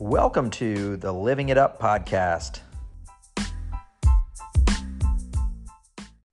Welcome 0.00 0.50
to 0.50 0.96
the 0.96 1.12
Living 1.12 1.50
It 1.50 1.56
Up 1.56 1.80
podcast. 1.80 2.58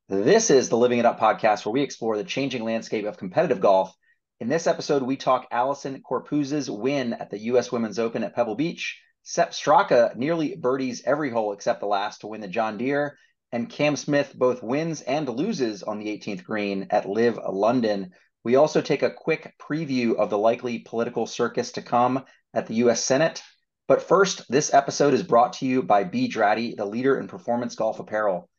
This 0.10 0.50
is 0.50 0.70
the 0.70 0.78
Living 0.78 0.98
It 0.98 1.06
Up 1.06 1.20
podcast 1.20 1.64
where 1.64 1.72
we 1.72 1.84
explore 1.84 2.18
the 2.18 2.24
changing 2.24 2.64
landscape 2.64 3.06
of 3.06 3.18
competitive 3.18 3.60
golf. 3.60 3.96
In 4.40 4.50
this 4.50 4.66
episode, 4.66 5.04
we 5.04 5.16
talk 5.16 5.48
Allisen 5.52 6.02
Corpuz's 6.02 6.72
win 6.72 7.14
at 7.14 7.30
the 7.30 7.38
U.S. 7.38 7.72
Women's 7.72 8.00
Open 8.00 8.24
at 8.24 8.36
Pebble 8.36 8.56
Beach, 8.56 9.00
Sepp 9.22 9.52
Straka 9.52 10.16
nearly 10.16 10.56
birdies 10.56 11.04
every 11.06 11.30
hole 11.30 11.54
except 11.54 11.82
the 11.82 11.86
last 11.86 12.22
to 12.22 12.28
win 12.28 12.42
the 12.42 12.48
John 12.48 12.80
Deere, 12.80 13.16
and 13.52 13.70
Cam 13.70 13.96
Smith 13.96 14.34
both 14.36 14.64
wins 14.64 15.02
and 15.02 15.30
loses 15.30 15.84
on 15.84 16.00
the 16.00 16.08
18th 16.08 16.44
green 16.44 16.88
at 16.90 17.08
LIV 17.08 17.38
London. 17.52 18.14
We 18.44 18.56
also 18.56 18.82
take 18.82 19.04
a 19.04 19.12
quick 19.12 19.54
preview 19.60 20.16
of 20.16 20.30
the 20.30 20.38
likely 20.38 20.80
political 20.80 21.28
circus 21.28 21.74
to 21.74 21.82
come 21.82 22.26
at 22.54 22.68
the 22.68 22.76
U.S. 22.76 23.04
Senate. 23.04 23.44
But 23.88 24.02
first, 24.02 24.50
this 24.50 24.74
episode 24.74 25.14
is 25.14 25.22
brought 25.22 25.54
to 25.54 25.66
you 25.66 25.84
by 25.84 26.04
B. 26.04 26.28
Draddy, 26.28 26.76
the 26.76 26.86
leader 26.86 27.20
in 27.20 27.28
performance 27.28 27.76
golf 27.76 28.00
apparel. 28.00 28.50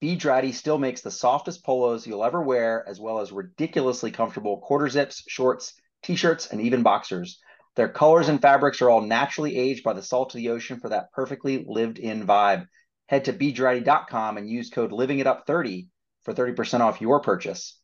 B. 0.00 0.16
Draddy 0.16 0.52
still 0.52 0.78
makes 0.78 1.00
the 1.00 1.10
softest 1.10 1.64
polos 1.64 2.06
you'll 2.06 2.24
ever 2.24 2.40
wear, 2.40 2.84
as 2.88 3.00
well 3.00 3.20
as 3.20 3.32
ridiculously 3.32 4.10
comfortable 4.10 4.58
quarter 4.60 4.88
zips, 4.88 5.22
shorts, 5.28 5.74
t-shirts, 6.02 6.46
and 6.46 6.60
even 6.60 6.82
boxers. 6.82 7.40
Their 7.76 7.88
colors 7.88 8.28
and 8.28 8.40
fabrics 8.42 8.82
are 8.82 8.90
all 8.90 9.02
naturally 9.02 9.56
aged 9.56 9.84
by 9.84 9.92
the 9.92 10.02
salt 10.02 10.34
of 10.34 10.38
the 10.38 10.50
ocean 10.50 10.80
for 10.80 10.88
that 10.88 11.12
perfectly 11.12 11.64
lived-in 11.66 12.26
vibe. 12.26 12.66
Head 13.06 13.24
to 13.26 13.32
bdraddy.com 13.32 14.36
and 14.36 14.50
use 14.50 14.70
code 14.70 14.90
LivingItUp30 14.90 15.88
for 16.24 16.34
30% 16.34 16.80
off 16.80 17.00
your 17.00 17.20
purchase. 17.20 17.77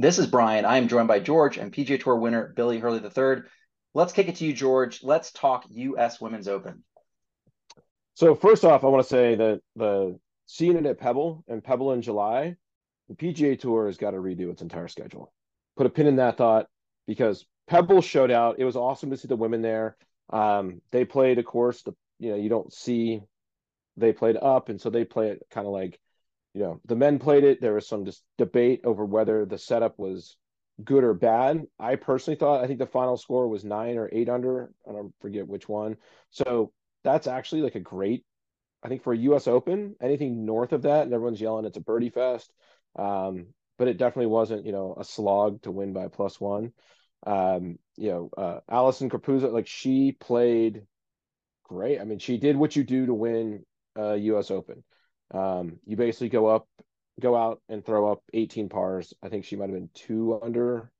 This 0.00 0.18
is 0.18 0.26
Brian. 0.26 0.64
I 0.64 0.78
am 0.78 0.88
joined 0.88 1.08
by 1.08 1.20
George 1.20 1.58
and 1.58 1.70
PGA 1.70 2.02
Tour 2.02 2.16
winner 2.16 2.54
Billy 2.56 2.78
Hurley 2.78 3.02
III. 3.04 3.42
Let's 3.92 4.14
kick 4.14 4.28
it 4.28 4.36
to 4.36 4.46
you, 4.46 4.54
George. 4.54 5.02
Let's 5.02 5.30
talk 5.30 5.66
U.S. 5.68 6.18
Women's 6.22 6.48
Open. 6.48 6.84
So 8.14 8.34
first 8.34 8.64
off, 8.64 8.82
I 8.82 8.86
want 8.86 9.04
to 9.04 9.08
say 9.10 9.34
that 9.34 9.60
the 9.76 10.18
seeing 10.46 10.78
it 10.78 10.86
at 10.86 10.98
Pebble 10.98 11.44
and 11.48 11.62
Pebble 11.62 11.92
in 11.92 12.00
July, 12.00 12.56
the 13.10 13.14
PGA 13.14 13.60
Tour 13.60 13.88
has 13.88 13.98
got 13.98 14.12
to 14.12 14.16
redo 14.16 14.50
its 14.50 14.62
entire 14.62 14.88
schedule. 14.88 15.34
Put 15.76 15.84
a 15.84 15.90
pin 15.90 16.06
in 16.06 16.16
that 16.16 16.38
thought 16.38 16.68
because 17.06 17.44
Pebble 17.68 18.00
showed 18.00 18.30
out. 18.30 18.58
It 18.58 18.64
was 18.64 18.76
awesome 18.76 19.10
to 19.10 19.18
see 19.18 19.28
the 19.28 19.36
women 19.36 19.60
there. 19.60 19.98
Um, 20.32 20.80
they 20.92 21.04
played, 21.04 21.38
of 21.38 21.44
course, 21.44 21.82
the 21.82 21.92
you 22.18 22.30
know 22.30 22.36
you 22.36 22.48
don't 22.48 22.72
see 22.72 23.20
they 23.98 24.14
played 24.14 24.38
up, 24.38 24.70
and 24.70 24.80
so 24.80 24.88
they 24.88 25.04
play 25.04 25.28
it 25.28 25.42
kind 25.50 25.66
of 25.66 25.74
like 25.74 26.00
you 26.54 26.62
know 26.62 26.80
the 26.84 26.96
men 26.96 27.18
played 27.18 27.44
it. 27.44 27.60
There 27.60 27.74
was 27.74 27.88
some 27.88 28.04
just 28.04 28.24
debate 28.38 28.80
over 28.84 29.04
whether 29.04 29.44
the 29.46 29.58
setup 29.58 29.98
was 29.98 30.36
good 30.82 31.04
or 31.04 31.14
bad. 31.14 31.66
I 31.78 31.96
personally 31.96 32.36
thought 32.38 32.62
I 32.62 32.66
think 32.66 32.78
the 32.78 32.86
final 32.86 33.16
score 33.16 33.48
was 33.48 33.64
nine 33.64 33.96
or 33.98 34.08
eight 34.12 34.28
under. 34.28 34.72
I 34.88 34.92
don't 34.92 35.14
forget 35.20 35.46
which 35.48 35.68
one. 35.68 35.96
So 36.30 36.72
that's 37.04 37.26
actually 37.26 37.62
like 37.62 37.74
a 37.74 37.80
great. 37.80 38.24
I 38.82 38.88
think 38.88 39.02
for 39.02 39.12
a 39.12 39.18
U.S. 39.18 39.46
Open, 39.46 39.94
anything 40.00 40.44
north 40.46 40.72
of 40.72 40.82
that, 40.82 41.04
and 41.04 41.12
everyone's 41.12 41.40
yelling 41.40 41.66
it's 41.66 41.76
a 41.76 41.80
birdie 41.80 42.10
fest. 42.10 42.50
Um, 42.96 43.48
but 43.78 43.88
it 43.88 43.98
definitely 43.98 44.26
wasn't, 44.26 44.66
you 44.66 44.72
know, 44.72 44.94
a 44.98 45.04
slog 45.04 45.62
to 45.62 45.70
win 45.70 45.92
by 45.92 46.08
plus 46.08 46.40
one. 46.40 46.72
Um, 47.26 47.78
you 47.96 48.10
know, 48.10 48.30
uh, 48.36 48.60
Allisen 48.70 49.10
Corpuz, 49.10 49.50
like 49.50 49.66
she 49.66 50.12
played 50.12 50.86
great. 51.64 52.00
I 52.00 52.04
mean, 52.04 52.18
she 52.18 52.38
did 52.38 52.56
what 52.56 52.76
you 52.76 52.84
do 52.84 53.06
to 53.06 53.14
win 53.14 53.64
a 53.96 54.16
U.S. 54.16 54.50
Open. 54.50 54.84
Um, 55.32 55.78
you 55.86 55.96
basically 55.96 56.28
go 56.28 56.46
up 56.46 56.66
go 57.20 57.36
out 57.36 57.60
and 57.68 57.84
throw 57.84 58.10
up 58.10 58.22
18 58.32 58.68
pars. 58.68 59.12
I 59.22 59.28
think 59.28 59.44
she 59.44 59.56
might 59.56 59.68
have 59.68 59.74
been 59.74 59.90
two 59.94 60.40
under 60.42 60.90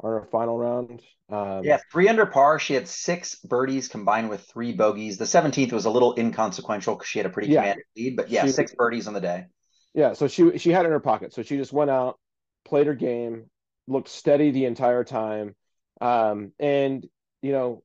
on 0.00 0.12
her 0.12 0.24
final 0.30 0.58
round. 0.58 1.02
Um, 1.30 1.64
yeah, 1.64 1.78
three 1.90 2.08
under 2.08 2.26
par. 2.26 2.58
She 2.58 2.74
had 2.74 2.88
six 2.88 3.36
birdies 3.36 3.88
combined 3.88 4.28
with 4.28 4.42
three 4.42 4.72
bogeys. 4.72 5.18
The 5.18 5.24
17th 5.24 5.72
was 5.72 5.84
a 5.84 5.90
little 5.90 6.14
inconsequential 6.18 6.94
because 6.94 7.08
she 7.08 7.18
had 7.18 7.26
a 7.26 7.30
pretty 7.30 7.48
yeah, 7.48 7.60
commanding 7.60 7.84
lead, 7.96 8.16
but 8.16 8.30
yeah, 8.30 8.44
she, 8.44 8.52
six 8.52 8.74
birdies 8.74 9.06
on 9.06 9.14
the 9.14 9.20
day. 9.20 9.46
Yeah, 9.94 10.12
so 10.12 10.28
she 10.28 10.58
she 10.58 10.70
had 10.70 10.84
it 10.84 10.86
in 10.86 10.92
her 10.92 11.00
pocket. 11.00 11.32
So 11.32 11.42
she 11.42 11.56
just 11.56 11.72
went 11.72 11.90
out, 11.90 12.18
played 12.64 12.86
her 12.86 12.94
game, 12.94 13.50
looked 13.86 14.08
steady 14.08 14.50
the 14.50 14.66
entire 14.66 15.04
time. 15.04 15.54
Um, 16.00 16.52
and 16.58 17.06
you 17.42 17.52
know, 17.52 17.82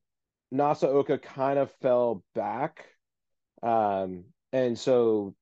Nasa 0.52 0.84
Oka 0.84 1.18
kind 1.18 1.58
of 1.58 1.72
fell 1.82 2.22
back. 2.34 2.86
Um, 3.62 4.24
and 4.52 4.78
so 4.78 5.34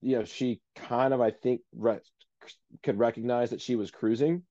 you 0.00 0.18
know, 0.18 0.24
she 0.24 0.60
kind 0.76 1.12
of, 1.12 1.20
I 1.20 1.30
think, 1.30 1.62
re- 1.74 2.00
could 2.82 2.98
recognize 2.98 3.50
that 3.50 3.60
she 3.60 3.76
was 3.76 3.90
cruising. 3.90 4.42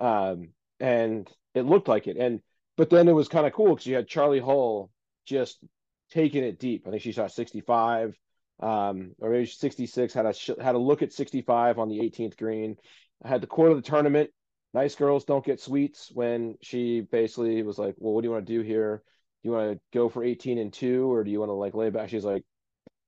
Um, 0.00 0.50
and 0.80 1.30
it 1.54 1.62
looked 1.62 1.88
like 1.88 2.06
it. 2.06 2.16
And, 2.16 2.40
but 2.76 2.90
then 2.90 3.08
it 3.08 3.12
was 3.12 3.28
kind 3.28 3.46
of 3.46 3.52
cool 3.52 3.74
because 3.74 3.86
you 3.86 3.94
had 3.94 4.08
Charley 4.08 4.40
Hull 4.40 4.90
just 5.26 5.58
taking 6.10 6.44
it 6.44 6.58
deep. 6.58 6.86
I 6.86 6.90
think 6.90 7.02
she 7.02 7.12
shot 7.12 7.32
65, 7.32 8.16
um, 8.60 9.14
or 9.18 9.30
maybe 9.30 9.46
66, 9.46 10.14
had 10.14 10.26
a, 10.26 10.34
had 10.62 10.74
a 10.74 10.78
look 10.78 11.02
at 11.02 11.12
65 11.12 11.78
on 11.78 11.88
the 11.88 12.00
18th 12.00 12.36
green. 12.36 12.76
I 13.24 13.28
had 13.28 13.40
the 13.40 13.46
quarter 13.46 13.70
of 13.70 13.76
the 13.76 13.88
tournament. 13.88 14.30
Nice 14.74 14.94
girls 14.94 15.24
don't 15.24 15.44
get 15.44 15.60
sweets 15.60 16.10
when 16.12 16.56
she 16.62 17.00
basically 17.00 17.62
was 17.62 17.78
like, 17.78 17.94
well, 17.98 18.14
what 18.14 18.22
do 18.22 18.28
you 18.28 18.32
want 18.32 18.46
to 18.46 18.52
do 18.52 18.62
here? 18.62 19.02
Do 19.42 19.48
you 19.48 19.54
want 19.54 19.72
to 19.72 19.80
go 19.92 20.08
for 20.08 20.24
18 20.24 20.58
and 20.58 20.72
two, 20.72 21.12
or 21.12 21.24
do 21.24 21.30
you 21.30 21.40
want 21.40 21.50
to 21.50 21.54
like 21.54 21.74
lay 21.74 21.90
back? 21.90 22.08
She's 22.08 22.24
like, 22.24 22.44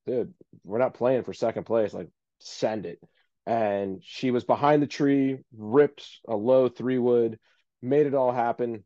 dude, 0.07 0.35
we're 0.65 0.79
not 0.79 0.95
playing 0.95 1.25
for 1.25 1.33
second 1.33 1.65
place. 1.65 1.93
Like, 1.95 2.09
send 2.39 2.87
it. 2.87 2.99
And 3.47 4.01
she 4.03 4.31
was 4.31 4.45
behind 4.45 4.83
the 4.83 4.87
tree, 4.87 5.39
ripped 5.57 6.09
a 6.27 6.35
low 6.35 6.69
three 6.69 6.99
wood, 6.99 7.39
made 7.83 8.07
it 8.07 8.15
all 8.15 8.33
happen. 8.33 8.85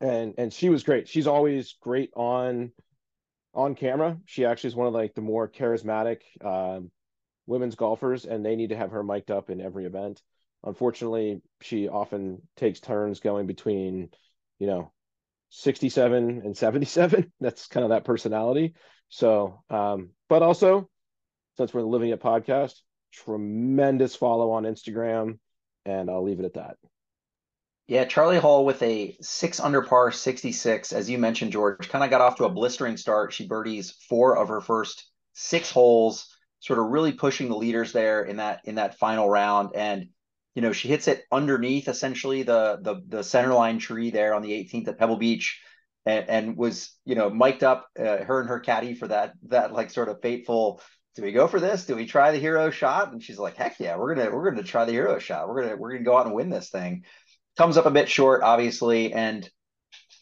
And 0.00 0.34
and 0.36 0.52
she 0.52 0.68
was 0.68 0.82
great. 0.82 1.08
She's 1.08 1.26
always 1.26 1.76
great 1.80 2.10
on 2.14 2.72
on 3.54 3.74
camera. 3.74 4.18
She 4.26 4.44
actually 4.44 4.68
is 4.68 4.76
one 4.76 4.88
of 4.88 4.92
like 4.92 5.14
the 5.14 5.20
more 5.20 5.48
charismatic 5.48 6.20
um, 6.44 6.90
women's 7.46 7.76
golfers, 7.76 8.24
and 8.24 8.44
they 8.44 8.56
need 8.56 8.70
to 8.70 8.76
have 8.76 8.90
her 8.90 9.02
mic'd 9.02 9.30
up 9.30 9.50
in 9.50 9.60
every 9.60 9.86
event. 9.86 10.20
Unfortunately, 10.64 11.40
she 11.60 11.88
often 11.88 12.42
takes 12.56 12.80
turns 12.80 13.20
going 13.20 13.46
between, 13.46 14.10
you 14.58 14.66
know, 14.66 14.92
67 15.50 16.42
and 16.44 16.56
77. 16.56 17.32
That's 17.40 17.66
kind 17.68 17.84
of 17.84 17.90
that 17.90 18.04
personality. 18.04 18.74
So, 19.14 19.62
um, 19.70 20.10
but 20.28 20.42
also, 20.42 20.90
since 21.56 21.72
we're 21.72 21.82
Living 21.82 22.10
It 22.10 22.20
podcast, 22.20 22.74
tremendous 23.12 24.16
follow 24.16 24.50
on 24.50 24.64
Instagram, 24.64 25.38
and 25.86 26.10
I'll 26.10 26.24
leave 26.24 26.40
it 26.40 26.46
at 26.46 26.54
that. 26.54 26.78
Yeah, 27.86 28.06
Charley 28.06 28.40
Hull 28.40 28.64
with 28.64 28.82
a 28.82 29.16
six 29.20 29.60
under 29.60 29.82
par 29.82 30.10
66, 30.10 30.92
as 30.92 31.08
you 31.08 31.18
mentioned, 31.18 31.52
George, 31.52 31.88
kind 31.88 32.02
of 32.02 32.10
got 32.10 32.22
off 32.22 32.38
to 32.38 32.44
a 32.44 32.50
blistering 32.50 32.96
start. 32.96 33.32
She 33.32 33.46
birdies 33.46 33.92
four 34.08 34.36
of 34.36 34.48
her 34.48 34.60
first 34.60 35.08
six 35.32 35.70
holes, 35.70 36.26
sort 36.58 36.80
of 36.80 36.86
really 36.86 37.12
pushing 37.12 37.48
the 37.48 37.56
leaders 37.56 37.92
there 37.92 38.24
in 38.24 38.38
that 38.38 38.62
in 38.64 38.74
that 38.74 38.98
final 38.98 39.30
round. 39.30 39.76
And 39.76 40.08
you 40.56 40.62
know, 40.62 40.72
she 40.72 40.88
hits 40.88 41.06
it 41.06 41.22
underneath 41.30 41.86
essentially 41.86 42.42
the 42.42 42.80
the 42.82 43.00
the 43.06 43.22
center 43.22 43.54
line 43.54 43.78
tree 43.78 44.10
there 44.10 44.34
on 44.34 44.42
the 44.42 44.50
18th 44.50 44.88
at 44.88 44.98
Pebble 44.98 45.18
Beach 45.18 45.60
and, 46.06 46.28
and 46.28 46.56
was 46.56 46.92
you 47.04 47.14
know 47.14 47.30
mic'd 47.30 47.64
up 47.64 47.88
uh, 47.98 48.24
her 48.24 48.40
and 48.40 48.48
her 48.48 48.60
caddy 48.60 48.94
for 48.94 49.08
that 49.08 49.34
that 49.48 49.72
like 49.72 49.90
sort 49.90 50.08
of 50.08 50.20
fateful 50.20 50.80
do 51.14 51.22
we 51.22 51.30
go 51.30 51.46
for 51.46 51.60
this? 51.60 51.86
Do 51.86 51.94
we 51.94 52.06
try 52.06 52.32
the 52.32 52.38
hero 52.38 52.70
shot? 52.70 53.12
And 53.12 53.22
she's 53.22 53.38
like 53.38 53.56
heck 53.56 53.78
yeah 53.78 53.96
we're 53.96 54.14
gonna 54.14 54.34
we're 54.34 54.50
gonna 54.50 54.62
try 54.62 54.84
the 54.84 54.92
hero 54.92 55.18
shot. 55.18 55.48
We're 55.48 55.62
gonna 55.62 55.76
we're 55.76 55.92
gonna 55.92 56.04
go 56.04 56.16
out 56.16 56.26
and 56.26 56.34
win 56.34 56.50
this 56.50 56.70
thing. 56.70 57.04
Comes 57.56 57.76
up 57.76 57.86
a 57.86 57.90
bit 57.90 58.08
short 58.08 58.42
obviously 58.42 59.12
and 59.12 59.48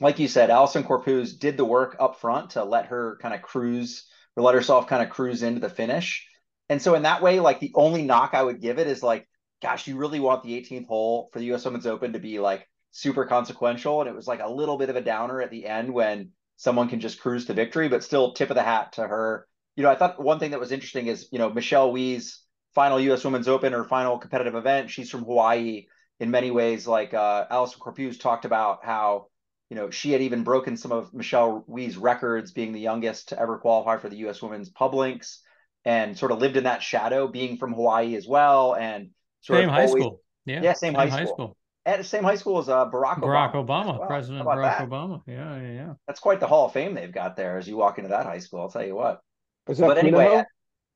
like 0.00 0.19
you 0.19 0.28
said 0.28 0.50
Allisen 0.50 0.87
Corpuz 0.87 1.38
did 1.38 1.56
the 1.56 1.65
work 1.65 1.97
up 1.98 2.21
front 2.21 2.50
to 2.50 2.65
let 2.65 2.87
her 2.87 3.19
kind 3.22 3.34
of 3.34 3.42
cruise 3.42 4.06
or 4.37 4.42
let 4.42 4.54
herself 4.54 4.87
kind 4.87 5.03
of 5.03 5.10
cruise 5.10 5.42
into 5.42 5.60
the 5.60 5.71
finish. 5.71 6.28
And 6.69 6.81
so 6.81 6.94
in 6.94 7.03
that 7.03 7.22
way 7.22 7.41
like 7.41 7.60
the 7.60 7.72
only 7.75 8.03
knock 8.03 8.34
i 8.34 8.42
would 8.42 8.60
give 8.60 8.78
it 8.78 8.87
is 8.87 9.03
like 9.03 9.26
gosh 9.62 9.87
you 9.87 9.97
really 9.97 10.21
want 10.21 10.42
the 10.42 10.60
18th 10.60 10.87
hole 10.87 11.31
for 11.32 11.38
the 11.38 11.53
us 11.53 11.65
women's 11.65 11.87
open 11.87 12.12
to 12.12 12.19
be 12.19 12.39
like 12.39 12.68
super 12.92 13.24
consequential. 13.24 14.00
And 14.00 14.09
it 14.09 14.15
was 14.15 14.28
like 14.28 14.41
a 14.41 14.50
little 14.50 14.78
bit 14.78 14.91
of 14.91 14.97
a 14.97 15.00
downer 15.00 15.42
at 15.42 15.50
the 15.50 15.66
end 15.66 15.92
when 15.92 16.30
someone 16.56 16.89
can 16.89 17.00
just 17.00 17.21
cruise 17.21 17.47
to 17.47 17.54
victory, 17.54 17.89
but 17.89 18.04
still 18.04 18.34
tip 18.34 18.50
of 18.50 18.56
the 18.56 18.62
hat 18.62 18.92
to 18.92 19.03
her. 19.06 19.48
You 19.74 19.83
know, 19.83 19.91
I 19.91 19.97
thought 19.97 20.22
one 20.22 20.39
thing 20.39 20.53
that 20.53 20.60
was 20.60 20.71
interesting 20.71 21.09
is, 21.09 21.28
you 21.33 21.39
know, 21.39 21.50
Michelle 21.50 21.91
Wie's 21.91 22.41
final 22.74 23.00
US 23.00 23.24
Women's 23.24 23.48
Open 23.48 23.74
or 23.74 23.84
final 23.84 24.18
competitive 24.18 24.54
event. 24.54 24.91
She's 24.91 25.10
from 25.10 25.24
Hawaii 25.24 25.86
in 26.21 26.30
many 26.30 26.50
ways. 26.50 26.86
Like 26.86 27.15
uh, 27.15 27.47
Allisen 27.50 27.78
Corpuz 27.78 28.21
talked 28.21 28.44
about 28.44 28.84
how, 28.84 29.28
you 29.71 29.77
know, 29.77 29.91
she 29.91 30.12
had 30.12 30.21
even 30.21 30.45
broken 30.45 30.77
some 30.77 30.92
of 30.92 31.12
Michelle 31.15 31.65
Wie's 31.66 31.97
records, 31.97 32.53
being 32.53 32.72
the 32.72 32.80
youngest 32.80 33.30
to 33.30 33.41
ever 33.41 33.59
qualify 33.59 33.97
for 33.97 34.10
the 34.10 34.16
US 34.28 34.42
Women's 34.42 34.68
Pub 34.68 34.95
Links 34.95 35.41
and 35.86 36.16
sort 36.16 36.30
of 36.30 36.38
lived 36.38 36.59
in 36.59 36.65
that 36.65 36.83
shadow, 36.83 37.27
being 37.27 37.56
from 37.56 37.72
Hawaii 37.72 38.15
as 38.15 38.28
well. 38.28 38.77
And 38.77 39.10
sort 39.41 39.60
same 39.60 39.71
of 39.71 39.74
high 39.74 39.86
always, 39.86 40.04
school. 40.04 40.21
Yeah. 40.45 40.60
Yeah. 40.62 40.72
Same, 40.74 40.92
same 40.92 40.95
high, 40.95 41.06
school. 41.09 41.18
high 41.18 41.24
school 41.24 41.56
at 41.84 41.99
the 41.99 42.05
same 42.05 42.23
high 42.23 42.37
school 42.37 42.59
as 42.59 42.69
uh, 42.69 42.89
Barack 42.89 43.19
Obama. 43.19 43.23
Barack 43.23 43.55
Obama, 43.55 43.99
well. 43.99 44.07
President 44.07 44.47
Barack 44.47 44.79
that? 44.79 44.89
Obama. 44.89 45.23
Yeah, 45.27 45.61
yeah, 45.61 45.73
yeah. 45.73 45.93
That's 46.07 46.21
quite 46.21 46.41
the 46.41 46.47
Hall 46.47 46.67
of 46.67 46.73
Fame 46.73 46.95
they've 46.95 47.13
got 47.13 47.37
there 47.37 47.59
as 47.59 47.67
you 47.67 47.77
walk 47.77 47.99
into 47.99 48.11
that 48.11 48.27
high 48.27 48.39
school. 48.39 48.61
I'll 48.61 48.71
tell 48.71 48.87
you 48.87 48.95
what. 48.95 49.21
Is 49.69 49.79
that 49.79 49.87
but 49.87 49.99
anyway, 49.99 50.43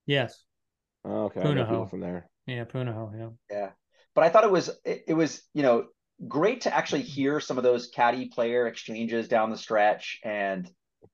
yes. 0.06 0.42
Oh, 1.04 1.24
okay, 1.24 1.40
Punahou 1.40 1.88
from 1.88 2.00
there. 2.00 2.28
Yeah, 2.46 2.64
Punahou. 2.64 3.18
Yeah. 3.18 3.28
Yeah, 3.50 3.70
but 4.14 4.24
I 4.24 4.28
thought 4.28 4.44
it 4.44 4.50
was 4.50 4.70
it, 4.84 5.04
it 5.08 5.14
was 5.14 5.42
you 5.54 5.62
know 5.62 5.86
great 6.26 6.62
to 6.62 6.74
actually 6.74 7.02
hear 7.02 7.40
some 7.40 7.58
of 7.58 7.64
those 7.64 7.88
caddy 7.88 8.28
player 8.28 8.66
exchanges 8.66 9.28
down 9.28 9.50
the 9.50 9.56
stretch 9.56 10.18
and 10.24 10.68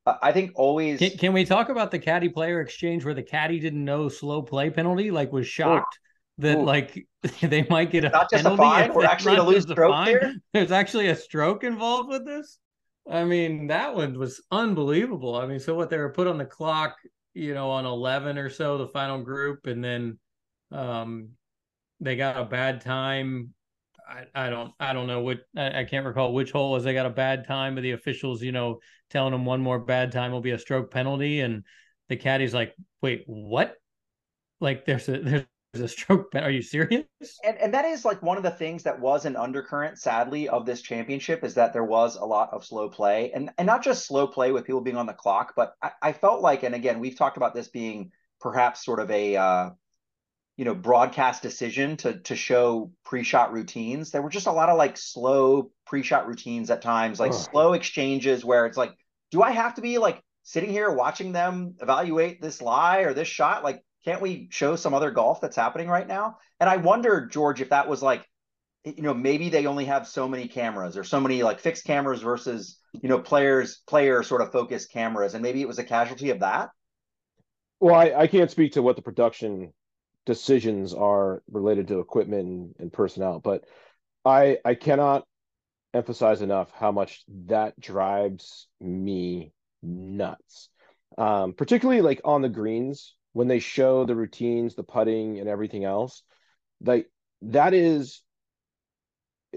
I 0.06 0.32
think 0.32 0.52
always. 0.54 0.98
Can, 0.98 1.10
can, 1.18 1.32
we 1.32 1.44
talk 1.44 1.68
about 1.68 1.90
the 1.90 1.98
caddy 1.98 2.28
player 2.28 2.60
exchange 2.60 3.04
where 3.04 3.14
the 3.14 3.22
caddy 3.22 3.60
didn't 3.60 3.84
know 3.84 4.08
slow 4.08 4.42
play 4.42 4.70
penalty? 4.70 5.10
Like 5.10 5.32
was 5.32 5.46
shocked 5.46 5.98
Ooh. 5.98 6.11
That 6.42 6.58
Ooh. 6.58 6.64
like 6.64 7.06
they 7.40 7.66
might 7.68 7.90
get 7.90 8.04
a 8.04 8.10
not 8.10 8.30
just 8.30 8.44
penalty 8.44 8.62
a 8.62 8.66
fine. 8.66 8.94
We're 8.94 9.04
actually 9.04 9.36
going 9.36 9.48
to 9.48 9.54
lose 9.54 9.62
stroke 9.64 9.92
fine. 9.92 10.08
here. 10.08 10.34
There's 10.52 10.72
actually 10.72 11.08
a 11.08 11.16
stroke 11.16 11.64
involved 11.64 12.08
with 12.08 12.26
this. 12.26 12.58
I 13.10 13.24
mean, 13.24 13.66
that 13.68 13.94
one 13.94 14.18
was 14.18 14.40
unbelievable. 14.50 15.34
I 15.34 15.46
mean, 15.46 15.58
so 15.58 15.74
what 15.74 15.90
they 15.90 15.98
were 15.98 16.12
put 16.12 16.28
on 16.28 16.38
the 16.38 16.44
clock, 16.44 16.96
you 17.34 17.54
know, 17.54 17.70
on 17.70 17.84
11 17.84 18.38
or 18.38 18.48
so, 18.48 18.78
the 18.78 18.86
final 18.86 19.20
group, 19.22 19.66
and 19.66 19.82
then 19.82 20.18
um, 20.70 21.30
they 22.00 22.16
got 22.16 22.36
a 22.36 22.44
bad 22.44 22.80
time. 22.80 23.54
I, 24.08 24.46
I 24.46 24.50
don't 24.50 24.72
I 24.78 24.92
don't 24.92 25.06
know 25.06 25.20
what 25.20 25.40
I, 25.56 25.80
I 25.80 25.84
can't 25.84 26.04
recall 26.04 26.34
which 26.34 26.50
hole 26.50 26.72
was 26.72 26.84
they 26.84 26.92
got 26.92 27.06
a 27.06 27.10
bad 27.10 27.46
time, 27.46 27.74
but 27.74 27.82
the 27.82 27.92
officials, 27.92 28.42
you 28.42 28.52
know, 28.52 28.80
telling 29.10 29.32
them 29.32 29.44
one 29.44 29.60
more 29.60 29.78
bad 29.78 30.12
time 30.12 30.32
will 30.32 30.40
be 30.40 30.50
a 30.50 30.58
stroke 30.58 30.90
penalty, 30.90 31.40
and 31.40 31.64
the 32.08 32.16
caddy's 32.16 32.54
like, 32.54 32.74
"Wait, 33.00 33.22
what? 33.26 33.76
Like, 34.60 34.84
there's 34.84 35.08
a 35.08 35.18
there's 35.18 35.44
a 35.80 35.88
stroke. 35.88 36.34
Are 36.34 36.50
you 36.50 36.62
serious? 36.62 37.04
And 37.44 37.56
and 37.58 37.74
that 37.74 37.84
is 37.84 38.04
like 38.04 38.22
one 38.22 38.36
of 38.36 38.42
the 38.42 38.50
things 38.50 38.82
that 38.82 39.00
was 39.00 39.24
an 39.24 39.36
undercurrent, 39.36 39.98
sadly, 39.98 40.48
of 40.48 40.66
this 40.66 40.82
championship 40.82 41.44
is 41.44 41.54
that 41.54 41.72
there 41.72 41.84
was 41.84 42.16
a 42.16 42.24
lot 42.24 42.50
of 42.52 42.64
slow 42.64 42.88
play, 42.88 43.32
and 43.32 43.50
and 43.56 43.66
not 43.66 43.82
just 43.82 44.06
slow 44.06 44.26
play 44.26 44.52
with 44.52 44.66
people 44.66 44.82
being 44.82 44.96
on 44.96 45.06
the 45.06 45.14
clock, 45.14 45.54
but 45.56 45.74
I, 45.82 45.92
I 46.02 46.12
felt 46.12 46.42
like, 46.42 46.62
and 46.62 46.74
again, 46.74 47.00
we've 47.00 47.16
talked 47.16 47.38
about 47.38 47.54
this 47.54 47.68
being 47.68 48.12
perhaps 48.40 48.84
sort 48.84 49.00
of 49.00 49.10
a 49.10 49.36
uh, 49.36 49.70
you 50.56 50.66
know 50.66 50.74
broadcast 50.74 51.42
decision 51.42 51.96
to 51.98 52.18
to 52.20 52.36
show 52.36 52.92
pre-shot 53.04 53.52
routines. 53.52 54.10
There 54.10 54.22
were 54.22 54.30
just 54.30 54.46
a 54.46 54.52
lot 54.52 54.68
of 54.68 54.76
like 54.76 54.98
slow 54.98 55.70
pre-shot 55.86 56.26
routines 56.26 56.70
at 56.70 56.82
times, 56.82 57.18
like 57.18 57.32
slow 57.32 57.72
exchanges 57.72 58.44
where 58.44 58.66
it's 58.66 58.76
like, 58.76 58.92
do 59.30 59.42
I 59.42 59.52
have 59.52 59.74
to 59.76 59.80
be 59.80 59.98
like 59.98 60.20
sitting 60.42 60.70
here 60.70 60.90
watching 60.90 61.32
them 61.32 61.76
evaluate 61.80 62.42
this 62.42 62.60
lie 62.60 63.00
or 63.00 63.14
this 63.14 63.28
shot? 63.28 63.64
Like 63.64 63.82
can't 64.04 64.20
we 64.20 64.48
show 64.50 64.76
some 64.76 64.94
other 64.94 65.10
golf 65.10 65.40
that's 65.40 65.56
happening 65.56 65.88
right 65.88 66.06
now? 66.06 66.38
And 66.60 66.68
I 66.68 66.76
wonder, 66.76 67.26
George, 67.26 67.60
if 67.60 67.70
that 67.70 67.88
was 67.88 68.02
like, 68.02 68.26
you 68.84 69.02
know, 69.02 69.14
maybe 69.14 69.48
they 69.48 69.66
only 69.66 69.84
have 69.84 70.08
so 70.08 70.28
many 70.28 70.48
cameras 70.48 70.96
or 70.96 71.04
so 71.04 71.20
many 71.20 71.42
like 71.42 71.60
fixed 71.60 71.84
cameras 71.84 72.20
versus, 72.20 72.78
you 73.00 73.08
know, 73.08 73.20
players, 73.20 73.80
player 73.86 74.22
sort 74.22 74.42
of 74.42 74.50
focused 74.50 74.90
cameras. 74.90 75.34
And 75.34 75.42
maybe 75.42 75.60
it 75.60 75.68
was 75.68 75.78
a 75.78 75.84
casualty 75.84 76.30
of 76.30 76.40
that. 76.40 76.70
Well, 77.78 77.94
I, 77.94 78.12
I 78.16 78.26
can't 78.26 78.50
speak 78.50 78.72
to 78.72 78.82
what 78.82 78.96
the 78.96 79.02
production 79.02 79.72
decisions 80.26 80.94
are 80.94 81.42
related 81.50 81.88
to 81.88 82.00
equipment 82.00 82.46
and, 82.46 82.74
and 82.78 82.92
personnel, 82.92 83.40
but 83.40 83.64
I 84.24 84.58
I 84.64 84.74
cannot 84.74 85.26
emphasize 85.94 86.42
enough 86.42 86.70
how 86.72 86.92
much 86.92 87.24
that 87.46 87.78
drives 87.78 88.68
me 88.80 89.52
nuts. 89.82 90.68
Um, 91.18 91.52
particularly 91.52 92.00
like 92.00 92.20
on 92.24 92.40
the 92.40 92.48
greens 92.48 93.14
when 93.32 93.48
they 93.48 93.58
show 93.58 94.04
the 94.04 94.16
routines, 94.16 94.74
the 94.74 94.82
putting, 94.82 95.38
and 95.38 95.48
everything 95.48 95.84
else, 95.84 96.22
like 96.80 97.06
that 97.42 97.74
is, 97.74 98.22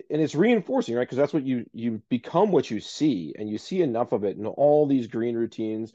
and 0.10 0.22
it's 0.22 0.36
reinforcing, 0.36 0.96
right? 0.96 1.04
Because 1.04 1.18
that's 1.18 1.34
what 1.34 1.46
you 1.46 1.66
you 1.74 2.02
become 2.10 2.52
what 2.52 2.70
you 2.70 2.80
see, 2.80 3.34
and 3.38 3.50
you 3.50 3.58
see 3.58 3.82
enough 3.82 4.12
of 4.12 4.24
it 4.24 4.38
in 4.38 4.46
all 4.46 4.88
these 4.88 5.08
green 5.08 5.36
routines. 5.36 5.94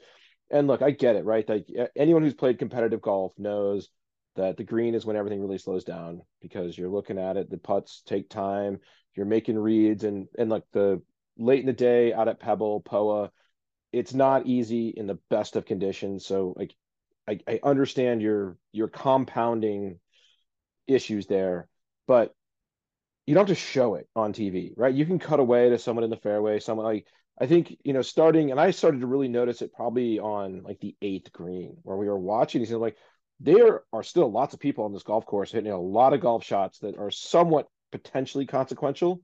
And 0.49 0.67
look, 0.67 0.81
I 0.81 0.91
get 0.91 1.15
it, 1.15 1.25
right? 1.25 1.47
Like 1.47 1.67
anyone 1.95 2.23
who's 2.23 2.33
played 2.33 2.59
competitive 2.59 3.01
golf 3.01 3.33
knows 3.37 3.89
that 4.35 4.57
the 4.57 4.63
green 4.63 4.95
is 4.95 5.05
when 5.05 5.15
everything 5.15 5.41
really 5.41 5.57
slows 5.57 5.83
down 5.83 6.21
because 6.41 6.77
you're 6.77 6.89
looking 6.89 7.17
at 7.17 7.37
it. 7.37 7.49
The 7.49 7.57
putts 7.57 8.01
take 8.05 8.29
time. 8.29 8.79
You're 9.15 9.25
making 9.25 9.57
reads, 9.57 10.03
and 10.03 10.27
and 10.37 10.49
like 10.49 10.63
the 10.71 11.01
late 11.37 11.61
in 11.61 11.65
the 11.65 11.73
day 11.73 12.13
out 12.13 12.27
at 12.27 12.39
Pebble, 12.39 12.81
Poa, 12.81 13.31
it's 13.91 14.13
not 14.13 14.45
easy 14.45 14.89
in 14.89 15.07
the 15.07 15.19
best 15.29 15.55
of 15.55 15.65
conditions. 15.65 16.25
So 16.25 16.53
like 16.55 16.73
I, 17.27 17.39
I 17.47 17.59
understand 17.63 18.21
your 18.21 18.57
your 18.71 18.87
compounding 18.87 19.99
issues 20.87 21.27
there, 21.27 21.67
but 22.07 22.33
you 23.25 23.35
don't 23.35 23.47
have 23.47 23.55
to 23.55 23.61
show 23.61 23.95
it 23.95 24.07
on 24.15 24.33
TV, 24.33 24.73
right? 24.75 24.93
You 24.93 25.05
can 25.05 25.19
cut 25.19 25.39
away 25.39 25.69
to 25.69 25.77
someone 25.77 26.03
in 26.03 26.09
the 26.09 26.17
fairway, 26.17 26.59
someone 26.59 26.85
like 26.85 27.07
I 27.39 27.47
think 27.47 27.77
you 27.83 27.93
know 27.93 28.01
starting, 28.01 28.51
and 28.51 28.59
I 28.59 28.71
started 28.71 29.01
to 29.01 29.07
really 29.07 29.27
notice 29.27 29.61
it 29.61 29.73
probably 29.73 30.19
on 30.19 30.63
like 30.63 30.79
the 30.79 30.95
eighth 31.01 31.31
green 31.31 31.77
where 31.83 31.97
we 31.97 32.07
were 32.07 32.19
watching. 32.19 32.61
He's 32.61 32.71
like, 32.71 32.97
there 33.39 33.83
are 33.93 34.03
still 34.03 34.31
lots 34.31 34.53
of 34.53 34.59
people 34.59 34.85
on 34.85 34.93
this 34.93 35.03
golf 35.03 35.25
course 35.25 35.51
hitting 35.51 35.71
a 35.71 35.79
lot 35.79 36.13
of 36.13 36.21
golf 36.21 36.43
shots 36.43 36.79
that 36.79 36.97
are 36.97 37.11
somewhat 37.11 37.67
potentially 37.91 38.45
consequential. 38.45 39.21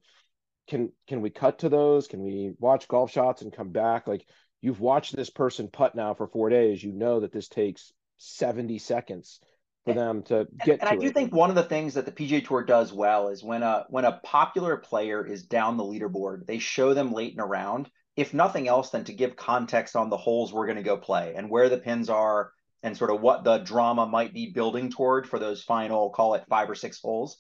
Can 0.67 0.91
can 1.07 1.21
we 1.21 1.29
cut 1.29 1.59
to 1.59 1.69
those? 1.69 2.07
Can 2.07 2.21
we 2.23 2.53
watch 2.59 2.87
golf 2.87 3.11
shots 3.11 3.41
and 3.41 3.53
come 3.53 3.69
back? 3.69 4.07
Like 4.07 4.25
you've 4.61 4.79
watched 4.79 5.15
this 5.15 5.29
person 5.29 5.67
putt 5.67 5.95
now 5.95 6.13
for 6.13 6.27
four 6.27 6.49
days, 6.49 6.83
you 6.83 6.91
know 6.91 7.19
that 7.19 7.31
this 7.31 7.47
takes 7.47 7.93
70 8.17 8.79
seconds 8.79 9.39
for 9.85 9.93
them 9.93 10.23
to 10.23 10.47
get 10.65 10.81
and, 10.81 10.81
and 10.81 10.89
I 10.89 10.95
do 10.95 11.07
it. 11.07 11.13
think 11.13 11.33
one 11.33 11.49
of 11.49 11.55
the 11.55 11.63
things 11.63 11.93
that 11.93 12.05
the 12.05 12.11
PGA 12.11 12.45
Tour 12.45 12.63
does 12.63 12.91
well 12.91 13.29
is 13.29 13.43
when 13.43 13.63
a 13.63 13.85
when 13.89 14.05
a 14.05 14.19
popular 14.23 14.75
player 14.77 15.25
is 15.25 15.43
down 15.43 15.77
the 15.77 15.83
leaderboard, 15.83 16.45
they 16.45 16.59
show 16.59 16.93
them 16.93 17.13
late 17.13 17.33
in 17.33 17.39
a 17.39 17.45
round, 17.45 17.89
if 18.15 18.33
nothing 18.33 18.67
else 18.67 18.89
than 18.89 19.05
to 19.05 19.13
give 19.13 19.35
context 19.35 19.95
on 19.95 20.09
the 20.09 20.17
holes 20.17 20.51
we're 20.51 20.65
going 20.65 20.77
to 20.77 20.83
go 20.83 20.97
play 20.97 21.35
and 21.35 21.49
where 21.49 21.69
the 21.69 21.77
pins 21.77 22.09
are 22.09 22.51
and 22.83 22.97
sort 22.97 23.11
of 23.11 23.21
what 23.21 23.43
the 23.43 23.59
drama 23.59 24.05
might 24.05 24.33
be 24.33 24.51
building 24.51 24.91
toward 24.91 25.27
for 25.27 25.39
those 25.39 25.63
final 25.63 26.09
call 26.09 26.33
it 26.33 26.43
five 26.49 26.69
or 26.69 26.75
six 26.75 26.99
holes. 26.99 27.37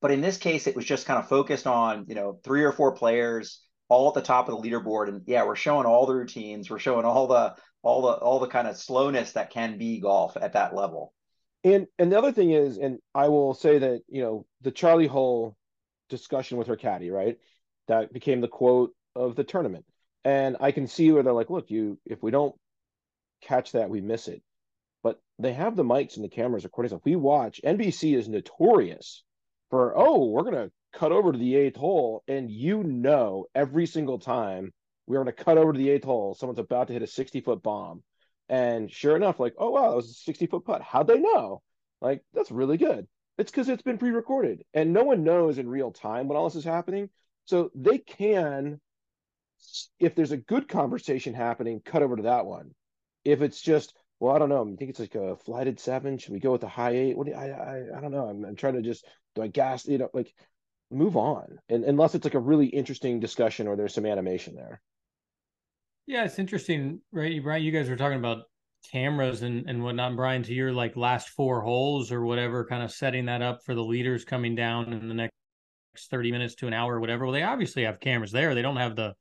But 0.00 0.12
in 0.12 0.20
this 0.20 0.36
case, 0.36 0.68
it 0.68 0.76
was 0.76 0.84
just 0.84 1.06
kind 1.06 1.18
of 1.18 1.28
focused 1.28 1.66
on, 1.66 2.06
you 2.08 2.14
know, 2.14 2.38
three 2.44 2.62
or 2.62 2.70
four 2.70 2.92
players 2.92 3.60
all 3.88 4.08
at 4.08 4.14
the 4.14 4.22
top 4.22 4.48
of 4.48 4.62
the 4.62 4.68
leaderboard. 4.68 5.08
And 5.08 5.22
yeah, 5.26 5.44
we're 5.44 5.56
showing 5.56 5.86
all 5.86 6.06
the 6.06 6.14
routines. 6.14 6.70
We're 6.70 6.78
showing 6.78 7.04
all 7.04 7.26
the 7.26 7.54
all 7.82 8.02
the 8.02 8.12
all 8.12 8.38
the 8.38 8.48
kind 8.48 8.68
of 8.68 8.76
slowness 8.76 9.32
that 9.32 9.50
can 9.50 9.78
be 9.78 10.00
golf 10.00 10.36
at 10.36 10.52
that 10.52 10.74
level. 10.74 11.12
And 11.64 11.86
and 11.98 12.12
the 12.12 12.18
other 12.18 12.32
thing 12.32 12.50
is, 12.52 12.78
and 12.78 12.98
I 13.14 13.28
will 13.28 13.54
say 13.54 13.78
that 13.78 14.02
you 14.08 14.22
know 14.22 14.46
the 14.60 14.70
Charley 14.70 15.06
Hull 15.06 15.56
discussion 16.08 16.58
with 16.58 16.68
her 16.68 16.76
caddy, 16.76 17.10
right? 17.10 17.38
That 17.88 18.12
became 18.12 18.40
the 18.40 18.48
quote 18.48 18.94
of 19.16 19.34
the 19.36 19.44
tournament. 19.44 19.84
And 20.24 20.56
I 20.60 20.72
can 20.72 20.86
see 20.86 21.10
where 21.10 21.22
they're 21.22 21.32
like, 21.32 21.50
look, 21.50 21.70
you 21.70 21.98
if 22.04 22.22
we 22.22 22.30
don't 22.30 22.54
catch 23.42 23.72
that, 23.72 23.90
we 23.90 24.00
miss 24.00 24.28
it. 24.28 24.42
But 25.02 25.20
they 25.38 25.52
have 25.52 25.76
the 25.76 25.84
mics 25.84 26.16
and 26.16 26.24
the 26.24 26.28
cameras 26.28 26.64
recording 26.64 26.90
stuff. 26.90 27.02
We 27.04 27.16
watch 27.16 27.60
NBC 27.64 28.16
is 28.16 28.28
notorious 28.28 29.24
for 29.70 29.96
oh, 29.96 30.26
we're 30.26 30.44
gonna 30.44 30.70
cut 30.92 31.12
over 31.12 31.32
to 31.32 31.38
the 31.38 31.56
eighth 31.56 31.76
hole, 31.76 32.22
and 32.28 32.50
you 32.50 32.82
know 32.82 33.46
every 33.54 33.86
single 33.86 34.18
time 34.18 34.72
we're 35.06 35.22
going 35.22 35.26
to 35.34 35.44
cut 35.44 35.58
over 35.58 35.72
to 35.72 35.78
the 35.78 35.90
eighth 35.90 36.04
hole, 36.04 36.34
someone's 36.34 36.58
about 36.58 36.88
to 36.88 36.92
hit 36.92 37.02
a 37.02 37.06
60 37.06 37.40
foot 37.40 37.62
bomb. 37.62 38.02
And 38.48 38.90
sure 38.90 39.16
enough, 39.16 39.40
like, 39.40 39.54
oh, 39.58 39.70
wow, 39.70 39.90
that 39.90 39.96
was 39.96 40.10
a 40.10 40.14
60 40.14 40.46
foot 40.46 40.64
putt. 40.64 40.82
How'd 40.82 41.06
they 41.06 41.18
know? 41.18 41.62
Like, 42.00 42.22
that's 42.32 42.50
really 42.50 42.76
good. 42.76 43.06
It's 43.38 43.50
because 43.50 43.68
it's 43.68 43.82
been 43.82 43.98
pre 43.98 44.10
recorded 44.10 44.64
and 44.74 44.92
no 44.92 45.04
one 45.04 45.24
knows 45.24 45.58
in 45.58 45.68
real 45.68 45.92
time 45.92 46.28
when 46.28 46.36
all 46.36 46.48
this 46.48 46.56
is 46.56 46.64
happening. 46.64 47.08
So 47.44 47.70
they 47.74 47.98
can, 47.98 48.80
if 49.98 50.14
there's 50.14 50.32
a 50.32 50.36
good 50.36 50.68
conversation 50.68 51.34
happening, 51.34 51.80
cut 51.84 52.02
over 52.02 52.16
to 52.16 52.24
that 52.24 52.46
one. 52.46 52.74
If 53.24 53.40
it's 53.40 53.60
just, 53.60 53.94
well, 54.20 54.34
I 54.34 54.38
don't 54.38 54.48
know. 54.48 54.62
I 54.62 54.76
think 54.76 54.90
it's 54.90 55.00
like 55.00 55.14
a 55.14 55.36
flighted 55.36 55.78
seven. 55.78 56.18
Should 56.18 56.32
we 56.32 56.40
go 56.40 56.52
with 56.52 56.62
the 56.62 56.68
high 56.68 56.96
eight? 56.96 57.16
What 57.16 57.26
do 57.26 57.32
you, 57.32 57.38
I, 57.38 57.46
I, 57.46 57.98
I 57.98 58.00
don't 58.00 58.10
know. 58.10 58.26
I'm, 58.26 58.44
I'm 58.44 58.56
trying 58.56 58.74
to 58.74 58.82
just, 58.82 59.06
do 59.34 59.42
I 59.42 59.46
gas, 59.46 59.86
you 59.86 59.98
know, 59.98 60.10
like 60.12 60.34
move 60.90 61.16
on. 61.16 61.58
And 61.68 61.84
unless 61.84 62.14
it's 62.14 62.24
like 62.24 62.34
a 62.34 62.40
really 62.40 62.66
interesting 62.66 63.20
discussion 63.20 63.66
or 63.66 63.76
there's 63.76 63.94
some 63.94 64.06
animation 64.06 64.54
there. 64.54 64.80
Yeah, 66.06 66.24
it's 66.24 66.38
interesting, 66.38 67.00
right? 67.12 67.42
Brian, 67.42 67.62
you 67.62 67.72
guys 67.72 67.88
were 67.88 67.96
talking 67.96 68.18
about 68.18 68.44
cameras 68.90 69.42
and, 69.42 69.68
and 69.68 69.82
whatnot. 69.82 70.16
Brian, 70.16 70.42
to 70.44 70.54
your 70.54 70.72
like 70.72 70.96
last 70.96 71.28
four 71.30 71.60
holes 71.60 72.10
or 72.10 72.24
whatever, 72.24 72.64
kind 72.64 72.82
of 72.82 72.90
setting 72.90 73.26
that 73.26 73.42
up 73.42 73.60
for 73.64 73.74
the 73.74 73.84
leaders 73.84 74.24
coming 74.24 74.54
down 74.54 74.92
in 74.92 75.08
the 75.08 75.14
next 75.14 75.34
30 76.10 76.32
minutes 76.32 76.54
to 76.56 76.66
an 76.66 76.72
hour 76.72 76.96
or 76.96 77.00
whatever. 77.00 77.24
Well, 77.24 77.34
they 77.34 77.42
obviously 77.42 77.84
have 77.84 78.00
cameras 78.00 78.32
there. 78.32 78.54
They 78.54 78.62
don't 78.62 78.76
have 78.76 78.96
the 78.96 79.14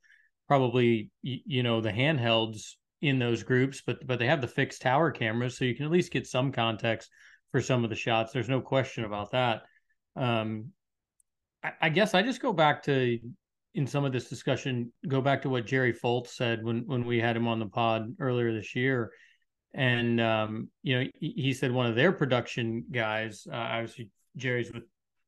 probably 0.47 1.09
you 1.23 1.61
know 1.63 1.81
the 1.81 1.91
handhelds 1.91 2.75
in 3.01 3.19
those 3.19 3.43
groups, 3.43 3.81
but 3.85 4.05
but 4.05 4.19
they 4.19 4.27
have 4.27 4.41
the 4.41 4.47
fixed 4.47 4.81
tower 4.81 5.11
cameras, 5.11 5.57
so 5.57 5.65
you 5.65 5.75
can 5.75 5.85
at 5.85 5.91
least 5.91 6.11
get 6.11 6.27
some 6.27 6.51
context 6.51 7.09
for 7.51 7.61
some 7.61 7.83
of 7.83 7.89
the 7.89 7.95
shots. 7.95 8.31
There's 8.31 8.49
no 8.49 8.61
question 8.61 9.03
about 9.03 9.31
that. 9.31 9.63
Um, 10.15 10.71
I, 11.63 11.89
guess 11.89 12.13
I 12.13 12.21
just 12.21 12.41
go 12.41 12.53
back 12.53 12.83
to 12.83 13.19
in 13.73 13.87
some 13.87 14.05
of 14.05 14.11
this 14.11 14.29
discussion 14.29 14.91
go 15.07 15.21
back 15.21 15.41
to 15.43 15.49
what 15.49 15.65
Jerry 15.65 15.93
Foltz 15.93 16.29
said 16.29 16.63
when 16.63 16.83
when 16.85 17.05
we 17.05 17.19
had 17.19 17.35
him 17.35 17.47
on 17.47 17.59
the 17.59 17.67
pod 17.67 18.15
earlier 18.19 18.53
this 18.53 18.75
year, 18.75 19.11
and 19.73 20.19
um, 20.21 20.69
you 20.83 20.99
know 20.99 21.09
he, 21.19 21.33
he, 21.35 21.53
said 21.53 21.71
one 21.71 21.85
of 21.85 21.95
their 21.95 22.11
production 22.11 22.85
guys, 22.91 23.47
uh, 23.51 23.55
obviously 23.55 24.09
Jerry's 24.35 24.71
with 24.71 24.83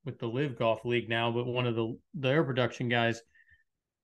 with 0.05 0.19
the 0.19 0.27
LIV 0.27 0.57
Golf 0.57 0.85
League 0.85 1.09
now, 1.09 1.31
but 1.31 1.45
one 1.45 1.67
of 1.67 1.75
the 1.75 1.97
their 2.13 2.43
production 2.43 2.89
guys 2.89 3.21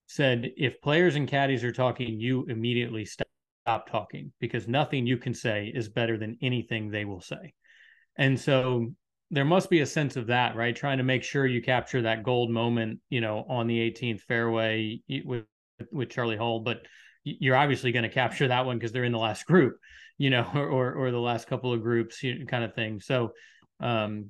said 0.08 0.52
if 0.58 0.82
players 0.82 1.16
and 1.16 1.28
caddies 1.28 1.64
are 1.64 1.72
talking, 1.72 2.20
you 2.20 2.46
immediately 2.48 3.06
stop, 3.06 3.28
stop 3.64 3.90
talking 3.90 4.32
because 4.40 4.68
nothing 4.68 5.08
you 5.08 5.18
can 5.18 5.34
say 5.34 5.72
is 5.74 5.90
better 5.90 6.18
than 6.18 6.38
anything 6.42 6.90
they 6.90 7.06
will 7.06 7.22
say. 7.22 7.54
And 8.18 8.40
so 8.40 8.94
there 9.36 9.46
must 9.46 9.70
be 9.70 9.82
a 9.82 9.86
sense 9.86 10.16
of 10.16 10.28
that, 10.28 10.56
right? 10.56 10.74
Trying 10.74 11.00
to 11.00 11.04
make 11.04 11.22
sure 11.22 11.46
you 11.46 11.62
capture 11.62 12.02
that 12.04 12.24
gold 12.24 12.50
moment, 12.50 13.02
you 13.10 13.20
know, 13.20 13.46
on 13.50 13.68
the 13.68 13.78
18th 13.92 14.22
fairway 14.22 15.02
with 15.26 15.44
with 15.92 16.10
Charley 16.10 16.38
Hull. 16.38 16.62
But 16.62 16.84
you're 17.26 17.58
obviously 17.58 17.92
going 17.92 18.04
to 18.04 18.10
capture 18.10 18.48
that 18.48 18.66
one 18.66 18.78
because 18.78 18.94
they're 18.94 19.04
in 19.04 19.12
the 19.12 19.20
last 19.20 19.46
group, 19.46 19.78
you 20.18 20.30
know, 20.30 20.50
or, 20.56 20.94
or, 20.94 21.12
the 21.12 21.20
last 21.20 21.48
couple 21.48 21.74
of 21.74 21.82
groups, 21.82 22.24
kind 22.48 22.64
of 22.64 22.74
thing. 22.76 23.02
So, 23.02 23.34
um, 23.82 24.30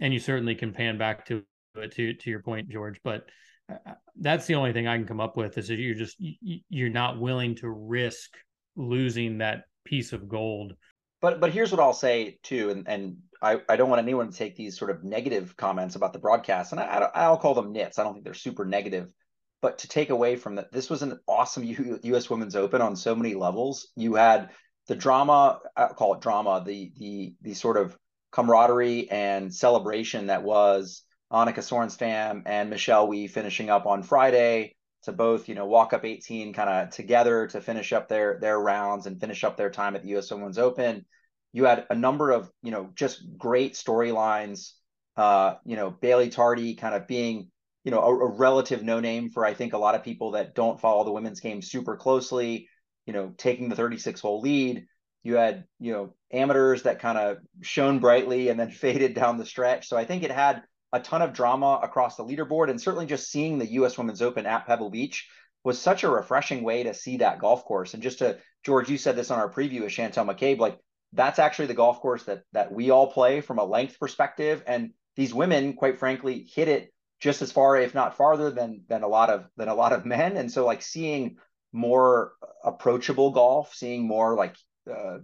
and 0.00 0.14
you 0.14 0.18
certainly 0.18 0.54
can 0.54 0.72
pan 0.72 0.96
back 0.96 1.26
to 1.26 1.42
to 1.90 2.14
to 2.14 2.30
your 2.30 2.40
point, 2.40 2.70
George. 2.70 2.98
But 3.04 3.26
uh, 3.70 3.92
that's 4.18 4.46
the 4.46 4.54
only 4.54 4.72
thing 4.72 4.88
I 4.88 4.96
can 4.96 5.06
come 5.06 5.20
up 5.20 5.36
with 5.36 5.58
is 5.58 5.68
that 5.68 5.78
you're 5.78 5.94
just 5.94 6.16
you're 6.18 6.88
not 6.88 7.20
willing 7.20 7.56
to 7.56 7.68
risk 7.68 8.30
losing 8.74 9.38
that 9.38 9.64
piece 9.84 10.14
of 10.14 10.30
gold. 10.30 10.72
But 11.20 11.40
but 11.40 11.52
here's 11.52 11.72
what 11.72 11.80
I'll 11.80 11.92
say 11.92 12.38
too, 12.42 12.70
and 12.70 12.88
and 12.88 13.18
I, 13.42 13.60
I 13.68 13.76
don't 13.76 13.88
want 13.88 14.02
anyone 14.02 14.30
to 14.30 14.36
take 14.36 14.56
these 14.56 14.78
sort 14.78 14.90
of 14.90 15.02
negative 15.02 15.56
comments 15.56 15.96
about 15.96 16.12
the 16.12 16.18
broadcast, 16.18 16.72
and 16.72 16.80
I, 16.80 17.10
I'll 17.14 17.38
call 17.38 17.54
them 17.54 17.72
nits. 17.72 17.98
I 17.98 18.04
don't 18.04 18.12
think 18.12 18.24
they're 18.24 18.34
super 18.34 18.64
negative 18.64 19.12
but 19.60 19.78
to 19.78 19.88
take 19.88 20.10
away 20.10 20.36
from 20.36 20.56
that, 20.56 20.72
this 20.72 20.88
was 20.88 21.02
an 21.02 21.18
awesome 21.28 21.64
U- 21.64 22.00
U.S. 22.02 22.30
Women's 22.30 22.56
Open 22.56 22.80
on 22.80 22.96
so 22.96 23.14
many 23.14 23.34
levels. 23.34 23.88
You 23.96 24.14
had 24.14 24.50
the 24.86 24.96
drama, 24.96 25.60
I'll 25.76 25.94
call 25.94 26.14
it 26.14 26.20
drama, 26.20 26.62
the 26.64 26.92
the 26.96 27.34
the 27.42 27.54
sort 27.54 27.76
of 27.76 27.96
camaraderie 28.32 29.10
and 29.10 29.54
celebration 29.54 30.28
that 30.28 30.42
was 30.42 31.02
Annika 31.32 31.58
Sorenstam 31.58 32.42
and 32.46 32.70
Michelle 32.70 33.06
Wie 33.08 33.26
finishing 33.26 33.70
up 33.70 33.86
on 33.86 34.02
Friday 34.02 34.74
to 35.02 35.12
both, 35.12 35.48
you 35.48 35.54
know, 35.54 35.66
walk 35.66 35.92
up 35.92 36.04
18 36.04 36.52
kind 36.52 36.68
of 36.68 36.90
together 36.90 37.46
to 37.48 37.60
finish 37.60 37.92
up 37.92 38.08
their 38.08 38.38
their 38.40 38.58
rounds 38.58 39.06
and 39.06 39.20
finish 39.20 39.44
up 39.44 39.56
their 39.56 39.70
time 39.70 39.94
at 39.94 40.02
the 40.02 40.16
US 40.16 40.30
Women's 40.30 40.58
Open. 40.58 41.04
You 41.52 41.64
had 41.64 41.86
a 41.90 41.94
number 41.94 42.30
of, 42.30 42.50
you 42.62 42.70
know, 42.70 42.90
just 42.94 43.22
great 43.36 43.74
storylines. 43.74 44.72
Uh, 45.16 45.54
you 45.64 45.76
know, 45.76 45.90
Bailey 45.90 46.30
Tardy 46.30 46.74
kind 46.74 46.94
of 46.94 47.06
being 47.06 47.50
you 47.84 47.90
know, 47.90 48.00
a, 48.00 48.26
a 48.26 48.30
relative 48.30 48.82
no 48.82 49.00
name 49.00 49.30
for 49.30 49.44
I 49.44 49.54
think 49.54 49.72
a 49.72 49.78
lot 49.78 49.94
of 49.94 50.04
people 50.04 50.32
that 50.32 50.54
don't 50.54 50.80
follow 50.80 51.04
the 51.04 51.12
women's 51.12 51.40
game 51.40 51.62
super 51.62 51.96
closely. 51.96 52.68
You 53.06 53.12
know, 53.12 53.32
taking 53.36 53.68
the 53.68 53.76
36 53.76 54.20
hole 54.20 54.40
lead. 54.40 54.86
You 55.22 55.36
had 55.36 55.64
you 55.78 55.92
know 55.92 56.14
amateurs 56.32 56.82
that 56.84 57.00
kind 57.00 57.18
of 57.18 57.38
shone 57.62 57.98
brightly 57.98 58.48
and 58.48 58.60
then 58.60 58.70
faded 58.70 59.14
down 59.14 59.38
the 59.38 59.46
stretch. 59.46 59.88
So 59.88 59.96
I 59.96 60.04
think 60.04 60.22
it 60.22 60.30
had 60.30 60.62
a 60.92 61.00
ton 61.00 61.22
of 61.22 61.32
drama 61.32 61.80
across 61.82 62.16
the 62.16 62.24
leaderboard, 62.24 62.68
and 62.68 62.80
certainly 62.80 63.06
just 63.06 63.30
seeing 63.30 63.58
the 63.58 63.72
U.S. 63.72 63.96
Women's 63.96 64.22
Open 64.22 64.44
at 64.44 64.66
Pebble 64.66 64.90
Beach 64.90 65.28
was 65.62 65.78
such 65.78 66.04
a 66.04 66.10
refreshing 66.10 66.62
way 66.62 66.82
to 66.82 66.94
see 66.94 67.18
that 67.18 67.38
golf 67.38 67.64
course. 67.64 67.94
And 67.94 68.02
just 68.02 68.18
to 68.18 68.38
George, 68.64 68.88
you 68.88 68.98
said 68.98 69.14
this 69.14 69.30
on 69.30 69.38
our 69.38 69.52
preview 69.52 69.84
of 69.84 69.90
Chantel 69.90 70.26
McCabe, 70.26 70.58
like 70.58 70.78
that's 71.12 71.38
actually 71.38 71.66
the 71.66 71.74
golf 71.74 72.00
course 72.00 72.24
that 72.24 72.42
that 72.52 72.72
we 72.72 72.90
all 72.90 73.10
play 73.12 73.40
from 73.40 73.58
a 73.58 73.64
length 73.64 73.98
perspective. 73.98 74.62
And 74.66 74.90
these 75.16 75.34
women, 75.34 75.74
quite 75.74 75.98
frankly, 75.98 76.48
hit 76.54 76.68
it 76.68 76.92
just 77.20 77.42
as 77.42 77.52
far, 77.52 77.76
if 77.76 77.94
not 77.94 78.16
farther, 78.16 78.50
than 78.50 78.82
than 78.88 79.02
a 79.02 79.08
lot 79.08 79.30
of 79.30 79.46
than 79.56 79.68
a 79.68 79.74
lot 79.74 79.92
of 79.92 80.06
men. 80.06 80.36
And 80.36 80.50
so, 80.50 80.64
like 80.66 80.82
seeing 80.82 81.36
more 81.72 82.32
approachable 82.64 83.30
golf, 83.32 83.74
seeing 83.74 84.06
more 84.06 84.34
like 84.34 84.56
uh, 84.90 85.18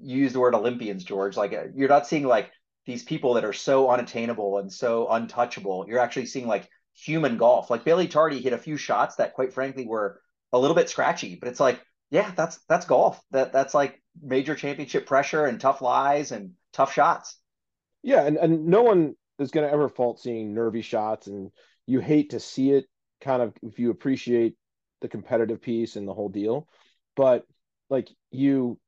use 0.00 0.32
the 0.32 0.40
word 0.40 0.54
Olympians, 0.54 1.04
George. 1.04 1.36
Like 1.36 1.52
uh, 1.52 1.64
you're 1.74 1.88
not 1.88 2.06
seeing 2.06 2.24
like 2.26 2.50
these 2.86 3.02
people 3.02 3.34
that 3.34 3.44
are 3.44 3.52
so 3.52 3.90
unattainable 3.90 4.58
and 4.58 4.72
so 4.72 5.08
untouchable. 5.08 5.84
You're 5.86 5.98
actually 5.98 6.26
seeing 6.26 6.46
like 6.46 6.68
human 6.94 7.36
golf. 7.36 7.70
Like 7.70 7.84
Bailey 7.84 8.08
Tardy 8.08 8.40
hit 8.40 8.52
a 8.52 8.58
few 8.58 8.76
shots 8.76 9.16
that, 9.16 9.34
quite 9.34 9.52
frankly, 9.52 9.86
were 9.86 10.20
a 10.52 10.58
little 10.58 10.74
bit 10.74 10.88
scratchy, 10.88 11.36
but 11.36 11.48
it's 11.48 11.60
like, 11.60 11.80
yeah, 12.10 12.32
that's 12.36 12.58
that's 12.68 12.86
golf. 12.86 13.20
That 13.30 13.52
that's 13.52 13.74
like 13.74 14.02
major 14.20 14.54
championship 14.54 15.06
pressure 15.06 15.46
and 15.46 15.60
tough 15.60 15.82
lies 15.82 16.32
and 16.32 16.52
tough 16.72 16.92
shots. 16.92 17.38
Yeah, 18.02 18.24
and, 18.24 18.36
and 18.36 18.66
no 18.66 18.82
one 18.82 19.14
is 19.38 19.50
going 19.50 19.66
to 19.66 19.72
ever 19.72 19.88
fault 19.88 20.20
seeing 20.20 20.54
nervy 20.54 20.82
shots, 20.82 21.26
and 21.26 21.50
you 21.86 22.00
hate 22.00 22.30
to 22.30 22.40
see 22.40 22.70
it. 22.72 22.86
Kind 23.20 23.42
of 23.42 23.52
if 23.62 23.80
you 23.80 23.90
appreciate 23.90 24.54
the 25.00 25.08
competitive 25.08 25.60
piece 25.60 25.96
and 25.96 26.06
the 26.06 26.14
whole 26.14 26.28
deal, 26.28 26.68
but 27.16 27.44
like 27.90 28.08
you, 28.30 28.78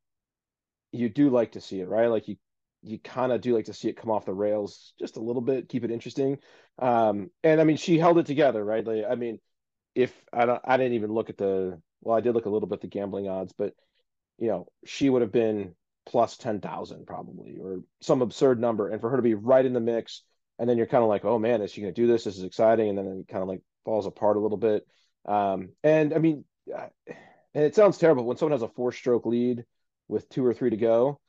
you 0.93 1.09
do 1.09 1.31
like 1.31 1.53
to 1.53 1.61
see 1.61 1.81
it, 1.81 1.89
right? 1.89 2.07
Like 2.07 2.29
you, 2.29 2.37
you 2.83 2.99
kind 2.99 3.33
of 3.33 3.41
do 3.41 3.55
like 3.55 3.65
to 3.67 3.75
see 3.75 3.89
it 3.89 3.97
come 3.97 4.11
off 4.11 4.27
the 4.27 4.33
rails 4.33 4.93
just 4.99 5.17
a 5.17 5.21
little 5.21 5.43
bit, 5.43 5.69
keep 5.69 5.85
it 5.85 5.91
interesting. 5.91 6.39
Um, 6.79 7.31
and 7.43 7.61
I 7.61 7.65
mean, 7.65 7.77
she 7.77 7.99
held 7.99 8.19
it 8.19 8.27
together, 8.27 8.65
right? 8.65 8.87
Like, 8.87 9.05
I 9.11 9.15
mean, 9.17 9.41
if 9.95 10.13
I 10.33 10.47
don't, 10.47 10.61
I 10.65 10.77
didn't 10.77 10.95
even 10.95 11.13
look 11.13 11.31
at 11.31 11.39
the, 11.39 11.81
well, 12.03 12.17
I 12.17 12.21
did 12.21 12.35
look 12.35 12.47
a 12.47 12.51
little 12.51 12.69
bit 12.69 12.77
at 12.77 12.81
the 12.83 12.89
gambling 12.89 13.29
odds, 13.29 13.53
but 13.57 13.75
you 14.39 14.49
know, 14.49 14.67
she 14.85 15.11
would 15.11 15.23
have 15.23 15.33
been 15.33 15.75
plus 16.07 16.37
10,000 16.37 17.07
probably, 17.07 17.59
or 17.61 17.81
some 18.01 18.23
absurd 18.23 18.61
number. 18.61 18.89
And 18.89 19.01
for 19.01 19.11
her 19.11 19.17
to 19.17 19.23
be 19.23 19.35
right 19.35 19.65
in 19.65 19.75
the 19.75 19.81
mix, 19.81 20.23
and 20.59 20.69
then 20.69 20.77
you're 20.77 20.87
kind 20.87 21.03
of 21.03 21.09
like, 21.09 21.25
oh 21.25 21.39
man, 21.39 21.63
is 21.63 21.73
she 21.73 21.81
going 21.81 21.95
to 21.95 22.01
do 22.01 22.07
this? 22.07 22.25
This 22.25 22.37
is 22.37 22.45
exciting, 22.45 22.89
and 22.89 22.99
then 22.99 23.07
it 23.07 23.29
kind 23.29 23.43
of 23.43 23.49
like 23.49 23.63
falls 23.85 24.07
apart 24.07 24.37
a 24.37 24.41
little 24.41 24.59
bit. 24.59 24.87
Um, 25.27 25.71
and 25.83 26.13
I 26.15 26.19
mean, 26.19 26.45
and 27.55 27.65
it 27.65 27.75
sounds 27.75 27.99
terrible 27.99 28.25
when 28.25 28.37
someone 28.37 28.53
has 28.53 28.63
a 28.63 28.69
four-stroke 28.69 29.27
lead 29.27 29.65
with 30.09 30.29
two 30.29 30.45
or 30.45 30.55
three 30.55 30.71
to 30.71 30.77
go, 30.77 31.21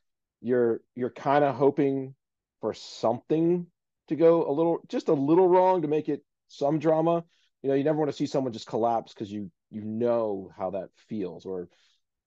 you're 0.42 0.82
you're 0.96 1.10
kind 1.12 1.44
of 1.44 1.56
hoping 1.56 2.16
for 2.62 2.74
something 2.74 3.68
to 4.08 4.16
go 4.16 4.50
a 4.50 4.52
little, 4.52 4.80
just 4.88 5.08
a 5.08 5.14
little 5.14 5.48
wrong 5.48 5.82
to 5.82 5.88
make 5.88 6.10
it 6.10 6.24
some 6.48 6.80
drama. 6.80 7.24
You 7.62 7.70
know, 7.70 7.76
you 7.76 7.84
never 7.84 7.98
want 7.98 8.10
to 8.10 8.18
see 8.18 8.26
someone 8.26 8.54
just 8.54 8.68
collapse 8.68 9.14
because 9.14 9.32
you 9.32 9.52
you 9.72 9.82
know 9.84 10.52
how 10.58 10.72
that 10.72 10.90
feels, 11.08 11.46
or 11.46 11.70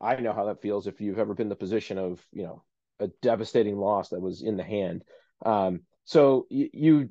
I 0.01 0.17
know 0.17 0.33
how 0.33 0.47
that 0.47 0.63
feels 0.63 0.87
if 0.87 1.01
you've 1.01 1.19
ever 1.19 1.35
been 1.35 1.47
in 1.47 1.51
the 1.51 1.57
position 1.57 1.99
of 1.99 2.25
you 2.33 2.43
know 2.45 2.63
a 3.01 3.09
devastating 3.23 3.77
loss 3.77 4.11
that 4.11 4.21
was 4.21 4.43
in 4.43 4.57
the 4.57 4.65
hand. 4.65 5.05
Um, 5.45 5.81
so 6.05 6.47
you, 6.51 6.71
you 6.73 7.09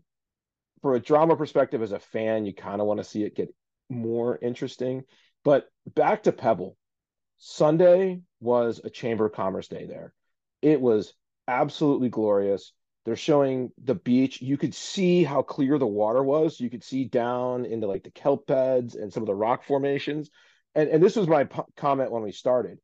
for 0.81 0.95
a 0.95 0.99
drama 0.99 1.35
perspective 1.35 1.81
as 1.81 1.91
a 1.91 1.99
fan, 1.99 2.45
you 2.45 2.53
kind 2.53 2.81
of 2.81 2.87
want 2.87 2.99
to 2.99 3.03
see 3.03 3.23
it 3.23 3.35
get 3.35 3.53
more 3.89 4.37
interesting. 4.41 5.03
But 5.43 5.69
back 5.95 6.23
to 6.23 6.31
Pebble, 6.31 6.77
Sunday 7.37 8.21
was 8.39 8.81
a 8.83 8.89
Chamber 8.89 9.25
of 9.25 9.33
Commerce 9.33 9.67
day 9.67 9.85
there. 9.85 10.13
It 10.61 10.79
was 10.79 11.13
absolutely 11.47 12.09
glorious. 12.09 12.73
They're 13.05 13.15
showing 13.15 13.71
the 13.83 13.95
beach. 13.95 14.41
You 14.41 14.57
could 14.57 14.73
see 14.73 15.23
how 15.23 15.41
clear 15.41 15.77
the 15.77 15.87
water 15.87 16.23
was. 16.23 16.59
You 16.59 16.69
could 16.69 16.83
see 16.83 17.05
down 17.05 17.65
into 17.65 17.87
like 17.87 18.03
the 18.03 18.11
kelp 18.11 18.47
beds 18.47 18.95
and 18.95 19.11
some 19.11 19.23
of 19.23 19.27
the 19.27 19.35
rock 19.35 19.63
formations. 19.63 20.29
And, 20.73 20.89
and 20.89 21.03
this 21.03 21.15
was 21.15 21.27
my 21.27 21.43
p- 21.43 21.61
comment 21.75 22.11
when 22.11 22.23
we 22.23 22.31
started. 22.31 22.79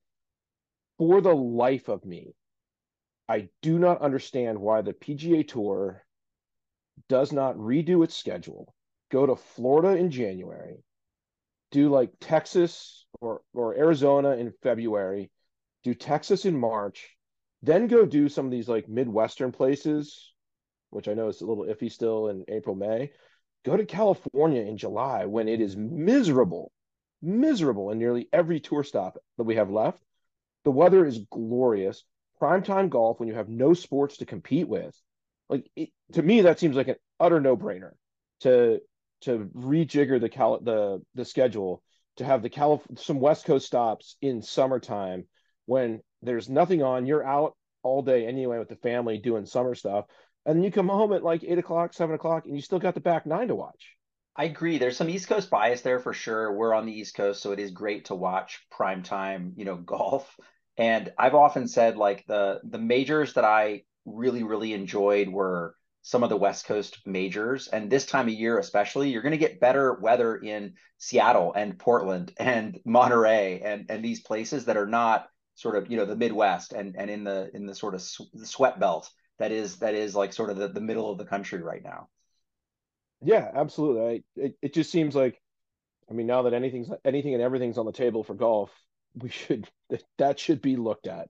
For 0.98 1.22
the 1.22 1.34
life 1.34 1.88
of 1.88 2.04
me, 2.04 2.34
I 3.30 3.48
do 3.62 3.80
not 3.80 4.02
understand 4.02 4.60
why 4.60 4.82
the 4.82 4.94
PGA 4.94 5.48
Tour 5.48 6.04
does 7.08 7.32
not 7.32 7.56
redo 7.56 8.04
its 8.04 8.16
schedule, 8.16 8.74
go 9.10 9.26
to 9.26 9.36
Florida 9.36 9.98
in 9.98 10.12
January, 10.12 10.84
do 11.72 11.90
like 11.90 12.12
Texas 12.20 13.06
or 13.22 13.42
or 13.54 13.76
Arizona 13.76 14.32
in 14.32 14.52
February, 14.62 15.32
do 15.84 15.94
Texas 15.94 16.44
in 16.44 16.60
March, 16.60 17.16
then 17.62 17.88
go 17.88 18.06
do 18.06 18.30
some 18.30 18.46
of 18.46 18.52
these 18.52 18.70
like 18.70 18.88
Midwestern 18.88 19.52
places, 19.52 20.34
which 20.90 21.08
I 21.08 21.14
know 21.14 21.28
is 21.28 21.42
a 21.42 21.46
little 21.46 21.66
iffy 21.66 21.92
still 21.92 22.30
in 22.30 22.46
April, 22.48 22.76
May. 22.76 23.12
Go 23.66 23.76
to 23.76 23.86
California 23.86 24.62
in 24.62 24.78
July 24.78 25.26
when 25.26 25.48
it 25.48 25.60
is 25.60 25.76
miserable, 25.76 26.72
miserable 27.22 27.92
in 27.92 28.00
nearly 28.00 28.30
every 28.32 28.60
tour 28.60 28.84
stop 28.84 29.18
that 29.38 29.44
we 29.44 29.56
have 29.56 29.70
left. 29.70 30.02
The 30.64 30.72
weather 30.72 31.06
is 31.06 31.26
glorious 31.30 32.04
primetime 32.42 32.90
golf 32.90 33.20
when 33.20 33.28
you 33.28 33.36
have 33.36 33.50
no 33.50 33.74
sports 33.74 34.18
to 34.18 34.26
compete 34.26 34.68
with 34.68 34.96
like 35.50 35.70
it, 35.76 35.90
to 36.14 36.22
me 36.22 36.42
that 36.42 36.60
seems 36.60 36.76
like 36.76 36.88
an 36.88 36.96
utter 37.20 37.42
no-brainer 37.42 37.92
to 38.42 38.80
to 39.22 39.50
rejigger 39.54 40.22
the 40.22 40.30
cal 40.30 40.60
the 40.60 41.02
the 41.16 41.26
schedule 41.26 41.84
to 42.18 42.26
have 42.26 42.42
the 42.42 42.50
Calif- 42.50 42.88
some 42.98 43.20
west 43.20 43.46
coast 43.46 43.66
stops 43.66 44.16
in 44.22 44.42
summertime 44.42 45.26
when 45.66 46.02
there's 46.22 46.50
nothing 46.50 46.84
on 46.84 47.06
you're 47.06 47.26
out 47.26 47.56
all 47.84 48.02
day 48.02 48.26
anyway 48.26 48.60
with 48.60 48.70
the 48.70 48.76
family 48.76 49.18
doing 49.18 49.46
summer 49.46 49.76
stuff 49.76 50.06
and 50.46 50.64
you 50.64 50.72
come 50.72 50.90
home 50.90 51.14
at 51.14 51.24
like 51.24 51.44
eight 51.44 51.58
o'clock 51.58 51.94
seven 51.94 52.16
o'clock 52.16 52.46
and 52.46 52.56
you 52.56 52.62
still 52.62 52.80
got 52.80 52.94
the 52.94 53.00
back 53.00 53.26
nine 53.26 53.48
to 53.48 53.56
watch 53.56 53.96
I 54.40 54.46
agree. 54.46 54.78
There's 54.78 54.96
some 54.96 55.10
East 55.10 55.28
Coast 55.28 55.50
bias 55.50 55.82
there 55.82 56.00
for 56.00 56.14
sure. 56.14 56.54
We're 56.54 56.74
on 56.74 56.86
the 56.86 56.98
East 56.98 57.14
Coast, 57.14 57.42
so 57.42 57.52
it 57.52 57.60
is 57.60 57.72
great 57.72 58.06
to 58.06 58.16
watch 58.16 58.66
prime 58.72 59.04
time, 59.04 59.52
you 59.58 59.66
know, 59.66 59.76
golf. 59.86 60.34
And 60.78 61.12
I've 61.18 61.36
often 61.36 61.68
said 61.68 61.98
like 61.98 62.26
the 62.26 62.62
the 62.64 62.80
majors 62.80 63.34
that 63.34 63.44
I 63.44 63.84
really 64.06 64.44
really 64.44 64.72
enjoyed 64.72 65.28
were 65.28 65.76
some 66.04 66.24
of 66.24 66.30
the 66.30 66.38
West 66.38 66.66
Coast 66.66 67.00
majors. 67.06 67.68
And 67.68 67.90
this 67.90 68.06
time 68.06 68.30
of 68.30 68.34
year, 68.34 68.58
especially, 68.58 69.10
you're 69.10 69.22
going 69.22 69.34
to 69.34 69.38
get 69.38 69.60
better 69.60 69.96
weather 69.96 70.38
in 70.38 70.76
Seattle 71.00 71.52
and 71.54 71.78
Portland 71.78 72.32
and 72.40 72.80
Monterey 72.86 73.60
and 73.60 73.88
and 73.90 74.06
these 74.06 74.22
places 74.22 74.66
that 74.66 74.78
are 74.78 74.88
not 74.88 75.28
sort 75.60 75.76
of 75.76 75.92
you 75.92 75.98
know 75.98 76.06
the 76.06 76.16
Midwest 76.16 76.72
and 76.72 76.96
and 76.98 77.10
in 77.10 77.26
the 77.26 77.52
in 77.54 77.66
the 77.66 77.76
sort 77.76 77.94
of 77.94 78.02
sw- 78.02 78.32
the 78.34 78.46
sweat 78.46 78.80
belt 78.80 79.10
that 79.40 79.52
is 79.52 79.78
that 79.78 79.94
is 79.94 80.16
like 80.16 80.32
sort 80.32 80.50
of 80.50 80.58
the, 80.58 80.70
the 80.70 80.80
middle 80.80 81.12
of 81.12 81.18
the 81.18 81.26
country 81.26 81.62
right 81.62 81.84
now. 81.84 82.08
Yeah, 83.22 83.52
absolutely. 83.54 84.02
I, 84.02 84.42
it 84.42 84.56
it 84.62 84.74
just 84.74 84.90
seems 84.90 85.16
like, 85.16 85.42
I 86.10 86.14
mean, 86.14 86.28
now 86.28 86.44
that 86.44 86.54
anything's 86.54 86.90
anything 87.04 87.34
and 87.34 87.44
everything's 87.44 87.78
on 87.78 87.86
the 87.86 87.92
table 87.92 88.24
for 88.24 88.36
golf, 88.36 88.72
we 89.16 89.30
should 89.30 89.68
that 90.18 90.40
should 90.40 90.62
be 90.62 90.78
looked 90.78 91.08
at. 91.08 91.28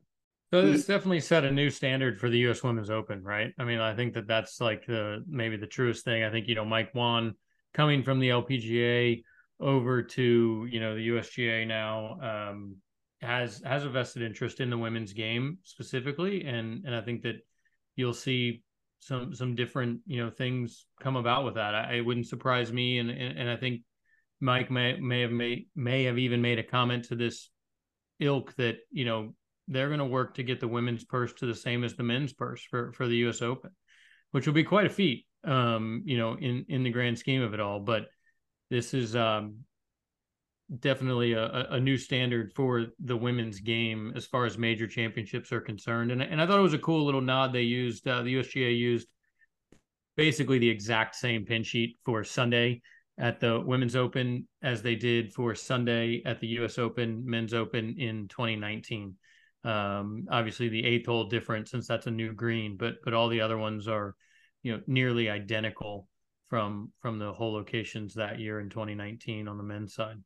So 0.52 0.64
this 0.64 0.86
definitely 0.86 1.22
set 1.22 1.44
a 1.44 1.52
new 1.52 1.70
standard 1.70 2.20
for 2.20 2.30
the 2.30 2.40
U.S. 2.40 2.64
Women's 2.64 2.90
Open, 2.90 3.24
right? 3.24 3.52
I 3.60 3.64
mean, 3.64 3.80
I 3.80 3.96
think 3.96 4.14
that 4.14 4.28
that's 4.28 4.62
like 4.62 4.86
the 4.86 5.24
maybe 5.28 5.58
the 5.58 5.68
truest 5.68 6.06
thing. 6.06 6.24
I 6.24 6.30
think 6.30 6.48
you 6.48 6.56
know 6.56 6.66
Mike 6.66 6.94
Whan 6.94 7.34
coming 7.74 8.04
from 8.04 8.20
the 8.20 8.30
LPGA, 8.30 9.24
over 9.60 10.04
to 10.04 10.68
you 10.70 10.80
know 10.80 10.96
the 10.96 11.10
USGA 11.10 11.68
now 11.68 12.20
um, 12.22 12.76
has 13.22 13.62
has 13.66 13.84
a 13.84 13.90
vested 13.90 14.24
interest 14.24 14.60
in 14.60 14.70
the 14.70 14.78
women's 14.78 15.14
game 15.14 15.58
specifically, 15.64 16.46
and 16.46 16.86
and 16.86 16.96
I 16.96 17.02
think 17.02 17.24
that 17.24 17.36
you'll 17.96 18.14
see 18.14 18.64
some 19.00 19.34
some 19.34 19.56
different 19.56 20.02
you 20.06 20.24
know 20.24 20.30
things 20.30 20.86
come 21.02 21.16
about 21.16 21.46
with 21.46 21.56
that. 21.56 21.76
I, 21.76 21.96
it 21.96 22.06
wouldn't 22.06 22.28
surprise 22.28 22.72
me, 22.72 23.00
and, 23.00 23.10
and 23.10 23.38
and 23.38 23.50
I 23.50 23.56
think 23.56 23.82
Mike 24.40 24.72
may 24.72 25.00
may 25.00 25.22
have 25.22 25.32
made 25.32 25.68
may 25.76 26.04
have 26.06 26.18
even 26.18 26.42
made 26.42 26.60
a 26.60 26.64
comment 26.64 27.06
to 27.06 27.16
this 27.16 27.50
ilk 28.20 28.56
that 28.56 28.78
you 28.92 29.06
know 29.06 29.34
they're 29.68 29.88
going 29.88 30.00
to 30.00 30.06
work 30.06 30.36
to 30.36 30.44
get 30.44 30.60
the 30.60 30.68
women's 30.68 31.04
purse 31.04 31.32
to 31.34 31.46
the 31.46 31.56
same 31.56 31.84
as 31.84 31.96
the 31.96 32.04
men's 32.04 32.34
purse 32.34 32.64
for 32.70 32.92
for 32.94 33.08
the 33.08 33.18
U.S. 33.18 33.42
Open, 33.42 33.72
which 34.32 34.48
will 34.48 34.54
be 34.54 34.64
quite 34.64 34.86
a 34.86 34.90
feat, 34.90 35.26
um, 35.44 36.04
you 36.06 36.18
know, 36.18 36.36
in 36.36 36.66
in 36.70 36.84
the 36.84 36.92
grand 36.92 37.20
scheme 37.20 37.42
of 37.42 37.54
it 37.54 37.60
all. 37.60 37.80
But 37.80 38.08
this 38.70 38.94
is 38.94 39.16
um, 39.16 39.60
definitely 40.78 41.34
a, 41.34 41.68
a 41.72 41.80
new 41.80 41.98
standard 41.98 42.54
for 42.56 42.88
the 43.00 43.18
women's 43.18 43.60
game 43.60 44.14
as 44.16 44.26
far 44.26 44.46
as 44.46 44.58
major 44.58 44.88
championships 44.88 45.52
are 45.52 45.62
concerned. 45.62 46.12
And 46.12 46.22
and 46.22 46.42
I 46.42 46.46
thought 46.46 46.60
it 46.60 46.64
was 46.64 46.74
a 46.74 46.80
cool 46.80 47.06
little 47.06 47.22
nod 47.22 47.54
they 47.54 47.64
used. 47.64 48.08
Uh, 48.08 48.22
the 48.22 48.36
USGA 48.36 48.78
used 48.78 49.08
basically 50.16 50.60
the 50.60 50.70
exact 50.70 51.16
same 51.16 51.46
pin 51.46 51.64
sheet 51.64 51.98
for 52.06 52.24
Sunday 52.24 52.82
at 53.18 53.40
the 53.40 53.60
Women's 53.60 53.96
Open 53.96 54.48
as 54.62 54.82
they 54.82 54.96
did 54.96 55.34
for 55.34 55.56
Sunday 55.56 56.22
at 56.26 56.40
the 56.40 56.48
U.S. 56.48 56.78
Open, 56.78 57.24
Men's 57.26 57.54
Open 57.54 57.96
in 57.98 58.28
2019. 58.28 59.16
Um, 59.66 60.26
obviously, 60.32 60.70
the 60.70 60.86
eighth 60.86 61.08
hole 61.08 61.26
different 61.26 61.68
since 61.68 61.88
that's 61.88 62.08
a 62.08 62.12
new 62.12 62.34
green, 62.34 62.78
but 62.78 62.96
but 63.04 63.14
all 63.14 63.28
the 63.28 63.42
other 63.42 63.58
ones 63.58 63.88
are, 63.88 64.16
you 64.62 64.72
know, 64.72 64.82
nearly 64.88 65.30
identical 65.30 66.08
from 66.48 66.92
from 67.00 67.20
the 67.20 67.34
hole 67.34 67.54
locations 67.54 68.14
that 68.14 68.40
year 68.40 68.60
in 68.60 68.70
2019 68.70 69.48
on 69.48 69.58
the 69.58 69.64
men's 69.64 69.94
side. 69.94 70.18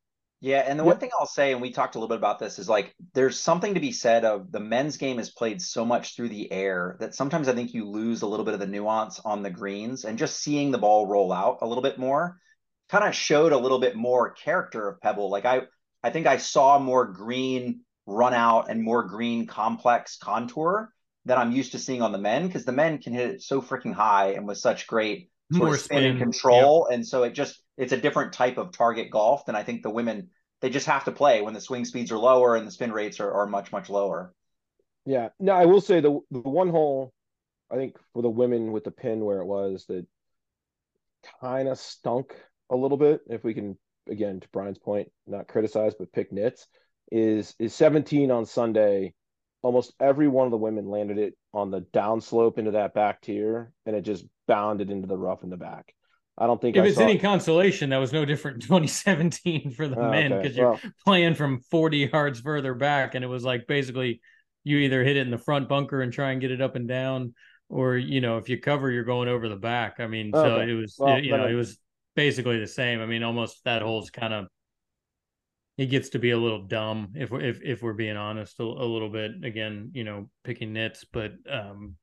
Yeah, 0.44 0.60
and 0.68 0.78
the 0.78 0.84
one 0.84 0.98
thing 0.98 1.10
I'll 1.18 1.26
say, 1.26 1.54
and 1.54 1.62
we 1.62 1.72
talked 1.72 1.96
a 1.96 2.00
little 2.00 2.10
bit 2.10 2.18
about 2.18 2.38
this, 2.38 2.60
is 2.60 2.68
like 2.68 2.94
there's 3.14 3.40
something 3.40 3.76
to 3.76 3.80
be 3.80 3.94
said 3.94 4.26
of 4.26 4.52
the 4.52 4.60
men's 4.60 4.98
game 4.98 5.18
is 5.18 5.30
played 5.30 5.62
so 5.62 5.86
much 5.86 6.18
through 6.18 6.28
the 6.28 6.52
air 6.52 6.98
that 7.00 7.16
sometimes 7.16 7.48
I 7.48 7.54
think 7.54 7.74
you 7.74 7.90
lose 7.90 8.24
a 8.24 8.28
little 8.28 8.44
bit 8.44 8.54
of 8.54 8.60
the 8.60 8.68
nuance 8.68 9.22
on 9.24 9.42
the 9.42 9.50
greens 9.50 10.04
and 10.04 10.18
just 10.18 10.42
seeing 10.42 10.72
the 10.72 10.78
ball 10.78 11.08
roll 11.08 11.32
out 11.32 11.60
a 11.62 11.66
little 11.66 11.82
bit 11.82 11.98
more 11.98 12.42
kind 12.90 13.06
of 13.06 13.16
showed 13.16 13.54
a 13.54 13.58
little 13.58 13.80
bit 13.80 13.96
more 13.96 14.32
character 14.32 14.90
of 14.90 15.00
Pebble. 15.00 15.30
Like 15.30 15.46
I 15.46 15.62
I 16.04 16.10
think 16.10 16.28
I 16.28 16.36
saw 16.36 16.78
more 16.78 17.06
green 17.06 17.80
run 18.06 18.34
out 18.34 18.70
and 18.70 18.84
more 18.84 19.04
green 19.04 19.48
complex 19.48 20.18
contour 20.18 20.92
that 21.24 21.38
I'm 21.38 21.54
used 21.54 21.72
to 21.72 21.80
seeing 21.80 22.02
on 22.02 22.12
the 22.12 22.18
men 22.18 22.48
because 22.48 22.66
the 22.66 22.74
men 22.74 22.98
can 22.98 23.14
hit 23.14 23.30
it 23.30 23.42
so 23.42 23.62
freaking 23.62 23.94
high 23.94 24.34
and 24.34 24.46
with 24.46 24.58
such 24.58 24.88
great 24.88 25.30
more 25.50 25.78
spin, 25.78 26.00
spin 26.00 26.04
and 26.04 26.20
control. 26.20 26.88
And 26.92 27.08
so 27.08 27.24
it 27.24 27.32
just 27.32 27.63
it's 27.78 27.94
a 27.94 27.98
different 27.98 28.34
type 28.34 28.58
of 28.58 28.72
target 28.72 29.10
golf 29.10 29.46
than 29.46 29.56
I 29.56 29.64
think 29.64 29.84
the 29.84 29.90
women 29.90 30.30
they 30.62 30.70
just 30.70 30.88
have 30.88 31.06
to 31.06 31.12
play 31.12 31.42
when 31.42 31.54
the 31.54 31.60
swing 31.62 31.84
speeds 31.84 32.12
are 32.12 32.18
lower 32.18 32.56
and 32.56 32.66
the 32.66 32.72
spin 32.72 32.92
rates 32.92 33.20
are, 33.20 33.30
are 33.30 33.48
much, 33.48 33.74
much 33.74 33.90
lower. 33.90 34.34
Yeah. 35.06 35.30
No, 35.38 35.52
I 35.54 35.66
will 35.66 35.82
say 35.82 36.00
the 36.00 36.20
the 36.32 36.40
one 36.40 36.70
hole 36.70 37.14
I 37.72 37.76
think 37.76 37.98
for 38.14 38.22
the 38.22 38.30
women 38.30 38.72
with 38.72 38.84
the 38.84 38.92
pin 38.92 39.26
where 39.26 39.40
it 39.40 39.46
was 39.46 39.86
that 39.88 40.06
kind 41.42 41.68
of 41.68 41.80
stunk 41.80 42.36
a 42.70 42.76
little 42.76 42.98
bit, 42.98 43.22
if 43.28 43.44
we 43.44 43.54
can 43.54 43.78
again 44.10 44.40
to 44.40 44.48
Brian's 44.50 44.78
point, 44.78 45.10
not 45.28 45.48
criticize 45.48 45.94
but 45.98 46.12
pick 46.12 46.32
nits, 46.32 46.68
is 47.12 47.56
is 47.60 47.74
17 47.74 48.32
on 48.32 48.46
Sunday. 48.46 49.14
Almost 49.62 49.94
every 50.00 50.28
one 50.28 50.46
of 50.46 50.52
the 50.52 50.58
women 50.58 50.90
landed 50.90 51.18
it 51.18 51.38
on 51.54 51.72
the 51.72 51.82
downslope 51.94 52.58
into 52.58 52.72
that 52.72 52.94
back 52.94 53.22
tier, 53.22 53.72
and 53.86 53.96
it 53.96 54.02
just 54.02 54.26
bounded 54.46 54.92
into 54.92 55.08
the 55.08 55.18
rough 55.18 55.44
in 55.44 55.50
the 55.50 55.58
back. 55.58 55.94
I 56.38 56.48
don't 56.48 56.60
think 56.60 56.76
if 56.76 56.84
I 56.84 56.88
it's 56.88 56.98
any 56.98 57.16
it. 57.16 57.22
consolation, 57.22 57.92
that 57.92 57.98
was 57.98 58.12
no 58.12 58.26
different 58.26 58.56
in 58.56 58.62
2017 58.68 59.72
for 59.72 59.88
the 59.88 60.00
oh, 60.00 60.10
men 60.10 60.32
because 60.32 60.52
okay. 60.52 60.60
you're 60.60 60.72
well, 60.72 60.80
playing 61.06 61.36
from 61.36 61.62
40 61.70 62.10
yards 62.12 62.40
further 62.40 62.74
back, 62.74 63.16
and 63.16 63.24
it 63.24 63.28
was 63.28 63.44
like 63.44 63.68
basically 63.68 64.22
you 64.64 64.78
either 64.78 65.04
hit 65.04 65.18
it 65.18 65.22
in 65.22 65.32
the 65.32 65.38
front 65.38 65.70
bunker 65.70 66.02
and 66.02 66.12
try 66.12 66.32
and 66.32 66.42
get 66.42 66.52
it 66.52 66.62
up 66.62 66.76
and 66.76 66.88
down, 66.88 67.34
or 67.70 67.98
you 67.98 68.22
know 68.22 68.38
if 68.38 68.50
you 68.50 68.60
cover, 68.60 68.90
you're 68.90 69.04
going 69.04 69.28
over 69.28 69.48
the 69.48 69.56
back. 69.56 70.00
I 70.00 70.08
mean, 70.08 70.32
okay. 70.34 70.48
so 70.48 70.60
it 70.62 70.74
was 70.74 70.96
well, 70.98 71.20
you 71.20 71.38
know 71.38 71.48
it 71.48 71.54
was 71.54 71.78
basically 72.16 72.60
the 72.60 72.68
same. 72.68 73.00
I 73.00 73.06
mean, 73.06 73.24
almost 73.24 73.64
that 73.66 73.82
hole's 73.82 74.10
kind 74.10 74.34
of 74.34 74.48
it 75.78 75.88
gets 75.88 76.10
to 76.10 76.20
be 76.20 76.32
a 76.32 76.38
little 76.38 76.64
dumb 76.64 77.10
if 77.16 77.32
we're 77.32 77.42
if, 77.42 77.60
if 77.64 77.82
we're 77.82 77.94
being 77.94 78.18
honest 78.18 78.60
a, 78.60 78.64
a 78.64 78.64
little 78.64 79.10
bit. 79.10 79.44
Again, 79.44 79.92
you 79.94 80.04
know, 80.04 80.30
picking 80.44 80.74
nits, 80.74 81.06
but 81.12 81.34
um, 81.50 81.96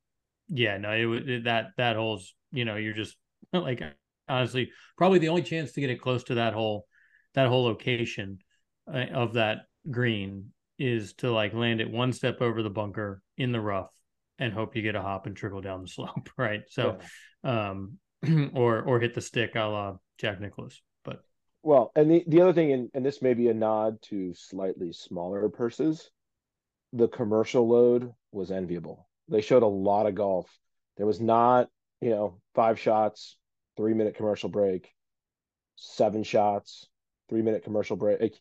yeah, 0.49 0.77
no, 0.79 0.93
it, 0.93 1.29
it 1.29 1.45
that 1.45 1.69
that 1.77 1.97
hole's 1.97 2.35
you 2.53 2.65
know 2.65 2.77
you're 2.77 2.95
just 2.95 3.17
like 3.53 3.83
honestly 4.31 4.71
probably 4.97 5.19
the 5.19 5.29
only 5.29 5.43
chance 5.43 5.73
to 5.73 5.81
get 5.81 5.91
it 5.91 6.01
close 6.01 6.25
to 6.25 6.35
that 6.35 6.55
hole 6.55 6.87
that 7.35 7.49
whole 7.49 7.65
location 7.65 8.39
uh, 8.93 9.07
of 9.13 9.35
that 9.35 9.59
green 9.91 10.53
is 10.79 11.13
to 11.13 11.31
like 11.31 11.53
land 11.55 11.81
it 11.81 11.91
one 11.91 12.13
step 12.13 12.41
over 12.41 12.63
the 12.63 12.71
bunker 12.71 13.23
in 13.37 13.53
the 13.53 13.61
rough 13.61 13.91
and 14.41 14.55
hope 14.55 14.75
you 14.75 14.83
get 14.83 14.97
a 14.97 15.03
hop 15.03 15.27
and 15.27 15.37
trickle 15.37 15.61
down 15.61 15.83
the 15.83 15.89
slope, 15.89 16.31
right? 16.37 16.63
So, 16.69 16.99
yeah. 17.45 17.71
um, 17.71 17.99
or 18.55 18.83
or 18.83 18.99
hit 18.99 19.15
the 19.15 19.21
stick 19.21 19.55
a 19.55 19.61
la 19.61 19.97
Jack 20.19 20.41
Nicklaus. 20.41 20.81
But 21.05 21.23
well, 21.63 21.93
and 21.95 22.11
the, 22.11 22.25
the 22.27 22.41
other 22.41 22.53
thing, 22.53 22.73
and, 22.73 22.91
and 22.95 23.05
this 23.07 23.23
may 23.23 23.35
be 23.35 23.49
a 23.49 23.55
nod 23.55 24.01
to 24.05 24.35
slightly 24.35 24.93
smaller 24.93 25.49
purses, 25.49 26.11
the 26.93 27.09
commercial 27.09 27.69
load 27.69 28.11
was 28.33 28.51
enviable. 28.51 29.09
They 29.29 29.43
showed 29.43 29.63
a 29.63 29.67
lot 29.69 30.07
of 30.07 30.15
golf. 30.15 30.51
There 30.97 31.07
was 31.07 31.21
not, 31.21 31.69
you 32.01 32.11
know, 32.11 32.41
five 32.55 32.79
shots, 32.79 33.37
three 33.81 33.95
minute 33.95 34.15
commercial 34.15 34.51
break, 34.51 34.93
seven 35.77 36.23
shots, 36.23 36.87
three 37.31 37.41
minute 37.41 37.65
commercial 37.65 37.97
break. 37.97 38.39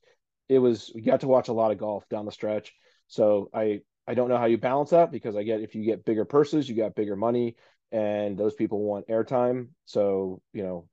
It 0.50 0.60
was 0.60 0.92
we 0.94 1.02
got 1.02 1.22
to 1.22 1.30
watch 1.30 1.48
a 1.48 1.54
lot 1.54 1.72
of 1.72 1.78
golf 1.78 2.04
down 2.10 2.26
the 2.26 2.32
stretch. 2.32 2.74
So 3.08 3.50
I 3.54 3.80
I 4.06 4.16
don't 4.16 4.28
know 4.28 4.38
how 4.38 4.48
you 4.48 4.58
balance 4.58 4.90
that 4.90 5.14
because 5.14 5.38
I 5.38 5.44
get 5.44 5.62
if 5.62 5.76
you 5.76 5.86
get 5.86 6.04
bigger 6.04 6.26
purses, 6.26 6.68
you 6.68 6.76
got 6.76 6.94
bigger 6.94 7.16
money 7.16 7.56
and 7.94 8.38
those 8.38 8.54
people 8.54 8.84
want 8.84 9.08
airtime. 9.08 9.70
So 9.86 10.42
you 10.52 10.64
know, 10.64 10.90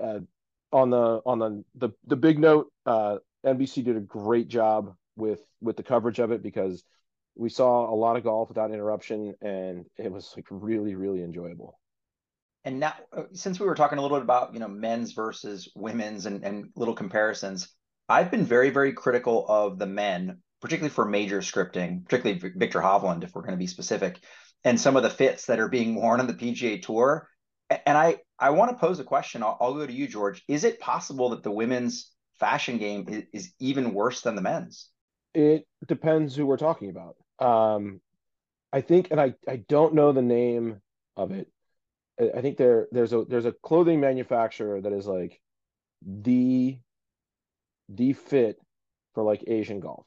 uh, 0.00 0.18
on 0.72 0.90
the 0.90 1.20
on 1.24 1.38
the 1.38 1.64
the 1.76 1.90
the 2.08 2.16
big 2.16 2.40
note, 2.40 2.72
uh, 2.86 3.18
NBC 3.44 3.84
did 3.84 3.96
a 3.96 4.00
great 4.00 4.48
job 4.48 4.96
with 5.14 5.40
with 5.60 5.76
the 5.76 5.84
coverage 5.84 6.18
of 6.18 6.32
it 6.32 6.42
because 6.42 6.82
we 7.36 7.50
saw 7.50 7.88
a 7.88 7.94
lot 7.94 8.16
of 8.16 8.24
golf 8.24 8.48
without 8.48 8.72
interruption, 8.72 9.34
and 9.40 9.84
it 9.96 10.10
was 10.10 10.32
like 10.36 10.46
really 10.50 10.96
really 10.96 11.22
enjoyable. 11.22 11.78
And 12.66 12.80
now, 12.80 12.94
uh, 13.16 13.22
since 13.32 13.60
we 13.60 13.66
were 13.66 13.76
talking 13.76 13.96
a 13.96 14.02
little 14.02 14.18
bit 14.18 14.24
about 14.24 14.52
you 14.52 14.60
know 14.60 14.68
men's 14.68 15.12
versus 15.12 15.70
women's 15.76 16.26
and 16.26 16.44
and 16.44 16.70
little 16.74 16.94
comparisons, 16.94 17.68
I've 18.08 18.30
been 18.30 18.44
very 18.44 18.70
very 18.70 18.92
critical 18.92 19.46
of 19.48 19.78
the 19.78 19.86
men, 19.86 20.42
particularly 20.60 20.90
for 20.90 21.04
major 21.04 21.38
scripting, 21.38 22.04
particularly 22.04 22.40
Viktor 22.56 22.80
Hovland, 22.80 23.22
if 23.22 23.34
we're 23.34 23.42
going 23.42 23.54
to 23.54 23.56
be 23.56 23.68
specific 23.68 24.18
and 24.64 24.80
some 24.80 24.96
of 24.96 25.04
the 25.04 25.10
fits 25.10 25.46
that 25.46 25.60
are 25.60 25.68
being 25.68 25.94
worn 25.94 26.18
on 26.18 26.26
the 26.26 26.34
PGA 26.34 26.82
Tour. 26.82 27.28
And 27.70 27.96
I 27.96 28.18
I 28.38 28.50
want 28.50 28.72
to 28.72 28.76
pose 28.76 28.98
a 28.98 29.04
question. 29.04 29.44
I'll, 29.44 29.56
I'll 29.60 29.74
go 29.74 29.86
to 29.86 29.92
you, 29.92 30.08
George. 30.08 30.42
Is 30.48 30.64
it 30.64 30.80
possible 30.80 31.30
that 31.30 31.44
the 31.44 31.52
women's 31.52 32.10
fashion 32.40 32.78
game 32.78 33.06
is, 33.08 33.22
is, 33.32 33.52
even 33.60 33.94
worse 33.94 34.22
than 34.22 34.34
the 34.34 34.42
men's? 34.42 34.88
It 35.34 35.66
depends 35.86 36.34
who 36.34 36.46
we're 36.46 36.56
talking 36.56 36.90
about. 36.90 37.16
Um, 37.38 38.00
I 38.72 38.80
think, 38.80 39.12
and 39.12 39.20
I 39.20 39.34
I 39.48 39.56
don't 39.68 39.94
know 39.94 40.10
the 40.10 40.22
name 40.22 40.80
of 41.16 41.30
it. 41.30 41.48
I 42.18 42.40
think 42.40 42.56
there 42.56 42.88
there's 42.92 43.12
a 43.12 43.24
there's 43.24 43.44
a 43.44 43.52
clothing 43.52 44.00
manufacturer 44.00 44.80
that 44.80 44.92
is 44.92 45.06
like 45.06 45.40
the 46.02 46.78
the 47.88 48.12
fit 48.14 48.58
for 49.14 49.22
like 49.22 49.44
Asian 49.46 49.80
golf 49.80 50.06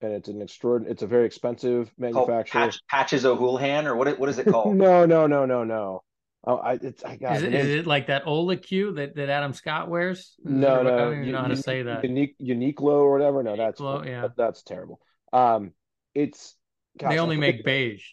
and 0.00 0.12
it's 0.12 0.28
an 0.28 0.42
extraordinary. 0.42 0.92
It's 0.92 1.02
a 1.02 1.06
very 1.06 1.26
expensive 1.26 1.90
manufacturer. 1.98 2.60
Patch, 2.60 2.80
Patches 2.88 3.24
O'Houlihan, 3.24 3.86
or 3.86 3.96
what? 3.96 4.18
What 4.18 4.28
is 4.28 4.38
it 4.38 4.46
called? 4.46 4.76
no, 4.76 5.06
no, 5.06 5.26
no, 5.26 5.46
no, 5.46 5.64
no. 5.64 6.02
Oh, 6.46 6.56
I 6.56 6.74
it's 6.74 7.04
I 7.04 7.16
got. 7.16 7.36
Is 7.36 7.42
it, 7.42 7.54
is 7.54 7.68
it 7.68 7.86
like 7.86 8.06
that 8.06 8.26
Olacue 8.26 8.92
that, 8.94 9.16
that 9.16 9.28
Adam 9.30 9.52
Scott 9.52 9.88
wears? 9.88 10.34
No, 10.44 10.82
no. 10.82 10.94
I 10.94 10.98
don't 10.98 11.20
even 11.20 11.32
know 11.32 11.42
how 11.42 11.48
to 11.48 11.56
say 11.56 11.82
that. 11.82 12.04
Unique 12.04 12.36
Uniqlo 12.40 12.82
or 12.82 13.12
whatever. 13.12 13.42
No, 13.42 13.56
that's 13.56 13.80
yeah. 13.80 14.22
That, 14.22 14.36
that's 14.36 14.62
terrible. 14.62 15.00
Um, 15.32 15.72
it's 16.14 16.54
gosh, 16.98 17.10
they 17.10 17.18
only 17.18 17.36
make 17.36 17.64
beige, 17.64 18.04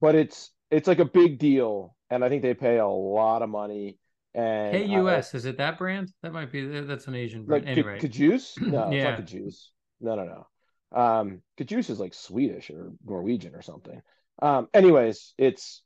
but 0.00 0.14
it's 0.14 0.50
it's 0.70 0.88
like 0.88 1.00
a 1.00 1.04
big 1.04 1.38
deal, 1.38 1.94
and 2.12 2.22
I 2.22 2.28
think 2.28 2.42
they 2.42 2.54
pay 2.54 2.78
a 2.78 2.86
lot 2.86 3.42
of 3.42 3.48
money. 3.48 3.98
And 4.34 4.90
KUS 4.90 5.34
uh, 5.34 5.38
is 5.38 5.44
it 5.46 5.56
that 5.58 5.78
brand? 5.78 6.12
That 6.22 6.32
might 6.32 6.52
be 6.52 6.66
that's 6.82 7.06
an 7.06 7.14
Asian 7.14 7.44
brand. 7.44 7.64
Like 7.64 7.72
anyway, 7.72 7.98
Kjus? 7.98 8.60
No, 8.60 8.90
yeah. 8.90 9.16
it's 9.16 9.32
not 9.32 9.40
Kjus. 9.40 9.54
No, 10.00 10.14
no, 10.16 10.24
no. 10.24 10.98
Um, 10.98 11.42
Kjus 11.58 11.90
is 11.90 11.98
like 11.98 12.14
Swedish 12.14 12.70
or 12.70 12.92
Norwegian 13.04 13.54
or 13.54 13.62
something. 13.62 14.00
Um, 14.40 14.68
anyways, 14.74 15.34
it's 15.38 15.82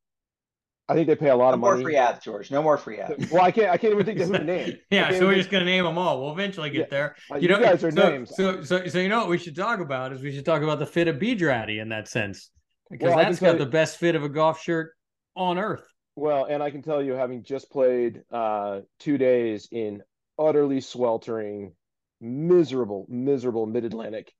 I 0.89 0.95
think 0.95 1.07
they 1.07 1.17
pay 1.17 1.31
a 1.31 1.37
lot 1.37 1.51
no 1.51 1.55
of 1.55 1.61
money. 1.61 1.71
No 1.71 1.79
more 1.79 1.85
free 1.85 1.97
ads, 1.97 2.25
George. 2.25 2.51
No 2.51 2.62
more 2.62 2.77
free 2.77 2.99
ads. 2.99 3.31
Well, 3.31 3.43
I 3.43 3.53
can't. 3.53 3.71
I 3.71 3.77
can't 3.77 3.93
even 3.93 4.07
think 4.07 4.21
of 4.21 4.29
the 4.29 4.39
name. 4.45 4.79
yeah, 4.91 5.17
so 5.17 5.27
we're 5.27 5.37
just 5.37 5.51
gonna 5.51 5.65
name 5.65 5.85
them 5.85 5.97
all. 5.97 6.23
We'll 6.23 6.33
eventually 6.33 6.71
get 6.71 6.81
yeah. 6.81 6.87
there. 6.91 7.17
Uh, 7.31 7.37
you, 7.37 7.43
you 7.43 7.49
know, 7.49 7.61
guys 7.61 7.85
are 7.85 7.93
so, 7.93 8.11
names. 8.11 8.33
So, 8.35 8.62
so, 8.62 8.87
so 8.87 8.99
you 8.99 9.09
know 9.09 9.21
what 9.21 9.29
we 9.29 9.39
should 9.39 9.57
talk 9.57 9.79
about 9.79 10.12
is 10.12 10.23
we 10.23 10.33
should 10.33 10.45
talk 10.45 10.62
about 10.62 10.81
the 10.81 10.87
fit 10.87 11.07
of 11.07 11.21
B 11.21 11.37
Draddy 11.37 11.81
in 11.81 11.89
that 11.91 12.09
sense 12.09 12.51
because 12.91 13.09
well, 13.15 13.19
that's 13.19 13.39
got 13.39 13.55
you, 13.55 13.59
the 13.59 13.67
best 13.67 13.99
fit 13.99 14.17
of 14.17 14.25
a 14.25 14.29
golf 14.29 14.61
shirt 14.61 14.93
on 15.37 15.59
earth. 15.59 15.87
Well, 16.16 16.46
and 16.46 16.62
I 16.62 16.70
can 16.70 16.83
tell 16.83 17.02
you, 17.02 17.12
having 17.12 17.42
just 17.42 17.70
played 17.70 18.22
uh, 18.33 18.81
two 18.98 19.18
days 19.18 19.68
in 19.70 20.02
utterly 20.38 20.81
sweltering 20.81 21.72
miserable, 22.20 23.07
miserable 23.09 23.66
mid 23.66 23.85
Atlantic 23.85 24.33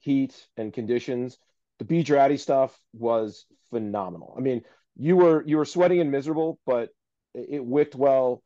heat 0.00 0.34
and 0.56 0.72
conditions. 0.72 1.38
The 1.78 1.84
B 1.84 2.02
Draddy 2.02 2.38
stuff 2.38 2.78
was 2.92 3.46
phenomenal. 3.70 4.34
I 4.36 4.40
mean, 4.40 4.62
you 4.96 5.16
were 5.16 5.44
you 5.46 5.56
were 5.56 5.64
sweating 5.64 6.00
and 6.00 6.10
miserable, 6.10 6.58
but 6.66 6.90
it, 7.34 7.46
it 7.50 7.64
wicked 7.64 7.98
well. 7.98 8.42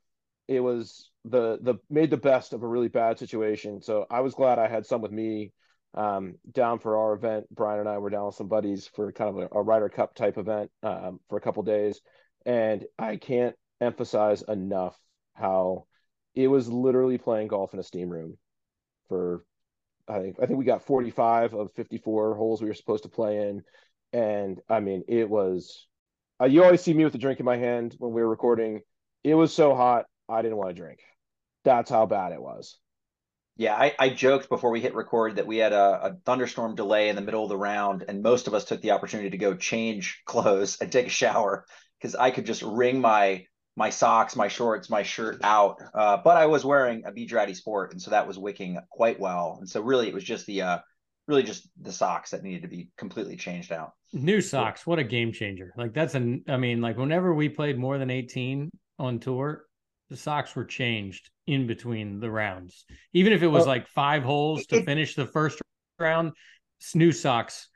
It 0.47 0.61
was 0.61 1.11
the 1.25 1.59
the 1.61 1.77
made 1.91 2.11
the 2.11 2.17
best 2.17 2.53
of 2.53 2.63
a 2.63 2.69
really 2.69 2.89
bad 2.89 3.19
situation. 3.19 3.83
So 3.83 4.07
I 4.11 4.21
was 4.21 4.35
glad 4.35 4.59
I 4.59 4.69
had 4.69 4.87
some 4.87 5.01
with 5.01 5.13
me 5.13 5.53
um, 5.95 6.35
down 6.51 6.79
for 6.79 6.97
our 6.99 7.15
event. 7.15 7.47
Brian 7.51 7.81
and 7.81 7.89
I 7.89 7.99
were 7.99 8.11
down 8.11 8.27
with 8.27 8.35
some 8.35 8.49
buddies 8.49 8.89
for 8.95 9.11
kind 9.13 9.31
of 9.31 9.51
a, 9.53 9.59
a 9.59 9.63
Ryder 9.63 9.89
Cup 9.89 10.15
type 10.15 10.39
event 10.39 10.71
um, 10.83 11.21
for 11.29 11.39
a 11.39 11.41
couple 11.41 11.63
days, 11.63 12.01
and 12.49 12.87
I 12.99 13.17
can't 13.17 13.55
emphasize 13.81 14.43
enough 14.43 14.99
how 15.35 15.85
it 16.35 16.49
was 16.49 16.67
literally 16.67 17.19
playing 17.19 17.49
golf 17.49 17.75
in 17.75 17.79
a 17.79 17.85
steam 17.85 18.09
room 18.09 18.39
for 19.09 19.45
I 20.09 20.21
think 20.21 20.37
I 20.43 20.47
think 20.47 20.59
we 20.59 20.65
got 20.65 20.87
45 20.87 21.53
of 21.53 21.73
54 21.73 22.35
holes 22.35 22.63
we 22.63 22.69
were 22.69 22.75
supposed 22.75 23.03
to 23.03 23.11
play 23.11 23.49
in, 23.49 23.63
and 24.13 24.59
I 24.69 24.81
mean 24.81 25.05
it 25.07 25.29
was. 25.29 25.87
Uh, 26.41 26.47
you 26.47 26.65
always 26.65 26.81
see 26.81 26.95
me 26.95 27.05
with 27.05 27.15
a 27.15 27.19
drink 27.19 27.41
in 27.41 27.47
my 27.47 27.57
hand 27.57 27.97
when 27.99 28.13
we 28.13 28.23
were 28.23 28.29
recording. 28.29 28.81
It 29.25 29.35
was 29.35 29.53
so 29.53 29.75
hot 29.75 30.07
I 30.29 30.41
didn't 30.41 30.57
want 30.57 30.71
to 30.71 30.75
drink. 30.75 31.01
That's 31.65 31.91
how 31.91 32.07
bad 32.07 32.33
it 32.33 32.41
was. 32.41 32.79
Yeah, 33.59 33.75
I, 33.75 33.93
I 33.99 34.09
joked 34.11 34.49
before 34.49 34.71
we 34.71 34.81
hit 34.81 34.95
record 34.95 35.37
that 35.37 35.47
we 35.49 35.57
had 35.57 35.73
a, 35.73 36.07
a, 36.07 36.17
thunderstorm 36.25 36.77
delay 36.77 37.09
in 37.09 37.17
the 37.17 37.23
middle 37.23 37.43
of 37.43 37.49
the 37.49 37.57
round, 37.57 38.05
and 38.07 38.23
most 38.23 38.47
of 38.47 38.55
us 38.55 38.65
took 38.65 38.81
the 38.81 38.93
opportunity 38.93 39.31
to 39.31 39.37
go 39.37 39.57
change 39.57 40.23
clothes 40.27 40.79
and 40.81 40.93
take 40.93 41.09
a 41.09 41.11
shower 41.11 41.67
because 42.01 42.15
I 42.15 42.31
could 42.31 42.47
just 42.47 42.63
wring 42.63 43.01
my 43.01 43.45
my 43.77 43.91
socks, 43.91 44.37
my 44.37 44.49
shorts, 44.49 44.89
my 44.89 45.03
shirt 45.03 45.41
out. 45.43 45.81
Uh, 45.93 46.17
but 46.17 46.37
I 46.37 46.47
was 46.47 46.65
wearing 46.65 47.03
a 47.05 47.13
Draddy 47.13 47.55
Sport, 47.55 47.93
and 47.93 48.01
so 48.01 48.13
that 48.13 48.29
was 48.29 48.39
wicking 48.39 48.79
quite 48.91 49.19
well. 49.19 49.57
And 49.59 49.69
so 49.69 49.81
really, 49.81 50.07
it 50.07 50.15
was 50.15 50.25
just 50.25 50.47
the 50.47 50.63
uh, 50.63 50.79
really 51.27 51.43
just 51.43 51.69
the 51.81 51.93
socks 51.93 52.31
that 52.31 52.45
needed 52.45 52.63
to 52.63 52.69
be 52.69 52.91
completely 52.97 53.37
changed 53.37 53.73
out. 53.73 53.93
New 54.13 54.41
socks, 54.41 54.87
what 54.87 55.01
a 55.01 55.05
game 55.05 55.33
changer! 55.33 55.73
Like 55.77 55.95
that's 55.95 56.15
an, 56.15 56.45
I 56.49 56.59
mean, 56.59 56.81
like 56.81 56.97
whenever 56.97 57.35
we 57.35 57.49
played 57.49 57.77
more 57.77 57.99
than 57.99 58.09
eighteen 58.09 58.71
on 59.01 59.19
tour, 59.19 59.65
the 60.11 60.17
socks 60.17 60.55
were 60.55 60.65
changed 60.65 61.31
in 61.49 61.67
between 61.67 62.21
the 62.21 62.31
rounds. 62.31 62.85
Even 63.13 63.33
if 63.33 63.43
it 63.43 63.49
was 63.49 63.67
like 63.67 63.89
five 63.89 64.23
holes 64.23 64.67
to 64.67 64.77
it, 64.77 64.85
finish 64.85 65.15
the 65.15 65.27
first 65.27 65.61
round, 65.99 66.33
new 66.95 67.11
socks 67.11 67.69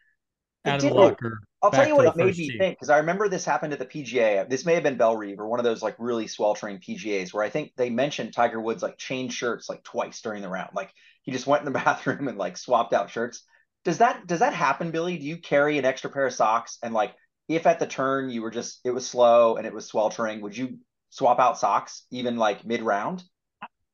out 0.67 0.77
of 0.77 0.91
the 0.91 0.95
locker. 0.95 1.41
I'll 1.63 1.71
tell 1.71 1.89
you 1.89 1.97
what 1.97 2.07
it 2.07 2.17
made 2.17 2.37
me 2.37 2.49
team. 2.51 2.59
think 2.59 2.77
because 2.77 2.91
I 2.91 2.99
remember 2.99 3.29
this 3.29 3.45
happened 3.45 3.73
at 3.73 3.79
the 3.79 3.87
PGA. 3.87 4.49
This 4.49 4.67
may 4.67 4.75
have 4.75 4.83
been 4.83 4.97
Bellerive 4.97 5.39
or 5.39 5.49
one 5.49 5.59
of 5.59 5.65
those 5.65 5.83
like 5.83 5.97
really 5.99 6.27
sweltering 6.27 6.79
PGAs 6.79 7.33
where 7.33 7.45
I 7.45 7.49
think 7.49 7.73
they 7.77 7.89
mentioned 7.89 8.33
Tiger 8.33 8.61
Woods 8.61 8.83
like 8.83 8.99
changed 8.99 9.35
shirts 9.35 9.69
like 9.69 9.83
twice 9.83 10.21
during 10.21 10.43
the 10.43 10.49
round. 10.49 10.71
Like 10.75 10.91
he 11.23 11.33
just 11.33 11.47
went 11.47 11.67
in 11.67 11.73
the 11.73 11.79
bathroom 11.85 12.29
and 12.29 12.37
like 12.37 12.57
swapped 12.57 12.93
out 12.93 13.11
shirts. 13.11 13.43
Does 13.85 13.99
that 13.99 14.27
does 14.27 14.41
that 14.41 14.53
happen, 14.53 14.91
Billy? 14.91 15.17
Do 15.17 15.25
you 15.25 15.39
carry 15.39 15.79
an 15.79 15.85
extra 15.85 16.11
pair 16.11 16.27
of 16.27 16.35
socks 16.35 16.79
and 16.83 16.93
like 16.93 17.15
if 17.49 17.67
at 17.67 17.79
the 17.79 17.87
turn 17.87 18.29
you 18.29 18.43
were 18.43 18.51
just 18.51 18.81
it 18.85 18.91
was 18.91 19.09
slow 19.09 19.57
and 19.57 19.67
it 19.67 19.73
was 19.73 19.87
sweltering, 19.87 20.43
would 20.43 20.57
you 20.57 20.79
swap 21.11 21.39
out 21.39 21.59
socks 21.59 22.05
even 22.11 22.37
like 22.37 22.67
mid 22.67 22.83
round? 22.83 23.23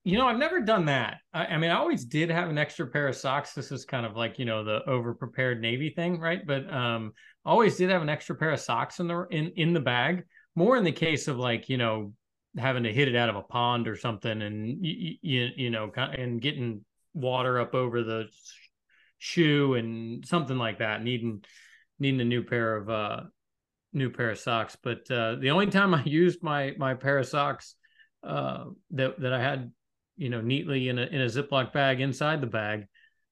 You 0.08 0.16
know, 0.16 0.26
I've 0.26 0.38
never 0.38 0.60
done 0.60 0.86
that. 0.86 1.18
I, 1.34 1.44
I, 1.44 1.58
mean, 1.58 1.70
I 1.70 1.76
always 1.76 2.06
did 2.06 2.30
have 2.30 2.48
an 2.48 2.56
extra 2.56 2.86
pair 2.86 3.08
of 3.08 3.16
socks. 3.16 3.52
This 3.52 3.70
is 3.70 3.84
kind 3.84 4.06
of 4.06 4.16
like 4.16 4.38
you 4.38 4.46
know 4.46 4.64
the 4.64 4.82
over 4.88 5.12
prepared 5.12 5.60
Navy 5.60 5.90
thing, 5.90 6.18
right? 6.18 6.40
But 6.46 6.72
um, 6.72 7.12
always 7.44 7.76
did 7.76 7.90
have 7.90 8.00
an 8.00 8.08
extra 8.08 8.34
pair 8.34 8.52
of 8.52 8.58
socks 8.58 9.00
in 9.00 9.06
the 9.06 9.26
in 9.30 9.52
in 9.56 9.74
the 9.74 9.80
bag. 9.80 10.24
More 10.54 10.78
in 10.78 10.84
the 10.84 10.92
case 10.92 11.28
of 11.28 11.36
like 11.36 11.68
you 11.68 11.76
know 11.76 12.14
having 12.56 12.84
to 12.84 12.92
hit 12.92 13.08
it 13.08 13.16
out 13.16 13.28
of 13.28 13.36
a 13.36 13.42
pond 13.42 13.86
or 13.86 13.96
something, 13.96 14.40
and 14.40 14.82
you 14.82 15.16
you, 15.20 15.48
you 15.54 15.70
know 15.70 15.92
and 15.94 16.40
getting 16.40 16.86
water 17.12 17.60
up 17.60 17.74
over 17.74 18.02
the 18.02 18.28
shoe 19.18 19.74
and 19.74 20.26
something 20.26 20.56
like 20.56 20.78
that, 20.78 21.04
needing 21.04 21.44
needing 21.98 22.22
a 22.22 22.24
new 22.24 22.42
pair 22.42 22.76
of 22.76 22.88
uh 22.88 23.20
new 23.92 24.08
pair 24.08 24.30
of 24.30 24.38
socks. 24.38 24.74
But 24.82 25.10
uh, 25.10 25.34
the 25.34 25.50
only 25.50 25.66
time 25.66 25.92
I 25.92 26.02
used 26.06 26.42
my 26.42 26.72
my 26.78 26.94
pair 26.94 27.18
of 27.18 27.26
socks 27.26 27.74
uh, 28.22 28.64
that 28.92 29.20
that 29.20 29.34
I 29.34 29.42
had 29.42 29.70
you 30.18 30.28
know 30.28 30.40
neatly 30.40 30.88
in 30.88 30.98
a 30.98 31.06
in 31.06 31.20
a 31.20 31.26
Ziploc 31.26 31.72
bag 31.72 32.00
inside 32.00 32.40
the 32.40 32.46
bag 32.46 32.86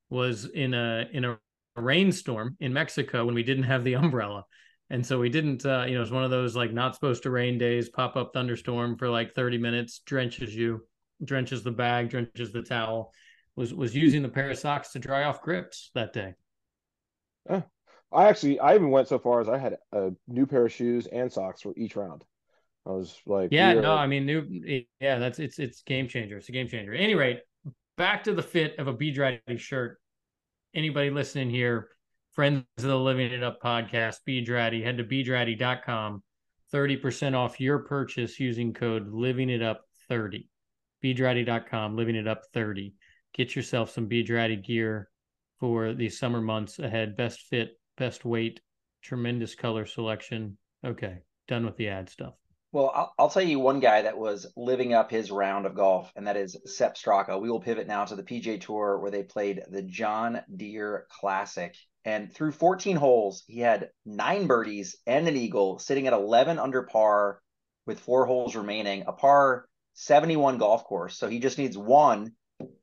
was 0.08 0.46
in 0.46 0.72
a 0.72 1.06
in 1.12 1.24
a 1.24 1.38
rainstorm 1.76 2.56
in 2.60 2.72
Mexico 2.72 3.26
when 3.26 3.34
we 3.34 3.42
didn't 3.42 3.64
have 3.64 3.84
the 3.84 3.94
umbrella. 4.02 4.44
And 4.88 5.04
so 5.04 5.18
we 5.18 5.28
didn't, 5.28 5.66
uh, 5.66 5.84
you 5.88 5.96
know, 5.96 6.02
it's 6.02 6.12
one 6.12 6.22
of 6.22 6.30
those 6.30 6.54
like 6.54 6.72
not 6.72 6.94
supposed 6.94 7.24
to 7.24 7.30
rain 7.30 7.58
days, 7.58 7.88
pop 7.88 8.14
up 8.14 8.32
thunderstorm 8.32 8.96
for 8.96 9.08
like 9.08 9.34
30 9.34 9.58
minutes, 9.58 10.00
drenches 10.06 10.54
you, 10.54 10.86
drenches 11.24 11.64
the 11.64 11.72
bag, 11.72 12.08
drenches 12.08 12.52
the 12.52 12.62
towel. 12.62 13.12
Was 13.56 13.74
was 13.74 13.96
using 13.96 14.22
the 14.22 14.28
pair 14.28 14.50
of 14.50 14.58
socks 14.58 14.92
to 14.92 14.98
dry 14.98 15.24
off 15.24 15.42
grips 15.42 15.90
that 15.94 16.12
day. 16.12 16.34
Oh, 17.48 17.64
I 18.12 18.28
actually, 18.28 18.60
I 18.60 18.74
even 18.74 18.90
went 18.90 19.08
so 19.08 19.18
far 19.18 19.40
as 19.40 19.48
I 19.48 19.56
had 19.56 19.78
a 19.92 20.10
new 20.28 20.46
pair 20.46 20.66
of 20.66 20.72
shoes 20.72 21.06
and 21.06 21.32
socks 21.32 21.62
for 21.62 21.72
each 21.76 21.96
round. 21.96 22.22
I 22.86 22.90
was 22.90 23.20
like, 23.26 23.48
yeah, 23.50 23.74
no, 23.74 23.94
I 23.94 24.06
mean, 24.06 24.26
new, 24.26 24.84
yeah, 25.00 25.18
that's 25.18 25.38
it's 25.38 25.58
it's 25.58 25.82
game 25.82 26.06
changer. 26.06 26.36
It's 26.36 26.48
a 26.48 26.52
game 26.52 26.68
changer. 26.68 26.94
At 26.94 27.00
any 27.00 27.14
rate, 27.14 27.40
back 27.96 28.24
to 28.24 28.34
the 28.34 28.42
fit 28.42 28.78
of 28.78 28.86
a 28.86 28.92
B 28.92 29.12
Draddy 29.12 29.58
shirt. 29.58 29.98
Anybody 30.74 31.10
listening 31.10 31.50
here, 31.50 31.88
friends 32.32 32.64
of 32.78 32.84
the 32.84 32.96
Living 32.96 33.32
It 33.32 33.42
Up 33.42 33.60
podcast, 33.60 34.18
B 34.24 34.44
Draddy, 34.44 34.84
head 34.84 34.98
to 34.98 35.04
bdraddy.com. 35.04 36.22
30% 36.72 37.34
off 37.34 37.60
your 37.60 37.80
purchase 37.80 38.40
using 38.40 38.72
code 38.72 39.08
living 39.08 39.50
it 39.50 39.62
up 39.62 39.82
30 40.08 40.48
bdraddy.com 41.04 41.96
living 41.96 42.16
it 42.16 42.26
up 42.26 42.42
30 42.52 42.92
get 43.34 43.54
yourself 43.54 43.90
some 43.90 44.06
B 44.06 44.24
Draddy 44.24 44.56
gear 44.56 45.08
for 45.60 45.92
the 45.94 46.08
summer 46.08 46.40
months 46.40 46.78
ahead 46.78 47.16
best 47.16 47.42
fit 47.42 47.78
best 47.96 48.24
weight 48.24 48.60
tremendous 49.02 49.54
color 49.54 49.86
selection 49.86 50.58
okay 50.84 51.18
done 51.46 51.64
with 51.64 51.76
the 51.76 51.88
ad 51.88 52.10
stuff 52.10 52.34
well, 52.76 52.92
I'll, 52.94 53.14
I'll, 53.18 53.30
tell 53.30 53.40
you 53.40 53.58
one 53.58 53.80
guy 53.80 54.02
that 54.02 54.18
was 54.18 54.46
living 54.54 54.92
up 54.92 55.10
his 55.10 55.30
round 55.30 55.64
of 55.64 55.74
golf, 55.74 56.12
and 56.14 56.26
that 56.26 56.36
is 56.36 56.58
Sepp 56.66 56.94
Straka. 56.94 57.40
We 57.40 57.48
will 57.48 57.58
pivot 57.58 57.86
now 57.86 58.04
to 58.04 58.14
the 58.14 58.22
PGA 58.22 58.60
Tour 58.60 58.98
where 58.98 59.10
they 59.10 59.22
played 59.22 59.62
the 59.70 59.80
John 59.80 60.42
Deere 60.54 61.06
Classic. 61.08 61.74
And 62.04 62.30
through 62.30 62.52
14 62.52 62.96
holes, 62.96 63.44
he 63.46 63.60
had 63.60 63.88
nine 64.04 64.46
birdies 64.46 64.94
and 65.06 65.26
an 65.26 65.36
eagle, 65.36 65.78
sitting 65.78 66.06
at 66.06 66.12
11 66.12 66.58
under 66.58 66.82
par 66.82 67.40
with 67.86 67.98
four 67.98 68.26
holes 68.26 68.54
remaining, 68.54 69.04
a 69.06 69.12
par 69.12 69.64
71 69.94 70.58
golf 70.58 70.84
course. 70.84 71.16
So 71.16 71.30
he 71.30 71.38
just 71.38 71.56
needs 71.56 71.78
one, 71.78 72.32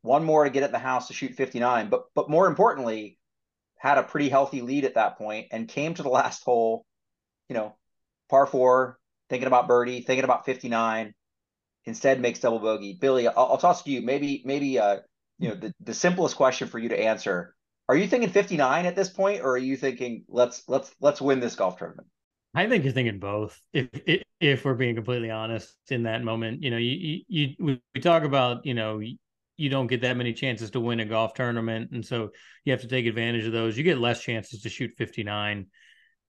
one 0.02 0.24
more 0.24 0.44
to 0.44 0.50
get 0.50 0.64
at 0.64 0.72
the 0.72 0.80
house 0.80 1.10
to 1.10 1.14
shoot 1.14 1.36
59. 1.36 1.90
But 1.90 2.06
but 2.16 2.32
more 2.32 2.48
importantly, 2.48 3.20
had 3.78 4.00
a 4.00 4.04
pretty 4.04 4.30
healthy 4.30 4.62
lead 4.62 4.86
at 4.86 4.96
that 4.96 5.20
point 5.20 5.50
and 5.52 5.68
came 5.68 5.94
to 5.94 6.02
the 6.02 6.10
last 6.10 6.44
hole, 6.44 6.84
you 7.48 7.54
know, 7.54 7.76
par 8.28 8.48
four, 8.48 8.98
thinking 9.30 9.48
about 9.48 9.68
birdie, 9.68 10.02
thinking 10.02 10.24
about 10.24 10.46
59. 10.46 11.14
Instead, 11.86 12.22
makes 12.22 12.40
double 12.40 12.60
bogey. 12.60 12.98
Billy, 13.00 13.28
I'll, 13.28 13.36
I'll 13.38 13.58
toss 13.58 13.84
to 13.84 13.92
you. 13.92 14.02
Maybe, 14.02 14.42
maybe, 14.46 14.80
uh, 14.80 14.98
you 15.38 15.50
know, 15.50 15.56
the, 15.56 15.74
the 15.82 15.94
simplest 15.94 16.36
question 16.36 16.68
for 16.68 16.80
you 16.80 16.90
to 16.90 17.00
answer. 17.00 17.56
Are 17.90 17.96
you 17.96 18.08
thinking 18.08 18.30
59 18.30 18.86
at 18.86 18.96
this 18.96 19.10
point, 19.10 19.42
or 19.42 19.52
are 19.52 19.58
you 19.58 19.76
thinking 19.76 20.24
let's 20.30 20.64
let's 20.70 20.96
let's 21.02 21.20
win 21.20 21.42
this 21.42 21.56
golf 21.56 21.78
tournament? 21.78 22.08
I 22.56 22.68
think 22.68 22.84
you're 22.84 22.94
thinking 22.94 23.20
both. 23.20 23.60
If 23.74 23.90
if, 24.06 24.24
if 24.40 24.66
we're 24.66 24.76
being 24.76 24.96
completely 24.96 25.32
honest, 25.32 25.76
in 25.90 26.04
that 26.04 26.24
moment, 26.24 26.64
you 26.64 26.72
know, 26.72 26.78
you 26.78 27.22
you, 27.28 27.56
you 27.58 27.80
we 27.94 28.02
talk 28.02 28.24
about 28.24 28.66
you 28.66 28.74
know 28.74 29.02
you 29.58 29.70
don't 29.70 29.88
get 29.88 30.02
that 30.02 30.18
many 30.18 30.34
chances 30.34 30.72
to 30.72 30.80
win 30.80 31.00
a 31.00 31.06
golf 31.06 31.34
tournament, 31.34 31.92
and 31.92 32.06
so 32.06 32.30
you 32.64 32.72
have 32.72 32.82
to 32.82 32.88
take 32.88 33.06
advantage 33.06 33.46
of 33.46 33.52
those. 33.52 33.78
You 33.78 33.84
get 33.84 33.98
less 33.98 34.22
chances 34.22 34.62
to 34.62 34.70
shoot 34.70 34.92
59, 34.98 35.68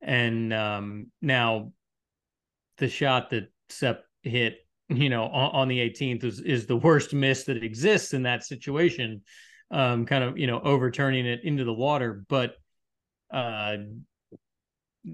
and 0.03 0.53
um, 0.53 1.07
now 1.23 1.73
the 2.79 2.89
shot 2.89 3.31
that 3.31 3.51
Sepp 3.69 4.05
hit, 4.23 4.59
you 4.89 5.09
know, 5.09 5.25
on, 5.25 5.51
on, 5.53 5.69
the 5.69 5.79
18th 5.79 6.25
is 6.25 6.41
is 6.41 6.67
the 6.67 6.77
worst 6.77 7.15
miss 7.15 7.45
that 7.45 7.63
exists 7.63 8.13
in 8.15 8.23
that 8.25 8.45
situation. 8.45 9.23
Um, 9.71 10.07
kind 10.07 10.23
of, 10.23 10.39
you 10.39 10.47
know, 10.47 10.61
overturning 10.61 11.27
it 11.27 11.41
into 11.43 11.65
the 11.65 11.73
water. 11.73 12.25
But 12.29 12.55
uh 13.33 13.77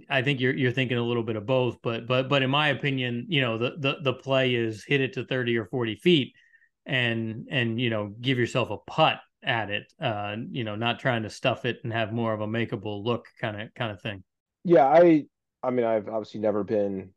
I 0.09 0.23
think 0.23 0.41
you're 0.41 0.55
you're 0.55 0.73
thinking 0.73 0.99
a 0.99 1.03
little 1.03 1.23
bit 1.23 1.37
of 1.37 1.47
both, 1.47 1.79
but 1.83 2.07
but 2.07 2.29
but 2.29 2.43
in 2.43 2.51
my 2.51 2.69
opinion, 2.69 3.27
you 3.29 3.41
know, 3.41 3.59
the 3.59 3.75
the 3.79 3.97
the 4.03 4.13
play 4.13 4.55
is 4.55 4.85
hit 4.85 5.01
it 5.01 5.15
to 5.15 5.25
30 5.25 5.57
or 5.59 5.65
40 5.67 5.97
feet 5.97 6.35
and 6.87 7.49
and 7.51 7.81
you 7.81 7.91
know, 7.91 8.15
give 8.21 8.39
yourself 8.39 8.71
a 8.71 8.79
putt 8.79 9.21
at 9.43 9.71
it. 9.71 9.93
Uh, 10.01 10.37
you 10.51 10.65
know, 10.65 10.77
not 10.77 11.01
trying 11.01 11.25
to 11.25 11.31
stuff 11.31 11.65
it 11.65 11.79
and 11.83 11.93
have 11.93 12.13
more 12.13 12.33
of 12.33 12.41
a 12.41 12.47
makeable 12.47 13.05
look 13.05 13.27
kind 13.41 13.61
of 13.61 13.75
kind 13.75 13.91
of 13.91 14.01
thing. 14.01 14.23
Yeah, 14.65 14.87
I 14.87 15.25
I 15.63 15.71
mean 15.71 15.85
I've 15.85 16.09
obviously 16.09 16.41
never 16.41 16.63
been 16.63 17.11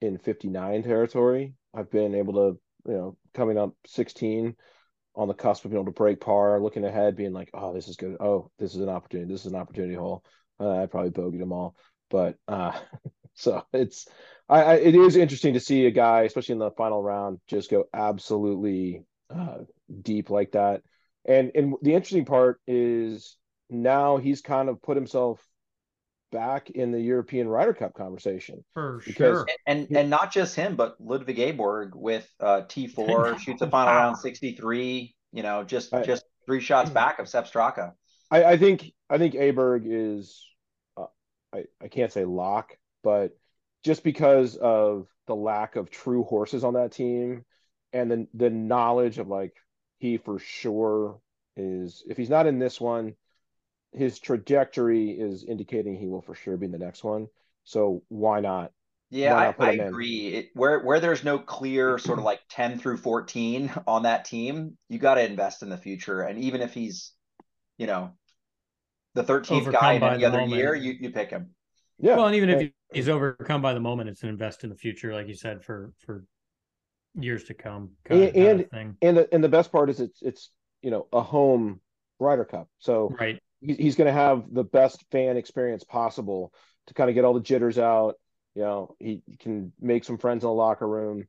in 0.00 0.18
59 0.18 0.82
territory. 0.82 1.54
I've 1.74 1.90
been 1.90 2.14
able 2.14 2.34
to, 2.34 2.60
you 2.90 2.96
know, 2.96 3.16
coming 3.34 3.58
up 3.58 3.74
16 3.86 4.54
on 5.14 5.28
the 5.28 5.34
cusp 5.34 5.64
of 5.64 5.70
being 5.70 5.80
able 5.82 5.92
to 5.92 5.96
break 5.96 6.20
par, 6.20 6.60
looking 6.60 6.84
ahead, 6.84 7.16
being 7.16 7.32
like, 7.32 7.50
oh, 7.54 7.74
this 7.74 7.88
is 7.88 7.96
good. 7.96 8.16
Oh, 8.20 8.50
this 8.58 8.74
is 8.74 8.80
an 8.80 8.88
opportunity. 8.88 9.32
This 9.32 9.44
is 9.44 9.52
an 9.52 9.58
opportunity 9.58 9.94
hole. 9.94 10.24
Uh, 10.60 10.82
I 10.82 10.86
probably 10.86 11.10
bogeyed 11.10 11.40
them 11.40 11.52
all, 11.52 11.76
but 12.10 12.36
uh, 12.46 12.72
so 13.34 13.64
it's, 13.72 14.06
I, 14.48 14.62
I, 14.62 14.74
it 14.74 14.94
is 14.94 15.16
interesting 15.16 15.54
to 15.54 15.60
see 15.60 15.86
a 15.86 15.90
guy, 15.90 16.22
especially 16.22 16.54
in 16.54 16.58
the 16.58 16.70
final 16.72 17.02
round, 17.02 17.40
just 17.46 17.70
go 17.70 17.84
absolutely 17.92 19.04
uh, 19.30 19.58
deep 20.02 20.30
like 20.30 20.52
that. 20.52 20.82
And 21.24 21.52
and 21.54 21.74
the 21.82 21.94
interesting 21.94 22.24
part 22.24 22.60
is 22.66 23.36
now 23.68 24.16
he's 24.16 24.40
kind 24.40 24.68
of 24.68 24.80
put 24.80 24.96
himself 24.96 25.44
back 26.30 26.70
in 26.70 26.92
the 26.92 27.00
European 27.00 27.48
Ryder 27.48 27.74
Cup 27.74 27.94
conversation. 27.94 28.64
For 28.74 29.00
sure. 29.00 29.46
And 29.66 29.86
and, 29.88 29.96
and 29.96 30.10
not 30.10 30.32
just 30.32 30.54
him, 30.54 30.76
but 30.76 30.96
Ludvig 31.00 31.38
Aberg 31.38 31.94
with 31.94 32.28
uh, 32.40 32.62
T4 32.68 33.38
shoots 33.44 33.62
a 33.62 33.70
final 33.70 33.94
round 33.94 34.18
63, 34.18 35.14
you 35.32 35.42
know, 35.42 35.64
just 35.64 35.92
I, 35.92 36.02
just 36.02 36.24
three 36.46 36.60
shots 36.60 36.90
back 36.90 37.18
of 37.18 37.28
Sepp 37.28 37.50
Straka. 37.50 37.92
I, 38.30 38.44
I 38.44 38.56
think 38.56 38.92
I 39.08 39.18
think 39.18 39.34
Aberg 39.34 39.82
is 39.84 40.44
uh, 40.96 41.06
I, 41.52 41.64
I 41.82 41.88
can't 41.88 42.12
say 42.12 42.24
lock, 42.24 42.76
but 43.02 43.36
just 43.84 44.02
because 44.04 44.56
of 44.56 45.06
the 45.26 45.34
lack 45.34 45.76
of 45.76 45.90
true 45.90 46.24
horses 46.24 46.64
on 46.64 46.74
that 46.74 46.92
team 46.92 47.44
and 47.92 48.10
the 48.10 48.26
the 48.34 48.50
knowledge 48.50 49.18
of 49.18 49.28
like 49.28 49.54
he 49.98 50.16
for 50.16 50.38
sure 50.38 51.20
is 51.56 52.04
if 52.08 52.16
he's 52.16 52.30
not 52.30 52.46
in 52.46 52.58
this 52.58 52.80
one, 52.80 53.14
his 53.92 54.18
trajectory 54.18 55.10
is 55.10 55.44
indicating 55.44 55.96
he 55.96 56.08
will 56.08 56.22
for 56.22 56.34
sure 56.34 56.56
be 56.56 56.66
in 56.66 56.72
the 56.72 56.78
next 56.78 57.02
one. 57.02 57.28
So 57.64 58.02
why 58.08 58.40
not? 58.40 58.72
Yeah, 59.10 59.34
why 59.34 59.44
not 59.44 59.60
I, 59.60 59.68
I 59.68 59.72
agree. 59.86 60.28
It, 60.28 60.50
where 60.54 60.80
where 60.80 61.00
there's 61.00 61.24
no 61.24 61.38
clear 61.38 61.98
sort 61.98 62.18
of 62.18 62.24
like 62.24 62.40
10 62.50 62.78
through 62.78 62.98
14 62.98 63.70
on 63.86 64.02
that 64.02 64.26
team, 64.26 64.76
you 64.88 64.98
got 64.98 65.14
to 65.14 65.24
invest 65.24 65.62
in 65.62 65.70
the 65.70 65.78
future. 65.78 66.20
And 66.22 66.38
even 66.40 66.60
if 66.60 66.74
he's, 66.74 67.12
you 67.78 67.86
know, 67.86 68.12
the 69.14 69.24
13th 69.24 69.62
overcome 69.62 69.80
guy 69.80 69.92
in 69.94 70.02
any 70.02 70.24
other 70.24 70.38
moment. 70.38 70.58
year, 70.58 70.74
you, 70.74 70.94
you 71.00 71.10
pick 71.10 71.30
him. 71.30 71.50
Yeah. 71.98 72.16
Well, 72.16 72.26
and 72.26 72.36
even 72.36 72.50
if 72.50 72.70
he's 72.92 73.08
overcome 73.08 73.62
by 73.62 73.72
the 73.72 73.80
moment, 73.80 74.10
it's 74.10 74.22
an 74.22 74.28
invest 74.28 74.62
in 74.62 74.70
the 74.70 74.76
future, 74.76 75.14
like 75.14 75.26
you 75.26 75.34
said, 75.34 75.64
for 75.64 75.92
for 76.04 76.24
years 77.18 77.44
to 77.44 77.54
come. 77.54 77.90
and 78.10 78.36
and, 78.36 78.66
and 79.02 79.16
the, 79.16 79.28
and 79.32 79.42
the 79.42 79.48
best 79.48 79.72
part 79.72 79.90
is 79.90 80.00
it's 80.00 80.22
it's 80.22 80.50
you 80.82 80.90
know 80.90 81.08
a 81.12 81.20
home 81.20 81.80
Ryder 82.20 82.44
Cup, 82.44 82.68
so 82.78 83.14
right 83.18 83.40
he's 83.60 83.96
going 83.96 84.06
to 84.06 84.12
have 84.12 84.44
the 84.50 84.64
best 84.64 85.04
fan 85.10 85.36
experience 85.36 85.84
possible 85.84 86.52
to 86.86 86.94
kind 86.94 87.10
of 87.10 87.14
get 87.14 87.24
all 87.24 87.34
the 87.34 87.40
jitters 87.40 87.78
out. 87.78 88.14
You 88.54 88.62
know, 88.62 88.96
he 88.98 89.22
can 89.40 89.72
make 89.80 90.04
some 90.04 90.18
friends 90.18 90.42
in 90.42 90.48
the 90.48 90.54
locker 90.54 90.88
room. 90.88 91.26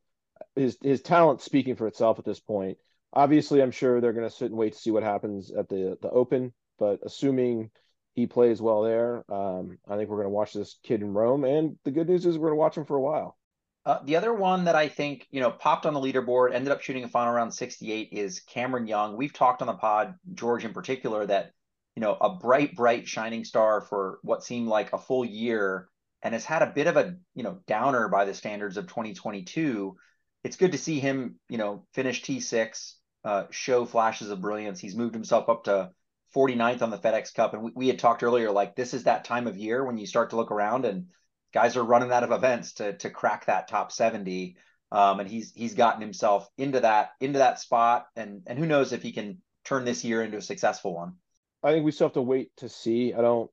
His 0.56 0.78
his 0.82 1.02
talent 1.02 1.42
speaking 1.42 1.76
for 1.76 1.88
itself 1.88 2.20
at 2.20 2.26
this 2.26 2.40
point. 2.40 2.78
Obviously, 3.14 3.62
I'm 3.62 3.72
sure 3.72 4.00
they're 4.00 4.14
going 4.14 4.30
to 4.30 4.36
sit 4.36 4.50
and 4.50 4.58
wait 4.58 4.74
to 4.74 4.80
see 4.80 4.92
what 4.92 5.04
happens 5.04 5.52
at 5.52 5.70
the 5.70 5.98
the 6.02 6.10
Open. 6.10 6.54
But 6.78 7.00
assuming 7.04 7.72
he 8.14 8.26
plays 8.26 8.62
well 8.62 8.82
there, 8.84 9.24
um, 9.32 9.78
I 9.88 9.98
think 9.98 10.10
we're 10.10 10.18
going 10.18 10.26
to 10.26 10.30
watch 10.30 10.54
this 10.54 10.78
kid 10.84 11.02
in 11.02 11.14
Rome. 11.14 11.44
And 11.44 11.78
the 11.84 11.92
good 11.92 12.08
news 12.08 12.26
is 12.26 12.38
we're 12.38 12.50
going 12.50 12.58
to 12.58 12.62
watch 12.62 12.78
him 12.78 12.86
for 12.86 12.96
a 12.96 13.02
while. 13.02 13.38
Uh, 13.86 14.00
the 14.04 14.16
other 14.16 14.34
one 14.34 14.66
that 14.66 14.76
I 14.76 14.88
think 14.88 15.28
you 15.32 15.42
know 15.42 15.52
popped 15.52 15.86
on 15.86 15.94
the 15.94 16.00
leaderboard, 16.00 16.54
ended 16.54 16.72
up 16.72 16.82
shooting 16.82 17.04
a 17.04 17.08
final 17.08 17.34
round 17.34 17.54
68, 17.54 18.10
is 18.12 18.42
Cameron 18.42 18.88
Young. 18.88 19.18
We've 19.18 19.34
talked 19.34 19.62
on 19.62 19.68
the 19.68 19.74
pod, 19.74 20.16
George 20.34 20.66
in 20.66 20.74
particular, 20.74 21.26
that 21.26 21.52
you 21.96 22.02
know 22.02 22.16
a 22.20 22.36
bright, 22.36 22.76
bright 22.76 23.08
shining 23.08 23.44
star 23.44 23.82
for 23.82 24.20
what 24.22 24.44
seemed 24.44 24.68
like 24.68 24.94
a 24.94 24.98
full 24.98 25.26
year, 25.26 25.90
and 26.22 26.34
has 26.34 26.46
had 26.46 26.62
a 26.62 26.72
bit 26.74 26.88
of 26.88 26.98
a 26.98 27.16
you 27.36 27.44
know 27.44 27.60
downer 27.68 28.08
by 28.08 28.26
the 28.26 28.34
standards 28.34 28.78
of 28.78 28.88
2022. 28.88 29.96
It's 30.44 30.58
good 30.58 30.72
to 30.72 30.78
see 30.78 31.00
him 31.00 31.36
you 31.50 31.58
know 31.58 31.86
finish 31.94 32.22
T6, 32.22 32.94
uh, 33.24 33.44
show 33.52 33.86
flashes 33.86 34.30
of 34.30 34.42
brilliance. 34.42 34.80
He's 34.80 34.96
moved 34.96 35.14
himself 35.14 35.50
up 35.50 35.66
to 35.66 35.92
49th 36.36 36.82
on 36.82 36.90
the 36.90 36.98
FedEx 36.98 37.34
Cup. 37.34 37.54
And 37.54 37.64
we, 37.64 37.72
we, 37.76 37.88
had 37.88 38.00
talked 38.00 38.24
earlier, 38.24 38.52
like 38.52 38.76
this 38.76 38.94
is 38.94 39.04
that 39.04 39.26
time 39.26 39.48
of 39.48 39.58
year 39.58 39.84
when 39.84 39.98
you 39.98 40.06
start 40.06 40.30
to 40.30 40.36
look 40.36 40.52
around 40.52 40.86
and 40.86 41.08
guys 41.54 41.76
are 41.76 41.84
running 41.84 42.12
out 42.12 42.24
of 42.24 42.32
events 42.32 42.74
to 42.74 42.96
to 42.98 43.10
crack 43.10 43.46
that 43.46 43.68
top 43.68 43.92
70. 43.92 44.56
Um, 44.92 45.20
and 45.20 45.30
he's 45.30 45.52
he's 45.56 45.76
gotten 45.76 46.02
himself 46.02 46.48
into 46.58 46.82
that 46.82 47.12
into 47.20 47.40
that 47.40 47.60
spot. 47.60 48.08
And 48.16 48.44
and 48.48 48.58
who 48.58 48.66
knows 48.66 48.94
if 48.94 49.02
he 49.02 49.12
can 49.12 49.42
turn 49.66 49.86
this 49.86 50.04
year 50.04 50.24
into 50.24 50.38
a 50.38 50.42
successful 50.42 50.94
one. 50.94 51.16
I 51.64 51.72
think 51.72 51.86
we 51.86 51.92
still 51.92 52.08
have 52.08 52.14
to 52.14 52.22
wait 52.22 52.52
to 52.58 52.70
see. 52.70 53.14
I 53.14 53.22
don't 53.22 53.52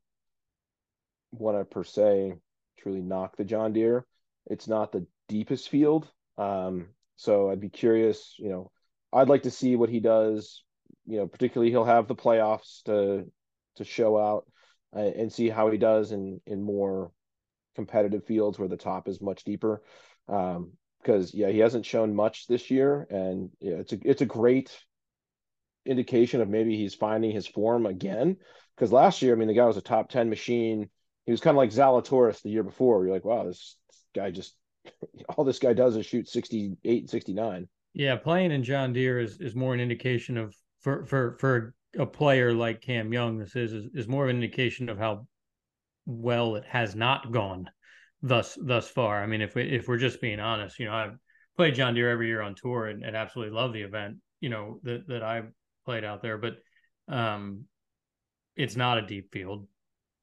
want 1.32 1.58
to 1.58 1.64
per 1.64 1.84
se 1.84 2.34
truly 2.78 3.00
knock 3.00 3.36
the 3.36 3.44
John 3.44 3.72
Deere. 3.72 4.06
It's 4.46 4.68
not 4.68 4.92
the 4.92 5.06
deepest 5.28 5.68
field. 5.68 6.10
Um, 6.38 6.88
so 7.16 7.50
I'd 7.50 7.60
be 7.60 7.68
curious, 7.68 8.34
you 8.38 8.48
know, 8.48 8.70
I'd 9.12 9.28
like 9.28 9.42
to 9.42 9.50
see 9.50 9.76
what 9.76 9.88
he 9.88 10.00
does 10.00 10.62
you 11.06 11.18
know, 11.18 11.26
particularly 11.26 11.70
he'll 11.70 11.84
have 11.84 12.08
the 12.08 12.14
playoffs 12.14 12.82
to 12.84 13.30
to 13.76 13.84
show 13.84 14.18
out 14.18 14.46
uh, 14.94 15.00
and 15.00 15.32
see 15.32 15.48
how 15.48 15.70
he 15.70 15.78
does 15.78 16.12
in 16.12 16.40
in 16.46 16.62
more 16.62 17.12
competitive 17.74 18.24
fields 18.24 18.58
where 18.58 18.68
the 18.68 18.76
top 18.76 19.08
is 19.08 19.20
much 19.22 19.44
deeper. 19.44 19.82
Um, 20.28 20.72
because 21.00 21.32
yeah, 21.32 21.50
he 21.50 21.60
hasn't 21.60 21.86
shown 21.86 22.16
much 22.16 22.48
this 22.48 22.68
year, 22.68 23.06
and 23.10 23.50
yeah, 23.60 23.76
it's 23.76 23.92
a 23.92 23.98
it's 24.02 24.22
a 24.22 24.26
great 24.26 24.76
indication 25.86 26.40
of 26.40 26.48
maybe 26.48 26.76
he's 26.76 26.94
finding 26.94 27.30
his 27.30 27.46
form 27.46 27.86
again. 27.86 28.36
Because 28.74 28.92
last 28.92 29.22
year, 29.22 29.34
I 29.34 29.36
mean, 29.36 29.48
the 29.48 29.54
guy 29.54 29.66
was 29.66 29.76
a 29.76 29.82
top 29.82 30.10
ten 30.10 30.28
machine. 30.28 30.88
He 31.24 31.32
was 31.32 31.40
kind 31.40 31.54
of 31.54 31.58
like 31.58 31.70
Zalatoris 31.70 32.42
the 32.42 32.50
year 32.50 32.62
before. 32.62 33.04
You're 33.04 33.14
like, 33.14 33.24
wow, 33.24 33.44
this, 33.44 33.76
guy 34.14 34.30
just 34.30 34.54
all 35.28 35.44
this 35.44 35.58
guy 35.58 35.72
does 35.72 35.96
is 35.96 36.06
shoot 36.06 36.28
68 36.28 37.00
and 37.02 37.10
69. 37.10 37.68
Yeah, 37.92 38.16
playing 38.16 38.52
in 38.52 38.62
John 38.62 38.92
Deere 38.92 39.20
is, 39.20 39.40
is 39.40 39.54
more 39.54 39.74
an 39.74 39.80
indication 39.80 40.36
of 40.36 40.54
for 40.80 41.04
for 41.04 41.36
for 41.38 41.74
a 41.98 42.06
player 42.06 42.52
like 42.52 42.82
Cam 42.82 43.12
Young, 43.12 43.38
this 43.38 43.56
is, 43.56 43.72
is 43.72 43.86
is 43.94 44.08
more 44.08 44.24
of 44.24 44.30
an 44.30 44.36
indication 44.36 44.88
of 44.88 44.98
how 44.98 45.26
well 46.04 46.56
it 46.56 46.64
has 46.68 46.94
not 46.94 47.32
gone 47.32 47.70
thus 48.22 48.58
thus 48.60 48.88
far. 48.88 49.22
I 49.22 49.26
mean, 49.26 49.40
if 49.40 49.54
we 49.54 49.62
if 49.62 49.88
we're 49.88 49.98
just 49.98 50.20
being 50.20 50.40
honest, 50.40 50.78
you 50.78 50.86
know, 50.86 50.92
I've 50.92 51.16
played 51.56 51.74
John 51.74 51.94
Deere 51.94 52.10
every 52.10 52.28
year 52.28 52.42
on 52.42 52.54
tour 52.54 52.86
and, 52.86 53.02
and 53.02 53.16
absolutely 53.16 53.54
love 53.54 53.72
the 53.72 53.82
event, 53.82 54.16
you 54.40 54.50
know, 54.50 54.80
that 54.82 55.06
that 55.08 55.22
I 55.22 55.42
played 55.86 56.04
out 56.04 56.20
there, 56.20 56.36
but 56.36 56.56
um 57.08 57.64
it's 58.56 58.76
not 58.76 58.98
a 58.98 59.02
deep 59.02 59.32
field. 59.32 59.66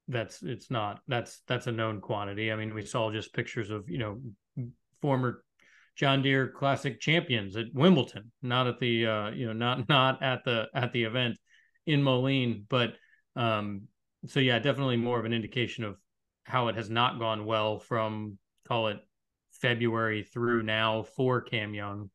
That's 0.08 0.42
it's 0.42 0.70
not 0.70 1.00
that's 1.08 1.42
that's 1.46 1.66
a 1.66 1.72
known 1.72 2.00
quantity. 2.00 2.52
I 2.52 2.56
mean, 2.56 2.74
we 2.74 2.84
saw 2.84 3.10
just 3.10 3.32
pictures 3.32 3.70
of, 3.70 3.88
you 3.88 3.98
know, 3.98 4.20
former 5.00 5.44
John 5.96 6.22
Deere 6.22 6.48
Classic 6.48 7.00
champions 7.00 7.56
at 7.56 7.66
Wimbledon, 7.72 8.32
not 8.42 8.66
at 8.66 8.78
the 8.80 9.06
uh, 9.06 9.30
you 9.30 9.46
know 9.46 9.52
not 9.52 9.88
not 9.88 10.22
at 10.22 10.44
the 10.44 10.66
at 10.74 10.92
the 10.92 11.04
event 11.04 11.38
in 11.86 12.02
Moline, 12.02 12.66
but 12.68 12.94
um, 13.36 13.82
so 14.26 14.40
yeah, 14.40 14.58
definitely 14.58 14.96
more 14.96 15.18
of 15.18 15.24
an 15.24 15.32
indication 15.32 15.84
of 15.84 15.96
how 16.44 16.68
it 16.68 16.76
has 16.76 16.90
not 16.90 17.18
gone 17.18 17.46
well 17.46 17.78
from 17.78 18.38
call 18.66 18.88
it 18.88 18.98
February 19.62 20.22
through 20.22 20.62
now 20.62 21.02
for 21.02 21.40
Cam 21.40 21.72
Young, 21.72 22.10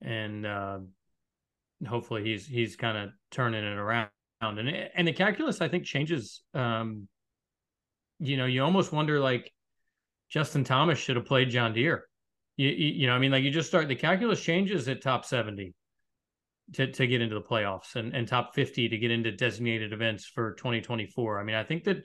and 0.00 0.46
uh, 0.46 0.78
hopefully 1.86 2.24
he's 2.24 2.46
he's 2.46 2.76
kind 2.76 2.96
of 2.96 3.10
turning 3.30 3.64
it 3.64 3.76
around. 3.76 4.08
And 4.40 4.68
and 4.68 5.06
the 5.06 5.12
calculus 5.12 5.60
I 5.60 5.68
think 5.68 5.84
changes. 5.84 6.42
Um, 6.54 7.08
you 8.18 8.36
know, 8.36 8.46
you 8.46 8.62
almost 8.62 8.92
wonder 8.92 9.18
like 9.18 9.52
Justin 10.30 10.64
Thomas 10.64 10.98
should 10.98 11.16
have 11.16 11.24
played 11.24 11.50
John 11.50 11.72
Deere 11.72 12.06
you, 12.56 12.68
you 12.68 13.06
know, 13.06 13.14
I 13.14 13.18
mean, 13.18 13.32
like 13.32 13.44
you 13.44 13.50
just 13.50 13.68
start 13.68 13.88
the 13.88 13.96
calculus 13.96 14.40
changes 14.40 14.88
at 14.88 15.02
top 15.02 15.24
70 15.24 15.74
to, 16.74 16.86
to 16.86 17.06
get 17.06 17.22
into 17.22 17.34
the 17.34 17.40
playoffs 17.40 17.96
and, 17.96 18.14
and 18.14 18.28
top 18.28 18.54
50 18.54 18.88
to 18.88 18.98
get 18.98 19.10
into 19.10 19.32
designated 19.32 19.92
events 19.92 20.26
for 20.26 20.54
2024. 20.54 21.40
I 21.40 21.44
mean, 21.44 21.56
I 21.56 21.64
think 21.64 21.84
that 21.84 22.02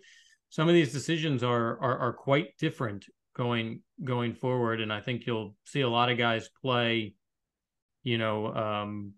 some 0.49 0.67
of 0.67 0.73
these 0.73 0.93
decisions 0.93 1.43
are, 1.43 1.79
are, 1.81 1.97
are 1.99 2.13
quite 2.13 2.57
different 2.57 3.05
going, 3.35 3.81
going 4.03 4.33
forward. 4.33 4.81
And 4.81 4.91
I 4.91 5.01
think 5.01 5.25
you'll 5.25 5.55
see 5.65 5.81
a 5.81 5.89
lot 5.89 6.09
of 6.09 6.17
guys 6.17 6.49
play, 6.61 7.13
you 8.03 8.17
know, 8.17 8.53
um, 8.53 9.13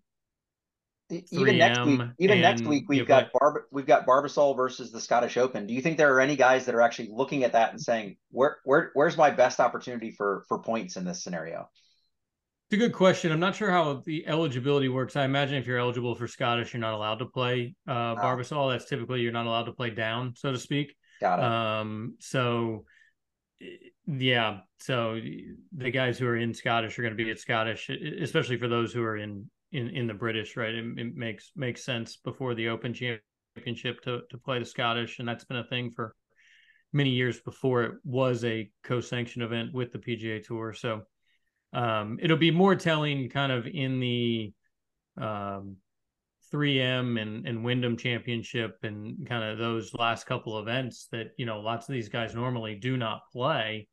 even 1.10 1.58
next 1.58 1.84
week, 1.86 2.02
even 2.20 2.42
next 2.42 2.64
week, 2.64 2.86
we've 2.88 3.08
got 3.08 3.32
Barb, 3.34 3.64
we've 3.72 3.86
got 3.86 4.06
Barbasol 4.06 4.56
versus 4.56 4.92
the 4.92 5.00
Scottish 5.00 5.38
Open. 5.38 5.66
Do 5.66 5.74
you 5.74 5.82
think 5.82 5.98
there 5.98 6.14
are 6.14 6.20
any 6.20 6.36
guys 6.36 6.66
that 6.66 6.76
are 6.76 6.82
actually 6.82 7.10
looking 7.12 7.44
at 7.44 7.54
that 7.54 7.72
and 7.72 7.82
saying, 7.82 8.18
"Where, 8.32 8.58
where, 8.64 8.92
where's 8.94 9.18
my 9.18 9.32
best 9.32 9.60
opportunity 9.60 10.12
for 10.12 10.44
for 10.48 10.60
points 10.60 10.98
in 10.98 11.06
this 11.06 11.24
scenario"? 11.24 11.70
It's 12.70 12.76
a 12.76 12.78
good 12.78 12.94
question. 12.94 13.32
I'm 13.32 13.40
not 13.40 13.56
sure 13.56 13.72
how 13.72 14.04
the 14.06 14.28
eligibility 14.28 14.90
works. 14.90 15.16
I 15.16 15.26
imagine 15.26 15.58
if 15.58 15.66
you're 15.66 15.80
eligible 15.80 16.14
for 16.14 16.28
Scottish, 16.28 16.74
you're 16.74 16.82
not 16.82 16.94
allowed 16.94 17.16
to 17.16 17.26
play 17.26 17.76
uh, 17.88 17.92
oh. 17.92 18.16
Barbasol. 18.22 18.72
That's 18.72 18.86
typically 18.86 19.22
you're 19.22 19.32
not 19.32 19.48
allowed 19.48 19.64
to 19.64 19.74
play 19.74 19.90
down, 19.90 20.34
so 20.36 20.52
to 20.52 20.60
speak. 20.60 20.96
Got 21.20 21.40
it. 21.40 21.46
Um, 21.46 22.16
so 22.20 22.86
yeah, 24.06 24.60
so 24.80 25.20
the 25.76 25.92
guys 25.92 26.18
who 26.18 26.28
are 26.28 26.38
in 26.38 26.54
Scottish 26.54 26.98
are 26.98 27.02
going 27.02 27.16
to 27.16 27.24
be 27.24 27.30
at 27.32 27.40
Scottish, 27.40 27.90
especially 27.90 28.58
for 28.58 28.68
those 28.68 28.94
who 28.94 29.04
are 29.04 29.18
in 29.18 29.50
in 29.72 29.90
in 29.90 30.08
the 30.08 30.14
British, 30.14 30.58
right? 30.58 30.74
It, 30.74 30.86
it, 30.98 31.16
makes 31.16 31.52
makes 31.56 31.84
sense 31.84 32.18
before 32.18 32.56
the 32.56 32.70
Open 32.70 32.94
Championship 32.94 34.02
to 34.04 34.22
to 34.30 34.38
play 34.38 34.60
the 34.60 34.66
Scottish, 34.66 35.20
and 35.20 35.28
that's 35.28 35.46
been 35.46 35.58
a 35.58 35.64
thing 35.64 35.92
for 35.92 36.16
many 36.92 37.12
years 37.12 37.40
before 37.40 37.84
it 37.84 37.94
was 38.04 38.44
a 38.44 38.70
co-sanctioned 38.84 39.44
event 39.44 39.74
with 39.74 39.92
the 39.92 40.00
PGA 40.00 40.44
Tour. 40.44 40.74
So 40.74 41.04
um, 41.74 42.18
it'll 42.22 42.38
be 42.38 42.52
more 42.52 42.76
telling, 42.76 43.30
kind 43.30 43.52
of 43.52 43.68
in 43.68 44.00
the 44.00 44.54
um, 45.18 45.78
3M 46.52 47.22
and 47.22 47.48
and 47.48 47.64
Wyndham 47.64 47.98
Championship 47.98 48.78
and 48.84 49.28
kind 49.28 49.44
of 49.44 49.58
those 49.58 49.94
last 49.94 50.26
couple 50.26 50.60
events 50.60 51.08
that 51.12 51.28
you 51.38 51.46
know 51.46 51.60
lots 51.60 51.88
of 51.88 51.94
these 51.94 52.10
guys 52.10 52.34
normally 52.34 52.76
do 52.76 52.98
not 52.98 53.22
play, 53.32 53.88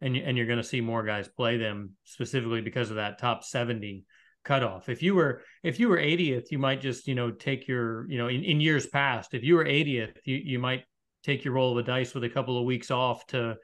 and 0.00 0.16
and 0.16 0.36
you're 0.36 0.46
going 0.46 0.58
to 0.58 0.64
see 0.64 0.80
more 0.80 1.04
guys 1.04 1.28
play 1.28 1.56
them 1.56 1.92
specifically 2.04 2.60
because 2.60 2.90
of 2.90 2.96
that 2.96 3.20
top 3.20 3.44
70 3.44 4.04
cutoff. 4.44 4.88
If 4.88 5.02
you 5.02 5.14
were 5.14 5.42
if 5.62 5.78
you 5.78 5.88
were 5.88 5.98
80th, 5.98 6.50
you 6.50 6.58
might 6.58 6.80
just 6.80 7.06
you 7.06 7.14
know 7.14 7.30
take 7.30 7.68
your 7.68 8.10
you 8.10 8.18
know 8.18 8.28
in, 8.28 8.42
in 8.42 8.60
years 8.60 8.86
past. 8.86 9.34
If 9.34 9.42
you 9.42 9.54
were 9.56 9.64
80th, 9.64 10.16
you 10.24 10.36
you 10.36 10.58
might 10.58 10.84
take 11.22 11.44
your 11.44 11.54
roll 11.54 11.76
of 11.76 11.84
the 11.84 11.90
dice 11.90 12.14
with 12.14 12.24
a 12.24 12.30
couple 12.30 12.58
of 12.58 12.64
weeks 12.64 12.90
off 12.90 13.26
to 13.28 13.56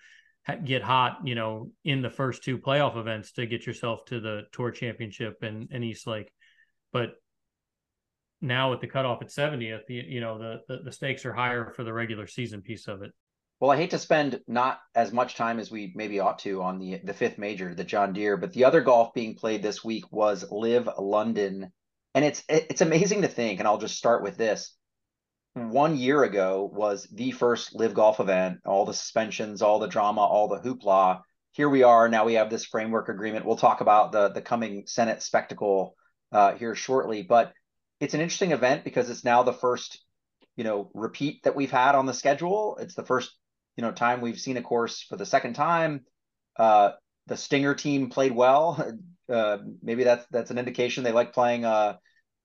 get 0.65 0.83
hot, 0.83 1.19
you 1.25 1.35
know, 1.35 1.71
in 1.85 2.03
the 2.03 2.11
first 2.11 2.45
two 2.45 2.59
playoff 2.59 2.97
events 2.97 3.33
to 3.33 3.47
get 3.47 3.67
yourself 3.67 4.05
to 4.07 4.21
the 4.21 4.43
tour 4.53 4.71
championship 4.71 5.39
and, 5.43 5.69
and 5.73 5.83
East 5.83 6.07
Lake. 6.07 6.31
But 6.93 7.15
now 8.41 8.71
with 8.71 8.81
the 8.81 8.87
cutoff 8.87 9.23
at 9.23 9.29
70th, 9.29 9.89
you, 9.89 10.03
you 10.07 10.21
know, 10.21 10.39
the, 10.39 10.61
the, 10.69 10.83
the 10.85 10.93
stakes 10.93 11.25
are 11.25 11.33
higher 11.33 11.73
for 11.75 11.83
the 11.83 11.93
regular 11.93 12.27
season 12.27 12.63
piece 12.63 12.87
of 12.87 13.03
it. 13.03 13.11
Well, 13.59 13.71
I 13.71 13.77
hate 13.79 13.91
to 13.91 13.99
spend 13.99 14.41
not 14.47 14.81
as 14.95 15.13
much 15.13 15.35
time 15.35 15.59
as 15.59 15.71
we 15.71 15.93
maybe 15.95 16.21
ought 16.21 16.41
to 16.41 16.63
on 16.63 16.79
the 16.79 16.99
the 17.03 17.15
fifth 17.15 17.39
major, 17.39 17.75
the 17.75 17.85
John 17.85 18.13
Deere, 18.13 18.37
but 18.37 18.53
the 18.53 18.65
other 18.65 18.83
golf 18.83 19.15
being 19.15 19.35
played 19.35 19.63
this 19.63 19.83
week 19.83 20.05
was 20.13 20.51
LIV 20.51 20.89
London, 20.99 21.73
and 22.15 22.25
it's 22.25 22.43
it's 22.49 22.83
amazing 22.83 23.23
to 23.23 23.29
think. 23.29 23.59
And 23.59 23.67
I'll 23.67 23.79
just 23.79 23.97
start 23.97 24.23
with 24.23 24.37
this: 24.37 24.77
one 25.55 25.97
year 25.97 26.23
ago 26.23 26.71
was 26.71 27.05
the 27.11 27.31
first 27.31 27.75
LIV 27.75 27.95
golf 27.95 28.21
event, 28.21 28.59
all 28.67 28.85
the 28.85 28.93
suspensions, 28.93 29.63
all 29.63 29.79
the 29.79 29.89
drama, 29.89 30.21
all 30.21 30.49
the 30.49 30.61
hoopla. 30.61 31.23
Here 31.53 31.71
we 31.71 31.83
are. 31.83 32.11
Now 32.11 32.27
we 32.27 32.35
have 32.35 32.51
this 32.51 32.67
framework 32.67 33.09
agreement. 33.09 33.47
We'll 33.47 33.57
talk 33.57 33.81
about 33.81 34.13
the 34.13 34.29
the 34.29 34.43
coming 34.43 34.87
Senate 34.87 35.23
spectacle 35.23 35.97
uh, 36.31 36.53
here 36.57 36.75
shortly, 36.75 37.23
but 37.23 37.55
it's 38.01 38.13
an 38.13 38.21
interesting 38.21 38.53
event 38.53 38.85
because 38.85 39.09
it's 39.09 39.25
now 39.25 39.43
the 39.43 39.55
first, 39.55 40.05
you 40.57 40.65
know, 40.65 40.91
repeat 40.93 41.43
that 41.45 41.57
we've 41.57 41.71
had 41.71 41.95
on 41.95 42.05
the 42.05 42.13
schedule. 42.13 42.77
It's 42.79 42.95
the 42.95 43.05
first, 43.05 43.35
you 43.77 43.83
know, 43.83 43.93
time 43.93 44.21
we've 44.21 44.41
seen 44.41 44.57
a 44.57 44.63
course 44.63 45.03
for 45.03 45.17
the 45.17 45.27
second 45.27 45.55
time. 45.55 46.05
Uh, 46.57 46.93
the 47.27 47.37
Stinger 47.37 47.75
team 47.75 48.11
played 48.11 48.33
well. 48.33 48.93
Uh, 49.29 49.59
maybe 49.83 50.05
that's 50.05 50.25
that's 50.31 50.53
an 50.53 50.59
indication 50.59 51.03
they 51.03 51.11
like 51.11 51.33
playing 51.33 51.65
uh, 51.65 51.97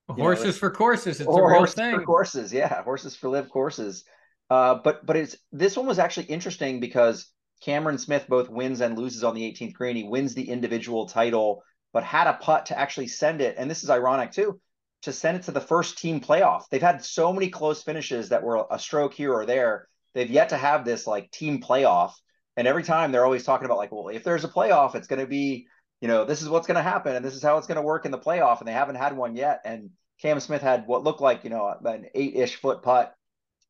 horses 0.08 0.46
know, 0.46 0.52
for 0.52 0.70
courses. 0.72 1.20
It's 1.20 1.28
a 1.28 1.32
real 1.32 1.64
thing. 1.66 1.94
For 1.94 2.02
courses, 2.02 2.52
yeah, 2.52 2.82
horses 2.82 3.14
for 3.14 3.28
live 3.28 3.48
courses. 3.50 4.02
Uh, 4.50 4.80
but 4.82 5.06
but 5.06 5.16
it's 5.16 5.36
this 5.52 5.76
one 5.76 5.86
was 5.86 6.00
actually 6.00 6.26
interesting 6.26 6.80
because 6.80 7.30
Cameron 7.62 7.98
Smith 7.98 8.26
both 8.28 8.50
wins 8.50 8.80
and 8.80 8.98
loses 8.98 9.22
on 9.22 9.34
the 9.34 9.42
18th 9.42 9.74
green. 9.74 9.96
He 9.96 10.02
wins 10.02 10.34
the 10.34 10.48
individual 10.48 11.06
title, 11.06 11.62
but 11.92 12.02
had 12.02 12.26
a 12.26 12.34
putt 12.34 12.66
to 12.66 12.78
actually 12.78 13.06
send 13.06 13.40
it. 13.40 13.54
And 13.56 13.70
this 13.70 13.84
is 13.84 13.90
ironic 13.90 14.32
too, 14.32 14.60
to 15.02 15.12
send 15.12 15.36
it 15.36 15.44
to 15.44 15.52
the 15.52 15.60
first 15.60 15.98
team 15.98 16.20
playoff. 16.20 16.64
They've 16.70 16.82
had 16.82 17.04
so 17.04 17.32
many 17.32 17.48
close 17.48 17.82
finishes 17.82 18.30
that 18.30 18.42
were 18.42 18.66
a 18.70 18.78
stroke 18.78 19.14
here 19.14 19.32
or 19.32 19.46
there. 19.46 19.88
They've 20.14 20.30
yet 20.30 20.50
to 20.50 20.56
have 20.56 20.84
this 20.84 21.06
like 21.06 21.30
team 21.30 21.60
playoff. 21.60 22.12
And 22.56 22.68
every 22.68 22.82
time 22.82 23.12
they're 23.12 23.24
always 23.24 23.44
talking 23.44 23.64
about 23.64 23.78
like, 23.78 23.92
well, 23.92 24.08
if 24.08 24.24
there's 24.24 24.44
a 24.44 24.48
playoff, 24.48 24.94
it's 24.94 25.06
going 25.06 25.20
to 25.20 25.26
be, 25.26 25.66
you 26.00 26.08
know, 26.08 26.24
this 26.24 26.42
is 26.42 26.48
what's 26.48 26.66
going 26.66 26.76
to 26.76 26.82
happen 26.82 27.16
and 27.16 27.24
this 27.24 27.34
is 27.34 27.42
how 27.42 27.56
it's 27.56 27.66
going 27.66 27.76
to 27.76 27.82
work 27.82 28.04
in 28.04 28.10
the 28.10 28.18
playoff. 28.18 28.58
And 28.58 28.68
they 28.68 28.72
haven't 28.72 28.96
had 28.96 29.16
one 29.16 29.36
yet. 29.36 29.62
And 29.64 29.90
Cam 30.20 30.38
Smith 30.40 30.62
had 30.62 30.86
what 30.86 31.02
looked 31.02 31.20
like, 31.20 31.44
you 31.44 31.50
know, 31.50 31.74
an 31.84 32.06
eight-ish 32.14 32.56
foot 32.56 32.82
putt 32.82 33.14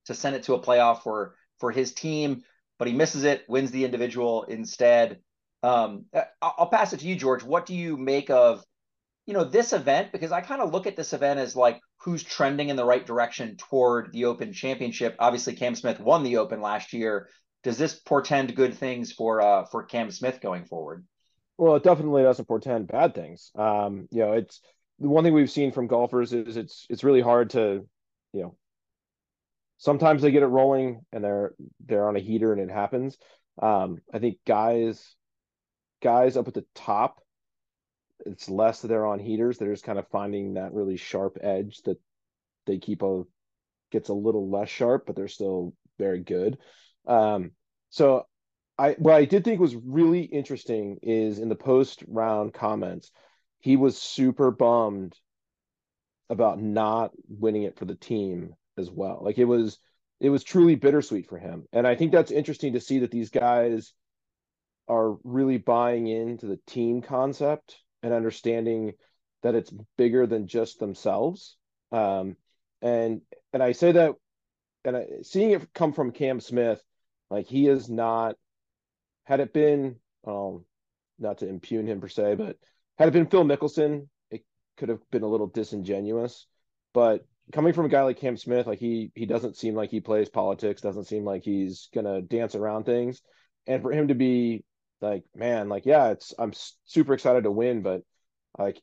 to 0.06 0.14
send 0.14 0.34
it 0.34 0.42
to 0.44 0.54
a 0.54 0.60
playoff 0.60 1.02
for 1.02 1.34
for 1.58 1.70
his 1.70 1.92
team, 1.92 2.42
but 2.78 2.88
he 2.88 2.94
misses 2.94 3.22
it, 3.22 3.44
wins 3.48 3.70
the 3.70 3.84
individual 3.84 4.42
instead. 4.44 5.20
Um, 5.62 6.06
I'll 6.42 6.66
pass 6.66 6.92
it 6.92 6.98
to 7.00 7.06
you, 7.06 7.14
George. 7.14 7.44
What 7.44 7.66
do 7.66 7.74
you 7.74 7.96
make 7.96 8.30
of, 8.30 8.64
you 9.26 9.34
know, 9.34 9.44
this 9.44 9.72
event? 9.72 10.10
Because 10.10 10.32
I 10.32 10.40
kind 10.40 10.60
of 10.60 10.72
look 10.72 10.88
at 10.88 10.96
this 10.96 11.12
event 11.12 11.38
as 11.38 11.54
like 11.54 11.80
who's 12.02 12.22
trending 12.22 12.68
in 12.68 12.76
the 12.76 12.84
right 12.84 13.06
direction 13.06 13.56
toward 13.56 14.12
the 14.12 14.24
Open 14.24 14.52
Championship. 14.52 15.14
Obviously, 15.18 15.54
Cam 15.54 15.74
Smith 15.74 16.00
won 16.00 16.24
the 16.24 16.38
Open 16.38 16.60
last 16.60 16.92
year. 16.92 17.28
Does 17.62 17.78
this 17.78 17.94
portend 17.94 18.56
good 18.56 18.74
things 18.74 19.12
for 19.12 19.40
uh, 19.40 19.64
for 19.66 19.84
Cam 19.84 20.10
Smith 20.10 20.40
going 20.40 20.64
forward? 20.64 21.06
Well, 21.58 21.76
it 21.76 21.84
definitely 21.84 22.22
doesn't 22.22 22.48
portend 22.48 22.88
bad 22.88 23.14
things. 23.14 23.52
Um, 23.54 24.08
you 24.10 24.20
know, 24.20 24.32
it's 24.32 24.60
the 24.98 25.08
one 25.08 25.22
thing 25.22 25.32
we've 25.32 25.50
seen 25.50 25.70
from 25.70 25.86
golfers 25.86 26.32
is 26.32 26.56
it's 26.56 26.86
it's 26.90 27.04
really 27.04 27.20
hard 27.20 27.50
to, 27.50 27.86
you 28.32 28.42
know, 28.42 28.56
sometimes 29.78 30.22
they 30.22 30.32
get 30.32 30.42
it 30.42 30.46
rolling 30.46 31.02
and 31.12 31.22
they're 31.22 31.54
they're 31.86 32.08
on 32.08 32.16
a 32.16 32.20
heater 32.20 32.52
and 32.52 32.60
it 32.60 32.72
happens. 32.72 33.16
Um, 33.60 33.98
I 34.12 34.18
think 34.18 34.38
guys 34.44 35.14
guys 36.02 36.36
up 36.36 36.48
at 36.48 36.54
the 36.54 36.64
top, 36.74 37.21
it's 38.26 38.48
less 38.48 38.80
they're 38.80 39.06
on 39.06 39.18
heaters. 39.18 39.58
They're 39.58 39.72
just 39.72 39.84
kind 39.84 39.98
of 39.98 40.08
finding 40.08 40.54
that 40.54 40.72
really 40.72 40.96
sharp 40.96 41.38
edge 41.40 41.82
that 41.82 41.98
they 42.66 42.78
keep 42.78 43.02
a 43.02 43.24
gets 43.90 44.08
a 44.08 44.14
little 44.14 44.50
less 44.50 44.68
sharp, 44.68 45.04
but 45.06 45.16
they're 45.16 45.28
still 45.28 45.74
very 45.98 46.20
good. 46.20 46.58
Um, 47.06 47.52
so 47.90 48.26
I 48.78 48.92
what 48.92 49.14
I 49.14 49.24
did 49.24 49.44
think 49.44 49.60
was 49.60 49.76
really 49.76 50.22
interesting 50.22 50.98
is 51.02 51.38
in 51.38 51.48
the 51.48 51.54
post 51.54 52.02
round 52.08 52.54
comments, 52.54 53.10
he 53.60 53.76
was 53.76 53.98
super 53.98 54.50
bummed 54.50 55.14
about 56.30 56.60
not 56.60 57.12
winning 57.28 57.64
it 57.64 57.78
for 57.78 57.84
the 57.84 57.94
team 57.94 58.54
as 58.78 58.90
well. 58.90 59.20
Like 59.22 59.38
it 59.38 59.44
was 59.44 59.78
it 60.20 60.30
was 60.30 60.44
truly 60.44 60.76
bittersweet 60.76 61.28
for 61.28 61.38
him. 61.38 61.64
And 61.72 61.86
I 61.86 61.96
think 61.96 62.12
that's 62.12 62.30
interesting 62.30 62.74
to 62.74 62.80
see 62.80 63.00
that 63.00 63.10
these 63.10 63.30
guys 63.30 63.92
are 64.88 65.16
really 65.24 65.58
buying 65.58 66.06
into 66.06 66.46
the 66.46 66.60
team 66.66 67.02
concept 67.02 67.76
and 68.02 68.12
understanding 68.12 68.92
that 69.42 69.54
it's 69.54 69.72
bigger 69.96 70.26
than 70.26 70.46
just 70.46 70.78
themselves. 70.78 71.56
Um, 71.90 72.36
and 72.80 73.20
and 73.52 73.62
I 73.62 73.72
say 73.72 73.92
that 73.92 74.14
and 74.84 74.96
I, 74.96 75.06
seeing 75.22 75.50
it 75.50 75.72
come 75.72 75.92
from 75.92 76.12
Cam 76.12 76.40
Smith, 76.40 76.82
like 77.30 77.46
he 77.46 77.68
is 77.68 77.88
not 77.88 78.36
had 79.24 79.40
it 79.40 79.52
been 79.52 79.96
um 80.26 80.64
not 81.18 81.38
to 81.38 81.48
impugn 81.48 81.86
him 81.86 82.00
per 82.00 82.08
se, 82.08 82.34
but 82.34 82.56
had 82.98 83.08
it 83.08 83.12
been 83.12 83.26
Phil 83.26 83.44
Mickelson, 83.44 84.08
it 84.30 84.44
could 84.76 84.88
have 84.88 85.00
been 85.10 85.22
a 85.22 85.28
little 85.28 85.46
disingenuous. 85.46 86.46
But 86.92 87.24
coming 87.52 87.72
from 87.72 87.86
a 87.86 87.88
guy 87.88 88.02
like 88.02 88.20
Cam 88.20 88.36
Smith, 88.36 88.66
like 88.66 88.78
he 88.78 89.12
he 89.14 89.26
doesn't 89.26 89.56
seem 89.56 89.74
like 89.74 89.90
he 89.90 90.00
plays 90.00 90.28
politics, 90.28 90.82
doesn't 90.82 91.04
seem 91.04 91.24
like 91.24 91.44
he's 91.44 91.88
gonna 91.94 92.22
dance 92.22 92.54
around 92.54 92.84
things. 92.84 93.20
And 93.66 93.82
for 93.82 93.92
him 93.92 94.08
to 94.08 94.14
be 94.14 94.64
like, 95.02 95.24
man, 95.34 95.68
like 95.68 95.86
yeah, 95.86 96.10
it's 96.10 96.32
I'm 96.38 96.52
super 96.84 97.14
excited 97.14 97.44
to 97.44 97.50
win, 97.50 97.82
but 97.82 98.02
like 98.58 98.80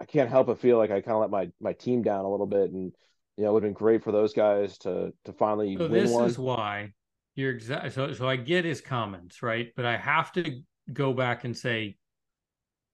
I 0.00 0.04
can't 0.04 0.30
help 0.30 0.46
but 0.46 0.60
feel 0.60 0.78
like 0.78 0.90
I 0.90 1.00
kind 1.00 1.14
of 1.14 1.20
let 1.20 1.30
my 1.30 1.50
my 1.60 1.72
team 1.72 2.02
down 2.02 2.24
a 2.24 2.30
little 2.30 2.46
bit, 2.46 2.70
and 2.70 2.92
you 3.36 3.44
know, 3.44 3.50
it 3.50 3.52
would 3.54 3.62
have 3.62 3.68
been 3.68 3.74
great 3.74 4.04
for 4.04 4.12
those 4.12 4.34
guys 4.34 4.78
to 4.78 5.12
to 5.24 5.32
finally 5.32 5.76
so 5.76 5.88
win 5.88 6.04
this 6.04 6.12
one. 6.12 6.26
is 6.26 6.38
why 6.38 6.92
you're 7.34 7.52
exactly 7.52 7.90
so. 7.90 8.12
So 8.12 8.28
I 8.28 8.36
get 8.36 8.64
his 8.64 8.80
comments, 8.80 9.42
right? 9.42 9.72
But 9.76 9.86
I 9.86 9.96
have 9.96 10.32
to 10.32 10.60
go 10.92 11.12
back 11.12 11.44
and 11.44 11.56
say 11.56 11.96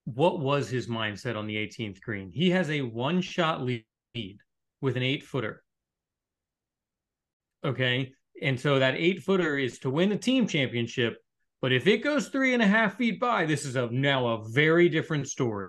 what 0.04 0.40
was 0.40 0.68
his 0.68 0.86
mindset 0.86 1.36
on 1.36 1.46
the 1.46 1.56
18th 1.56 2.00
green? 2.00 2.30
He 2.30 2.50
has 2.50 2.70
a 2.70 2.82
one 2.82 3.20
shot 3.20 3.62
lead 3.62 3.84
with 4.80 4.96
an 4.96 5.02
eight 5.02 5.22
footer. 5.22 5.62
Okay. 7.64 8.12
And 8.42 8.60
so 8.60 8.78
that 8.78 8.96
eight 8.96 9.22
footer 9.22 9.56
is 9.56 9.78
to 9.80 9.90
win 9.90 10.10
the 10.10 10.16
team 10.16 10.46
championship. 10.46 11.16
But 11.64 11.72
if 11.72 11.86
it 11.86 12.04
goes 12.04 12.28
three 12.28 12.52
and 12.52 12.62
a 12.62 12.66
half 12.66 12.98
feet 12.98 13.18
by, 13.18 13.46
this 13.46 13.64
is 13.64 13.74
a 13.74 13.88
now 13.90 14.26
a 14.26 14.44
very 14.50 14.90
different 14.90 15.28
story. 15.28 15.68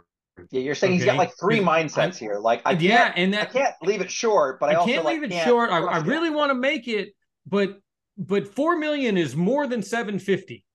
Yeah, 0.51 0.59
you're 0.59 0.75
saying 0.75 0.91
okay? 0.91 0.97
he's 0.97 1.05
got 1.05 1.15
like 1.15 1.31
three 1.39 1.61
mindsets 1.61 2.17
here. 2.17 2.37
Like, 2.37 2.61
I 2.65 2.71
yeah, 2.71 3.13
and 3.15 3.33
that 3.33 3.51
I 3.51 3.51
can't 3.53 3.75
leave 3.81 4.01
it 4.01 4.11
short, 4.11 4.59
but 4.59 4.75
I, 4.75 4.81
I 4.81 4.85
can't 4.85 5.05
leave 5.05 5.21
like, 5.21 5.31
it 5.31 5.45
short. 5.45 5.69
I, 5.69 5.79
I 5.79 5.97
really 5.99 6.29
want 6.29 6.49
to 6.49 6.53
make 6.53 6.89
it, 6.89 7.13
but 7.47 7.79
but 8.17 8.45
four 8.45 8.77
million 8.77 9.17
is 9.17 9.37
more 9.37 9.67
than 9.67 9.81
seven 9.81 10.19
fifty. 10.19 10.65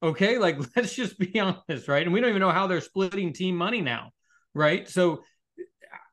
Okay, 0.00 0.38
like 0.38 0.58
let's 0.76 0.94
just 0.94 1.18
be 1.18 1.40
honest, 1.40 1.88
right? 1.88 2.04
And 2.04 2.12
we 2.12 2.20
don't 2.20 2.30
even 2.30 2.40
know 2.40 2.52
how 2.52 2.68
they're 2.68 2.80
splitting 2.80 3.32
team 3.32 3.56
money 3.56 3.80
now, 3.80 4.12
right? 4.54 4.88
So 4.88 5.24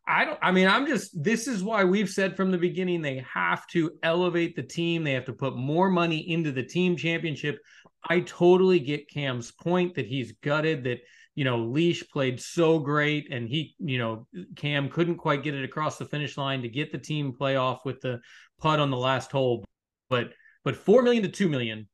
I 0.08 0.26
don't 0.26 0.40
I 0.42 0.52
mean, 0.52 0.68
I'm 0.68 0.88
just 0.88 1.12
this 1.24 1.48
is 1.48 1.64
why 1.64 1.84
we've 1.84 2.10
said 2.10 2.36
from 2.36 2.52
the 2.52 2.58
beginning 2.58 3.02
they 3.02 3.24
have 3.32 3.68
to 3.68 3.92
elevate 4.02 4.56
the 4.56 4.64
team, 4.64 5.04
they 5.04 5.14
have 5.14 5.26
to 5.26 5.34
put 5.34 5.56
more 5.56 5.90
money 5.90 6.32
into 6.32 6.52
the 6.52 6.64
team 6.64 6.98
championship. 6.98 7.60
I 8.10 8.22
totally 8.22 8.80
get 8.80 9.10
Cam's 9.10 9.52
point 9.52 9.96
that 9.96 10.06
he's 10.06 10.34
gutted 10.42 10.84
that 10.86 11.00
you 11.36 11.46
know, 11.46 11.58
Leash 11.58 12.08
played 12.10 12.40
so 12.40 12.78
great 12.80 13.32
and 13.32 13.50
he, 13.50 13.76
you 13.80 13.98
know, 13.98 14.28
Cam 14.56 14.90
couldn't 14.90 15.18
quite 15.18 15.44
get 15.44 15.56
it 15.56 15.66
across 15.66 15.98
the 15.98 16.06
finish 16.06 16.38
line 16.38 16.62
to 16.62 16.70
get 16.70 16.92
the 16.92 16.98
team 16.98 17.34
playoff 17.34 17.80
with 17.86 18.02
the 18.02 18.20
putt 18.60 18.80
on 18.80 18.92
the 18.92 18.98
last 18.98 19.32
hole. 19.32 19.66
But 20.10 20.34
but 20.64 20.76
4 20.76 21.02
million 21.02 21.24
to 21.24 21.30
2 21.30 21.50
million 21.50 21.88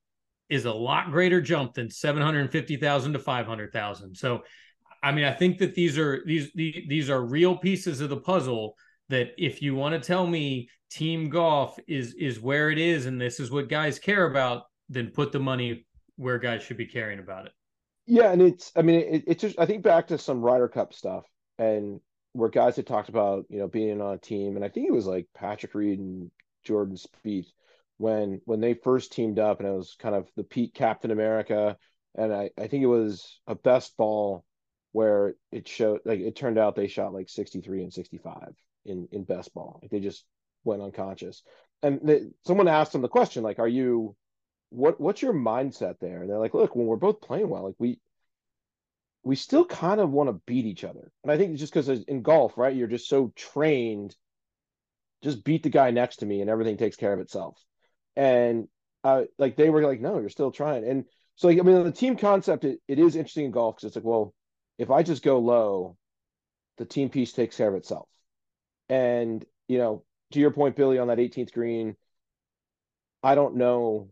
is 0.50 0.66
a 0.66 0.74
lot 0.74 1.12
greater 1.12 1.40
jump 1.42 1.74
than 1.74 1.90
750,000 1.90 3.14
to 3.14 3.20
500,000. 3.20 4.16
So 4.16 4.42
I 5.02 5.12
mean 5.12 5.26
I 5.26 5.32
think 5.32 5.58
that 5.60 5.74
these 5.74 5.98
are 5.98 6.22
these 6.26 6.52
these 6.54 7.10
are 7.10 7.22
real 7.26 7.58
pieces 7.58 8.02
of 8.02 8.10
the 8.10 8.18
puzzle 8.18 8.76
that 9.08 9.30
if 9.38 9.62
you 9.62 9.74
want 9.74 9.94
to 9.94 10.06
tell 10.06 10.28
me 10.28 10.70
team 10.92 11.30
golf 11.30 11.78
is 11.88 12.14
is 12.16 12.42
where 12.42 12.72
it 12.72 12.78
is 12.78 13.06
and 13.06 13.22
this 13.22 13.40
is 13.40 13.52
what 13.52 13.70
guys 13.70 14.00
care 14.00 14.26
about 14.30 14.64
then 14.90 15.12
put 15.12 15.32
the 15.32 15.40
money 15.40 15.86
where 16.20 16.38
guys 16.38 16.62
should 16.62 16.78
be 16.78 16.86
caring 16.86 17.20
about 17.20 17.46
it. 17.46 17.54
Yeah, 18.06 18.32
and 18.32 18.42
it's 18.42 18.72
I 18.76 18.82
mean 18.82 19.00
it, 19.00 19.24
it's 19.28 19.42
just 19.42 19.60
I 19.60 19.66
think 19.66 19.84
back 19.84 20.08
to 20.08 20.18
some 20.18 20.42
Ryder 20.42 20.68
Cup 20.68 20.94
stuff 20.94 21.26
and 21.58 22.02
where 22.34 22.50
guys 22.50 22.76
had 22.76 22.86
talked 22.86 23.10
about, 23.10 23.46
you 23.50 23.60
know, 23.60 23.68
being 23.68 24.02
on 24.02 24.16
a 24.16 24.18
team 24.18 24.56
and 24.56 24.66
I 24.66 24.70
think 24.70 24.88
it 24.88 24.94
was 24.94 25.06
like 25.06 25.28
Patrick 25.34 25.74
Reed 25.74 26.00
and 26.00 26.30
Jordan 26.64 26.98
Spieth 26.98 27.48
when 27.98 28.42
when 28.46 28.60
they 28.60 28.74
first 28.74 29.14
teamed 29.14 29.40
up 29.40 29.60
and 29.60 29.70
it 29.70 29.72
was 29.72 29.96
kind 29.98 30.16
of 30.16 30.28
the 30.36 30.44
Pete 30.44 30.74
Captain 30.74 31.12
America 31.12 31.78
and 32.16 32.34
I, 32.34 32.50
I 32.58 32.68
think 32.68 32.84
it 32.84 32.88
was 32.88 33.40
a 33.48 33.56
best 33.56 33.96
ball 33.96 34.44
where 34.92 35.36
it 35.52 35.68
showed 35.68 36.02
like 36.04 36.20
it 36.20 36.36
turned 36.36 36.58
out 36.58 36.76
they 36.76 36.88
shot 36.88 37.14
like 37.14 37.30
63 37.30 37.84
and 37.84 37.94
65 37.94 38.54
in 38.86 39.08
in 39.12 39.24
best 39.24 39.54
ball. 39.54 39.80
Like 39.82 39.92
they 39.92 40.00
just 40.00 40.26
went 40.64 40.82
unconscious. 40.82 41.44
And 41.82 42.00
they, 42.04 42.22
someone 42.46 42.68
asked 42.68 42.92
them 42.92 43.02
the 43.02 43.08
question 43.08 43.44
like, 43.44 43.60
"Are 43.60 43.68
you 43.68 44.16
what 44.70 45.00
what's 45.00 45.22
your 45.22 45.34
mindset 45.34 46.00
there?" 46.00 46.22
And 46.22 46.30
they're 46.30 46.40
like, 46.40 46.54
"Look, 46.54 46.76
when 46.76 46.88
we're 46.88 46.96
both 46.98 47.22
playing 47.22 47.50
well, 47.50 47.64
like 47.64 47.76
we 47.80 48.00
we 49.24 49.36
still 49.36 49.66
kind 49.66 50.00
of 50.00 50.12
want 50.12 50.30
to 50.30 50.42
beat 50.46 50.66
each 50.66 50.84
other. 50.84 51.12
And 51.24 51.32
I 51.32 51.38
think 51.38 51.52
it's 51.52 51.60
just 51.60 51.74
because 51.74 51.90
in 51.90 52.22
golf, 52.22 52.58
right, 52.58 52.76
you're 52.76 52.88
just 52.88 53.10
so 53.10 53.32
trained, 53.36 54.16
just 55.24 55.44
beat 55.44 55.64
the 55.64 55.70
guy 55.70 55.92
next 55.92 56.18
to 56.18 56.26
me 56.26 56.42
and 56.42 56.50
everything 56.50 56.78
takes 56.78 56.96
care 56.96 57.14
of 57.14 57.20
itself. 57.20 57.62
And 58.16 58.68
uh, 59.04 59.24
like 59.38 59.56
they 59.56 59.70
were 59.70 59.84
like, 59.84 60.00
no, 60.00 60.20
you're 60.20 60.30
still 60.30 60.52
trying. 60.52 60.88
And 60.88 61.06
so, 61.36 61.48
like, 61.48 61.60
I 61.60 61.62
mean, 61.62 61.84
the 61.84 61.92
team 61.92 62.16
concept, 62.16 62.64
it, 62.66 62.80
it 62.88 63.00
is 63.00 63.16
interesting 63.16 63.46
in 63.46 63.52
golf 63.52 63.76
because 63.76 63.88
it's 63.88 63.96
like, 63.96 64.06
well, 64.06 64.34
if 64.78 64.90
I 64.90 65.04
just 65.04 65.24
go 65.24 65.40
low, 65.40 65.98
the 66.78 66.86
team 66.86 67.10
piece 67.10 67.34
takes 67.34 67.58
care 67.58 67.68
of 67.68 67.76
itself. 67.76 68.08
And, 68.88 69.46
you 69.68 69.78
know, 69.78 70.04
to 70.32 70.40
your 70.40 70.52
point, 70.52 70.76
Billy, 70.76 70.98
on 70.98 71.08
that 71.08 71.18
18th 71.18 71.54
green, 71.54 71.96
I 73.22 73.36
don't 73.36 73.58
know 73.58 74.10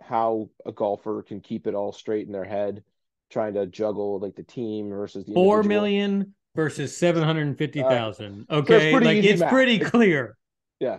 how 0.00 0.48
a 0.64 0.72
golfer 0.72 1.22
can 1.22 1.40
keep 1.40 1.66
it 1.66 1.74
all 1.74 1.92
straight 1.92 2.26
in 2.26 2.32
their 2.32 2.44
head 2.44 2.82
trying 3.30 3.54
to 3.54 3.66
juggle 3.66 4.18
like 4.18 4.36
the 4.36 4.42
team 4.42 4.90
versus 4.90 5.24
the 5.24 5.34
four 5.34 5.58
individual. 5.58 5.82
million 5.82 6.34
versus 6.54 6.96
seven 6.96 7.22
hundred 7.22 7.46
and 7.46 7.58
fifty 7.58 7.82
thousand. 7.82 8.46
Uh, 8.50 8.56
okay, 8.56 8.92
so 8.92 8.98
it's 8.98 9.06
like 9.06 9.24
it's 9.24 9.40
math. 9.40 9.50
pretty 9.50 9.78
clear. 9.78 10.36
Yeah, 10.80 10.98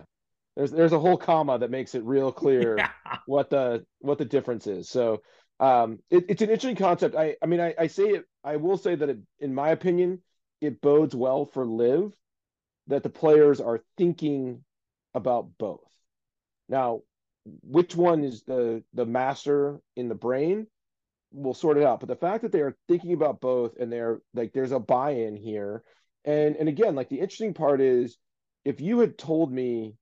there's 0.56 0.70
there's 0.70 0.92
a 0.92 0.98
whole 0.98 1.16
comma 1.16 1.58
that 1.58 1.70
makes 1.70 1.94
it 1.94 2.02
real 2.04 2.32
clear 2.32 2.76
yeah. 2.78 2.90
what 3.26 3.50
the 3.50 3.84
what 4.00 4.18
the 4.18 4.24
difference 4.24 4.66
is. 4.66 4.88
So 4.88 5.22
um, 5.60 5.98
it, 6.10 6.24
it's 6.28 6.42
an 6.42 6.50
interesting 6.50 6.76
concept. 6.76 7.14
I 7.14 7.36
I 7.42 7.46
mean 7.46 7.60
I, 7.60 7.74
I 7.78 7.86
say 7.86 8.04
it. 8.04 8.24
I 8.44 8.56
will 8.56 8.78
say 8.78 8.94
that 8.94 9.08
it, 9.08 9.18
in 9.40 9.54
my 9.54 9.70
opinion, 9.70 10.22
it 10.60 10.80
bodes 10.80 11.14
well 11.14 11.46
for 11.46 11.64
LIV 11.66 12.12
that 12.88 13.02
the 13.02 13.10
players 13.10 13.60
are 13.60 13.80
thinking 13.96 14.64
about 15.14 15.48
both. 15.58 15.80
Now, 16.68 17.02
which 17.44 17.96
one 17.96 18.24
is 18.24 18.42
the 18.44 18.82
the 18.94 19.06
master 19.06 19.80
in 19.96 20.08
the 20.08 20.14
brain? 20.14 20.66
we'll 21.32 21.54
sort 21.54 21.76
it 21.76 21.84
out. 21.84 22.00
But 22.00 22.08
the 22.08 22.16
fact 22.16 22.42
that 22.42 22.52
they 22.52 22.60
are 22.60 22.76
thinking 22.88 23.12
about 23.12 23.40
both 23.40 23.76
and 23.78 23.92
they're 23.92 24.20
like 24.34 24.52
there's 24.52 24.72
a 24.72 24.78
buy-in 24.78 25.36
here. 25.36 25.82
And 26.24 26.56
and 26.56 26.68
again, 26.68 26.94
like 26.94 27.08
the 27.08 27.20
interesting 27.20 27.54
part 27.54 27.80
is 27.80 28.16
if 28.64 28.80
you 28.80 29.00
had 29.00 29.18
told 29.18 29.52
me 29.52 29.94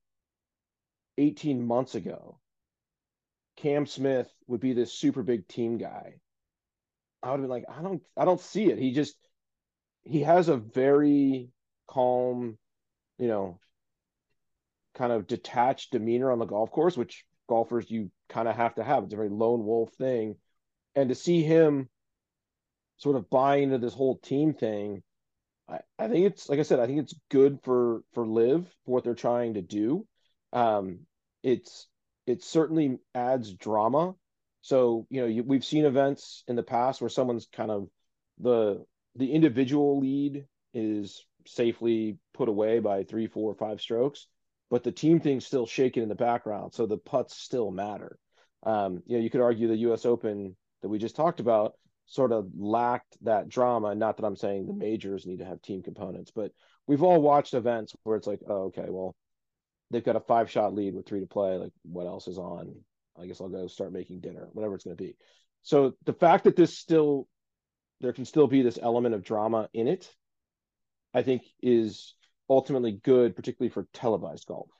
18 1.18 1.66
months 1.66 1.94
ago 1.94 2.38
Cam 3.56 3.86
Smith 3.86 4.30
would 4.46 4.60
be 4.60 4.72
this 4.74 4.92
super 4.92 5.22
big 5.22 5.48
team 5.48 5.78
guy, 5.78 6.14
I 7.22 7.30
would 7.30 7.40
have 7.40 7.42
been 7.42 7.50
like, 7.50 7.64
I 7.68 7.82
don't 7.82 8.02
I 8.16 8.24
don't 8.24 8.40
see 8.40 8.70
it. 8.70 8.78
He 8.78 8.92
just 8.92 9.16
he 10.04 10.20
has 10.20 10.48
a 10.48 10.56
very 10.56 11.50
calm, 11.88 12.58
you 13.18 13.28
know, 13.28 13.58
kind 14.96 15.12
of 15.12 15.26
detached 15.28 15.92
demeanor 15.92 16.32
on 16.32 16.40
the 16.40 16.46
golf 16.46 16.70
course, 16.72 16.96
which 16.96 17.24
golfers 17.48 17.88
you 17.90 18.10
kind 18.28 18.48
of 18.48 18.56
have 18.56 18.74
to 18.74 18.82
have. 18.82 19.04
It's 19.04 19.14
a 19.14 19.16
very 19.16 19.28
lone 19.28 19.64
wolf 19.64 19.92
thing 19.94 20.36
and 20.96 21.10
to 21.10 21.14
see 21.14 21.42
him 21.42 21.88
sort 22.96 23.16
of 23.16 23.28
buy 23.30 23.56
into 23.56 23.78
this 23.78 23.92
whole 23.92 24.16
team 24.16 24.54
thing, 24.54 25.02
I, 25.68 25.80
I 25.98 26.08
think 26.08 26.26
it's 26.26 26.48
like 26.48 26.58
I 26.58 26.62
said, 26.62 26.80
I 26.80 26.86
think 26.86 27.00
it's 27.00 27.14
good 27.30 27.58
for 27.62 28.00
for 28.14 28.26
LIV 28.26 28.66
for 28.84 28.92
what 28.92 29.04
they're 29.04 29.14
trying 29.14 29.54
to 29.54 29.62
do. 29.62 30.06
Um, 30.52 31.00
it's 31.42 31.86
it 32.26 32.42
certainly 32.42 32.98
adds 33.14 33.52
drama. 33.52 34.14
So 34.62 35.06
you 35.10 35.20
know 35.20 35.26
you, 35.26 35.44
we've 35.44 35.64
seen 35.64 35.84
events 35.84 36.42
in 36.48 36.56
the 36.56 36.62
past 36.62 37.00
where 37.00 37.10
someone's 37.10 37.46
kind 37.52 37.70
of 37.70 37.88
the 38.38 38.84
the 39.14 39.32
individual 39.32 40.00
lead 40.00 40.46
is 40.72 41.24
safely 41.46 42.18
put 42.34 42.48
away 42.48 42.80
by 42.80 43.04
three, 43.04 43.26
four, 43.28 43.54
five 43.54 43.80
strokes, 43.80 44.26
but 44.70 44.82
the 44.82 44.92
team 44.92 45.20
thing's 45.20 45.46
still 45.46 45.66
shaking 45.66 46.02
in 46.02 46.08
the 46.08 46.14
background, 46.14 46.74
so 46.74 46.86
the 46.86 46.98
putts 46.98 47.36
still 47.36 47.70
matter. 47.70 48.18
Um, 48.64 49.02
you 49.06 49.16
know, 49.16 49.22
you 49.22 49.30
could 49.30 49.40
argue 49.40 49.68
the 49.68 49.76
U.S. 49.76 50.04
Open 50.04 50.56
that 50.82 50.88
we 50.88 50.98
just 50.98 51.16
talked 51.16 51.40
about 51.40 51.74
sort 52.06 52.32
of 52.32 52.48
lacked 52.56 53.16
that 53.22 53.48
drama. 53.48 53.94
Not 53.94 54.16
that 54.16 54.26
I'm 54.26 54.36
saying 54.36 54.66
the 54.66 54.72
majors 54.72 55.26
need 55.26 55.38
to 55.38 55.44
have 55.44 55.62
team 55.62 55.82
components, 55.82 56.30
but 56.34 56.52
we've 56.86 57.02
all 57.02 57.20
watched 57.20 57.54
events 57.54 57.94
where 58.04 58.16
it's 58.16 58.26
like, 58.26 58.40
oh, 58.48 58.64
okay, 58.66 58.86
well, 58.88 59.14
they've 59.90 60.04
got 60.04 60.16
a 60.16 60.20
five 60.20 60.50
shot 60.50 60.74
lead 60.74 60.94
with 60.94 61.06
three 61.06 61.20
to 61.20 61.26
play. 61.26 61.56
Like, 61.56 61.72
what 61.82 62.06
else 62.06 62.28
is 62.28 62.38
on? 62.38 62.74
I 63.20 63.26
guess 63.26 63.40
I'll 63.40 63.48
go 63.48 63.66
start 63.66 63.92
making 63.92 64.20
dinner, 64.20 64.48
whatever 64.52 64.74
it's 64.74 64.84
going 64.84 64.96
to 64.96 65.02
be. 65.02 65.16
So 65.62 65.94
the 66.04 66.12
fact 66.12 66.44
that 66.44 66.56
this 66.56 66.76
still, 66.76 67.26
there 68.00 68.12
can 68.12 68.24
still 68.24 68.46
be 68.46 68.62
this 68.62 68.78
element 68.80 69.14
of 69.14 69.22
drama 69.22 69.68
in 69.72 69.88
it, 69.88 70.12
I 71.14 71.22
think 71.22 71.42
is 71.62 72.14
ultimately 72.48 72.92
good, 72.92 73.36
particularly 73.36 73.70
for 73.70 73.86
televised 73.92 74.46
golf. 74.46 74.70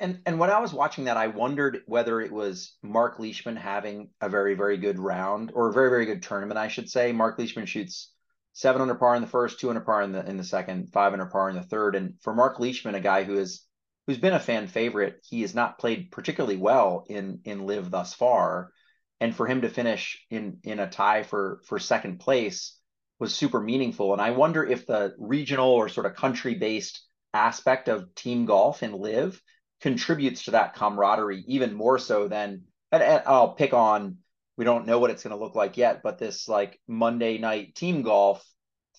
And 0.00 0.20
and 0.26 0.40
when 0.40 0.50
I 0.50 0.58
was 0.58 0.72
watching 0.72 1.04
that, 1.04 1.16
I 1.16 1.28
wondered 1.28 1.82
whether 1.86 2.20
it 2.20 2.32
was 2.32 2.76
Mark 2.82 3.20
Leishman 3.20 3.56
having 3.56 4.10
a 4.20 4.28
very 4.28 4.54
very 4.54 4.76
good 4.76 4.98
round 4.98 5.52
or 5.54 5.68
a 5.68 5.72
very 5.72 5.88
very 5.88 6.04
good 6.04 6.22
tournament, 6.22 6.58
I 6.58 6.68
should 6.68 6.90
say. 6.90 7.12
Mark 7.12 7.38
Leishman 7.38 7.66
shoots 7.66 8.12
seven 8.54 8.82
under 8.82 8.96
par 8.96 9.14
in 9.14 9.22
the 9.22 9.28
first, 9.28 9.60
two 9.60 9.68
under 9.68 9.80
par 9.80 10.02
in 10.02 10.10
the 10.10 10.28
in 10.28 10.36
the 10.36 10.44
second, 10.44 10.92
five 10.92 11.12
under 11.12 11.26
par 11.26 11.48
in 11.48 11.54
the 11.54 11.62
third. 11.62 11.94
And 11.94 12.20
for 12.22 12.34
Mark 12.34 12.58
Leishman, 12.58 12.96
a 12.96 13.00
guy 13.00 13.22
who 13.22 13.38
is 13.38 13.64
who's 14.06 14.18
been 14.18 14.34
a 14.34 14.40
fan 14.40 14.66
favorite, 14.66 15.24
he 15.28 15.42
has 15.42 15.54
not 15.54 15.78
played 15.78 16.10
particularly 16.10 16.56
well 16.56 17.04
in 17.08 17.40
in 17.44 17.64
LIV 17.64 17.90
thus 17.90 18.14
far. 18.14 18.72
And 19.20 19.34
for 19.34 19.46
him 19.46 19.60
to 19.60 19.68
finish 19.68 20.24
in 20.28 20.58
in 20.64 20.80
a 20.80 20.90
tie 20.90 21.22
for 21.22 21.60
for 21.66 21.78
second 21.78 22.18
place 22.18 22.77
was 23.18 23.34
super 23.34 23.60
meaningful. 23.60 24.12
And 24.12 24.22
I 24.22 24.30
wonder 24.30 24.64
if 24.64 24.86
the 24.86 25.14
regional 25.18 25.70
or 25.70 25.88
sort 25.88 26.06
of 26.06 26.14
country 26.14 26.54
based 26.54 27.04
aspect 27.34 27.88
of 27.88 28.14
team 28.14 28.46
golf 28.46 28.82
in 28.82 28.92
LIV 28.92 29.40
contributes 29.80 30.44
to 30.44 30.52
that 30.52 30.74
camaraderie 30.74 31.44
even 31.46 31.74
more 31.74 31.98
so 31.98 32.28
than 32.28 32.62
and, 32.90 33.02
and 33.02 33.22
I'll 33.26 33.52
pick 33.52 33.72
on 33.72 34.18
we 34.56 34.64
don't 34.64 34.86
know 34.86 34.98
what 34.98 35.10
it's 35.10 35.22
going 35.22 35.36
to 35.36 35.42
look 35.42 35.54
like 35.54 35.76
yet 35.76 36.02
but 36.02 36.18
this 36.18 36.48
like 36.48 36.80
Monday 36.88 37.38
night 37.38 37.74
team 37.74 38.02
golf 38.02 38.44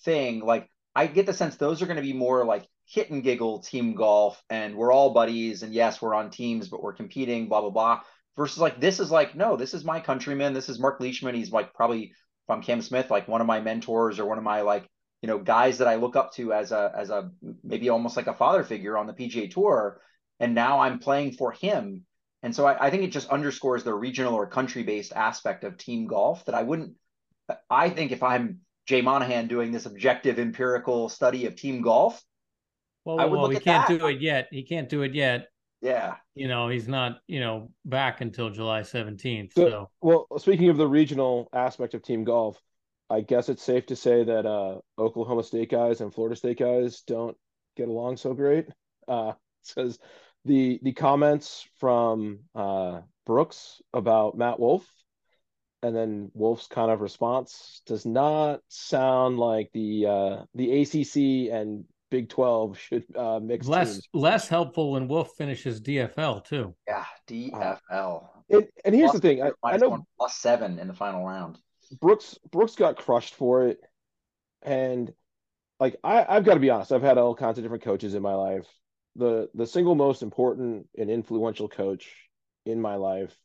thing 0.03 0.39
like 0.39 0.69
I 0.95 1.07
get 1.07 1.25
the 1.25 1.33
sense 1.33 1.55
those 1.57 1.81
are 1.81 1.85
going 1.85 1.97
to 1.97 2.01
be 2.01 2.13
more 2.13 2.45
like 2.45 2.65
hit 2.85 3.09
and 3.09 3.23
giggle 3.23 3.59
team 3.59 3.93
golf 3.93 4.41
and 4.49 4.75
we're 4.75 4.93
all 4.93 5.13
buddies 5.13 5.63
and 5.63 5.73
yes 5.73 6.01
we're 6.01 6.15
on 6.15 6.29
teams 6.29 6.69
but 6.69 6.81
we're 6.81 6.93
competing 6.93 7.49
blah 7.49 7.61
blah 7.61 7.69
blah 7.71 8.01
versus 8.37 8.59
like 8.59 8.79
this 8.79 8.99
is 8.99 9.11
like 9.11 9.35
no 9.35 9.57
this 9.57 9.73
is 9.73 9.83
my 9.83 9.99
countryman 9.99 10.53
this 10.53 10.69
is 10.69 10.79
Mark 10.79 10.99
Leishman 11.01 11.35
he's 11.35 11.51
like 11.51 11.73
probably 11.73 12.13
if 12.49 12.55
I'm 12.55 12.63
Cam 12.63 12.81
Smith 12.81 13.11
like 13.11 13.27
one 13.27 13.41
of 13.41 13.47
my 13.47 13.61
mentors 13.61 14.19
or 14.19 14.25
one 14.25 14.39
of 14.39 14.43
my 14.43 14.61
like 14.61 14.87
you 15.21 15.27
know 15.27 15.37
guys 15.37 15.77
that 15.77 15.87
I 15.87 15.95
look 15.95 16.15
up 16.15 16.33
to 16.33 16.51
as 16.51 16.71
a 16.71 16.91
as 16.97 17.11
a 17.11 17.31
maybe 17.63 17.89
almost 17.89 18.17
like 18.17 18.27
a 18.27 18.33
father 18.33 18.63
figure 18.63 18.97
on 18.97 19.05
the 19.05 19.13
PGA 19.13 19.51
tour 19.51 20.01
and 20.39 20.55
now 20.55 20.79
I'm 20.79 20.99
playing 20.99 21.33
for 21.33 21.51
him. 21.51 22.05
And 22.41 22.55
so 22.55 22.65
I, 22.65 22.87
I 22.87 22.89
think 22.89 23.03
it 23.03 23.11
just 23.11 23.29
underscores 23.29 23.83
the 23.83 23.93
regional 23.93 24.33
or 24.33 24.47
country 24.47 24.83
based 24.83 25.11
aspect 25.13 25.63
of 25.63 25.77
team 25.77 26.07
golf 26.07 26.45
that 26.45 26.55
I 26.55 26.63
wouldn't. 26.63 26.93
I 27.69 27.89
think 27.89 28.11
if 28.11 28.23
I'm 28.23 28.59
Jay 28.85 29.01
Monahan 29.01 29.47
doing 29.47 29.71
this 29.71 29.85
objective 29.85 30.39
empirical 30.39 31.09
study 31.09 31.45
of 31.45 31.55
team 31.55 31.81
golf, 31.81 32.21
well, 33.05 33.19
I 33.19 33.25
would 33.25 33.39
well, 33.39 33.49
he 33.49 33.59
can't 33.59 33.87
that. 33.87 33.99
do 33.99 34.07
it 34.07 34.21
yet. 34.21 34.47
He 34.51 34.63
can't 34.63 34.89
do 34.89 35.01
it 35.03 35.13
yet. 35.13 35.47
Yeah. 35.81 36.15
You 36.35 36.47
know, 36.47 36.69
he's 36.69 36.87
not, 36.87 37.19
you 37.27 37.39
know, 37.39 37.71
back 37.85 38.21
until 38.21 38.49
July 38.49 38.81
17th. 38.81 39.53
So, 39.53 39.69
so, 39.69 39.89
well, 40.01 40.27
speaking 40.37 40.69
of 40.69 40.77
the 40.77 40.87
regional 40.87 41.49
aspect 41.53 41.93
of 41.93 42.03
team 42.03 42.23
golf, 42.23 42.61
I 43.09 43.21
guess 43.21 43.49
it's 43.49 43.63
safe 43.63 43.85
to 43.87 43.95
say 43.95 44.23
that 44.23 44.45
uh, 44.45 44.79
Oklahoma 44.97 45.43
State 45.43 45.71
guys 45.71 46.01
and 46.01 46.13
Florida 46.13 46.35
State 46.35 46.59
guys 46.59 47.01
don't 47.01 47.35
get 47.75 47.87
along 47.87 48.17
so 48.17 48.33
great. 48.33 48.67
Uh, 49.07 49.33
says 49.61 49.99
the 50.45 50.79
the 50.83 50.93
comments 50.93 51.67
from 51.79 52.39
uh, 52.55 53.01
Brooks 53.25 53.81
about 53.93 54.37
Matt 54.37 54.59
Wolff 54.59 54.87
and 55.81 55.95
then 55.95 56.31
Wolff's 56.33 56.67
kind 56.67 56.91
of 56.91 57.01
response 57.01 57.81
does 57.85 58.05
not 58.05 58.61
sound 58.67 59.37
like 59.37 59.69
the 59.73 60.05
uh, 60.05 60.43
the 60.55 60.81
ACC 60.81 61.53
and 61.53 61.85
Big 62.09 62.29
Twelve 62.29 62.77
should 62.77 63.05
uh, 63.15 63.39
mix 63.39 63.67
less 63.67 63.93
teams. 63.93 64.07
less 64.13 64.47
helpful 64.47 64.91
when 64.91 65.07
Wolff 65.07 65.31
finishes 65.37 65.81
DFL 65.81 66.43
too. 66.45 66.75
Yeah, 66.87 67.05
DFL. 67.27 68.27
And, 68.49 68.67
and 68.83 68.95
here's 68.95 69.11
plus, 69.11 69.21
the 69.21 69.27
thing, 69.27 69.43
I, 69.43 69.51
I 69.63 69.77
know 69.77 70.05
plus 70.17 70.35
seven 70.35 70.79
in 70.79 70.87
the 70.87 70.93
final 70.93 71.25
round. 71.25 71.57
Brooks 71.99 72.37
Brooks 72.51 72.75
got 72.75 72.97
crushed 72.97 73.35
for 73.35 73.67
it, 73.67 73.79
and 74.61 75.11
like 75.79 75.97
I, 76.03 76.25
I've 76.27 76.45
got 76.45 76.55
to 76.55 76.59
be 76.59 76.69
honest, 76.69 76.91
I've 76.91 77.01
had 77.01 77.17
all 77.17 77.35
kinds 77.35 77.57
of 77.57 77.63
different 77.63 77.83
coaches 77.83 78.15
in 78.15 78.21
my 78.21 78.33
life 78.33 78.67
the 79.15 79.49
the 79.53 79.67
single 79.67 79.95
most 79.95 80.23
important 80.23 80.87
and 80.97 81.09
influential 81.09 81.67
coach 81.67 82.09
in 82.65 82.81
my 82.81 82.95
life 82.95 83.35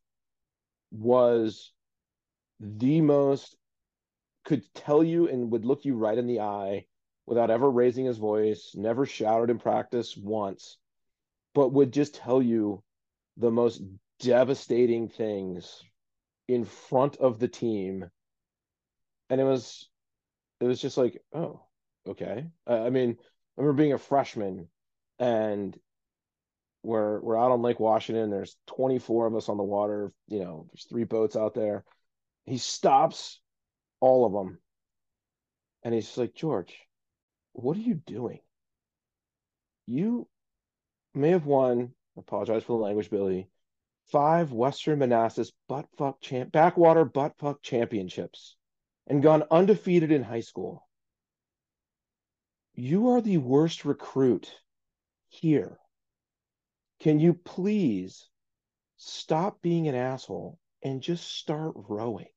was 0.90 1.72
the 2.60 3.00
most 3.00 3.56
could 4.44 4.62
tell 4.74 5.02
you 5.02 5.28
and 5.28 5.50
would 5.50 5.64
look 5.64 5.84
you 5.84 5.96
right 5.96 6.16
in 6.16 6.26
the 6.26 6.40
eye 6.40 6.86
without 7.26 7.50
ever 7.50 7.70
raising 7.70 8.04
his 8.04 8.18
voice, 8.18 8.72
never 8.74 9.06
shouted 9.06 9.50
in 9.50 9.58
practice 9.58 10.16
once, 10.16 10.76
but 11.54 11.72
would 11.72 11.92
just 11.92 12.14
tell 12.14 12.42
you 12.42 12.82
the 13.36 13.50
most 13.50 13.82
devastating 14.20 15.08
things 15.08 15.82
in 16.48 16.64
front 16.64 17.16
of 17.16 17.38
the 17.38 17.48
team. 17.48 18.08
And 19.30 19.40
it 19.40 19.44
was 19.44 19.88
it 20.60 20.66
was 20.66 20.80
just 20.80 20.96
like, 20.96 21.20
oh, 21.32 21.62
okay. 22.08 22.46
I 22.66 22.90
mean, 22.90 23.16
I 23.20 23.60
remember 23.60 23.82
being 23.82 23.92
a 23.92 23.98
freshman 23.98 24.68
and 25.18 25.78
we're 26.82 27.20
we're 27.20 27.38
out 27.38 27.50
on 27.50 27.62
Lake 27.62 27.80
Washington. 27.80 28.30
There's 28.30 28.56
24 28.66 29.28
of 29.28 29.36
us 29.36 29.48
on 29.48 29.56
the 29.56 29.62
water. 29.62 30.12
You 30.28 30.40
know, 30.40 30.66
there's 30.70 30.84
three 30.84 31.04
boats 31.04 31.34
out 31.34 31.54
there. 31.54 31.84
He 32.44 32.58
stops 32.58 33.40
all 34.00 34.26
of 34.26 34.32
them, 34.32 34.58
and 35.82 35.94
he's 35.94 36.16
like, 36.18 36.34
George, 36.34 36.76
what 37.54 37.76
are 37.76 37.80
you 37.80 37.94
doing? 37.94 38.40
You 39.86 40.28
may 41.14 41.30
have 41.30 41.46
won. 41.46 41.94
Apologize 42.16 42.62
for 42.62 42.78
the 42.78 42.84
language, 42.84 43.10
Billy. 43.10 43.48
Five 44.10 44.52
Western 44.52 44.98
Manassas 44.98 45.50
butt 45.68 45.86
fuck 45.96 46.20
champ 46.20 46.52
backwater 46.52 47.04
butt 47.04 47.34
fuck 47.38 47.62
championships, 47.62 48.56
and 49.06 49.22
gone 49.22 49.44
undefeated 49.50 50.12
in 50.12 50.22
high 50.22 50.40
school. 50.40 50.86
You 52.74 53.10
are 53.10 53.20
the 53.20 53.38
worst 53.38 53.84
recruit 53.84 54.52
here. 55.28 55.78
Can 57.00 57.20
you 57.20 57.34
please 57.34 58.28
stop 58.96 59.62
being 59.62 59.88
an 59.88 59.94
asshole 59.94 60.58
and 60.82 61.00
just 61.00 61.36
start 61.36 61.72
rowing? 61.76 62.28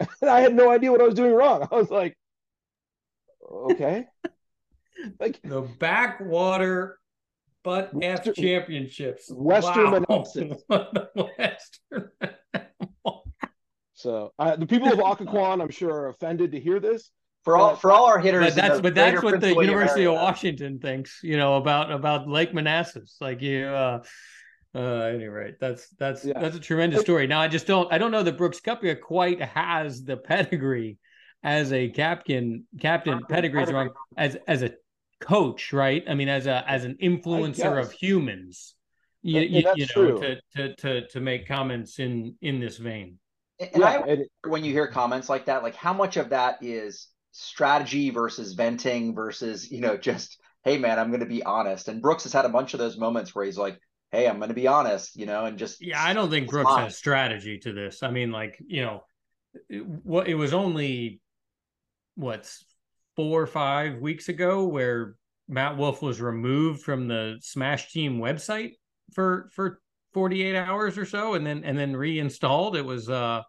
and 0.00 0.08
I 0.30 0.40
had 0.40 0.54
no 0.54 0.70
idea 0.70 0.92
what 0.92 1.00
I 1.00 1.06
was 1.06 1.14
doing 1.14 1.32
wrong. 1.32 1.66
I 1.70 1.74
was 1.74 1.90
like, 1.90 2.16
okay. 3.50 4.06
like 5.20 5.40
the 5.42 5.62
backwater 5.78 6.98
butt 7.64 7.90
F 8.00 8.34
championships. 8.34 9.30
Western 9.30 10.04
wow. 10.08 10.24
Western. 11.38 12.10
so 13.94 14.32
uh, 14.38 14.56
the 14.56 14.66
people 14.66 14.92
of 14.92 14.98
Occoquan, 14.98 15.62
I'm 15.62 15.70
sure, 15.70 15.92
are 15.92 16.08
offended 16.08 16.52
to 16.52 16.60
hear 16.60 16.80
this 16.80 17.10
for 17.44 17.56
all 17.56 17.76
for 17.76 17.90
all 17.90 18.06
our 18.06 18.18
hitters. 18.18 18.46
But 18.46 18.54
that's 18.54 18.80
but 18.80 18.94
that's 18.94 19.22
what 19.22 19.40
the 19.40 19.54
University 19.54 20.02
area. 20.02 20.12
of 20.12 20.16
Washington 20.16 20.78
thinks, 20.78 21.20
you 21.22 21.36
know, 21.36 21.56
about 21.56 21.90
about 21.90 22.28
Lake 22.28 22.52
Manassas. 22.54 23.16
Like 23.20 23.40
you, 23.40 23.66
uh, 23.66 24.02
uh, 24.74 24.80
any 24.80 25.26
rate, 25.26 25.56
that's 25.60 25.88
that's 25.98 26.24
yeah. 26.24 26.38
that's 26.40 26.56
a 26.56 26.60
tremendous 26.60 27.00
story. 27.00 27.26
Now 27.26 27.40
I 27.40 27.48
just 27.48 27.66
don't 27.66 27.92
I 27.92 27.98
don't 27.98 28.10
know 28.10 28.22
that 28.22 28.36
Brooks 28.36 28.60
Koepka 28.60 29.00
quite 29.00 29.40
has 29.40 30.04
the 30.04 30.16
pedigree 30.16 30.98
as 31.42 31.72
a 31.72 31.88
captain 31.88 32.66
captain 32.80 33.20
pedigree 33.28 33.64
wrong 33.72 33.90
as 34.16 34.36
as 34.46 34.62
a 34.62 34.72
coach, 35.20 35.72
right? 35.72 36.04
I 36.08 36.14
mean, 36.14 36.28
as 36.28 36.46
a 36.46 36.68
as 36.68 36.84
an 36.84 36.96
influencer 37.02 37.80
of 37.80 37.92
humans, 37.92 38.74
you, 39.22 39.40
you, 39.40 39.72
you 39.74 39.86
know, 39.94 40.18
to, 40.18 40.40
to 40.56 40.74
to 40.76 41.06
to 41.08 41.20
make 41.20 41.46
comments 41.46 41.98
in 41.98 42.36
in 42.40 42.60
this 42.60 42.76
vein. 42.76 43.18
And 43.60 43.70
yeah, 43.76 43.86
I, 43.86 44.06
it, 44.06 44.30
when 44.46 44.64
you 44.64 44.72
hear 44.72 44.86
comments 44.86 45.28
like 45.28 45.46
that, 45.46 45.62
like 45.62 45.74
how 45.74 45.92
much 45.92 46.16
of 46.16 46.30
that 46.30 46.58
is 46.60 47.08
strategy 47.32 48.10
versus 48.10 48.54
venting 48.54 49.14
versus 49.14 49.70
you 49.70 49.80
know 49.80 49.96
just 49.96 50.40
hey 50.64 50.76
man 50.76 50.98
i'm 50.98 51.08
going 51.08 51.20
to 51.20 51.26
be 51.26 51.42
honest 51.44 51.88
and 51.88 52.02
brooks 52.02 52.24
has 52.24 52.32
had 52.32 52.44
a 52.44 52.48
bunch 52.48 52.74
of 52.74 52.80
those 52.80 52.96
moments 52.96 53.34
where 53.34 53.44
he's 53.44 53.58
like 53.58 53.78
hey 54.10 54.26
i'm 54.26 54.38
going 54.38 54.48
to 54.48 54.54
be 54.54 54.66
honest 54.66 55.14
you 55.14 55.26
know 55.26 55.44
and 55.44 55.58
just 55.58 55.80
yeah 55.80 56.02
i 56.02 56.12
don't 56.12 56.30
think 56.30 56.48
brooks 56.48 56.70
fine. 56.70 56.84
has 56.84 56.96
strategy 56.96 57.58
to 57.58 57.72
this 57.72 58.02
i 58.02 58.10
mean 58.10 58.32
like 58.32 58.58
you 58.66 58.80
know 58.80 59.04
what 60.02 60.26
it, 60.26 60.32
it 60.32 60.34
was 60.34 60.52
only 60.52 61.20
what's 62.18 62.64
four 63.16 63.40
or 63.42 63.46
five 63.46 63.98
weeks 64.00 64.28
ago 64.28 64.66
where 64.66 65.14
matt 65.48 65.76
Wolff 65.76 66.02
was 66.02 66.20
removed 66.20 66.82
from 66.82 67.08
the 67.08 67.38
smash 67.40 67.92
team 67.92 68.18
website 68.18 68.72
for 69.12 69.48
for 69.52 69.80
48 70.14 70.56
hours 70.56 70.98
or 70.98 71.06
so 71.06 71.34
and 71.34 71.46
then 71.46 71.64
and 71.64 71.78
then 71.78 71.96
reinstalled 71.96 72.76
it 72.76 72.84
was 72.84 73.08
uh 73.08 73.42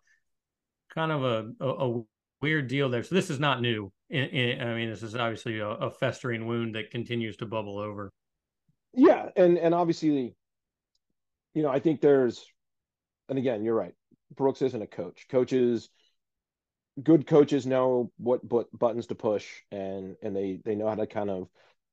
kind 0.94 1.12
of 1.12 1.24
a, 1.24 1.64
a, 1.64 1.90
a 1.90 2.02
weird 2.42 2.68
deal 2.68 2.90
there. 2.90 3.04
So 3.04 3.16
this 3.16 3.30
is 3.30 3.40
not 3.40 3.62
new. 3.62 3.92
In, 4.10 4.26
in, 4.26 4.62
I 4.68 4.76
mean, 4.76 4.90
this 4.90 5.04
is 5.04 5.16
obviously 5.16 5.60
a, 5.60 5.68
a, 5.68 5.90
festering 5.90 6.48
wound 6.48 6.76
that 6.76 6.90
continues 6.90 7.38
to 7.38 7.46
bubble 7.46 7.78
over. 7.78 8.12
Yeah, 8.94 9.30
and 9.36 9.58
and 9.58 9.76
obviously, 9.76 10.36
you 11.54 11.62
know, 11.62 11.70
I 11.70 11.80
think 11.80 12.02
there's, 12.02 12.44
and 13.28 13.38
again, 13.38 13.64
you're 13.64 13.76
right. 13.76 13.94
Brooks 14.36 14.64
isn't 14.64 14.82
a 14.82 14.88
coach. 14.88 15.28
Coaches, 15.30 15.90
good 17.04 17.28
coaches 17.28 17.66
know 17.66 18.12
what 18.18 18.44
what 18.44 18.78
buttons 18.78 19.08
to 19.08 19.16
push, 19.16 19.46
and 19.72 20.16
and 20.22 20.36
they 20.36 20.60
they 20.64 20.76
know 20.76 20.88
how 20.88 20.96
to 20.96 21.08
kind 21.08 21.30
of 21.30 21.48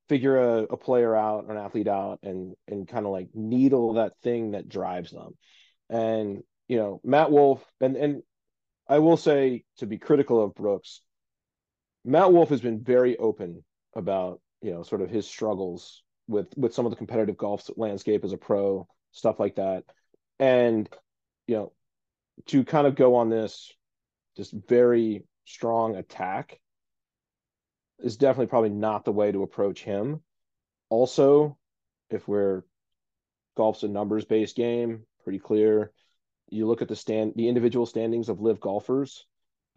figure 0.09 0.39
a, 0.39 0.63
a 0.65 0.77
player 0.77 1.15
out, 1.17 1.49
an 1.49 1.57
athlete 1.57 1.89
out, 1.89 2.21
and 2.23 2.55
and 2.69 2.89
kind 2.89 3.07
of 3.07 3.13
like 3.13 3.29
needle 3.35 3.95
that 3.95 4.13
thing 4.23 4.53
that 4.53 4.69
drives 4.69 5.11
them. 5.11 5.37
And 5.89 6.43
you 6.69 6.79
know, 6.79 7.01
Matt 7.05 7.31
Wolff 7.31 7.65
and 7.81 7.97
and 7.97 8.23
I 8.89 8.99
will 8.99 9.17
say 9.17 9.65
to 9.79 9.87
be 9.87 9.99
critical 9.99 10.43
of 10.43 10.55
Brooks, 10.55 11.01
Matt 12.05 12.33
Wolff 12.33 12.51
has 12.51 12.61
been 12.61 12.83
very 12.83 13.17
open 13.17 13.65
about 13.95 14.41
you 14.63 14.73
know 14.73 14.83
sort 14.83 15.03
of 15.03 15.11
his 15.11 15.27
struggles 15.27 16.03
with 16.29 16.49
with 16.57 16.75
some 16.75 16.87
of 16.87 16.91
the 16.91 16.97
competitive 16.97 17.37
golf 17.37 17.69
landscape 17.77 18.25
as 18.25 18.33
a 18.33 18.39
pro, 18.39 18.87
stuff 19.13 19.41
like 19.41 19.57
that, 19.57 19.85
and 20.39 20.89
you 21.47 21.57
know 21.57 21.73
to 22.47 22.65
kind 22.65 22.87
of 22.87 22.95
go 22.95 23.15
on 23.17 23.31
this 23.31 23.73
just 24.37 24.53
very 24.53 25.25
strong 25.45 25.97
attack 25.97 26.59
is 27.99 28.17
definitely 28.17 28.49
probably 28.49 28.71
not 28.71 29.05
the 29.05 29.13
way 29.13 29.33
to 29.33 29.43
approach 29.43 29.83
him. 29.83 30.21
Also, 30.91 31.57
if 32.11 32.29
we're 32.29 32.63
golf's 33.57 33.83
a 33.83 33.89
numbers 33.89 34.25
based 34.25 34.57
game, 34.57 35.05
pretty 35.25 35.39
clear. 35.39 35.93
You 36.49 36.67
look 36.67 36.83
at 36.83 36.89
the 36.89 36.97
stand 36.97 37.33
the 37.37 37.49
individual 37.49 37.87
standings 37.87 38.29
of 38.29 38.41
LIV 38.41 38.61
golfers 38.61 39.27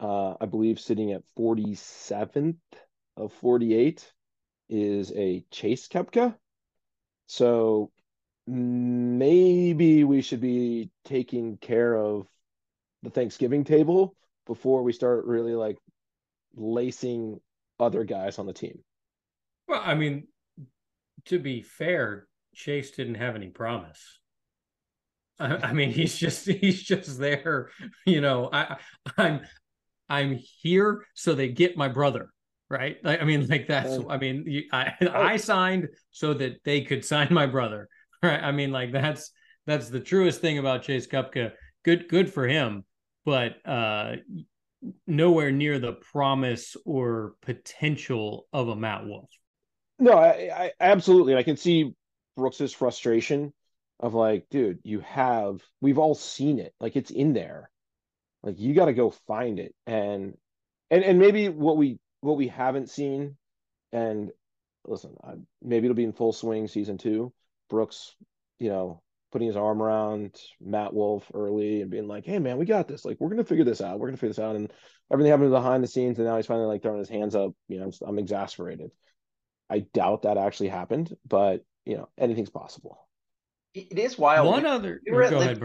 uh, 0.00 0.34
i 0.40 0.46
believe 0.46 0.80
sitting 0.80 1.12
at 1.12 1.22
47th 1.38 2.56
of 3.16 3.32
48 3.34 4.12
is 4.68 5.12
a 5.14 5.44
Chase 5.50 5.88
Koepka 5.88 6.34
so 7.26 7.90
maybe 8.46 10.04
we 10.04 10.22
should 10.22 10.40
be 10.40 10.90
taking 11.04 11.58
care 11.58 11.94
of 11.94 12.26
the 13.02 13.10
thanksgiving 13.10 13.64
table 13.64 14.16
before 14.50 14.82
we 14.82 14.92
start 14.92 15.26
really 15.26 15.54
like 15.54 15.78
lacing 16.56 17.38
other 17.78 18.02
guys 18.02 18.40
on 18.40 18.46
the 18.46 18.52
team 18.52 18.80
well 19.68 19.80
i 19.84 19.94
mean 19.94 20.26
to 21.24 21.38
be 21.38 21.62
fair 21.62 22.26
chase 22.52 22.90
didn't 22.90 23.14
have 23.14 23.36
any 23.36 23.48
promise 23.48 24.18
I 25.40 25.72
mean, 25.72 25.90
he's 25.90 26.18
just 26.18 26.46
he's 26.46 26.82
just 26.82 27.18
there. 27.18 27.70
You 28.04 28.20
know, 28.20 28.50
I 28.52 28.76
I'm 29.16 29.40
I'm 30.08 30.38
here 30.60 31.06
so 31.14 31.34
they 31.34 31.48
get 31.48 31.76
my 31.76 31.88
brother, 31.88 32.30
right? 32.68 32.98
I 33.04 33.24
mean, 33.24 33.46
like 33.48 33.66
that's. 33.68 33.98
I 34.08 34.18
mean, 34.18 34.64
I 34.72 34.92
I 35.00 35.36
signed 35.38 35.88
so 36.10 36.34
that 36.34 36.62
they 36.64 36.82
could 36.82 37.04
sign 37.04 37.28
my 37.30 37.46
brother, 37.46 37.88
right? 38.22 38.42
I 38.42 38.52
mean, 38.52 38.70
like 38.70 38.92
that's 38.92 39.30
that's 39.66 39.88
the 39.88 40.00
truest 40.00 40.42
thing 40.42 40.58
about 40.58 40.82
Chase 40.82 41.06
Koepka. 41.06 41.52
Good 41.84 42.08
good 42.08 42.30
for 42.30 42.46
him, 42.46 42.84
but 43.24 43.54
uh 43.66 44.16
nowhere 45.06 45.52
near 45.52 45.78
the 45.78 45.92
promise 45.92 46.76
or 46.84 47.34
potential 47.42 48.46
of 48.52 48.68
a 48.68 48.76
Matt 48.76 49.06
Wolff. 49.06 49.30
No, 49.98 50.12
I, 50.12 50.50
I 50.54 50.72
absolutely. 50.80 51.36
I 51.36 51.42
can 51.42 51.56
see 51.56 51.94
Brooks's 52.36 52.72
frustration 52.72 53.52
of 53.98 54.14
like, 54.14 54.46
dude, 54.50 54.78
you 54.82 55.00
have 55.00 55.62
we've 55.80 55.98
all 55.98 56.14
seen 56.14 56.58
it. 56.58 56.74
Like 56.80 56.96
it's 56.96 57.10
in 57.10 57.34
there. 57.34 57.70
Like 58.42 58.58
you 58.58 58.74
got 58.74 58.86
to 58.86 58.94
go 58.94 59.10
find 59.10 59.58
it. 59.58 59.74
And 59.86 60.36
and 60.90 61.04
and 61.04 61.18
maybe 61.18 61.48
what 61.48 61.76
we 61.76 61.98
what 62.22 62.36
we 62.36 62.48
haven't 62.48 62.88
seen 62.88 63.36
and 63.92 64.30
listen, 64.86 65.14
maybe 65.62 65.86
it'll 65.86 65.94
be 65.94 66.04
in 66.04 66.12
full 66.12 66.32
swing 66.32 66.68
season 66.68 66.96
2. 66.96 67.32
Brooks, 67.68 68.14
you 68.58 68.70
know, 68.70 69.02
putting 69.30 69.48
his 69.48 69.56
arm 69.56 69.82
around 69.82 70.36
Matt 70.60 70.92
Wolff 70.92 71.30
early 71.34 71.82
and 71.82 71.90
being 71.90 72.08
like, 72.08 72.24
"Hey 72.24 72.38
man, 72.38 72.58
we 72.58 72.64
got 72.66 72.88
this. 72.88 73.04
Like 73.04 73.18
we're 73.20 73.28
going 73.28 73.38
to 73.38 73.44
figure 73.44 73.64
this 73.64 73.80
out. 73.80 73.98
We're 73.98 74.08
going 74.08 74.16
to 74.16 74.20
figure 74.20 74.34
this 74.34 74.38
out." 74.38 74.56
And 74.56 74.72
everything 75.12 75.30
happened 75.30 75.50
behind 75.50 75.82
the 75.82 75.88
scenes 75.88 76.18
and 76.18 76.26
now 76.26 76.36
he's 76.36 76.46
finally 76.46 76.66
like 76.66 76.82
throwing 76.82 76.98
his 76.98 77.08
hands 77.08 77.34
up, 77.34 77.52
you 77.68 77.80
know, 77.80 77.90
I'm 78.06 78.18
exasperated. 78.18 78.90
I 79.68 79.80
doubt 79.92 80.22
that 80.22 80.36
actually 80.36 80.68
happened, 80.68 81.14
but 81.26 81.64
you 81.84 81.96
know, 81.96 82.08
anything's 82.18 82.50
possible. 82.50 83.06
It 83.72 83.98
is 83.98 84.18
wild. 84.18 84.48
One 84.48 84.66
other. 84.66 85.00
We 85.06 85.12
were 85.12 85.22
at 85.22 85.32
ahead, 85.32 85.60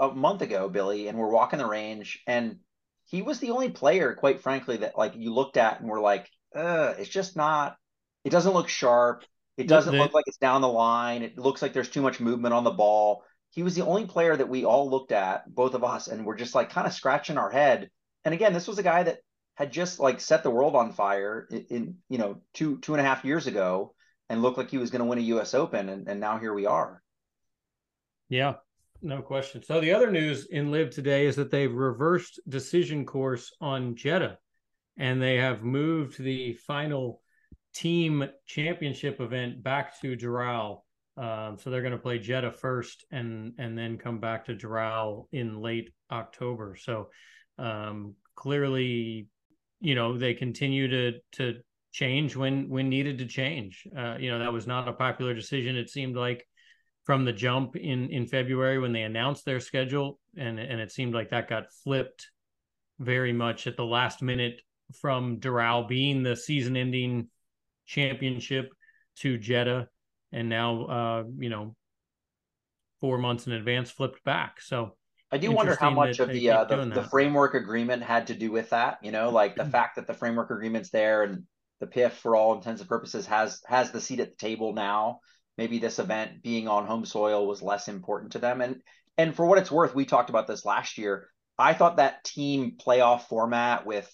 a 0.00 0.08
month 0.08 0.42
ago, 0.42 0.68
Billy, 0.68 1.06
and 1.06 1.16
we're 1.16 1.30
walking 1.30 1.60
the 1.60 1.66
range, 1.66 2.20
and 2.26 2.58
he 3.04 3.22
was 3.22 3.38
the 3.38 3.52
only 3.52 3.70
player, 3.70 4.14
quite 4.14 4.40
frankly, 4.40 4.78
that 4.78 4.98
like 4.98 5.14
you 5.14 5.32
looked 5.32 5.56
at 5.56 5.80
and 5.80 5.88
were 5.88 6.00
like, 6.00 6.28
uh, 6.54 6.94
it's 6.98 7.08
just 7.08 7.36
not. 7.36 7.76
It 8.24 8.30
doesn't 8.30 8.54
look 8.54 8.68
sharp. 8.68 9.24
It 9.56 9.68
doesn't 9.68 9.92
the, 9.92 9.98
look 9.98 10.14
like 10.14 10.24
it's 10.26 10.36
down 10.38 10.62
the 10.62 10.68
line. 10.68 11.22
It 11.22 11.38
looks 11.38 11.62
like 11.62 11.72
there's 11.72 11.90
too 11.90 12.02
much 12.02 12.20
movement 12.20 12.54
on 12.54 12.64
the 12.64 12.70
ball. 12.70 13.24
He 13.50 13.62
was 13.62 13.74
the 13.76 13.86
only 13.86 14.06
player 14.06 14.36
that 14.36 14.48
we 14.48 14.64
all 14.64 14.90
looked 14.90 15.12
at, 15.12 15.52
both 15.54 15.74
of 15.74 15.84
us, 15.84 16.08
and 16.08 16.26
we're 16.26 16.36
just 16.36 16.54
like 16.54 16.70
kind 16.70 16.86
of 16.86 16.92
scratching 16.92 17.38
our 17.38 17.50
head. 17.50 17.88
And 18.24 18.34
again, 18.34 18.52
this 18.52 18.66
was 18.66 18.78
a 18.78 18.82
guy 18.82 19.04
that 19.04 19.18
had 19.54 19.70
just 19.72 20.00
like 20.00 20.20
set 20.20 20.42
the 20.42 20.50
world 20.50 20.74
on 20.74 20.92
fire 20.92 21.46
in, 21.50 21.66
in 21.70 21.94
you 22.08 22.18
know 22.18 22.42
two 22.52 22.78
two 22.80 22.94
and 22.94 23.00
a 23.00 23.04
half 23.04 23.24
years 23.24 23.46
ago, 23.46 23.94
and 24.28 24.42
looked 24.42 24.58
like 24.58 24.70
he 24.70 24.78
was 24.78 24.90
going 24.90 25.00
to 25.00 25.06
win 25.06 25.18
a 25.18 25.22
U.S. 25.22 25.54
Open, 25.54 25.88
and, 25.88 26.08
and 26.08 26.18
now 26.18 26.38
here 26.38 26.52
we 26.52 26.66
are. 26.66 27.00
Yeah, 28.28 28.54
no 29.02 29.22
question. 29.22 29.62
So 29.62 29.80
the 29.80 29.92
other 29.92 30.10
news 30.10 30.46
in 30.50 30.72
LIV 30.72 30.90
today 30.90 31.26
is 31.26 31.36
that 31.36 31.50
they've 31.52 31.72
reversed 31.72 32.40
decision 32.48 33.06
course 33.06 33.52
on 33.60 33.94
Jeddah. 33.94 34.38
and 34.96 35.20
they 35.22 35.36
have 35.36 35.62
moved 35.62 36.18
the 36.18 36.54
final 36.54 37.20
team 37.74 38.24
championship 38.46 39.20
event 39.20 39.62
back 39.62 40.00
to 40.00 40.16
Doral. 40.16 40.78
Um, 41.16 41.58
so 41.58 41.70
they're 41.70 41.82
going 41.82 41.92
to 41.92 41.98
play 41.98 42.18
Jeddah 42.18 42.52
first, 42.52 43.04
and 43.10 43.52
and 43.58 43.76
then 43.78 43.98
come 43.98 44.18
back 44.18 44.46
to 44.46 44.54
Doral 44.54 45.26
in 45.32 45.60
late 45.60 45.90
October. 46.10 46.76
So 46.76 47.08
um, 47.58 48.14
clearly, 48.34 49.28
you 49.80 49.94
know, 49.94 50.18
they 50.18 50.34
continue 50.34 50.88
to 50.88 51.18
to 51.32 51.60
change 51.92 52.34
when 52.34 52.68
when 52.68 52.88
needed 52.88 53.18
to 53.18 53.26
change. 53.26 53.86
Uh, 53.96 54.16
you 54.18 54.30
know, 54.30 54.40
that 54.40 54.52
was 54.52 54.66
not 54.66 54.88
a 54.88 54.92
popular 54.92 55.34
decision. 55.34 55.76
It 55.76 55.90
seemed 55.90 56.16
like 56.16 56.44
from 57.04 57.24
the 57.24 57.32
jump 57.32 57.76
in 57.76 58.08
in 58.10 58.26
February 58.26 58.78
when 58.78 58.92
they 58.92 59.02
announced 59.02 59.44
their 59.44 59.60
schedule, 59.60 60.18
and 60.36 60.58
and 60.58 60.80
it 60.80 60.90
seemed 60.90 61.14
like 61.14 61.30
that 61.30 61.48
got 61.48 61.72
flipped 61.84 62.28
very 62.98 63.32
much 63.32 63.66
at 63.66 63.76
the 63.76 63.84
last 63.84 64.22
minute 64.22 64.60
from 65.00 65.38
Doral 65.38 65.88
being 65.88 66.22
the 66.22 66.36
season-ending 66.36 67.28
championship 67.86 68.70
to 69.16 69.38
Jeddah, 69.38 69.88
and 70.32 70.48
now 70.48 70.84
uh, 70.84 71.24
you 71.38 71.50
know 71.50 71.74
four 73.00 73.18
months 73.18 73.46
in 73.46 73.52
advance 73.52 73.90
flipped 73.90 74.22
back. 74.24 74.60
So 74.60 74.96
I 75.30 75.38
do 75.38 75.52
wonder 75.52 75.76
how 75.78 75.90
much 75.90 76.18
of 76.18 76.28
the 76.28 76.50
uh, 76.50 76.64
the, 76.64 76.84
the 76.86 77.04
framework 77.04 77.54
agreement 77.54 78.02
had 78.02 78.28
to 78.28 78.34
do 78.34 78.50
with 78.50 78.70
that. 78.70 78.98
You 79.02 79.12
know, 79.12 79.30
like 79.30 79.56
the 79.56 79.64
fact 79.64 79.96
that 79.96 80.06
the 80.06 80.14
framework 80.14 80.50
agreement's 80.50 80.90
there 80.90 81.22
and 81.22 81.44
the 81.80 81.86
PIF, 81.86 82.12
for 82.12 82.36
all 82.36 82.54
intents 82.54 82.80
and 82.80 82.88
purposes, 82.88 83.26
has 83.26 83.62
has 83.66 83.90
the 83.90 84.00
seat 84.00 84.20
at 84.20 84.30
the 84.30 84.36
table 84.36 84.72
now 84.72 85.20
maybe 85.56 85.78
this 85.78 85.98
event 85.98 86.42
being 86.42 86.68
on 86.68 86.86
home 86.86 87.04
soil 87.04 87.46
was 87.46 87.62
less 87.62 87.88
important 87.88 88.32
to 88.32 88.38
them. 88.38 88.60
And 88.60 88.82
and 89.16 89.34
for 89.34 89.46
what 89.46 89.58
it's 89.58 89.70
worth, 89.70 89.94
we 89.94 90.04
talked 90.04 90.30
about 90.30 90.46
this 90.46 90.64
last 90.64 90.98
year. 90.98 91.28
I 91.56 91.72
thought 91.72 91.98
that 91.98 92.24
team 92.24 92.76
playoff 92.84 93.28
format 93.28 93.86
with 93.86 94.12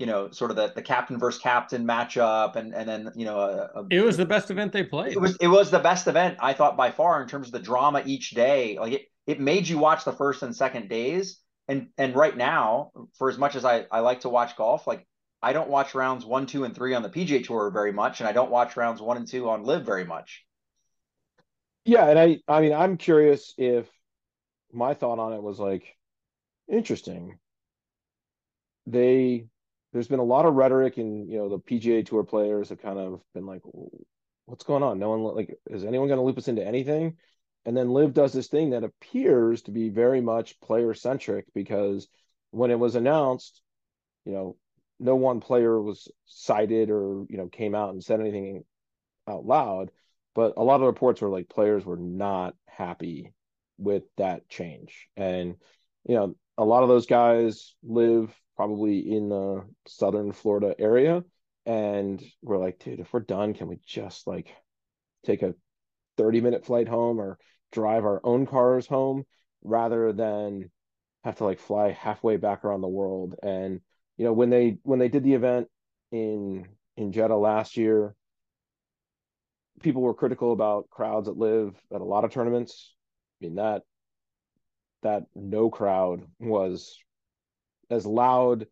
you 0.00 0.06
know, 0.06 0.30
sort 0.30 0.50
of 0.50 0.56
the, 0.56 0.72
the 0.74 0.80
captain 0.80 1.18
versus 1.18 1.42
captain 1.42 1.86
matchup, 1.86 2.56
and 2.56 2.74
and 2.74 2.88
then 2.88 3.12
you 3.14 3.26
know, 3.26 3.38
a, 3.38 3.80
a, 3.80 3.86
it 3.90 4.00
was 4.00 4.16
the 4.16 4.24
best 4.24 4.50
event 4.50 4.72
they 4.72 4.82
played. 4.82 5.12
It 5.12 5.20
was 5.20 5.36
it 5.36 5.46
was 5.46 5.70
the 5.70 5.78
best 5.78 6.06
event 6.06 6.38
I 6.40 6.54
thought 6.54 6.74
by 6.74 6.90
far 6.90 7.20
in 7.20 7.28
terms 7.28 7.48
of 7.48 7.52
the 7.52 7.58
drama 7.58 8.02
each 8.06 8.30
day. 8.30 8.78
Like 8.80 8.94
it, 8.94 9.02
it 9.26 9.40
made 9.40 9.68
you 9.68 9.76
watch 9.76 10.06
the 10.06 10.12
first 10.12 10.42
and 10.42 10.56
second 10.56 10.88
days, 10.88 11.38
and 11.68 11.88
and 11.98 12.16
right 12.16 12.34
now, 12.34 12.92
for 13.18 13.28
as 13.28 13.36
much 13.36 13.56
as 13.56 13.66
I 13.66 13.84
I 13.92 14.00
like 14.00 14.20
to 14.20 14.30
watch 14.30 14.56
golf, 14.56 14.86
like 14.86 15.06
I 15.42 15.52
don't 15.52 15.68
watch 15.68 15.94
rounds 15.94 16.24
one, 16.24 16.46
two, 16.46 16.64
and 16.64 16.74
three 16.74 16.94
on 16.94 17.02
the 17.02 17.10
PGA 17.10 17.44
Tour 17.44 17.70
very 17.70 17.92
much, 17.92 18.20
and 18.20 18.28
I 18.28 18.32
don't 18.32 18.50
watch 18.50 18.78
rounds 18.78 19.02
one 19.02 19.18
and 19.18 19.28
two 19.28 19.50
on 19.50 19.64
LIV 19.64 19.84
very 19.84 20.06
much. 20.06 20.46
Yeah, 21.84 22.08
and 22.08 22.18
I 22.18 22.38
I 22.48 22.62
mean 22.62 22.72
I'm 22.72 22.96
curious 22.96 23.52
if 23.58 23.86
my 24.72 24.94
thought 24.94 25.18
on 25.18 25.34
it 25.34 25.42
was 25.42 25.60
like 25.60 25.94
interesting. 26.68 27.38
They 28.86 29.44
there's 29.92 30.08
been 30.08 30.20
a 30.20 30.24
lot 30.24 30.46
of 30.46 30.54
rhetoric 30.54 30.98
and 30.98 31.28
you 31.28 31.38
know 31.38 31.48
the 31.48 31.58
PGA 31.58 32.04
Tour 32.04 32.24
players 32.24 32.68
have 32.68 32.82
kind 32.82 32.98
of 32.98 33.20
been 33.34 33.46
like 33.46 33.62
what's 34.46 34.64
going 34.64 34.82
on? 34.82 34.98
No 34.98 35.10
one 35.10 35.36
like 35.36 35.54
is 35.70 35.84
anyone 35.84 36.08
going 36.08 36.18
to 36.18 36.24
loop 36.24 36.38
us 36.38 36.48
into 36.48 36.66
anything? 36.66 37.16
And 37.64 37.76
then 37.76 37.90
LIV 37.90 38.14
does 38.14 38.32
this 38.32 38.48
thing 38.48 38.70
that 38.70 38.84
appears 38.84 39.62
to 39.62 39.70
be 39.70 39.90
very 39.90 40.20
much 40.20 40.58
player 40.60 40.94
centric 40.94 41.44
because 41.54 42.08
when 42.52 42.70
it 42.70 42.78
was 42.78 42.94
announced, 42.94 43.60
you 44.24 44.32
know, 44.32 44.56
no 45.00 45.16
one 45.16 45.40
player 45.40 45.80
was 45.80 46.08
cited 46.26 46.90
or 46.90 47.24
you 47.28 47.38
know 47.38 47.48
came 47.48 47.74
out 47.74 47.90
and 47.90 48.04
said 48.04 48.20
anything 48.20 48.62
out 49.26 49.44
loud 49.44 49.90
but 50.34 50.54
a 50.56 50.62
lot 50.62 50.80
of 50.80 50.86
reports 50.86 51.20
were 51.20 51.28
like 51.28 51.48
players 51.48 51.84
were 51.84 51.96
not 51.96 52.54
happy 52.68 53.32
with 53.78 54.04
that 54.18 54.48
change 54.48 55.08
and 55.16 55.56
you 56.06 56.14
know 56.14 56.36
a 56.60 56.64
lot 56.64 56.82
of 56.82 56.88
those 56.88 57.06
guys 57.06 57.74
live 57.82 58.34
probably 58.56 58.98
in 58.98 59.30
the 59.30 59.64
southern 59.86 60.32
florida 60.32 60.74
area 60.78 61.24
and 61.64 62.22
we're 62.42 62.58
like 62.58 62.78
dude 62.78 63.00
if 63.00 63.12
we're 63.12 63.20
done 63.20 63.54
can 63.54 63.66
we 63.66 63.78
just 63.86 64.26
like 64.26 64.54
take 65.24 65.42
a 65.42 65.54
30 66.18 66.40
minute 66.40 66.66
flight 66.66 66.88
home 66.88 67.18
or 67.18 67.38
drive 67.72 68.04
our 68.04 68.20
own 68.24 68.46
cars 68.46 68.86
home 68.86 69.24
rather 69.62 70.12
than 70.12 70.70
have 71.24 71.36
to 71.36 71.44
like 71.44 71.58
fly 71.58 71.90
halfway 71.92 72.36
back 72.36 72.64
around 72.64 72.82
the 72.82 72.88
world 72.88 73.34
and 73.42 73.80
you 74.18 74.24
know 74.24 74.32
when 74.32 74.50
they 74.50 74.76
when 74.82 74.98
they 74.98 75.08
did 75.08 75.24
the 75.24 75.34
event 75.34 75.66
in 76.12 76.66
in 76.96 77.12
jeddah 77.12 77.36
last 77.36 77.76
year 77.76 78.14
people 79.82 80.02
were 80.02 80.14
critical 80.14 80.52
about 80.52 80.90
crowds 80.90 81.26
that 81.26 81.36
live 81.36 81.74
at 81.92 82.00
a 82.00 82.04
lot 82.04 82.24
of 82.24 82.30
tournaments. 82.30 82.94
I 83.40 83.46
mean 83.46 83.54
that 83.56 83.82
that 85.02 85.24
no 85.34 85.70
crowd 85.70 86.22
was 86.38 86.98
as 87.90 88.06
loud 88.06 88.66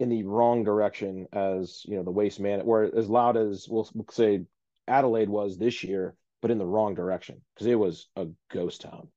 in 0.00 0.08
the 0.08 0.24
wrong 0.24 0.64
direction 0.64 1.26
as 1.32 1.82
you 1.84 1.96
know 1.96 2.02
the 2.02 2.10
waste 2.10 2.40
man 2.40 2.60
or 2.62 2.90
as 2.96 3.08
loud 3.08 3.36
as 3.36 3.68
we'll, 3.68 3.88
we'll 3.94 4.06
say 4.10 4.42
Adelaide 4.88 5.28
was 5.28 5.58
this 5.58 5.84
year, 5.84 6.16
but 6.40 6.50
in 6.50 6.58
the 6.58 6.66
wrong 6.66 6.94
direction 6.94 7.40
because 7.54 7.66
it 7.66 7.78
was 7.78 8.08
a 8.16 8.26
ghost 8.50 8.80
town. 8.80 9.08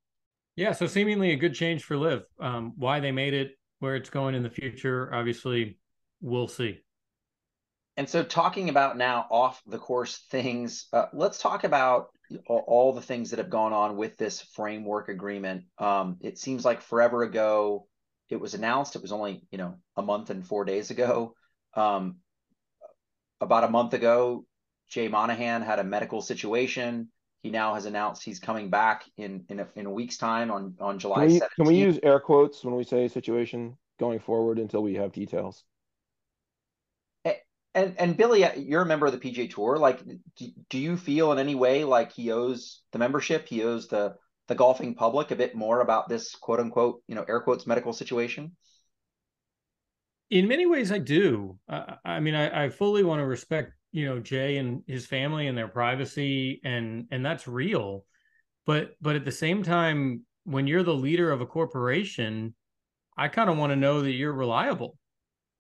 Yeah, 0.56 0.72
so 0.72 0.88
seemingly 0.88 1.32
a 1.32 1.36
good 1.36 1.54
change 1.54 1.84
for 1.84 1.98
LIV 1.98 2.24
Um, 2.40 2.74
why 2.78 3.00
they 3.00 3.12
made 3.12 3.34
it, 3.34 3.58
where 3.80 3.96
it's 3.96 4.10
going 4.10 4.36
in 4.36 4.44
the 4.44 4.50
future, 4.50 5.14
obviously, 5.14 5.78
we'll 6.22 6.48
see. 6.48 6.80
And 7.98 8.08
so, 8.08 8.24
talking 8.24 8.70
about 8.70 8.98
now 8.98 9.26
off 9.30 9.62
the 9.66 9.78
course 9.78 10.18
things, 10.30 10.88
uh, 10.94 11.06
let's 11.14 11.40
talk 11.40 11.64
about 11.64 12.10
all 12.48 12.94
the 12.94 13.02
things 13.02 13.30
that 13.30 13.40
have 13.40 13.50
gone 13.50 13.74
on 13.74 13.98
with 13.98 14.18
this 14.18 14.42
framework 14.42 15.10
agreement. 15.10 15.66
Um, 15.78 16.18
it 16.22 16.38
seems 16.38 16.66
like 16.66 16.82
forever 16.82 17.24
ago 17.24 17.88
it 18.30 18.40
was 18.40 18.54
announced. 18.54 18.96
It 18.96 19.02
was 19.02 19.12
only 19.12 19.44
you 19.52 19.58
know 19.58 19.76
a 19.96 20.02
month 20.02 20.30
and 20.30 20.46
four 20.46 20.66
days 20.66 20.92
ago. 20.92 21.36
Um, 21.76 22.18
about 23.42 23.64
a 23.64 23.70
month 23.70 23.94
ago, 23.94 24.46
Jay 24.90 25.08
Monahan 25.08 25.62
had 25.62 25.80
a 25.80 25.84
medical 25.84 26.22
situation. 26.22 27.10
He 27.44 27.52
now 27.52 27.76
has 27.76 27.86
announced 27.86 28.24
he's 28.24 28.40
coming 28.40 28.70
back 28.70 29.04
in 29.18 29.46
in 29.50 29.60
a, 29.60 29.68
in 29.76 29.86
a 29.86 29.92
week's 29.92 30.18
time 30.18 30.52
on 30.52 30.76
on 30.80 31.00
July. 31.00 31.26
Can 31.26 31.28
we, 31.28 31.40
17th. 31.40 31.50
can 31.56 31.66
we 31.66 31.76
use 31.76 32.00
air 32.02 32.20
quotes 32.20 32.64
when 32.64 32.76
we 32.76 32.84
say 32.84 33.08
situation 33.08 33.78
going 34.00 34.20
forward 34.20 34.58
until 34.58 34.82
we 34.82 34.96
have 34.96 35.12
details? 35.12 35.64
And 37.76 37.94
and 38.00 38.16
Billy, 38.16 38.46
uh, 38.46 38.54
you're 38.56 38.84
a 38.84 38.86
member 38.86 39.06
of 39.06 39.12
the 39.12 39.20
PGA 39.20 39.54
Tour. 39.54 39.78
Like, 39.78 40.02
do, 40.38 40.48
do 40.70 40.80
you 40.80 40.96
feel 40.96 41.34
in 41.34 41.40
any 41.40 41.56
way 41.56 41.84
like 41.84 42.14
he 42.14 42.32
owes 42.32 42.82
the 42.94 43.00
membership, 43.00 43.48
he 43.48 43.64
owes 43.64 43.88
the 43.90 44.16
the 44.48 44.56
golfing 44.56 44.96
public 44.96 45.32
a 45.32 45.36
bit 45.36 45.56
more 45.56 45.82
about 45.82 46.08
this 46.08 46.36
quote 46.36 46.60
unquote, 46.60 47.02
you 47.08 47.16
know, 47.16 47.26
air 47.28 47.42
quotes 47.42 47.68
medical 47.68 47.92
situation? 47.92 48.56
In 50.30 50.48
many 50.48 50.66
ways, 50.66 50.92
I 50.92 51.00
do. 51.00 51.60
Uh, 51.70 51.96
I 52.04 52.20
mean, 52.20 52.34
I, 52.34 52.66
I 52.66 52.70
fully 52.70 53.04
want 53.04 53.20
to 53.20 53.26
respect, 53.26 53.74
you 53.92 54.06
know, 54.06 54.20
Jay 54.20 54.58
and 54.58 54.82
his 54.88 55.06
family 55.06 55.48
and 55.48 55.58
their 55.58 55.68
privacy, 55.68 56.62
and 56.64 57.08
and 57.12 57.26
that's 57.26 57.48
real. 57.48 58.06
But 58.66 58.92
but 59.02 59.18
at 59.18 59.26
the 59.26 59.32
same 59.32 59.64
time, 59.64 60.24
when 60.46 60.66
you're 60.66 60.84
the 60.84 60.94
leader 60.94 61.30
of 61.30 61.42
a 61.42 61.46
corporation, 61.46 62.56
I 63.18 63.28
kind 63.28 63.50
of 63.50 63.58
want 63.58 63.72
to 63.72 63.76
know 63.76 64.02
that 64.02 64.12
you're 64.12 64.34
reliable. 64.34 64.98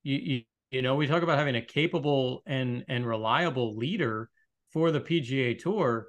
You, 0.03 0.16
you 0.16 0.41
you 0.76 0.82
know, 0.82 0.95
we 0.95 1.07
talk 1.07 1.23
about 1.23 1.38
having 1.38 1.55
a 1.55 1.61
capable 1.61 2.43
and 2.45 2.84
and 2.89 3.07
reliable 3.07 3.78
leader 3.78 4.30
for 4.73 4.91
the 4.91 4.99
PGA 4.99 5.57
Tour, 5.57 6.07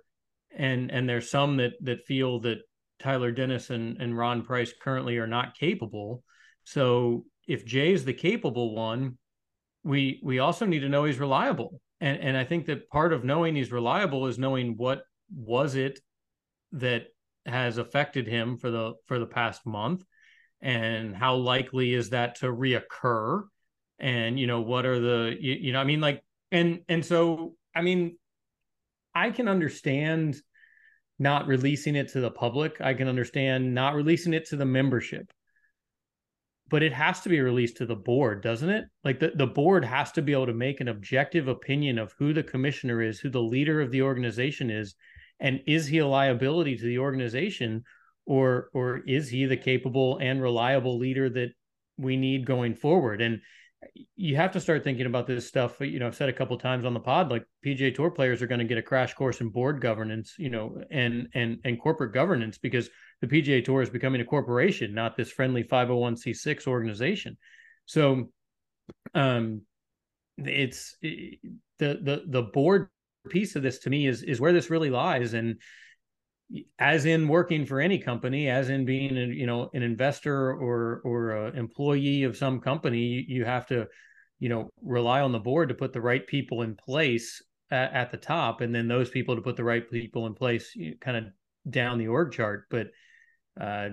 and 0.57 0.91
and 0.91 1.09
there's 1.09 1.31
some 1.31 1.59
that 1.59 1.75
that 1.83 2.05
feel 2.05 2.41
that 2.41 2.59
Tyler 2.99 3.31
Dennis 3.31 3.71
and, 3.71 3.97
and 4.03 4.19
Ron 4.19 4.43
Price 4.43 4.75
currently 4.83 5.19
are 5.19 5.27
not 5.29 5.57
capable. 5.57 6.25
So 6.65 7.27
if 7.47 7.65
Jay's 7.65 8.05
the 8.05 8.13
capable 8.13 8.75
one, 8.75 9.19
we 9.85 10.21
we 10.25 10.41
also 10.41 10.67
need 10.67 10.81
to 10.81 10.89
know 10.89 11.05
he's 11.05 11.21
reliable. 11.21 11.81
And 12.01 12.19
and 12.19 12.37
I 12.37 12.43
think 12.43 12.67
that 12.67 12.89
part 12.89 13.13
of 13.13 13.23
knowing 13.23 13.55
he's 13.55 13.71
reliable 13.71 14.27
is 14.27 14.37
knowing 14.37 14.77
what 14.77 15.03
was 15.33 15.77
it 15.77 16.01
that 16.73 17.05
has 17.47 17.79
affected 17.79 18.27
him 18.27 18.57
for 18.57 18.73
the 18.73 18.95
for 19.07 19.21
the 19.21 19.27
past 19.27 19.65
month 19.65 20.05
and 20.61 21.15
how 21.15 21.37
likely 21.37 21.95
is 21.95 22.11
that 22.11 22.35
to 22.41 22.47
reoccur 22.47 23.45
and 23.99 24.39
you 24.39 24.47
know 24.47 24.61
what 24.61 24.85
are 24.85 25.01
the 25.01 25.37
you, 25.41 25.55
you 25.55 25.73
know 25.73 25.81
i 25.81 25.85
mean 25.85 26.01
like 26.01 26.23
and 26.53 26.81
and 26.89 27.05
so 27.05 27.55
i 27.75 27.81
mean 27.81 28.17
i 29.15 29.31
can 29.31 29.49
understand 29.49 30.37
not 31.19 31.47
releasing 31.47 31.97
it 31.97 32.09
to 32.09 32.21
the 32.21 32.31
public. 32.31 32.81
I 32.81 32.95
can 32.95 33.09
understand 33.09 33.75
not 33.75 33.95
releasing 33.95 34.35
it 34.35 34.47
to 34.49 34.57
the 34.57 34.65
membership. 34.65 35.33
But 36.69 36.83
it 36.83 36.93
has 36.93 37.21
to 37.21 37.29
be 37.29 37.41
released 37.41 37.77
to 37.77 37.87
the 37.87 37.95
board 37.95 38.43
doesn't 38.43 38.69
it? 38.69 38.87
Like 39.05 39.21
the, 39.21 39.33
the 39.35 39.47
board 39.47 39.85
has 39.85 40.11
to 40.13 40.23
be 40.23 40.33
able 40.33 40.47
to 40.47 40.53
make 40.53 40.81
an 40.81 40.89
objective 40.89 41.47
opinion 41.47 41.99
of 41.99 42.13
who 42.19 42.33
the 42.33 42.43
commissioner 42.43 43.01
is 43.01 43.21
who 43.21 43.31
the 43.31 43.41
leader 43.41 43.81
of 43.81 43.93
the 43.93 44.03
organization 44.03 44.71
is 44.71 44.97
and 45.39 45.61
is 45.67 45.87
he 45.87 45.99
a 45.99 46.07
liability 46.07 46.77
to 46.77 46.85
the 46.85 46.99
organization 46.99 47.85
or 48.27 48.71
or 48.75 49.03
is 49.07 49.29
he 49.29 49.45
the 49.47 49.57
capable 49.57 50.19
and 50.19 50.43
reliable 50.43 50.99
leader 50.99 51.31
that 51.31 51.51
we 51.97 52.17
need 52.17 52.45
going 52.45 52.75
forward? 52.75 53.23
And 53.23 53.41
you 54.17 54.37
have 54.37 54.53
to 54.53 54.61
start 54.61 54.85
thinking 54.85 55.07
about 55.07 55.27
this 55.27 55.47
stuff. 55.47 55.77
You 55.81 55.99
know, 55.99 56.07
I've 56.07 56.15
said 56.15 56.29
a 56.29 56.33
couple 56.33 56.57
times 56.59 56.85
on 56.85 56.95
the 56.95 57.01
pod, 57.01 57.31
like 57.31 57.45
PGA 57.65 57.95
Tour 57.95 58.11
players 58.11 58.43
are 58.43 58.47
going 58.47 58.59
to 58.59 58.65
get 58.65 58.79
a 58.79 58.83
crash 58.83 59.15
course 59.15 59.41
in 59.41 59.51
board 59.51 59.81
governance, 59.81 60.35
you 60.39 60.51
know, 60.51 60.81
and 60.91 61.29
and 61.35 61.59
and 61.65 61.81
corporate 61.81 62.13
governance 62.13 62.59
because 62.59 62.89
the 63.21 63.27
PGA 63.27 63.65
Tour 63.65 63.83
is 63.83 63.91
becoming 63.91 64.21
a 64.21 64.25
corporation, 64.25 64.95
not 64.95 65.17
this 65.17 65.31
friendly 65.31 65.65
501c6 65.65 66.67
organization. 66.67 67.37
So, 67.87 68.31
um, 69.15 69.63
it's 70.39 70.97
the 71.01 71.39
the 71.79 72.25
the 72.27 72.43
board 72.43 72.89
piece 73.29 73.57
of 73.57 73.63
this 73.63 73.79
to 73.81 73.91
me 73.91 74.07
is 74.07 74.23
is 74.23 74.41
where 74.41 74.53
this 74.53 74.71
really 74.71 74.91
lies 74.91 75.35
and 75.35 75.61
as 76.79 77.07
in 77.07 77.27
working 77.27 77.67
for 77.67 77.81
any 77.81 77.99
company 77.99 78.49
as 78.49 78.69
in 78.69 78.85
being 78.85 79.17
a, 79.17 79.27
you 79.27 79.47
know 79.47 79.69
an 79.75 79.83
investor 79.83 80.53
or 80.53 81.01
or 81.05 81.31
an 81.47 81.57
employee 81.57 82.23
of 82.23 82.37
some 82.37 82.61
company 82.61 83.01
you, 83.01 83.25
you 83.27 83.45
have 83.45 83.67
to 83.67 83.87
you 84.39 84.49
know 84.49 84.71
rely 84.81 85.21
on 85.21 85.33
the 85.33 85.41
board 85.41 85.69
to 85.69 85.75
put 85.75 85.93
the 85.93 86.01
right 86.01 86.27
people 86.27 86.63
in 86.63 86.77
place 86.77 87.43
at, 87.71 87.93
at 87.93 88.11
the 88.11 88.17
top 88.17 88.61
and 88.61 88.75
then 88.75 88.87
those 88.87 89.11
people 89.11 89.35
to 89.35 89.43
put 89.43 89.57
the 89.57 89.65
right 89.65 89.91
people 89.91 90.27
in 90.27 90.35
place 90.35 90.73
kind 91.01 91.17
of 91.17 91.25
down 91.69 91.99
the 91.99 92.09
org 92.09 92.33
chart. 92.33 92.67
But 92.71 92.89
uh, 93.61 93.91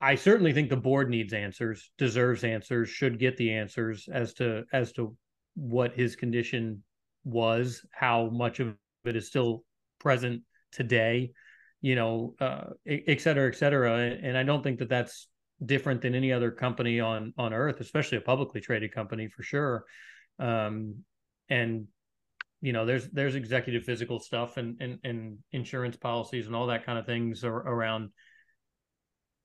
I 0.00 0.14
certainly 0.14 0.52
think 0.52 0.70
the 0.70 0.76
board 0.76 1.10
needs 1.10 1.32
answers, 1.32 1.90
deserves 1.98 2.44
answers, 2.44 2.88
should 2.88 3.18
get 3.18 3.36
the 3.36 3.52
answers 3.52 4.08
as 4.12 4.34
to 4.34 4.64
as 4.72 4.92
to 4.92 5.16
what 5.54 5.94
his 5.94 6.14
condition 6.14 6.82
was, 7.24 7.84
how 7.92 8.30
much 8.30 8.60
of 8.60 8.76
it 9.04 9.16
is 9.16 9.26
still 9.26 9.64
present 9.98 10.42
today, 10.72 11.32
you 11.80 11.94
know, 11.94 12.34
uh, 12.40 12.64
et 12.86 13.20
cetera, 13.20 13.48
et 13.48 13.56
cetera. 13.56 13.96
And 13.98 14.36
I 14.36 14.42
don't 14.42 14.62
think 14.62 14.78
that 14.80 14.88
that's 14.88 15.28
different 15.64 16.02
than 16.02 16.14
any 16.14 16.32
other 16.32 16.50
company 16.50 17.00
on 17.00 17.34
on 17.36 17.52
earth, 17.52 17.80
especially 17.80 18.18
a 18.18 18.22
publicly 18.22 18.60
traded 18.60 18.92
company 18.92 19.28
for 19.28 19.42
sure. 19.42 19.84
Um, 20.38 21.04
and 21.48 21.86
you 22.60 22.72
know, 22.72 22.84
there's 22.84 23.08
there's 23.10 23.34
executive 23.34 23.84
physical 23.84 24.20
stuff 24.20 24.56
and 24.56 24.76
and, 24.80 24.98
and 25.04 25.38
insurance 25.52 25.96
policies 25.96 26.46
and 26.46 26.56
all 26.56 26.66
that 26.66 26.84
kind 26.84 26.98
of 26.98 27.06
things 27.06 27.44
around 27.44 28.10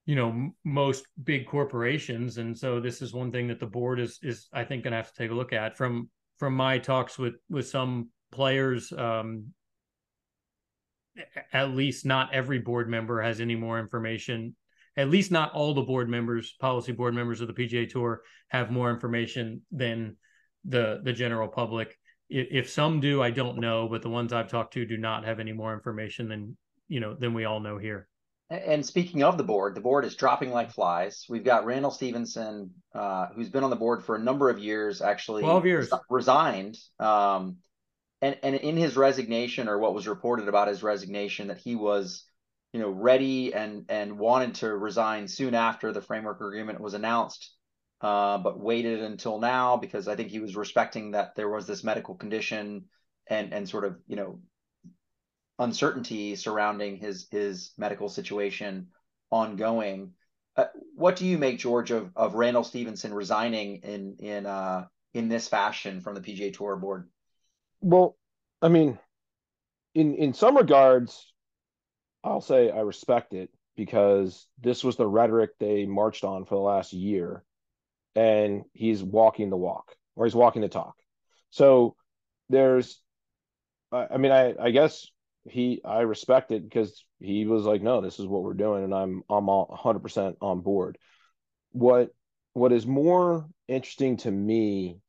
you 0.06 0.16
know 0.16 0.52
most 0.64 1.06
big 1.24 1.48
corporations 1.48 2.38
and 2.38 2.58
so 2.58 2.80
this 2.80 3.02
is 3.02 3.14
one 3.14 3.32
thing 3.32 3.48
that 3.48 3.60
the 3.60 3.66
board 3.66 4.00
is 4.00 4.20
is 4.22 4.50
i 4.54 4.64
think 4.64 4.84
going 4.84 4.92
to 4.92 4.98
have 4.98 5.12
to 5.12 5.18
take 5.18 5.32
a 5.32 5.34
look 5.34 5.54
at 5.54 5.78
from 5.78 6.10
from 6.38 6.54
my 6.54 6.78
talks 6.78 7.18
with 7.18 7.36
with 7.50 7.68
some 7.68 8.10
players 8.32 8.92
um 8.98 9.46
at 11.52 11.72
least 11.72 12.06
not 12.06 12.34
every 12.34 12.60
board 12.60 12.90
member 12.90 13.22
has 13.22 13.40
any 13.40 13.56
more 13.56 13.80
information 13.80 14.56
at 14.96 15.10
least 15.10 15.32
not 15.32 15.52
all 15.54 15.74
the 15.74 15.82
board 15.82 16.10
members 16.10 16.56
policy 16.60 16.92
board 16.92 17.14
members 17.14 17.42
of 17.42 17.48
the 17.48 17.54
pga 17.54 17.90
tour 17.90 18.22
have 18.50 18.72
more 18.72 18.92
information 18.92 19.62
than 19.72 20.16
the 20.66 21.02
the 21.04 21.14
general 21.14 21.48
public 21.48 21.98
if, 22.30 22.48
if 22.52 22.70
some 22.70 23.00
do 23.00 23.22
i 23.22 23.30
don't 23.30 23.58
know 23.58 23.88
but 23.88 24.02
the 24.02 24.10
ones 24.10 24.34
i've 24.34 24.50
talked 24.50 24.74
to 24.74 24.86
do 24.86 24.98
not 24.98 25.26
have 25.26 25.40
any 25.40 25.54
more 25.54 25.74
information 25.74 26.28
than 26.28 26.58
you 26.88 27.00
know 27.00 27.14
than 27.14 27.34
we 27.34 27.46
all 27.46 27.60
know 27.60 27.78
here 27.78 28.08
and 28.50 28.86
speaking 28.86 29.24
of 29.24 29.38
the 29.38 29.44
board, 29.44 29.74
the 29.74 29.82
board 29.82 30.06
is 30.06 30.16
dropping 30.16 30.52
like 30.52 30.72
flies. 30.72 31.26
We've 31.28 31.44
got 31.44 31.66
Randall 31.66 31.90
Stephenson, 31.90 32.70
uh, 32.94 33.28
who's 33.36 33.50
been 33.50 33.64
on 33.64 33.70
the 33.70 33.76
board 33.76 34.04
for 34.04 34.16
a 34.16 34.20
number 34.20 34.50
of 34.50 34.60
years, 34.60 35.02
actually 35.02 35.42
12 35.42 35.66
years. 35.66 35.90
resigned. 36.10 36.78
Um, 37.00 37.58
and, 38.24 38.38
and 38.42 38.56
in 38.56 38.78
his 38.78 38.96
resignation, 38.96 39.68
or 39.68 39.78
what 39.78 39.94
was 39.94 40.08
reported 40.08 40.48
about 40.48 40.70
his 40.70 40.82
resignation, 40.82 41.50
that 41.50 41.58
he 41.58 41.76
was, 41.76 42.26
you 42.72 42.80
know, 42.80 42.90
ready 42.90 43.54
and 43.54 43.86
and 43.90 44.18
wanted 44.18 44.56
to 44.56 44.74
resign 44.74 45.28
soon 45.28 45.54
after 45.54 45.92
the 45.92 46.02
framework 46.02 46.40
agreement 46.40 46.80
was 46.80 46.94
announced, 46.94 47.54
uh, 48.00 48.38
but 48.38 48.62
waited 48.62 49.02
until 49.02 49.40
now 49.40 49.76
because 49.76 50.08
I 50.08 50.16
think 50.16 50.30
he 50.30 50.40
was 50.40 50.56
respecting 50.56 51.12
that 51.12 51.36
there 51.36 51.50
was 51.50 51.68
this 51.68 51.84
medical 51.84 52.16
condition 52.16 52.86
and 53.28 53.54
and 53.54 53.68
sort 53.68 53.84
of 53.84 53.98
you 54.08 54.16
know 54.16 54.40
uncertainty 55.60 56.38
surrounding 56.38 56.96
his 56.96 57.28
his 57.30 57.74
medical 57.78 58.08
situation 58.08 58.88
ongoing. 59.32 60.14
Uh, 60.56 60.68
what 60.96 61.18
do 61.18 61.26
you 61.26 61.38
make, 61.38 61.60
George, 61.60 61.92
of, 61.92 62.10
of 62.16 62.36
Randall 62.36 62.64
Stephenson 62.64 63.14
resigning 63.14 63.82
in 63.84 64.16
in 64.20 64.46
uh, 64.46 64.86
in 65.14 65.28
this 65.28 65.50
fashion 65.50 66.00
from 66.00 66.16
the 66.16 66.22
PGA 66.22 66.54
Tour 66.54 66.78
board? 66.78 67.10
Well, 67.84 68.18
I 68.62 68.70
mean, 68.70 68.98
in 69.96 70.16
in 70.16 70.34
some 70.34 70.58
regards, 70.58 71.34
I'll 72.24 72.42
say 72.42 72.72
I 72.72 72.82
respect 72.82 73.34
it 73.34 73.50
because 73.76 74.48
this 74.62 74.84
was 74.84 74.98
the 74.98 75.08
rhetoric 75.08 75.52
they 75.60 75.86
marched 75.86 76.24
on 76.24 76.46
for 76.46 76.56
the 76.56 76.62
last 76.62 76.94
year, 76.94 77.44
and 78.16 78.64
he's 78.74 79.04
walking 79.04 79.50
the 79.50 79.58
walk 79.58 79.96
or 80.16 80.26
he's 80.26 80.36
walking 80.36 80.62
the 80.64 80.70
talk. 80.70 80.96
So 81.52 81.96
there's, 82.50 83.02
I 83.92 84.18
mean, 84.18 84.32
I 84.32 84.56
I 84.60 84.72
guess 84.72 85.08
he 85.46 85.82
I 85.86 86.02
respect 86.02 86.52
it 86.52 86.64
because 86.64 87.06
he 87.20 87.46
was 87.46 87.66
like, 87.66 87.82
no, 87.82 88.02
this 88.02 88.20
is 88.20 88.28
what 88.28 88.44
we're 88.44 88.54
doing, 88.56 88.84
and 88.84 88.96
I'm 88.96 89.24
I'm 89.30 89.50
all 89.50 89.68
100 89.68 90.00
percent 90.00 90.38
on 90.42 90.62
board. 90.62 90.98
What 91.72 92.12
what 92.54 92.74
is 92.74 92.88
more 92.88 93.48
interesting 93.68 94.18
to 94.18 94.32
me 94.32 95.00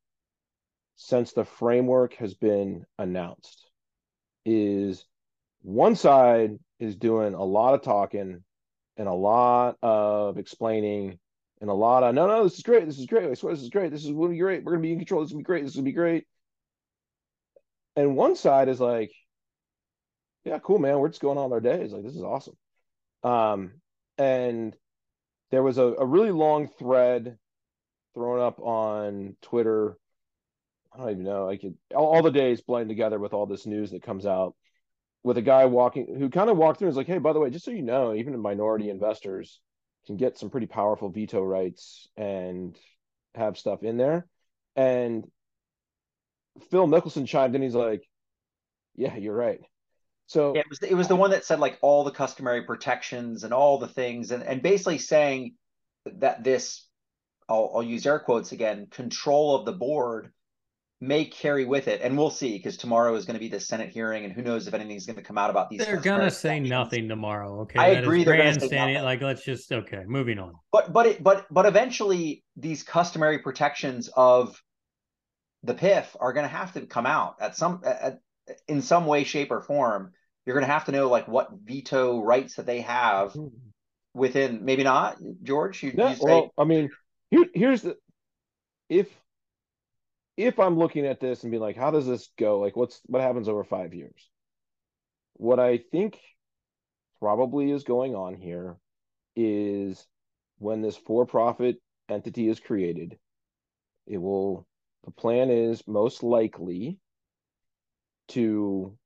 since 0.96 1.32
the 1.32 1.44
framework 1.44 2.14
has 2.14 2.34
been 2.34 2.84
announced 2.98 3.66
is 4.44 5.04
one 5.62 5.96
side 5.96 6.58
is 6.78 6.96
doing 6.96 7.34
a 7.34 7.42
lot 7.42 7.74
of 7.74 7.82
talking 7.82 8.42
and 8.96 9.08
a 9.08 9.12
lot 9.12 9.76
of 9.82 10.38
explaining 10.38 11.18
and 11.60 11.70
a 11.70 11.74
lot 11.74 12.02
of 12.02 12.14
no 12.14 12.26
no 12.26 12.44
this 12.44 12.56
is 12.56 12.62
great 12.62 12.86
this 12.86 12.98
is 12.98 13.06
great 13.06 13.30
I 13.30 13.34
swear 13.34 13.54
this 13.54 13.62
is 13.62 13.70
great 13.70 13.90
this 13.90 14.04
is 14.04 14.10
going 14.10 14.28
to 14.28 14.34
be 14.34 14.38
great 14.38 14.64
we're 14.64 14.76
to 14.76 14.78
be 14.78 14.92
in 14.92 14.98
control 14.98 15.22
this 15.22 15.28
is 15.28 15.32
going 15.32 15.44
to 15.44 15.48
be 15.48 15.52
great 15.52 15.62
this 15.62 15.70
is 15.70 15.76
going 15.76 15.84
to 15.84 15.90
be 15.90 15.94
great 15.94 16.26
and 17.96 18.16
one 18.16 18.36
side 18.36 18.68
is 18.68 18.80
like 18.80 19.12
yeah, 20.44 20.58
cool, 20.58 20.78
man. 20.78 20.98
We're 20.98 21.08
just 21.08 21.22
going 21.22 21.38
on 21.38 21.52
our 21.52 21.60
days. 21.60 21.92
Like, 21.92 22.04
this 22.04 22.14
is 22.14 22.22
awesome. 22.22 22.56
Um, 23.22 23.72
and 24.18 24.76
there 25.50 25.62
was 25.62 25.78
a, 25.78 25.84
a 25.84 26.04
really 26.04 26.30
long 26.30 26.68
thread 26.68 27.38
thrown 28.14 28.40
up 28.40 28.60
on 28.60 29.36
Twitter. 29.40 29.96
I 30.94 30.98
don't 30.98 31.10
even 31.10 31.24
know. 31.24 31.48
I 31.48 31.56
could 31.56 31.74
all, 31.94 32.14
all, 32.14 32.22
the 32.22 32.30
days 32.30 32.60
blend 32.60 32.88
together 32.88 33.18
with 33.18 33.32
all 33.32 33.46
this 33.46 33.66
news 33.66 33.90
that 33.90 34.02
comes 34.02 34.26
out 34.26 34.54
with 35.22 35.38
a 35.38 35.42
guy 35.42 35.64
walking 35.64 36.14
who 36.18 36.28
kind 36.28 36.50
of 36.50 36.56
walked 36.56 36.78
through 36.78 36.88
and 36.88 36.92
was 36.92 36.96
like, 36.96 37.06
hey, 37.06 37.18
by 37.18 37.32
the 37.32 37.40
way, 37.40 37.50
just 37.50 37.64
so 37.64 37.70
you 37.70 37.82
know, 37.82 38.14
even 38.14 38.38
minority 38.38 38.90
investors 38.90 39.60
can 40.06 40.16
get 40.16 40.38
some 40.38 40.50
pretty 40.50 40.66
powerful 40.66 41.08
veto 41.08 41.42
rights 41.42 42.08
and 42.16 42.76
have 43.34 43.58
stuff 43.58 43.82
in 43.82 43.96
there. 43.96 44.26
And 44.76 45.26
Phil 46.70 46.86
Mickelson 46.86 47.26
chimed 47.26 47.54
in. 47.56 47.62
He's 47.62 47.74
like, 47.74 48.06
yeah, 48.94 49.16
you're 49.16 49.34
right. 49.34 49.60
So 50.26 50.54
yeah, 50.54 50.60
it 50.60 50.68
was 50.68 50.78
it 50.82 50.94
was 50.94 51.08
the 51.08 51.16
one 51.16 51.30
that 51.32 51.44
said 51.44 51.60
like 51.60 51.78
all 51.82 52.04
the 52.04 52.10
customary 52.10 52.62
protections 52.62 53.44
and 53.44 53.52
all 53.52 53.78
the 53.78 53.88
things 53.88 54.30
and 54.30 54.42
and 54.42 54.62
basically 54.62 54.98
saying 54.98 55.54
that 56.06 56.42
this 56.42 56.86
I'll, 57.46 57.72
I'll 57.74 57.82
use 57.82 58.06
air 58.06 58.18
quotes 58.18 58.52
again 58.52 58.86
control 58.90 59.56
of 59.56 59.66
the 59.66 59.72
board 59.72 60.32
may 61.00 61.24
carry 61.24 61.64
with 61.64 61.88
it 61.88 62.00
and 62.02 62.16
we'll 62.16 62.30
see 62.30 62.56
because 62.56 62.76
tomorrow 62.76 63.14
is 63.14 63.24
going 63.26 63.34
to 63.34 63.40
be 63.40 63.48
the 63.48 63.60
senate 63.60 63.90
hearing 63.90 64.24
and 64.24 64.32
who 64.32 64.42
knows 64.42 64.66
if 64.66 64.72
anything's 64.72 65.04
going 65.04 65.16
to 65.16 65.22
come 65.22 65.36
out 65.36 65.50
about 65.50 65.68
these 65.68 65.84
they're 65.84 65.96
going 65.96 66.20
to 66.20 66.30
say 66.30 66.58
nothing 66.60 67.08
tomorrow 67.08 67.60
okay 67.60 67.78
i 67.78 67.94
that 67.94 68.04
agree 68.04 68.24
they're 68.24 68.36
going 68.36 68.54
to 68.54 68.68
say 68.68 69.00
like 69.02 69.20
let's 69.20 69.44
just 69.44 69.70
okay 69.70 70.02
moving 70.06 70.38
on 70.38 70.54
but 70.72 70.92
but 70.92 71.06
it 71.06 71.22
but 71.22 71.46
but 71.50 71.66
eventually 71.66 72.42
these 72.56 72.82
customary 72.82 73.38
protections 73.40 74.08
of 74.16 74.58
the 75.64 75.74
PIF 75.74 76.14
are 76.20 76.32
going 76.32 76.44
to 76.44 76.54
have 76.54 76.72
to 76.74 76.82
come 76.86 77.06
out 77.06 77.36
at 77.40 77.56
some 77.56 77.80
at, 77.84 78.18
in 78.68 78.82
some 78.82 79.06
way, 79.06 79.24
shape, 79.24 79.50
or 79.50 79.60
form, 79.62 80.12
you're 80.44 80.54
going 80.54 80.66
to 80.66 80.72
have 80.72 80.84
to 80.84 80.92
know 80.92 81.08
like 81.08 81.26
what 81.26 81.48
veto 81.64 82.20
rights 82.22 82.56
that 82.56 82.66
they 82.66 82.82
have 82.82 83.34
within. 84.12 84.64
Maybe 84.64 84.84
not, 84.84 85.16
George. 85.42 85.82
You, 85.82 85.92
yeah, 85.96 86.10
you 86.10 86.16
say... 86.16 86.22
well, 86.22 86.52
I 86.58 86.64
mean, 86.64 86.90
here, 87.30 87.46
here's 87.54 87.82
the 87.82 87.96
if 88.88 89.08
if 90.36 90.58
I'm 90.58 90.78
looking 90.78 91.06
at 91.06 91.20
this 91.20 91.42
and 91.42 91.50
being 91.50 91.62
like, 91.62 91.76
how 91.76 91.90
does 91.90 92.06
this 92.06 92.28
go? 92.38 92.60
Like, 92.60 92.76
what's 92.76 93.00
what 93.06 93.22
happens 93.22 93.48
over 93.48 93.64
five 93.64 93.94
years? 93.94 94.30
What 95.34 95.60
I 95.60 95.78
think 95.78 96.18
probably 97.20 97.70
is 97.70 97.84
going 97.84 98.14
on 98.14 98.34
here 98.34 98.76
is 99.36 100.06
when 100.58 100.82
this 100.82 100.96
for-profit 100.96 101.76
entity 102.08 102.48
is 102.48 102.60
created, 102.60 103.18
it 104.06 104.18
will. 104.18 104.66
The 105.04 105.10
plan 105.10 105.50
is 105.50 105.86
most 105.86 106.22
likely 106.22 106.98
to 108.28 108.96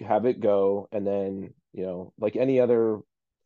have 0.00 0.26
it 0.26 0.40
go 0.40 0.88
and 0.92 1.06
then 1.06 1.54
you 1.72 1.84
know 1.84 2.12
like 2.18 2.36
any 2.36 2.60
other 2.60 2.98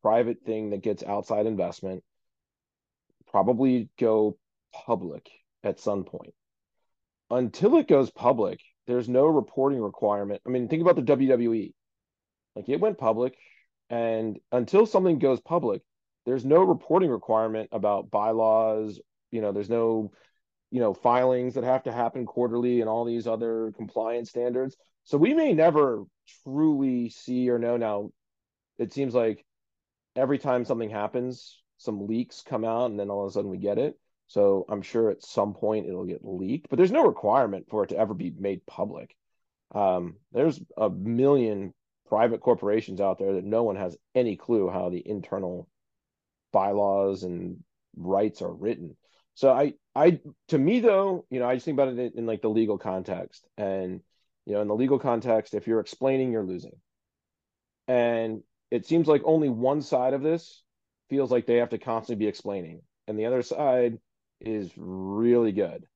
private 0.03 0.39
thing 0.45 0.71
that 0.71 0.83
gets 0.83 1.03
outside 1.03 1.47
investment 1.47 2.03
probably 3.27 3.89
go 3.99 4.37
public 4.73 5.29
at 5.67 5.81
some 5.81 6.05
point. 6.05 6.35
Until 7.31 7.77
it 7.77 7.89
goes 7.89 8.11
public 8.11 8.61
there's 8.87 9.09
no 9.09 9.27
reporting 9.27 9.81
requirement. 9.81 10.41
I 10.47 10.51
mean 10.51 10.69
think 10.69 10.83
about 10.83 10.97
the 10.97 11.03
wwe 11.03 11.73
like 12.55 12.69
it 12.69 12.81
went 12.81 12.99
public 12.99 13.37
and 13.91 14.39
until 14.53 14.87
something 14.87 15.19
goes 15.19 15.41
public 15.41 15.83
there's 16.25 16.45
no 16.45 16.63
reporting 16.63 17.11
requirement 17.11 17.69
about 17.73 18.11
bylaws 18.11 19.01
you 19.31 19.41
know 19.41 19.53
there's 19.53 19.71
no 19.71 20.11
you 20.71 20.81
know 20.81 20.95
filings 20.95 21.55
that 21.55 21.65
have 21.65 21.85
to 21.85 21.93
happen 21.93 22.27
quarterly 22.27 22.81
and 22.81 22.89
all 22.89 23.05
these 23.05 23.27
other 23.27 23.73
compliance 23.77 24.31
standards. 24.31 24.77
So 25.05 25.19
we 25.19 25.35
may 25.35 25.53
never 25.53 26.05
truly 26.43 27.11
see 27.11 27.49
or 27.51 27.59
know. 27.59 27.77
Now 27.77 28.11
it 28.79 28.93
seems 28.93 29.15
like 29.15 29.45
every 30.17 30.39
time 30.39 30.65
something 30.65 30.91
happens 30.91 31.61
some 31.79 32.07
leaks 32.07 32.43
come 32.43 32.65
out 32.65 32.91
and 32.91 32.99
then 32.99 33.11
all 33.11 33.25
of 33.25 33.31
a 33.31 33.33
sudden 33.33 33.51
we 33.51 33.59
get 33.59 33.79
it 33.79 33.99
So 34.29 34.65
I'm 34.69 34.83
sure 34.83 35.11
at 35.11 35.23
some 35.23 35.55
point 35.55 35.87
it'll 35.87 36.05
get 36.05 36.25
leaked, 36.25 36.69
but 36.69 36.77
there's 36.77 36.93
no 36.93 37.07
requirement 37.07 37.67
for 37.69 37.85
it 37.85 37.89
to 37.89 37.99
ever 37.99 38.15
be 38.15 38.33
made 38.37 38.67
public. 38.67 39.15
Um, 39.75 40.17
there's 40.33 40.61
a 40.77 40.91
million 40.91 41.75
private 42.09 42.41
corporations 42.41 43.01
out 43.01 43.19
there 43.19 43.35
that 43.35 43.45
no 43.45 43.63
one 43.63 43.77
has 43.77 43.97
any 44.15 44.37
clue 44.37 44.69
how 44.69 44.91
the 44.91 45.03
internal 45.07 45.69
bylaws 46.53 47.23
and 47.23 47.59
rights 47.97 48.43
are 48.43 48.53
written. 48.53 48.97
So 49.35 49.53
I, 49.53 49.75
I, 49.95 50.21
to 50.49 50.59
me 50.59 50.81
though, 50.81 51.27
you 51.31 51.41
know, 51.41 51.49
I 51.49 51.55
just 51.55 51.65
think 51.65 51.77
about 51.77 51.89
it 51.89 51.99
in, 51.99 52.21
in 52.21 52.27
like 52.27 52.43
the 52.43 52.49
legal 52.49 52.79
context, 52.79 53.47
and 53.59 54.01
you 54.45 54.55
know, 54.55 54.63
in 54.63 54.69
the 54.69 54.75
legal 54.75 54.99
context, 54.99 55.55
if 55.55 55.67
you're 55.67 55.81
explaining, 55.81 56.33
you're 56.33 56.45
losing, 56.45 56.77
and 57.89 58.43
it 58.71 58.87
seems 58.87 59.09
like 59.09 59.23
only 59.25 59.49
one 59.49 59.83
side 59.83 60.15
of 60.15 60.23
this 60.23 60.63
feels 61.11 61.31
like 61.31 61.47
they 61.47 61.57
have 61.57 61.71
to 61.71 61.79
constantly 61.79 62.25
be 62.25 62.29
explaining, 62.29 62.81
and 63.07 63.19
the 63.19 63.27
other 63.27 63.43
side 63.43 63.99
is 64.41 64.71
really 64.77 65.53
good. 65.53 65.87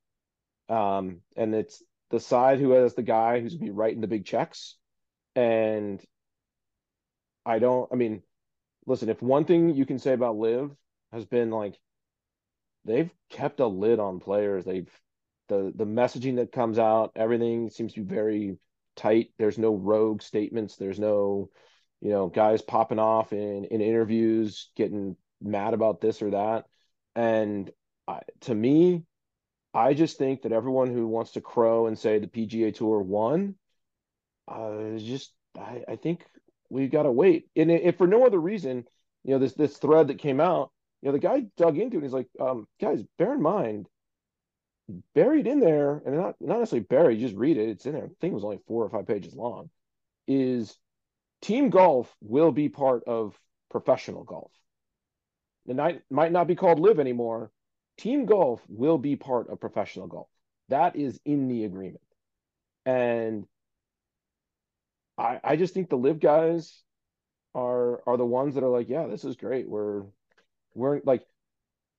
Um, 0.68 1.20
and 1.36 1.54
it's 1.54 1.82
the 2.10 2.20
side 2.20 2.58
who 2.58 2.70
has 2.72 2.94
the 2.94 3.02
guy 3.02 3.40
who's 3.40 3.54
gonna 3.54 3.70
be 3.70 3.76
writing 3.76 4.00
the 4.00 4.06
big 4.06 4.24
checks. 4.24 4.76
And 5.34 6.02
I 7.46 7.58
don't, 7.58 7.88
I 7.92 7.96
mean, 7.96 8.22
listen, 8.86 9.08
if 9.08 9.22
one 9.22 9.44
thing 9.44 9.74
you 9.74 9.86
can 9.86 9.98
say 9.98 10.12
about 10.12 10.36
LIV 10.36 10.70
has 11.12 11.24
been 11.24 11.50
like 11.50 11.78
they've 12.84 13.10
kept 13.28 13.60
a 13.60 13.66
lid 13.66 13.98
on 13.98 14.20
players. 14.20 14.64
They've 14.64 14.90
the 15.48 15.72
the 15.74 15.86
messaging 15.86 16.36
that 16.36 16.52
comes 16.52 16.78
out, 16.78 17.12
everything 17.16 17.70
seems 17.70 17.94
to 17.94 18.00
be 18.00 18.14
very 18.14 18.58
tight. 18.96 19.32
There's 19.38 19.58
no 19.58 19.74
rogue 19.74 20.22
statements. 20.22 20.76
There's 20.76 20.98
no, 20.98 21.50
you 22.00 22.10
know, 22.10 22.28
guys 22.28 22.62
popping 22.62 22.98
off 22.98 23.32
in 23.32 23.64
in 23.64 23.80
interviews 23.80 24.70
getting 24.76 25.16
mad 25.40 25.74
about 25.74 26.00
this 26.00 26.22
or 26.22 26.30
that. 26.30 26.66
And 27.14 27.70
I, 28.08 28.20
to 28.42 28.54
me, 28.54 29.04
I 29.72 29.94
just 29.94 30.18
think 30.18 30.42
that 30.42 30.52
everyone 30.52 30.92
who 30.92 31.06
wants 31.06 31.32
to 31.32 31.40
crow 31.40 31.86
and 31.86 31.98
say 31.98 32.18
the 32.18 32.26
PGA 32.26 32.74
Tour 32.74 33.00
won, 33.00 33.54
uh, 34.48 34.98
just 34.98 35.32
I, 35.58 35.84
I 35.88 35.96
think 35.96 36.24
we've 36.68 36.90
got 36.90 37.04
to 37.04 37.12
wait. 37.12 37.48
And 37.54 37.70
if 37.70 37.98
for 37.98 38.06
no 38.06 38.26
other 38.26 38.38
reason, 38.38 38.84
you 39.24 39.32
know, 39.32 39.38
this 39.38 39.54
this 39.54 39.76
thread 39.76 40.08
that 40.08 40.18
came 40.18 40.40
out, 40.40 40.72
you 41.02 41.08
know, 41.08 41.12
the 41.12 41.18
guy 41.18 41.44
dug 41.56 41.78
into 41.78 41.98
it. 41.98 42.02
He's 42.02 42.12
like, 42.12 42.28
um, 42.40 42.66
guys, 42.80 43.02
bear 43.18 43.34
in 43.34 43.42
mind, 43.42 43.86
buried 45.14 45.46
in 45.46 45.60
there, 45.60 46.02
and 46.04 46.16
not 46.16 46.34
not 46.40 46.58
necessarily 46.58 46.86
buried, 46.88 47.20
just 47.20 47.36
read 47.36 47.56
it. 47.56 47.68
It's 47.68 47.86
in 47.86 47.92
there. 47.92 48.08
The 48.08 48.14
thing 48.20 48.32
was 48.32 48.44
only 48.44 48.60
four 48.66 48.84
or 48.84 48.90
five 48.90 49.06
pages 49.06 49.34
long. 49.34 49.70
Is 50.26 50.76
team 51.42 51.70
golf 51.70 52.14
will 52.20 52.52
be 52.52 52.68
part 52.68 53.04
of 53.06 53.38
professional 53.70 54.24
golf. 54.24 54.52
The 55.66 55.74
night 55.74 56.02
might 56.10 56.32
not 56.32 56.46
be 56.46 56.56
called 56.56 56.80
LIV 56.80 56.98
anymore, 56.98 57.50
team 58.00 58.26
golf 58.26 58.62
will 58.68 58.98
be 58.98 59.16
part 59.16 59.50
of 59.50 59.60
professional 59.60 60.06
golf. 60.06 60.28
That 60.68 60.96
is 60.96 61.20
in 61.24 61.48
the 61.48 61.64
agreement. 61.64 62.00
And 62.86 63.46
I 65.18 65.40
I 65.42 65.56
just 65.56 65.74
think 65.74 65.90
the 65.90 65.96
LIV 65.96 66.20
guys 66.20 66.82
are 67.54 68.00
are 68.06 68.16
the 68.16 68.26
ones 68.26 68.54
that 68.54 68.64
are 68.64 68.68
like, 68.68 68.88
yeah, 68.88 69.06
this 69.06 69.24
is 69.24 69.36
great. 69.36 69.68
We're 69.68 70.04
we're 70.74 71.00
like 71.04 71.22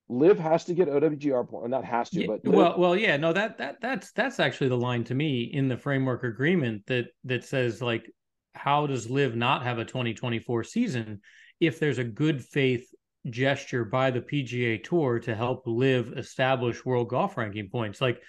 LIV 0.10 0.40
has 0.40 0.66
to 0.66 0.74
get 0.74 0.90
OWGR 0.90 1.48
point, 1.50 1.70
not 1.70 1.86
has 1.86 2.10
to, 2.10 2.22
yeah, 2.22 2.28
but 2.28 2.46
LIV... 2.46 2.56
well, 2.56 2.76
well, 2.78 2.96
yeah, 2.98 3.18
no, 3.18 3.32
that 3.32 3.58
that 3.60 3.80
that's 3.82 4.12
that's 4.12 4.40
actually 4.40 4.70
the 4.70 4.78
line 4.78 5.04
to 5.06 5.16
me 5.16 5.44
in 5.44 5.68
the 5.68 5.78
framework 5.78 6.24
agreement 6.24 6.86
that 6.88 7.08
that 7.26 7.46
says 7.46 7.82
like, 7.82 8.12
how 8.54 8.88
does 8.88 9.10
LIV 9.10 9.36
not 9.36 9.64
have 9.64 9.80
a 9.80 9.86
2024 9.86 10.64
season 10.64 11.22
if 11.60 11.80
there's 11.80 12.00
a 12.00 12.04
good 12.04 12.44
faith 12.44 12.88
gesture 13.30 13.86
by 13.86 14.12
the 14.12 14.22
PGA 14.22 14.84
Tour 14.84 15.20
to 15.20 15.36
help 15.36 15.64
LIV 15.66 16.18
establish 16.18 16.86
world 16.86 17.10
golf 17.10 17.38
ranking 17.38 17.70
points. 17.70 18.02
Like 18.02 18.22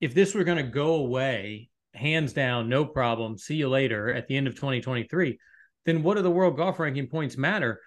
if 0.00 0.14
this 0.14 0.34
were 0.34 0.44
going 0.44 0.64
to 0.64 0.70
go 0.70 0.94
away, 0.94 1.70
hands 1.94 2.32
down, 2.32 2.68
no 2.68 2.84
problem, 2.84 3.36
see 3.36 3.56
you 3.56 3.68
later 3.68 4.12
at 4.12 4.28
the 4.28 4.36
end 4.36 4.46
of 4.46 4.54
2023, 4.54 5.38
then 5.86 6.02
what 6.02 6.16
do 6.16 6.22
the 6.22 6.30
world 6.30 6.56
golf 6.56 6.78
ranking 6.78 7.08
points 7.08 7.36
matter? 7.36 7.80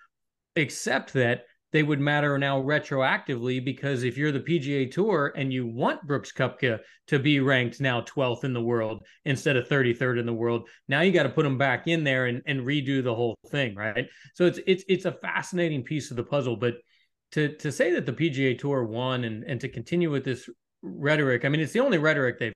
Except 0.56 1.14
that 1.14 1.45
they 1.74 1.84
would 1.84 2.00
matter 2.00 2.38
now 2.38 2.62
retroactively 2.62 3.64
because 3.64 4.04
if 4.04 4.16
you're 4.16 4.32
the 4.32 4.40
PGA 4.40 4.90
Tour 4.90 5.34
and 5.36 5.52
you 5.52 5.66
want 5.66 6.06
Brooks 6.06 6.32
Koepka 6.32 6.80
to 7.08 7.20
be 7.20 7.40
ranked 7.40 7.82
now 7.82 8.02
12th 8.02 8.44
in 8.44 8.54
the 8.54 8.62
world 8.62 9.04
instead 9.26 9.58
of 9.58 9.68
33rd 9.68 10.20
in 10.20 10.28
the 10.28 10.34
world, 10.34 10.70
now 10.88 11.02
you 11.02 11.12
got 11.12 11.24
to 11.24 11.30
put 11.30 11.48
him 11.48 11.58
back 11.58 11.88
in 11.88 12.04
there 12.04 12.28
and, 12.28 12.44
and 12.46 12.62
redo 12.62 13.04
the 13.04 13.14
whole 13.14 13.36
thing, 13.50 13.76
right? 13.76 14.08
So 14.36 14.46
it's 14.46 14.60
it's 14.68 14.84
it's 14.88 15.06
a 15.06 15.12
fascinating 15.12 15.84
piece 15.84 16.12
of 16.12 16.18
the 16.18 16.24
puzzle. 16.24 16.56
But 16.56 16.76
to 17.32 17.56
to 17.58 17.72
say 17.72 17.92
that 17.94 18.06
the 18.06 18.14
PGA 18.14 18.58
Tour 18.58 18.84
won 18.84 19.24
and 19.24 19.44
and 19.44 19.60
to 19.60 19.68
continue 19.68 20.12
with 20.12 20.24
this 20.24 20.48
rhetoric, 20.84 21.44
I 21.44 21.50
mean, 21.50 21.60
it's 21.60 21.74
the 21.74 21.80
only 21.80 21.98
rhetoric 21.98 22.38
they've 22.38 22.54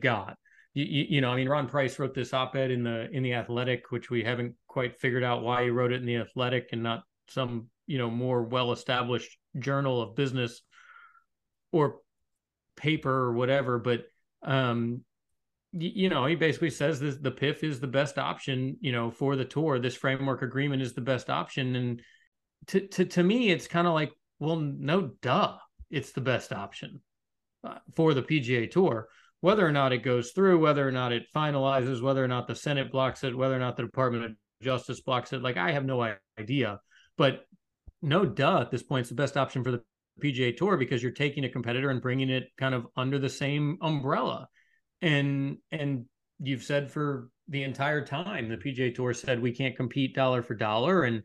got. 0.00 0.36
You, 0.74 0.84
you, 0.84 1.06
you, 1.08 1.20
know, 1.20 1.32
I 1.32 1.36
mean, 1.36 1.48
Ron 1.48 1.68
Price 1.68 1.98
wrote 1.98 2.14
this 2.14 2.32
op-ed 2.32 2.70
in 2.70 2.84
the 2.84 3.10
in 3.10 3.24
the 3.24 3.34
Athletic, 3.34 3.90
which 3.90 4.10
we 4.10 4.22
haven't 4.22 4.54
quite 4.68 5.00
figured 5.00 5.24
out 5.24 5.42
why 5.42 5.64
he 5.64 5.70
wrote 5.70 5.90
it 5.90 6.00
in 6.00 6.06
the 6.06 6.18
Athletic 6.18 6.68
and 6.70 6.84
not 6.84 7.02
some 7.28 7.66
you 7.90 7.98
know 7.98 8.10
more 8.10 8.42
well 8.42 8.72
established 8.72 9.36
journal 9.58 10.00
of 10.00 10.14
business 10.14 10.62
or 11.72 11.96
paper 12.76 13.10
or 13.10 13.32
whatever 13.32 13.78
but 13.78 14.04
um 14.42 15.02
you, 15.72 16.08
know 16.08 16.26
he 16.26 16.34
basically 16.34 16.70
says 16.70 16.98
this 16.98 17.16
the 17.16 17.30
PIF 17.30 17.62
is 17.62 17.80
the 17.80 17.86
best 17.86 18.18
option 18.18 18.76
you 18.80 18.92
know 18.92 19.10
for 19.10 19.36
the 19.36 19.44
tour. 19.44 19.78
This 19.78 19.96
framework 19.96 20.42
agreement 20.42 20.82
is 20.82 20.94
the 20.94 21.00
best 21.00 21.30
option. 21.30 21.76
And 21.76 22.02
to 22.68 22.86
to, 22.88 23.04
to 23.04 23.22
me 23.22 23.50
it's 23.50 23.66
kind 23.66 23.86
of 23.86 23.94
like 23.94 24.12
well 24.38 24.56
no 24.56 25.12
duh 25.22 25.56
it's 25.90 26.12
the 26.12 26.20
best 26.20 26.52
option 26.52 27.00
uh, 27.64 27.78
for 27.94 28.14
the 28.14 28.22
PGA 28.22 28.70
tour. 28.70 29.08
Whether 29.40 29.66
or 29.66 29.72
not 29.72 29.92
it 29.92 30.02
goes 30.02 30.32
through 30.32 30.58
whether 30.58 30.86
or 30.86 30.92
not 30.92 31.12
it 31.12 31.32
finalizes 31.34 32.02
whether 32.02 32.22
or 32.22 32.28
not 32.28 32.46
the 32.46 32.54
senate 32.54 32.90
blocks 32.90 33.24
it 33.24 33.36
whether 33.36 33.54
or 33.54 33.60
not 33.60 33.76
the 33.76 33.84
department 33.84 34.24
of 34.24 34.32
justice 34.60 35.00
blocks 35.00 35.32
it 35.32 35.42
like 35.42 35.56
i 35.56 35.72
have 35.72 35.84
no 35.84 36.14
idea. 36.38 36.80
But 37.16 37.44
no 38.02 38.24
duh 38.24 38.60
at 38.60 38.70
this 38.70 38.82
point 38.82 39.02
it's 39.02 39.10
the 39.10 39.14
best 39.14 39.36
option 39.36 39.62
for 39.62 39.70
the 39.70 39.82
PGA 40.20 40.56
Tour 40.56 40.76
because 40.76 41.02
you're 41.02 41.12
taking 41.12 41.44
a 41.44 41.48
competitor 41.48 41.90
and 41.90 42.00
bringing 42.00 42.30
it 42.30 42.48
kind 42.58 42.74
of 42.74 42.86
under 42.96 43.18
the 43.18 43.28
same 43.28 43.78
umbrella. 43.82 44.48
And 45.02 45.58
and 45.72 46.04
you've 46.38 46.62
said 46.62 46.90
for 46.92 47.30
the 47.48 47.62
entire 47.64 48.04
time 48.04 48.48
the 48.48 48.56
PGA 48.56 48.94
Tour 48.94 49.12
said 49.14 49.40
we 49.40 49.52
can't 49.52 49.76
compete 49.76 50.14
dollar 50.14 50.42
for 50.42 50.54
dollar 50.54 51.04
and 51.04 51.22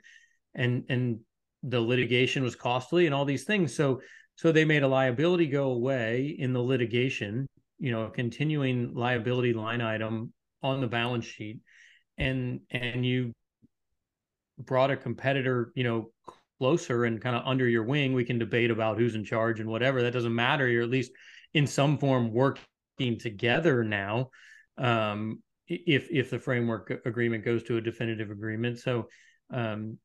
and 0.55 0.83
and 0.89 1.19
the 1.63 1.79
litigation 1.79 2.43
was 2.43 2.55
costly 2.55 3.05
and 3.05 3.13
all 3.13 3.25
these 3.25 3.43
things. 3.43 3.75
So 3.75 4.01
so 4.35 4.51
they 4.51 4.65
made 4.65 4.83
a 4.83 4.87
liability 4.87 5.47
go 5.47 5.71
away 5.71 6.35
in 6.39 6.53
the 6.53 6.61
litigation, 6.61 7.47
you 7.79 7.91
know, 7.91 8.03
a 8.05 8.09
continuing 8.09 8.93
liability 8.93 9.53
line 9.53 9.81
item 9.81 10.33
on 10.63 10.81
the 10.81 10.87
balance 10.87 11.25
sheet. 11.25 11.59
And 12.17 12.61
and 12.71 13.05
you 13.05 13.33
brought 14.57 14.91
a 14.91 14.95
competitor, 14.95 15.71
you 15.75 15.83
know, 15.83 16.11
closer 16.59 17.05
and 17.05 17.21
kind 17.21 17.35
of 17.35 17.43
under 17.45 17.67
your 17.67 17.83
wing, 17.83 18.13
we 18.13 18.25
can 18.25 18.39
debate 18.39 18.71
about 18.71 18.97
who's 18.97 19.15
in 19.15 19.25
charge 19.25 19.59
and 19.59 19.69
whatever. 19.69 20.01
That 20.01 20.13
doesn't 20.13 20.33
matter. 20.33 20.67
You're 20.67 20.83
at 20.83 20.89
least 20.89 21.11
in 21.53 21.67
some 21.67 21.97
form 21.97 22.31
working 22.31 23.19
together 23.19 23.83
now. 23.83 24.29
Um, 24.77 25.41
if 25.67 26.09
if 26.11 26.29
the 26.29 26.39
framework 26.39 27.01
agreement 27.05 27.43
goes 27.43 27.63
to 27.63 27.77
a 27.77 27.81
definitive 27.81 28.29
agreement, 28.29 28.79
so 28.79 29.07
um, 29.51 29.97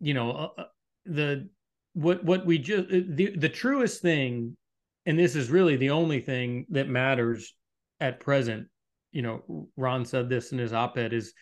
you 0.00 0.14
know 0.14 0.30
uh, 0.30 0.60
uh 0.60 0.64
the 1.04 1.48
what 1.92 2.24
what 2.24 2.46
we 2.46 2.58
just 2.58 2.88
uh, 2.90 3.00
the 3.08 3.36
the 3.36 3.48
truest 3.48 4.00
thing, 4.00 4.56
and 5.04 5.18
this 5.18 5.36
is 5.36 5.50
really 5.50 5.76
the 5.76 5.90
only 5.90 6.20
thing 6.20 6.66
that 6.70 6.88
matters 6.88 7.54
at 8.00 8.20
present. 8.20 8.68
You 9.12 9.22
know, 9.22 9.68
Ron 9.76 10.04
said 10.04 10.28
this 10.28 10.52
in 10.52 10.58
his 10.58 10.72
op-ed 10.72 11.12
is, 11.12 11.32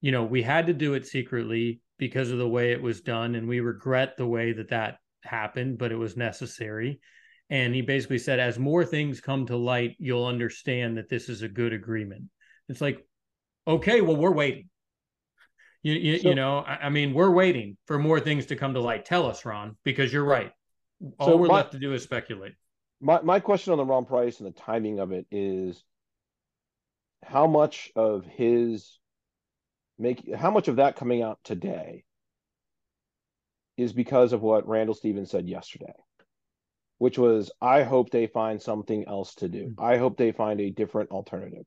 you 0.00 0.12
know, 0.12 0.24
we 0.24 0.42
had 0.42 0.66
to 0.66 0.72
do 0.72 0.94
it 0.94 1.06
secretly 1.06 1.80
because 2.00 2.32
of 2.32 2.38
the 2.38 2.48
way 2.48 2.72
it 2.72 2.82
was 2.82 3.02
done 3.02 3.36
and 3.36 3.46
we 3.46 3.60
regret 3.60 4.16
the 4.16 4.26
way 4.26 4.52
that 4.52 4.70
that 4.70 4.96
happened 5.22 5.78
but 5.78 5.92
it 5.92 5.96
was 5.96 6.16
necessary. 6.16 6.98
And 7.50 7.74
he 7.74 7.82
basically 7.82 8.18
said 8.18 8.40
as 8.40 8.58
more 8.58 8.84
things 8.84 9.20
come 9.20 9.46
to 9.46 9.56
light 9.56 9.94
you'll 10.00 10.26
understand 10.26 10.96
that 10.96 11.08
this 11.08 11.28
is 11.28 11.42
a 11.42 11.48
good 11.48 11.72
agreement. 11.72 12.24
It's 12.68 12.80
like 12.80 13.06
okay 13.68 14.00
well 14.00 14.16
we're 14.16 14.32
waiting. 14.32 14.68
You, 15.82 15.94
you, 15.94 16.18
so, 16.18 16.28
you 16.30 16.34
know 16.34 16.58
I, 16.58 16.86
I, 16.86 16.88
mean 16.88 17.14
we're 17.14 17.30
waiting 17.30 17.76
for 17.86 17.98
more 17.98 18.18
things 18.18 18.46
to 18.46 18.56
come 18.56 18.74
to 18.74 18.80
light. 18.80 19.04
Tell 19.04 19.26
us 19.26 19.44
ron 19.44 19.76
because 19.84 20.12
you're 20.12 20.24
right. 20.24 20.50
All 21.18 21.28
so 21.28 21.36
we're 21.36 21.48
my, 21.48 21.54
left 21.54 21.72
to 21.72 21.78
do 21.78 21.92
is 21.92 22.02
speculate. 22.02 22.54
My, 23.00 23.20
my 23.22 23.40
question 23.40 23.72
on 23.72 23.78
the 23.78 23.84
ron 23.84 24.04
price 24.04 24.40
and 24.40 24.48
the 24.48 24.58
timing 24.58 24.98
of 24.98 25.12
it 25.12 25.26
is 25.30 25.82
how 27.24 27.46
much 27.46 27.90
of 27.96 28.24
his 28.24 28.98
make 30.00 30.34
how 30.34 30.50
much 30.50 30.68
of 30.68 30.76
that 30.76 30.96
coming 30.96 31.22
out 31.22 31.38
today 31.44 32.02
is 33.76 33.92
because 33.92 34.32
of 34.32 34.42
what 34.42 34.66
Randall 34.66 34.94
Stevens 34.94 35.30
said 35.30 35.48
yesterday, 35.48 35.94
which 36.98 37.18
was, 37.18 37.50
I 37.62 37.82
hope 37.82 38.10
they 38.10 38.26
find 38.26 38.60
something 38.60 39.06
else 39.06 39.34
to 39.36 39.48
do. 39.48 39.66
Mm-hmm. 39.66 39.84
I 39.84 39.96
hope 39.98 40.16
they 40.16 40.32
find 40.32 40.60
a 40.60 40.70
different 40.70 41.10
alternative. 41.10 41.64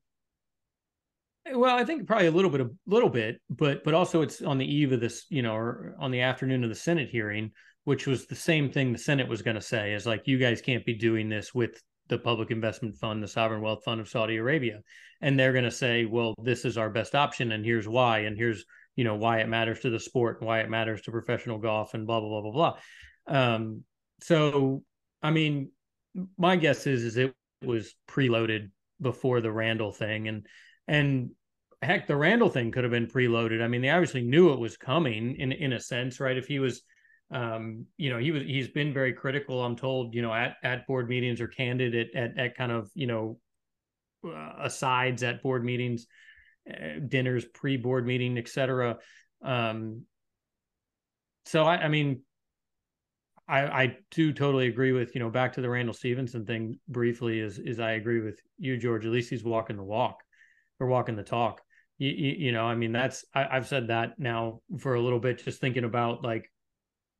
Well, 1.52 1.76
I 1.76 1.84
think 1.84 2.06
probably 2.06 2.28
a 2.28 2.30
little 2.30 2.50
bit, 2.50 2.60
a 2.62 2.70
little 2.86 3.10
bit, 3.10 3.40
but 3.50 3.84
but 3.84 3.94
also 3.94 4.22
it's 4.22 4.40
on 4.42 4.58
the 4.58 4.64
eve 4.64 4.92
of 4.92 5.00
this, 5.00 5.26
you 5.28 5.42
know, 5.42 5.54
or 5.54 5.94
on 5.98 6.10
the 6.10 6.22
afternoon 6.22 6.64
of 6.64 6.70
the 6.70 6.76
Senate 6.76 7.10
hearing. 7.10 7.52
which 7.84 8.06
was 8.06 8.26
the 8.26 8.34
same 8.34 8.70
thing 8.70 8.92
the 8.92 8.98
Senate 8.98 9.28
was 9.28 9.42
going 9.42 9.54
to 9.54 9.60
say 9.60 9.92
is 9.92 10.06
like, 10.06 10.26
you 10.26 10.38
guys 10.38 10.60
can't 10.60 10.84
be 10.84 10.94
doing 10.94 11.28
this 11.28 11.54
with 11.54 11.80
the 12.08 12.18
public 12.18 12.50
investment 12.50 12.96
fund, 12.96 13.22
the 13.22 13.28
sovereign 13.28 13.62
wealth 13.62 13.82
fund 13.84 14.00
of 14.00 14.08
Saudi 14.08 14.36
Arabia. 14.36 14.80
And 15.20 15.38
they're 15.38 15.52
going 15.52 15.64
to 15.64 15.70
say, 15.70 16.04
well, 16.04 16.34
this 16.42 16.64
is 16.64 16.76
our 16.76 16.90
best 16.90 17.14
option. 17.14 17.52
And 17.52 17.64
here's 17.64 17.88
why. 17.88 18.20
And 18.20 18.36
here's, 18.36 18.64
you 18.96 19.04
know, 19.04 19.14
why 19.14 19.38
it 19.38 19.48
matters 19.48 19.80
to 19.80 19.90
the 19.90 19.98
sport 19.98 20.40
and 20.40 20.46
why 20.46 20.60
it 20.60 20.68
matters 20.68 21.02
to 21.02 21.10
professional 21.10 21.58
golf 21.58 21.94
and 21.94 22.06
blah, 22.06 22.20
blah, 22.20 22.28
blah, 22.28 22.42
blah, 22.42 22.52
blah. 22.52 22.76
Um, 23.26 23.84
so, 24.22 24.82
I 25.22 25.30
mean, 25.30 25.70
my 26.36 26.56
guess 26.56 26.86
is, 26.86 27.02
is 27.04 27.16
it 27.16 27.34
was 27.64 27.94
preloaded 28.08 28.70
before 29.00 29.40
the 29.40 29.52
Randall 29.52 29.92
thing. 29.92 30.28
And, 30.28 30.46
and 30.86 31.30
heck, 31.80 32.06
the 32.06 32.16
Randall 32.16 32.50
thing 32.50 32.70
could 32.70 32.84
have 32.84 32.90
been 32.90 33.06
preloaded. 33.06 33.62
I 33.62 33.68
mean, 33.68 33.80
they 33.80 33.90
obviously 33.90 34.22
knew 34.22 34.52
it 34.52 34.60
was 34.60 34.76
coming 34.76 35.36
in, 35.36 35.52
in 35.52 35.72
a 35.72 35.80
sense, 35.80 36.20
right? 36.20 36.36
If 36.36 36.46
he 36.46 36.58
was, 36.58 36.82
um, 37.30 37.86
you 37.96 38.10
know, 38.10 38.18
he 38.18 38.30
was 38.30 38.42
he's 38.42 38.68
been 38.68 38.92
very 38.92 39.12
critical. 39.12 39.64
I'm 39.64 39.76
told, 39.76 40.14
you 40.14 40.22
know, 40.22 40.32
at 40.32 40.56
at 40.62 40.86
board 40.86 41.08
meetings 41.08 41.40
or 41.40 41.48
candid 41.48 41.94
at 41.94 42.14
at, 42.14 42.38
at 42.38 42.56
kind 42.56 42.72
of 42.72 42.90
you 42.94 43.06
know 43.06 43.38
uh, 44.26 44.52
asides 44.60 45.22
at 45.22 45.42
board 45.42 45.64
meetings, 45.64 46.06
uh, 46.70 47.00
dinners 47.08 47.44
pre 47.44 47.76
board 47.76 48.06
meeting, 48.06 48.38
etc. 48.38 48.98
Um, 49.42 50.02
so 51.46 51.64
I, 51.64 51.76
I 51.76 51.88
mean, 51.88 52.20
I 53.48 53.60
I 53.66 53.96
do 54.10 54.32
totally 54.32 54.68
agree 54.68 54.92
with 54.92 55.14
you 55.14 55.20
know 55.20 55.30
back 55.30 55.54
to 55.54 55.60
the 55.60 55.68
Randall 55.68 55.94
Stephenson 55.94 56.44
thing 56.44 56.78
briefly 56.88 57.40
is 57.40 57.58
is 57.58 57.80
I 57.80 57.92
agree 57.92 58.20
with 58.20 58.40
you 58.58 58.76
George. 58.76 59.06
At 59.06 59.12
least 59.12 59.30
he's 59.30 59.44
walking 59.44 59.76
the 59.76 59.82
walk 59.82 60.22
or 60.78 60.86
walking 60.86 61.16
the 61.16 61.22
talk. 61.22 61.62
You, 61.98 62.10
you, 62.10 62.34
you 62.46 62.52
know, 62.52 62.64
I 62.64 62.74
mean, 62.74 62.92
that's 62.92 63.24
I, 63.34 63.46
I've 63.50 63.68
said 63.68 63.88
that 63.88 64.18
now 64.18 64.60
for 64.78 64.94
a 64.94 65.00
little 65.00 65.20
bit, 65.20 65.44
just 65.44 65.60
thinking 65.60 65.84
about 65.84 66.22
like 66.22 66.50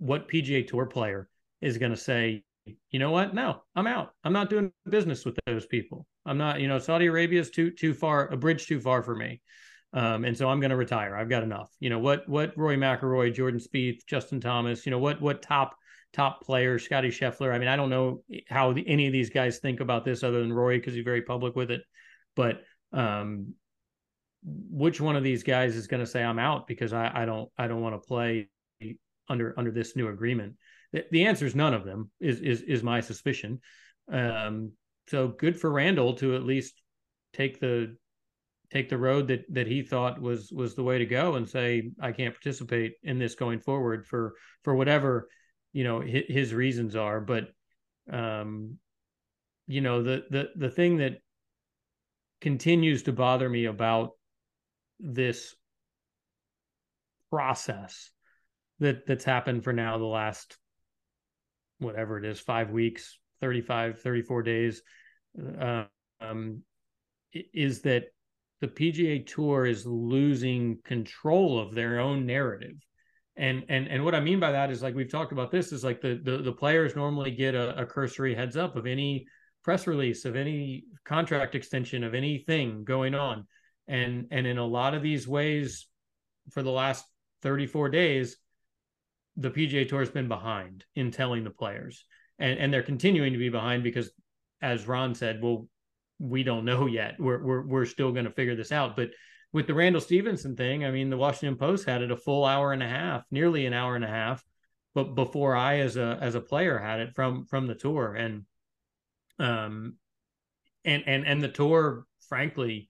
what 0.05 0.29
PGA 0.29 0.67
Tour 0.67 0.85
player 0.85 1.29
is 1.63 1.79
going 1.79 1.91
to 1.91 1.97
say, 1.97 2.45
you 2.91 2.99
know 2.99 3.11
what? 3.11 3.35
No, 3.35 3.63
I'm 3.75 3.87
out. 3.87 4.13
I'm 4.23 4.35
not 4.35 4.51
doing 4.51 4.71
business 4.89 5.25
with 5.25 5.39
those 5.47 5.65
people. 5.65 6.07
I'm 6.27 6.37
not, 6.37 6.61
you 6.61 6.69
know, 6.69 6.79
Saudi 6.79 7.07
Arabia 7.07 7.41
is 7.41 7.51
too 7.51 7.71
too 7.71 7.95
far, 7.95 8.29
a 8.29 8.37
bridge 8.37 8.67
too 8.67 8.81
far 8.81 9.03
for 9.03 9.15
me. 9.15 9.41
Um, 9.95 10.25
and 10.25 10.37
so 10.37 10.49
I'm 10.49 10.61
going 10.61 10.71
to 10.71 10.77
retire. 10.77 11.17
I've 11.17 11.31
got 11.31 11.43
enough. 11.43 11.71
You 11.81 11.89
know 11.89 11.99
what? 11.99 12.29
What 12.29 12.53
Rory 12.57 12.77
McIlroy, 12.77 13.33
Jordan 13.33 13.61
Spieth, 13.61 14.05
Justin 14.07 14.41
Thomas. 14.41 14.85
You 14.85 14.91
know 14.91 14.99
what? 14.99 15.23
What 15.23 15.41
top 15.41 15.75
top 16.13 16.43
players? 16.43 16.85
Scotty 16.85 17.09
Scheffler. 17.09 17.55
I 17.55 17.59
mean, 17.59 17.69
I 17.69 17.77
don't 17.77 17.91
know 17.91 18.23
how 18.49 18.73
the, 18.73 18.87
any 18.87 19.07
of 19.07 19.13
these 19.13 19.31
guys 19.31 19.59
think 19.59 19.81
about 19.81 20.05
this 20.05 20.23
other 20.23 20.41
than 20.41 20.53
Rory 20.53 20.79
because 20.79 20.95
he's 20.95 21.05
very 21.05 21.23
public 21.23 21.57
with 21.57 21.71
it. 21.71 21.83
But 22.37 22.63
um, 22.93 23.55
which 24.43 25.01
one 25.01 25.17
of 25.17 25.23
these 25.23 25.43
guys 25.43 25.77
is 25.77 25.87
going 25.87 26.05
to 26.05 26.11
say 26.11 26.23
I'm 26.23 26.39
out 26.39 26.67
because 26.67 26.93
I, 26.93 27.11
I 27.15 27.25
don't 27.25 27.49
I 27.57 27.69
don't 27.69 27.81
want 27.81 27.95
to 27.95 28.07
play 28.07 28.49
under 29.29 29.55
under 29.59 29.71
this 29.71 29.97
new 29.97 30.09
agreement? 30.09 30.55
The, 30.93 31.05
the 31.11 31.27
answer 31.27 31.47
is 31.47 31.55
none 31.55 31.75
of 31.75 31.85
them. 31.85 32.11
Is 32.21 32.41
is 32.41 32.63
is 32.63 32.83
my 32.83 33.01
suspicion. 33.01 33.61
Um, 34.11 34.73
so 35.09 35.29
good 35.29 35.59
for 35.59 35.71
Randall 35.71 36.15
to 36.15 36.35
at 36.35 36.45
least 36.45 36.81
take 37.33 37.61
the 37.61 37.97
take 38.71 38.89
the 38.89 38.99
road 38.99 39.29
that 39.29 39.45
that 39.51 39.67
he 39.67 39.83
thought 39.83 40.21
was 40.21 40.51
was 40.53 40.75
the 40.75 40.83
way 40.83 40.99
to 40.99 41.07
go 41.07 41.35
and 41.35 41.49
say 41.49 41.91
I 42.01 42.13
can't 42.13 42.35
participate 42.35 42.95
in 43.03 43.19
this 43.19 43.35
going 43.35 43.61
forward 43.61 44.07
for 44.07 44.35
for 44.63 44.75
whatever 44.75 45.29
you 45.73 45.85
know 45.85 46.01
his, 46.01 46.25
his 46.29 46.55
reasons 46.55 46.97
are. 46.97 47.21
But 47.21 47.49
um, 48.11 48.79
you 49.67 49.81
know 49.81 50.03
the 50.03 50.25
the 50.31 50.49
the 50.57 50.71
thing 50.71 50.99
that 50.99 51.19
continues 52.41 53.05
to 53.05 53.13
bother 53.13 53.49
me 53.49 53.65
about 53.65 54.11
this 55.01 55.55
process 57.31 58.11
that 58.81 59.07
that's 59.07 59.25
happened 59.25 59.65
for 59.65 59.73
now 59.73 59.99
the 59.99 60.05
last 60.05 60.57
whatever 61.79 62.19
it 62.19 62.25
is 62.25 62.41
five 62.41 62.71
weeks 62.71 63.19
35 63.41 64.01
34 64.01 64.43
days 64.43 64.83
uh, 65.61 65.85
um, 66.21 66.63
is 67.33 67.83
that 67.83 68.05
the 68.61 68.69
pga 68.69 69.27
tour 69.27 69.67
is 69.67 69.85
losing 69.87 70.79
control 70.85 71.59
of 71.59 71.75
their 71.75 72.01
own 72.01 72.25
narrative. 72.27 72.77
And 73.37 73.65
and 73.69 73.89
and 73.89 74.05
what 74.05 74.15
i 74.15 74.21
mean 74.21 74.39
by 74.39 74.53
that 74.53 74.71
is 74.71 74.81
like 74.81 74.95
we've 74.95 75.11
talked 75.11 75.33
about 75.33 75.51
this 75.51 75.73
is 75.73 75.83
like 75.83 76.01
the 76.01 76.21
the, 76.23 76.39
the 76.39 76.53
players 76.53 76.95
normally 76.95 77.33
get 77.33 77.57
a, 77.57 77.81
a 77.81 77.85
cursory 77.85 78.33
heads 78.35 78.57
up 78.57 78.77
of 78.77 78.87
any 78.87 79.27
press 79.65 79.87
release 79.89 80.25
of 80.25 80.37
any 80.37 80.85
contract 81.05 81.55
extension 81.57 82.05
of 82.05 82.15
anything 82.15 82.85
going 82.85 83.15
on. 83.15 83.47
And 83.89 84.29
and 84.31 84.47
in 84.47 84.59
a 84.59 84.65
lot 84.65 84.95
of 84.95 85.03
these 85.03 85.27
ways 85.27 85.89
for 86.53 86.63
the 86.63 86.71
last 86.71 87.05
34 87.43 87.89
days 87.89 88.37
the 89.37 89.51
PGA 89.51 89.89
Tour 89.89 90.01
has 90.01 90.11
been 90.11 90.29
behind 90.29 90.85
in 90.95 91.11
telling 91.11 91.45
the 91.45 91.51
players, 91.51 92.05
and 92.39 92.59
and 92.59 92.73
they're 92.73 92.83
continuing 92.83 93.33
to 93.33 93.39
be 93.39 93.49
behind 93.49 93.83
because, 93.83 94.11
as 94.63 94.87
Ron 94.87 95.15
said, 95.15 95.43
well, 95.43 95.69
we 96.19 96.43
don't 96.43 96.65
know 96.65 96.87
yet. 96.87 97.17
We're 97.19 97.43
we're 97.43 97.67
we're 97.67 97.87
still 97.87 98.13
going 98.13 98.27
to 98.27 98.31
figure 98.31 98.57
this 98.57 98.73
out. 98.73 98.97
But 98.97 99.11
with 99.53 99.67
the 99.67 99.75
Randall 99.75 100.01
Stephenson 100.01 100.57
thing, 100.57 100.85
I 100.85 100.91
mean, 100.91 101.11
the 101.11 101.17
Washington 101.17 101.57
Post 101.57 101.87
had 101.87 102.03
it 102.03 102.11
a 102.11 102.17
full 102.17 102.45
hour 102.45 102.73
and 102.73 102.83
a 102.83 102.89
half, 102.89 103.25
nearly 103.31 103.67
an 103.67 103.73
hour 103.73 103.95
and 103.95 104.05
a 104.05 104.09
half, 104.09 104.45
but 104.95 105.15
before 105.15 105.57
I, 105.57 105.79
as 105.79 105.97
a 105.97 106.19
as 106.21 106.35
a 106.35 106.41
player, 106.41 106.79
had 106.79 107.01
it 107.01 107.15
from 107.15 107.47
from 107.47 107.67
the 107.67 107.75
tour, 107.75 108.15
and 108.15 108.45
um, 109.39 109.97
and 110.85 111.03
and 111.07 111.27
and 111.27 111.43
the 111.43 111.49
tour, 111.49 112.07
frankly, 112.29 112.89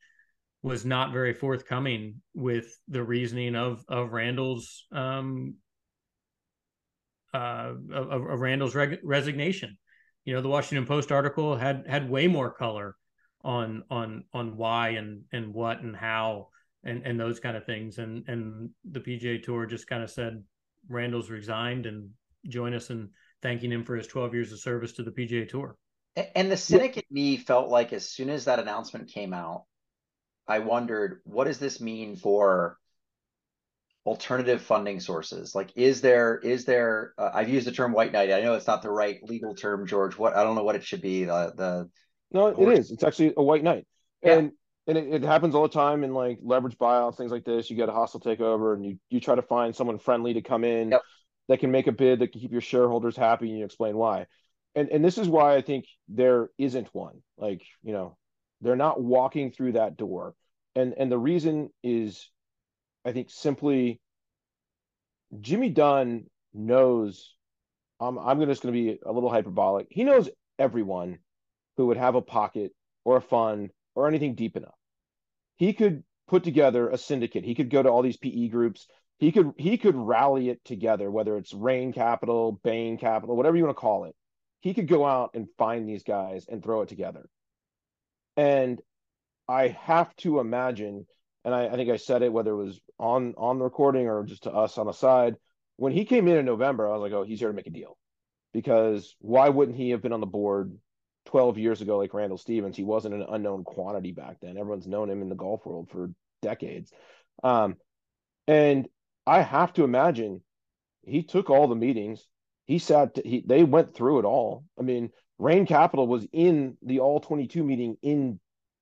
was 0.63 0.85
not 0.85 1.13
very 1.13 1.33
forthcoming 1.33 2.23
with 2.35 2.79
the 2.89 3.03
reasoning 3.03 3.57
of 3.57 3.85
of 3.89 4.13
Randall's 4.13 4.87
um 4.93 5.57
uh, 7.35 7.73
of, 7.93 8.11
of, 8.11 8.41
Randall's 8.41 8.75
reg- 8.75 9.01
resignation. 9.03 9.77
You 10.25 10.35
know, 10.35 10.41
the 10.41 10.49
Washington 10.49 10.87
Post 10.87 11.13
article 11.13 11.57
had 11.57 11.85
had 11.89 12.09
way 12.09 12.29
more 12.29 12.51
color 12.51 12.97
on 13.43 13.83
on 13.91 14.25
on 14.33 14.57
why 14.57 14.91
and 14.91 15.25
and 15.33 15.53
what 15.53 15.81
and 15.81 15.95
how 15.95 16.49
and 16.85 17.03
and 17.05 17.19
those 17.19 17.41
kind 17.41 17.57
of 17.57 17.67
things. 17.67 17.99
And 17.99 18.27
and 18.29 18.71
the 18.91 19.01
PGA 19.01 19.43
Tour 19.43 19.67
just 19.67 19.89
kind 19.89 20.03
of 20.03 20.11
said 20.11 20.43
Randall's 20.89 21.29
resigned 21.29 21.87
and 21.87 22.11
join 22.49 22.73
us 22.73 22.91
in 22.91 23.11
thanking 23.43 23.73
him 23.73 23.85
for 23.85 23.97
his 23.97 24.07
12 24.07 24.33
years 24.33 24.53
of 24.53 24.61
service 24.61 24.93
to 24.93 25.03
the 25.03 25.11
PGA 25.11 25.49
Tour. 25.49 25.77
And 26.35 26.51
the 26.51 26.57
cynic 26.57 26.97
in 26.97 27.03
me 27.11 27.37
felt 27.37 27.69
like 27.69 27.93
as 27.93 28.09
soon 28.09 28.31
as 28.31 28.45
that 28.45 28.61
announcement 28.61 29.09
came 29.09 29.35
out, 29.35 29.65
I 30.47 30.61
wondered, 30.61 31.21
what 31.25 31.45
does 31.45 31.59
this 31.59 31.81
mean 31.81 32.17
for 32.17 32.79
alternative 34.07 34.61
funding 34.61 35.01
sources? 35.01 35.55
Like 35.55 35.71
is 35.77 36.01
there 36.01 36.39
is 36.39 36.65
there 36.65 37.15
uh, 37.19 37.31
i've 37.35 37.49
used 37.49 37.67
the 37.67 37.73
term 37.73 37.93
white 37.93 38.13
knight. 38.13 38.31
I 38.31 38.41
know 38.41 38.55
it's 38.55 38.67
not 38.67 38.83
the 38.83 38.91
right 38.91 39.19
legal 39.23 39.55
term 39.55 39.87
george. 39.87 40.19
What 40.19 40.37
i 40.37 40.45
don't 40.45 40.55
know 40.55 40.65
what 40.65 40.77
it 40.77 40.85
should 40.85 41.03
be 41.03 41.25
the 41.25 41.53
the 41.57 41.91
no 42.33 42.49
it 42.49 42.79
is. 42.79 42.91
It's 42.91 43.05
actually 43.05 43.35
a 43.37 43.43
white 43.43 43.63
knight. 43.63 43.87
Yeah. 44.23 44.39
and 44.39 44.53
and 44.87 44.99
it, 44.99 45.15
it, 45.15 45.23
happens 45.23 45.55
all 45.55 45.63
the 45.63 45.69
time 45.69 46.05
in 46.05 46.13
like 46.13 46.39
leverage 46.43 46.77
buyouts 46.77 47.17
things 47.17 47.33
like 47.33 47.45
this. 47.45 47.71
You 47.71 47.77
get 47.77 47.89
a 47.89 47.93
hostile 47.93 48.21
takeover 48.21 48.75
and 48.75 48.85
you 48.85 48.99
you 49.09 49.21
try 49.21 49.35
to 49.35 49.43
find 49.43 49.75
someone 49.75 49.99
friendly 49.99 50.35
to 50.35 50.43
come 50.43 50.65
in 50.65 50.91
yep. 50.91 51.03
that 51.49 51.61
can 51.61 51.71
make 51.71 51.87
a 51.87 51.93
bid 51.93 52.19
that 52.19 52.33
can 52.33 52.41
keep 52.41 52.53
your 52.53 52.61
shareholders 52.61 53.17
happy 53.17 53.49
and 53.49 53.59
you 53.59 53.65
explain 53.65 53.97
why. 53.97 54.27
And 54.75 54.91
and 54.91 55.05
this 55.05 55.19
is 55.19 55.29
why 55.29 55.57
i 55.57 55.63
think 55.63 55.87
there 56.09 56.51
isn't 56.59 56.89
one. 56.93 57.23
Like 57.39 57.63
you 57.83 57.93
know 57.93 58.17
they're 58.61 58.77
not 58.77 59.03
walking 59.03 59.51
through 59.51 59.73
that 59.73 59.97
door. 59.97 60.35
And 60.77 60.95
and 60.99 61.11
the 61.11 61.19
reason 61.19 61.71
is 61.83 62.29
I 63.05 63.13
think 63.13 63.31
simply 63.31 64.01
Jimmy 65.41 65.69
Dunne 65.69 66.27
knows. 66.53 67.35
I'm 68.01 68.19
I'm 68.19 68.41
just 68.47 68.63
going 68.63 68.75
to 68.75 68.81
be 68.81 68.99
a 69.05 69.13
little 69.13 69.31
hyperbolic. 69.31 69.89
He 69.91 70.05
knows 70.05 70.29
everyone 70.59 71.19
who 71.77 71.87
would 71.87 71.97
have 71.97 72.15
a 72.15 72.23
pocket 72.23 72.73
or 73.05 73.17
a 73.17 73.23
fund 73.23 73.71
or 73.95 74.09
anything 74.09 74.35
deep 74.35 74.57
enough. 74.57 74.75
He 75.57 75.73
could 75.73 76.03
put 76.27 76.45
together 76.45 76.89
a 76.89 76.99
syndicate. 76.99 77.45
He 77.45 77.55
could 77.55 77.71
go 77.71 77.83
to 77.83 77.89
all 77.89 78.03
these 78.03 78.17
PE 78.17 78.49
groups. 78.49 78.87
He 79.19 79.33
could 79.33 79.53
he 79.57 79.79
could 79.79 79.95
rally 79.95 80.49
it 80.49 80.65
together, 80.65 81.11
whether 81.11 81.37
it's 81.37 81.55
Rain 81.55 81.93
Capital, 81.93 82.61
Bain 82.65 82.99
Capital, 82.99 83.37
whatever 83.37 83.57
you 83.57 83.65
want 83.65 83.77
to 83.77 83.81
call 83.81 84.05
it. 84.05 84.15
He 84.61 84.75
could 84.75 84.89
go 84.89 85.05
out 85.05 85.31
and 85.35 85.47
find 85.59 85.89
these 85.89 86.03
guys 86.03 86.47
and 86.49 86.63
throw 86.63 86.83
it 86.83 86.89
together. 86.89 87.29
And 88.37 88.81
I 89.47 89.69
have 89.69 90.15
to 90.17 90.41
imagine 90.41 91.07
and 91.45 91.55
I, 91.55 91.67
I, 91.67 91.77
think 91.77 91.91
I 91.91 91.97
said 91.97 92.23
it 92.23 92.33
whether 92.33 92.53
it 92.53 92.65
was 92.65 92.81
on 92.99 93.35
on 93.37 93.59
the 93.59 93.65
recording 93.65 94.07
or 94.07 94.25
just 94.25 94.45
to 94.45 94.53
us 94.53 94.79
on 94.79 94.87
the 94.87 94.93
side. 94.93 95.37
When 95.77 95.93
he 95.93 96.05
came 96.05 96.29
in 96.29 96.37
in 96.37 96.47
November, 96.47 96.89
I 96.89 96.93
was 96.93 97.01
like, 97.01 97.13
oh, 97.13 97.25
he's 97.25 97.41
here 97.41 97.49
to 97.49 97.55
make 97.55 97.67
a 97.67 97.71
deal, 97.71 97.99
because 98.53 99.15
why 99.19 99.49
wouldn't 99.49 99.77
he 99.77 99.91
have 99.91 100.03
been 100.03 100.13
on 100.13 100.21
the 100.21 100.27
board 100.27 100.77
12 101.27 101.59
years 101.59 101.81
ago 101.81 101.99
like 101.99 102.15
Randall 102.15 102.39
Stevens? 102.39 102.77
He 102.77 102.85
wasn't 102.85 103.15
an 103.15 103.27
unknown 103.29 103.65
quantity 103.65 104.13
back 104.13 104.37
then. 104.41 104.57
Everyone's 104.57 104.87
known 104.87 105.11
him 105.11 105.21
in 105.21 105.29
the 105.29 105.35
golf 105.35 105.67
world 105.67 105.91
for 105.91 106.11
decades, 106.43 106.93
um, 107.43 107.77
and 108.47 108.89
I 109.27 109.41
have 109.43 109.73
to 109.75 109.85
imagine 109.85 110.43
he 111.03 111.23
took 111.23 111.51
all 111.51 111.69
the 111.69 111.75
meetings. 111.75 112.27
He 112.67 112.79
sat. 112.79 113.19
He 113.23 113.43
they 113.47 113.65
went 113.65 113.95
through 113.95 114.21
it 114.21 114.25
all. 114.25 114.65
I 114.79 114.83
mean, 114.83 115.11
Rain 115.39 115.67
Capital 115.67 116.07
was 116.07 116.27
in 116.33 116.77
the 116.83 117.01
all 117.01 117.21
22 117.21 117.63
meeting 117.63 117.97
in 118.03 118.41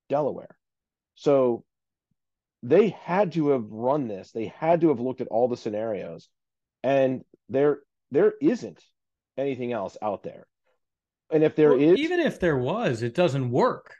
Delaware. 0.08 0.56
So 1.14 1.64
they 2.62 2.90
had 2.90 3.32
to 3.32 3.48
have 3.48 3.64
run 3.70 4.08
this. 4.08 4.30
They 4.30 4.46
had 4.46 4.80
to 4.82 4.88
have 4.88 5.00
looked 5.00 5.20
at 5.20 5.28
all 5.28 5.48
the 5.48 5.56
scenarios, 5.56 6.28
and 6.82 7.22
they're 7.48 7.80
there 8.10 8.34
isn't 8.40 8.82
anything 9.36 9.72
else 9.72 9.96
out 10.00 10.22
there. 10.22 10.46
And 11.30 11.42
if 11.42 11.56
there 11.56 11.70
well, 11.70 11.80
is, 11.80 11.98
even 11.98 12.20
if 12.20 12.38
there 12.38 12.58
was, 12.58 13.02
it 13.02 13.14
doesn't 13.14 13.50
work, 13.50 13.96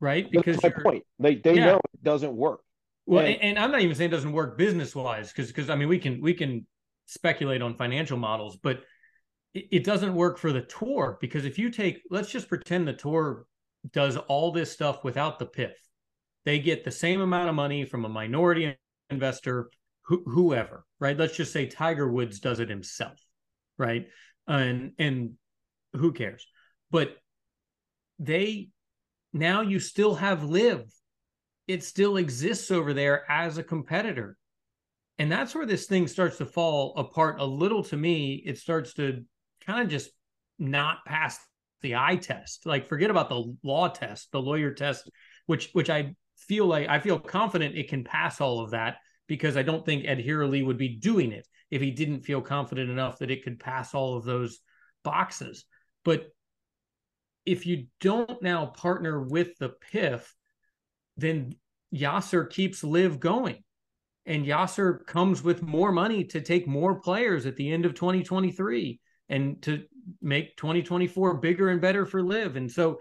right? 0.00 0.30
Because 0.30 0.62
my 0.62 0.70
point. 0.70 1.04
They 1.18 1.36
they 1.36 1.54
yeah. 1.54 1.66
know 1.66 1.76
it 1.76 2.02
doesn't 2.02 2.34
work. 2.34 2.60
Well, 3.06 3.24
and, 3.24 3.40
and, 3.40 3.58
I'm 3.58 3.70
not 3.70 3.80
even 3.80 3.94
saying 3.94 4.10
it 4.10 4.14
doesn't 4.14 4.32
work 4.32 4.58
business 4.58 4.94
wise, 4.94 5.32
because 5.32 5.48
because 5.48 5.70
I 5.70 5.76
mean 5.76 5.88
we 5.88 5.98
can 5.98 6.20
we 6.20 6.34
can 6.34 6.66
speculate 7.06 7.62
on 7.62 7.74
financial 7.74 8.18
models, 8.18 8.56
but 8.56 8.82
it, 9.54 9.66
it 9.70 9.84
doesn't 9.84 10.14
work 10.14 10.36
for 10.36 10.52
the 10.52 10.60
tour 10.60 11.16
because 11.20 11.46
if 11.46 11.58
you 11.58 11.70
take 11.70 12.02
let's 12.10 12.30
just 12.30 12.48
pretend 12.48 12.86
the 12.86 12.92
tour 12.92 13.46
does 13.92 14.16
all 14.16 14.52
this 14.52 14.70
stuff 14.70 15.04
without 15.04 15.38
the 15.38 15.46
PIF, 15.46 15.72
they 16.44 16.58
get 16.58 16.84
the 16.84 16.90
same 16.90 17.20
amount 17.20 17.48
of 17.48 17.54
money 17.54 17.84
from 17.84 18.04
a 18.04 18.08
minority 18.08 18.76
investor, 19.10 19.70
wh- 20.08 20.24
whoever, 20.26 20.84
right? 21.00 21.16
Let's 21.18 21.36
just 21.36 21.52
say 21.52 21.66
Tiger 21.66 22.10
Woods 22.10 22.40
does 22.40 22.60
it 22.60 22.68
himself, 22.70 23.18
right? 23.76 24.06
And 24.46 24.92
and 24.98 25.32
who 25.94 26.12
cares? 26.12 26.46
But 26.90 27.16
they 28.18 28.68
now 29.32 29.60
you 29.60 29.78
still 29.80 30.14
have 30.16 30.44
LIV. 30.44 30.84
it 31.66 31.84
still 31.84 32.16
exists 32.16 32.70
over 32.70 32.94
there 32.94 33.30
as 33.30 33.58
a 33.58 33.62
competitor. 33.62 34.36
And 35.18 35.30
that's 35.30 35.54
where 35.54 35.66
this 35.66 35.86
thing 35.86 36.06
starts 36.08 36.38
to 36.38 36.46
fall 36.46 36.94
apart 36.96 37.40
a 37.40 37.44
little 37.44 37.82
to 37.84 37.96
me. 37.96 38.42
It 38.46 38.58
starts 38.58 38.94
to 38.94 39.24
kind 39.66 39.82
of 39.82 39.88
just 39.88 40.10
not 40.58 41.04
pass 41.06 41.38
the 41.82 41.96
eye 41.96 42.16
test. 42.16 42.66
Like 42.66 42.86
forget 42.86 43.10
about 43.10 43.28
the 43.28 43.56
law 43.62 43.88
test, 43.88 44.30
the 44.32 44.40
lawyer 44.40 44.72
test, 44.72 45.10
which 45.46 45.70
which 45.72 45.90
I 45.90 46.14
feel 46.38 46.66
like 46.66 46.88
I 46.88 46.98
feel 47.00 47.18
confident 47.18 47.76
it 47.76 47.88
can 47.88 48.04
pass 48.04 48.40
all 48.40 48.60
of 48.60 48.70
that 48.70 48.98
because 49.26 49.56
I 49.56 49.62
don't 49.62 49.84
think 49.84 50.06
Ed 50.06 50.24
Herlihy 50.24 50.62
would 50.62 50.78
be 50.78 50.96
doing 50.96 51.32
it 51.32 51.46
if 51.70 51.82
he 51.82 51.90
didn't 51.90 52.22
feel 52.22 52.40
confident 52.40 52.90
enough 52.90 53.18
that 53.18 53.30
it 53.30 53.44
could 53.44 53.60
pass 53.60 53.94
all 53.94 54.16
of 54.16 54.24
those 54.24 54.60
boxes. 55.04 55.64
But 56.04 56.28
if 57.44 57.66
you 57.66 57.86
don't 58.00 58.42
now 58.42 58.66
partner 58.66 59.22
with 59.22 59.56
the 59.58 59.74
PIF, 59.92 60.26
then 61.16 61.54
Yasir 61.94 62.48
keeps 62.48 62.84
LIV 62.84 63.20
going. 63.20 63.62
And 64.26 64.44
Yasir 64.44 65.06
comes 65.06 65.42
with 65.42 65.62
more 65.62 65.90
money 65.90 66.24
to 66.24 66.40
take 66.40 66.66
more 66.66 67.00
players 67.00 67.46
at 67.46 67.56
the 67.56 67.70
end 67.70 67.86
of 67.86 67.94
2023 67.94 69.00
and 69.30 69.60
to 69.62 69.84
make 70.20 70.56
2024 70.56 71.38
bigger 71.38 71.70
and 71.70 71.80
better 71.80 72.04
for 72.04 72.22
LIV. 72.22 72.56
And 72.56 72.70
so, 72.70 73.00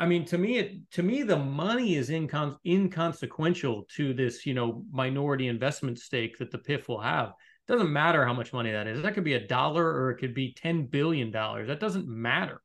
I 0.00 0.06
mean, 0.06 0.24
to 0.26 0.38
me, 0.38 0.56
it 0.56 0.90
to 0.92 1.02
me, 1.02 1.22
the 1.22 1.36
money 1.36 1.94
is 1.94 2.08
incon- 2.08 2.56
inconsequential 2.66 3.84
to 3.96 4.14
this, 4.14 4.46
you 4.46 4.54
know, 4.54 4.82
minority 4.90 5.46
investment 5.46 5.98
stake 5.98 6.38
that 6.38 6.50
the 6.50 6.58
PIF 6.58 6.88
will 6.88 7.02
have. 7.02 7.28
It 7.28 7.72
doesn't 7.72 7.92
matter 7.92 8.24
how 8.24 8.32
much 8.32 8.54
money 8.54 8.72
that 8.72 8.86
is. 8.86 9.02
That 9.02 9.12
could 9.12 9.24
be 9.24 9.34
a 9.34 9.46
dollar 9.46 9.86
or 9.86 10.10
it 10.10 10.16
could 10.16 10.32
be 10.32 10.54
$10 10.54 10.90
billion. 10.90 11.30
That 11.30 11.80
doesn't 11.80 12.08
matter 12.08 12.62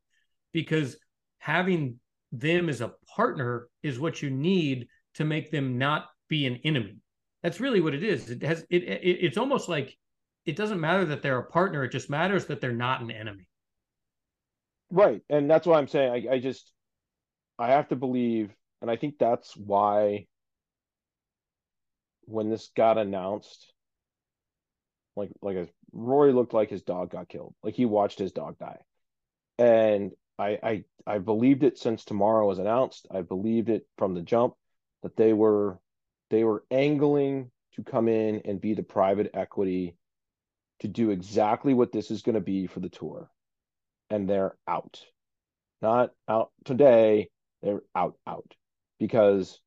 because 0.54 0.96
having 1.40 2.00
them 2.32 2.70
as 2.70 2.80
a 2.80 2.94
partner 3.14 3.68
is 3.84 4.00
what 4.00 4.22
you 4.22 4.30
need 4.30 4.88
to 5.16 5.26
make 5.26 5.52
them 5.52 5.78
not 5.78 6.06
be 6.30 6.46
an 6.46 6.62
enemy. 6.64 7.00
That's 7.44 7.60
really 7.60 7.82
what 7.82 7.94
it 7.94 8.04
is. 8.04 8.30
It 8.30 8.44
has 8.44 8.66
it, 8.70 8.84
it 8.84 9.02
it's 9.04 9.38
almost 9.38 9.68
like 9.68 9.96
it 10.46 10.56
doesn't 10.56 10.80
matter 10.80 11.04
that 11.04 11.22
they're 11.22 11.40
a 11.40 11.52
partner, 11.52 11.84
it 11.84 11.92
just 11.92 12.10
matters 12.10 12.46
that 12.46 12.62
they're 12.62 12.72
not 12.72 13.02
an 13.02 13.12
enemy. 13.12 13.46
Right. 14.90 15.22
And 15.30 15.52
that's 15.52 15.68
why 15.68 15.78
I'm 15.78 15.88
saying 15.90 16.30
I, 16.30 16.36
I 16.36 16.40
just 16.40 16.72
I 17.58 17.72
have 17.72 17.89
to 17.89 17.95
believe, 17.95 18.53
and 18.82 18.91
I 18.91 18.97
think 18.97 19.18
that's 19.18 19.56
why 19.56 20.28
when 22.26 22.49
this 22.49 22.70
got 22.76 22.97
announced, 22.97 23.72
like 25.16 25.32
like 25.41 25.72
Rory 25.91 26.34
looked 26.34 26.53
like 26.53 26.70
his 26.70 26.82
dog 26.82 27.12
got 27.12 27.30
killed. 27.30 27.56
Like 27.64 27.76
he 27.76 27.86
watched 27.86 28.20
his 28.20 28.32
dog 28.32 28.58
die. 28.58 28.80
And 29.58 30.12
I 30.38 30.60
I 30.62 30.84
I 31.08 31.18
believed 31.20 31.64
it 31.64 31.78
since 31.78 32.03
tomorrow 32.03 32.47
was 32.47 32.60
announced. 32.60 33.08
I 33.12 33.22
believed 33.22 33.70
it 33.70 33.88
from 33.97 34.14
the 34.14 34.22
jump 34.22 34.56
that 35.03 35.16
they 35.16 35.34
were 35.34 35.80
they 36.30 36.43
were 36.43 36.66
angling 36.72 37.51
to 37.76 37.84
come 37.84 38.08
in 38.08 38.41
and 38.45 38.60
be 38.60 38.74
the 38.74 38.84
private 38.84 39.32
equity 39.34 39.95
to 40.80 40.88
do 40.88 41.12
exactly 41.12 41.74
what 41.74 41.91
this 41.91 42.12
is 42.12 42.22
going 42.22 42.36
to 42.36 42.41
be 42.41 42.68
for 42.68 42.80
the 42.80 42.89
tour 42.89 43.30
and 44.10 44.30
they're 44.30 44.56
out 44.68 45.01
not 45.82 46.12
out 46.28 46.51
today 46.64 47.30
they're 47.66 47.82
out 47.93 48.16
out. 48.26 48.53
Because 48.99 49.59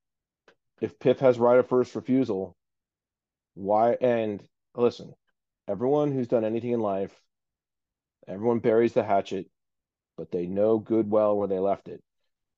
if 0.81 0.99
PIF 0.99 1.19
has 1.19 1.39
right 1.39 1.59
of 1.59 1.69
first 1.69 1.95
refusal 1.95 2.57
why 3.55 3.97
and 4.01 4.43
listen 4.77 5.13
everyone 5.67 6.13
who's 6.13 6.29
done 6.29 6.45
anything 6.45 6.71
in 6.71 6.81
life 6.81 7.13
everyone 8.29 8.61
buries 8.61 8.93
the 8.93 9.03
hatchet 9.03 9.51
but 10.19 10.33
they 10.33 10.47
know 10.47 10.79
good 10.79 11.11
well 11.11 11.37
where 11.37 11.49
they 11.49 11.61
left 11.61 11.89
it. 11.89 12.03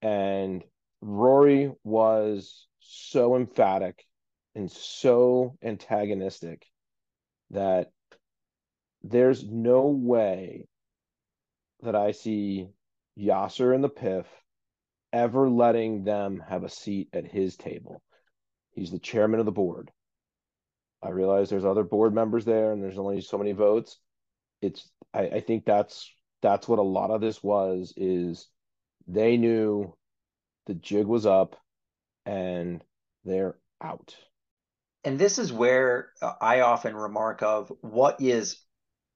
And 0.01 0.63
rory 1.01 1.71
was 1.83 2.67
so 2.79 3.35
emphatic 3.35 4.03
and 4.55 4.69
so 4.69 5.55
antagonistic 5.63 6.65
that 7.51 7.91
there's 9.03 9.45
no 9.45 9.87
way 9.87 10.67
that 11.83 11.95
I 11.95 12.11
see 12.11 12.67
Yasir 13.17 13.73
and 13.73 13.83
the 13.83 13.89
PIF 13.89 14.25
ever 15.13 15.49
letting 15.49 16.03
them 16.03 16.43
have 16.47 16.63
a 16.63 16.69
seat 16.69 17.09
at 17.13 17.25
his 17.25 17.55
table. 17.57 18.01
He's 18.71 18.91
the 18.91 18.99
chairman 18.99 19.39
of 19.39 19.45
the 19.45 19.51
board. 19.51 19.91
I 21.03 21.09
realize 21.09 21.49
there's 21.49 21.65
other 21.65 21.83
board 21.83 22.13
members 22.13 22.45
there 22.45 22.71
and 22.71 22.81
there's 22.81 22.97
only 22.97 23.21
so 23.21 23.37
many 23.37 23.51
votes. 23.53 23.97
It's 24.61 24.87
I, 25.13 25.21
I 25.21 25.39
think 25.41 25.65
that's 25.65 26.11
that's 26.41 26.67
what 26.67 26.79
a 26.79 26.83
lot 26.83 27.11
of 27.11 27.21
this 27.21 27.43
was 27.43 27.93
is 27.97 28.47
they 29.07 29.37
knew 29.37 29.95
the 30.67 30.73
jig 30.75 31.07
was 31.07 31.25
up 31.25 31.55
and 32.25 32.83
they're 33.25 33.55
out. 33.81 34.15
And 35.03 35.17
this 35.17 35.39
is 35.39 35.51
where 35.51 36.09
I 36.39 36.61
often 36.61 36.95
remark 36.95 37.41
of 37.41 37.71
what 37.81 38.21
is 38.21 38.57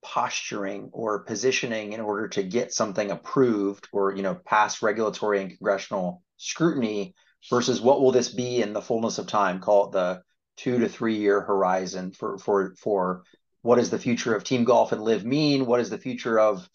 posturing 0.06 0.92
or 0.94 1.24
positioning 1.24 1.94
in 1.94 2.00
order 2.00 2.28
to 2.28 2.44
get 2.44 2.72
something 2.72 3.10
approved 3.10 3.88
or 3.92 4.16
you 4.16 4.22
know 4.22 4.36
pass 4.36 4.84
regulatory 4.84 5.42
and 5.42 5.50
congressional 5.50 6.22
scrutiny 6.38 7.16
versus 7.50 7.82
what 7.82 8.00
will 8.00 8.12
this 8.12 8.30
be 8.30 8.62
in 8.62 8.72
the 8.72 8.82
fullness 8.82 9.18
of 9.18 9.26
time 9.26 9.60
call 9.60 9.88
it 9.88 9.94
the 9.94 10.22
two 10.58 10.78
to 10.78 10.88
three 10.88 11.16
year 11.16 11.42
horizon 11.42 12.12
for 12.12 12.38
for 12.38 12.76
for 12.78 13.24
what 13.64 13.80
is 13.80 13.90
the 13.90 13.98
future 13.98 14.36
of 14.36 14.44
team 14.44 14.64
golf 14.64 14.92
and 14.92 15.02
LIV 15.02 15.26
mean 15.26 15.66
what 15.66 15.80
is 15.80 15.90
the 15.90 15.98
future 15.98 16.40
of 16.40 16.70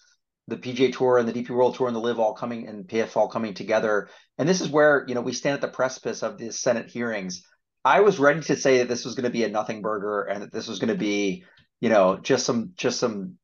the 0.49 0.57
PGA 0.57 0.93
Tour 0.93 1.19
and 1.19 1.29
the 1.29 1.33
DP 1.33 1.51
World 1.51 1.77
Tour 1.77 1.87
and 1.87 1.95
the 1.95 2.01
LIV 2.01 2.19
all 2.19 2.35
coming 2.35 2.67
and 2.67 2.89
PIF 2.89 3.17
all 3.17 3.29
coming 3.29 3.55
together. 3.55 4.09
And 4.37 4.49
this 4.49 4.61
is 4.61 4.69
where 4.69 5.05
you 5.07 5.15
know 5.15 5.21
we 5.21 5.33
stand 5.33 5.55
at 5.55 5.61
the 5.61 5.69
precipice 5.69 6.25
of 6.25 6.39
the 6.39 6.51
Senate 6.51 6.91
hearings. 6.91 7.45
I 7.85 8.01
was 8.01 8.19
ready 8.19 8.41
to 8.41 8.57
say 8.57 8.79
that 8.79 8.89
this 8.89 9.05
was 9.05 9.15
going 9.15 9.25
to 9.25 9.31
be 9.31 9.45
a 9.45 9.49
nothing 9.49 9.81
burger 9.81 10.23
and 10.23 10.43
that 10.43 10.53
this 10.53 10.67
was 10.67 10.81
going 10.81 10.93
to 10.93 10.99
be 10.99 11.45
you 11.81 11.89
know 11.89 12.19
just 12.19 12.47
some 12.47 12.73
just 12.77 13.01
some 13.01 13.39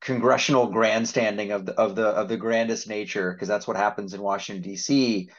congressional 0.00 0.66
grandstanding 0.66 1.52
of 1.52 1.66
the 1.66 1.72
of 1.74 1.94
the 1.94 2.06
of 2.06 2.28
the 2.28 2.36
grandest 2.36 2.88
nature 2.88 3.32
because 3.32 3.48
that's 3.48 3.66
what 3.66 3.76
happens 3.76 4.14
in 4.14 4.22
Washington 4.22 4.62
D.C. 4.62 5.30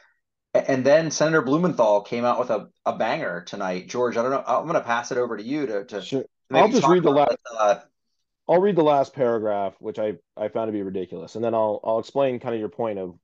And 0.54 0.86
then 0.86 1.10
Senator 1.10 1.42
Blumenthal 1.42 2.02
came 2.02 2.24
out 2.24 2.38
with 2.38 2.50
a, 2.50 2.68
a 2.86 2.96
banger 2.96 3.42
tonight. 3.42 3.88
George, 3.88 4.16
I 4.16 4.22
don't 4.22 4.30
know. 4.30 4.44
I'm 4.46 4.68
going 4.68 4.74
to 4.74 4.82
pass 4.82 5.10
it 5.10 5.18
over 5.18 5.36
to 5.36 5.42
you 5.42 5.66
to. 5.66 5.84
to 5.86 6.00
sure. 6.00 6.24
I'll 6.52 6.68
just 6.68 6.86
read 6.86 7.02
the 7.02 7.10
last. 7.10 7.36
Uh, 7.58 7.80
I'll 8.48 8.60
read 8.60 8.76
the 8.76 8.84
last 8.84 9.14
paragraph, 9.14 9.74
which 9.80 9.98
I, 9.98 10.14
I 10.36 10.48
found 10.48 10.68
to 10.68 10.72
be 10.72 10.82
ridiculous, 10.82 11.34
and 11.34 11.44
then 11.44 11.54
I'll 11.54 11.80
I'll 11.82 11.98
explain 11.98 12.38
kind 12.38 12.54
of 12.54 12.60
your 12.60 12.68
point 12.68 13.00
of 13.00 13.18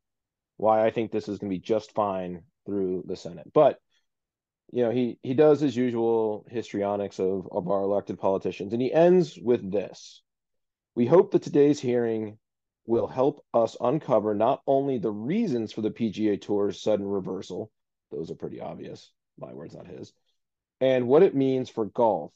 why 0.57 0.85
I 0.85 0.91
think 0.91 1.13
this 1.13 1.29
is 1.29 1.39
going 1.39 1.51
to 1.51 1.57
be 1.57 1.63
just 1.63 1.93
fine 1.93 2.43
through 2.67 3.05
the 3.07 3.17
Senate. 3.17 3.51
But 3.55 3.79
you 4.73 4.85
know, 4.85 4.91
he 4.91 5.19
he 5.23 5.35
does 5.35 5.61
his 5.61 5.77
usual 5.77 6.45
histrionics 6.49 7.19
of 7.19 7.49
of 7.51 7.69
our 7.69 7.83
elected 7.83 8.19
politicians, 8.19 8.73
and 8.73 8.81
he 8.81 8.93
ends 8.93 9.39
with 9.39 9.71
this: 9.71 10.23
We 10.95 11.07
hope 11.07 11.33
that 11.33 11.43
today's 11.43 11.81
hearing 11.81 12.39
will 12.87 13.07
help 13.07 13.45
us 13.53 13.77
uncover 13.81 14.35
not 14.35 14.63
only 14.67 14.99
the 14.99 15.11
reasons 15.11 15.73
for 15.73 15.81
the 15.83 15.91
PGA 15.91 16.41
Tour's 16.41 16.81
sudden 16.81 17.07
reversal; 17.07 17.71
those 18.11 18.31
are 18.31 18.37
pretty 18.37 18.61
obvious. 18.61 19.11
My 19.39 19.53
words, 19.53 19.75
not 19.75 19.87
his, 19.87 20.13
and 20.81 21.09
what 21.09 21.23
it 21.23 21.35
means 21.35 21.69
for 21.71 21.87
golf 21.87 22.33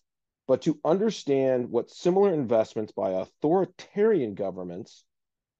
but 0.47 0.62
to 0.62 0.78
understand 0.85 1.70
what 1.70 1.90
similar 1.90 2.32
investments 2.32 2.93
by 2.93 3.12
authoritarian 3.12 4.35
governments 4.35 5.05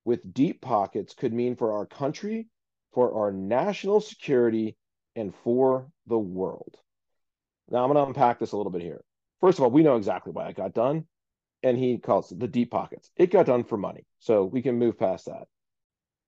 with 0.05 0.35
deep 0.35 0.61
pockets 0.61 1.15
could 1.15 1.33
mean 1.33 1.57
for 1.57 1.73
our 1.73 1.87
country, 1.87 2.49
for 2.93 3.15
our 3.15 3.33
national 3.33 4.01
security, 4.01 4.77
and 5.16 5.35
for 5.45 5.89
the 6.07 6.19
world. 6.19 6.77
Now, 7.70 7.85
I'm 7.85 7.93
going 7.93 8.03
to 8.03 8.09
unpack 8.09 8.39
this 8.39 8.53
a 8.53 8.57
little 8.57 8.73
bit 8.73 8.82
here. 8.82 9.03
First 9.41 9.59
of 9.59 9.65
all, 9.65 9.70
we 9.70 9.82
know 9.82 9.97
exactly 9.97 10.32
why 10.32 10.49
it 10.49 10.57
got 10.57 10.74
done, 10.74 11.07
and 11.62 11.78
he 11.78 11.99
calls 11.99 12.32
it 12.32 12.41
the 12.41 12.49
deep 12.49 12.70
pockets. 12.70 13.11
It 13.16 13.31
got 13.31 13.47
done 13.47 13.65
for 13.65 13.77
money, 13.77 14.07
so 14.19 14.45
we 14.45 14.62
can 14.62 14.78
move 14.78 14.99
past 14.99 15.27
that. 15.27 15.47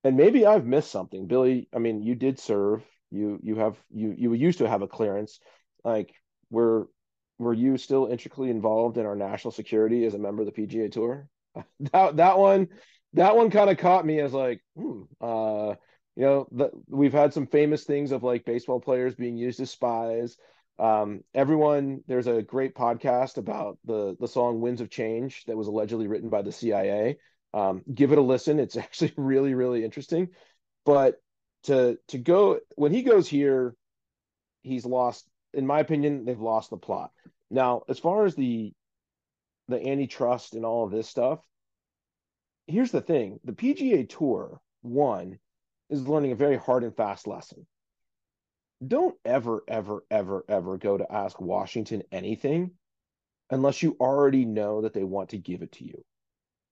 And 0.04 0.16
maybe 0.16 0.46
I've 0.46 0.66
missed 0.66 0.90
something, 0.90 1.26
Billy. 1.26 1.68
I 1.74 1.78
mean, 1.78 2.02
you 2.02 2.14
did 2.14 2.38
serve. 2.38 2.84
You 3.10 3.38
you 3.42 3.56
have 3.56 3.76
you 3.90 4.14
you 4.16 4.32
used 4.34 4.58
to 4.58 4.68
have 4.68 4.82
a 4.82 4.88
clearance. 4.88 5.40
Like 5.84 6.14
we're 6.50 6.86
were 7.38 7.54
you 7.54 7.76
still 7.76 8.06
intricately 8.06 8.50
involved 8.50 8.98
in 8.98 9.06
our 9.06 9.16
national 9.16 9.52
security 9.52 10.04
as 10.04 10.14
a 10.14 10.18
member 10.18 10.42
of 10.42 10.46
the 10.46 10.66
PGA 10.66 10.90
Tour? 10.90 11.28
that 11.92 12.16
that 12.16 12.38
one 12.38 12.68
that 13.14 13.36
one 13.36 13.50
kind 13.50 13.70
of 13.70 13.78
caught 13.78 14.06
me 14.06 14.20
as 14.20 14.32
like, 14.32 14.60
hmm, 14.76 15.02
uh, 15.20 15.74
you 16.16 16.24
know, 16.24 16.48
the, 16.50 16.70
we've 16.88 17.12
had 17.12 17.34
some 17.34 17.46
famous 17.46 17.84
things 17.84 18.10
of 18.10 18.22
like 18.22 18.46
baseball 18.46 18.80
players 18.80 19.14
being 19.14 19.36
used 19.36 19.60
as 19.60 19.70
spies. 19.70 20.36
Um, 20.78 21.22
everyone, 21.34 22.00
there's 22.06 22.26
a 22.26 22.42
great 22.42 22.74
podcast 22.74 23.36
about 23.36 23.78
the 23.84 24.16
the 24.18 24.28
song 24.28 24.60
"Winds 24.60 24.80
of 24.80 24.90
Change" 24.90 25.44
that 25.44 25.56
was 25.56 25.68
allegedly 25.68 26.06
written 26.06 26.30
by 26.30 26.42
the 26.42 26.52
CIA. 26.52 27.18
Um, 27.52 27.82
give 27.92 28.12
it 28.12 28.18
a 28.18 28.22
listen; 28.22 28.58
it's 28.58 28.76
actually 28.78 29.12
really, 29.16 29.54
really 29.54 29.84
interesting. 29.84 30.28
But 30.86 31.16
to 31.64 31.98
to 32.08 32.18
go 32.18 32.60
when 32.76 32.92
he 32.92 33.02
goes 33.02 33.28
here, 33.28 33.74
he's 34.62 34.86
lost. 34.86 35.26
In 35.52 35.66
my 35.66 35.80
opinion, 35.80 36.24
they've 36.24 36.40
lost 36.40 36.70
the 36.70 36.76
plot. 36.78 37.10
Now, 37.50 37.82
as 37.88 37.98
far 37.98 38.24
as 38.24 38.34
the 38.34 38.72
the 39.68 39.86
antitrust 39.86 40.54
and 40.54 40.64
all 40.64 40.84
of 40.84 40.90
this 40.90 41.08
stuff, 41.08 41.40
here's 42.66 42.90
the 42.90 43.02
thing: 43.02 43.38
the 43.44 43.52
PGA 43.52 44.08
Tour 44.08 44.60
one 44.80 45.38
is 45.90 46.08
learning 46.08 46.32
a 46.32 46.36
very 46.36 46.56
hard 46.56 46.84
and 46.84 46.96
fast 46.96 47.26
lesson 47.26 47.66
don't 48.86 49.16
ever, 49.24 49.64
ever, 49.68 50.04
ever, 50.10 50.44
ever 50.48 50.76
go 50.76 50.98
to 50.98 51.12
ask 51.12 51.40
Washington 51.40 52.02
anything 52.12 52.72
unless 53.50 53.82
you 53.82 53.96
already 54.00 54.44
know 54.44 54.82
that 54.82 54.92
they 54.92 55.04
want 55.04 55.30
to 55.30 55.38
give 55.38 55.62
it 55.62 55.72
to 55.72 55.84
you. 55.84 56.04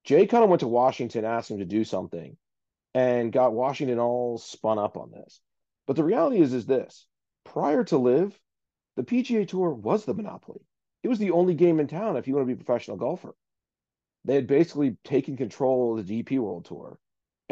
Jay 0.04 0.26
kind 0.26 0.44
of 0.44 0.50
went 0.50 0.60
to 0.60 0.68
Washington, 0.68 1.24
asked 1.24 1.50
him 1.50 1.58
to 1.58 1.64
do 1.64 1.84
something, 1.84 2.36
and 2.92 3.32
got 3.32 3.54
Washington 3.54 3.98
all 3.98 4.36
spun 4.36 4.78
up 4.78 4.96
on 4.96 5.10
this. 5.10 5.40
But 5.86 5.96
the 5.96 6.04
reality 6.04 6.40
is, 6.40 6.52
is 6.52 6.66
this: 6.66 7.06
prior 7.44 7.84
to 7.84 7.96
LIV, 7.96 8.38
the 8.96 9.02
PGA 9.02 9.48
Tour 9.48 9.70
was 9.70 10.04
the 10.04 10.14
monopoly. 10.14 10.60
It 11.02 11.08
was 11.08 11.18
the 11.18 11.30
only 11.30 11.54
game 11.54 11.80
in 11.80 11.86
town 11.86 12.16
if 12.16 12.28
you 12.28 12.34
want 12.34 12.46
to 12.46 12.54
be 12.54 12.60
a 12.60 12.64
professional 12.64 12.96
golfer. 12.96 13.34
They 14.26 14.34
had 14.34 14.46
basically 14.46 14.96
taken 15.04 15.36
control 15.36 15.98
of 15.98 16.06
the 16.06 16.22
DP 16.22 16.38
World 16.38 16.66
Tour, 16.66 16.98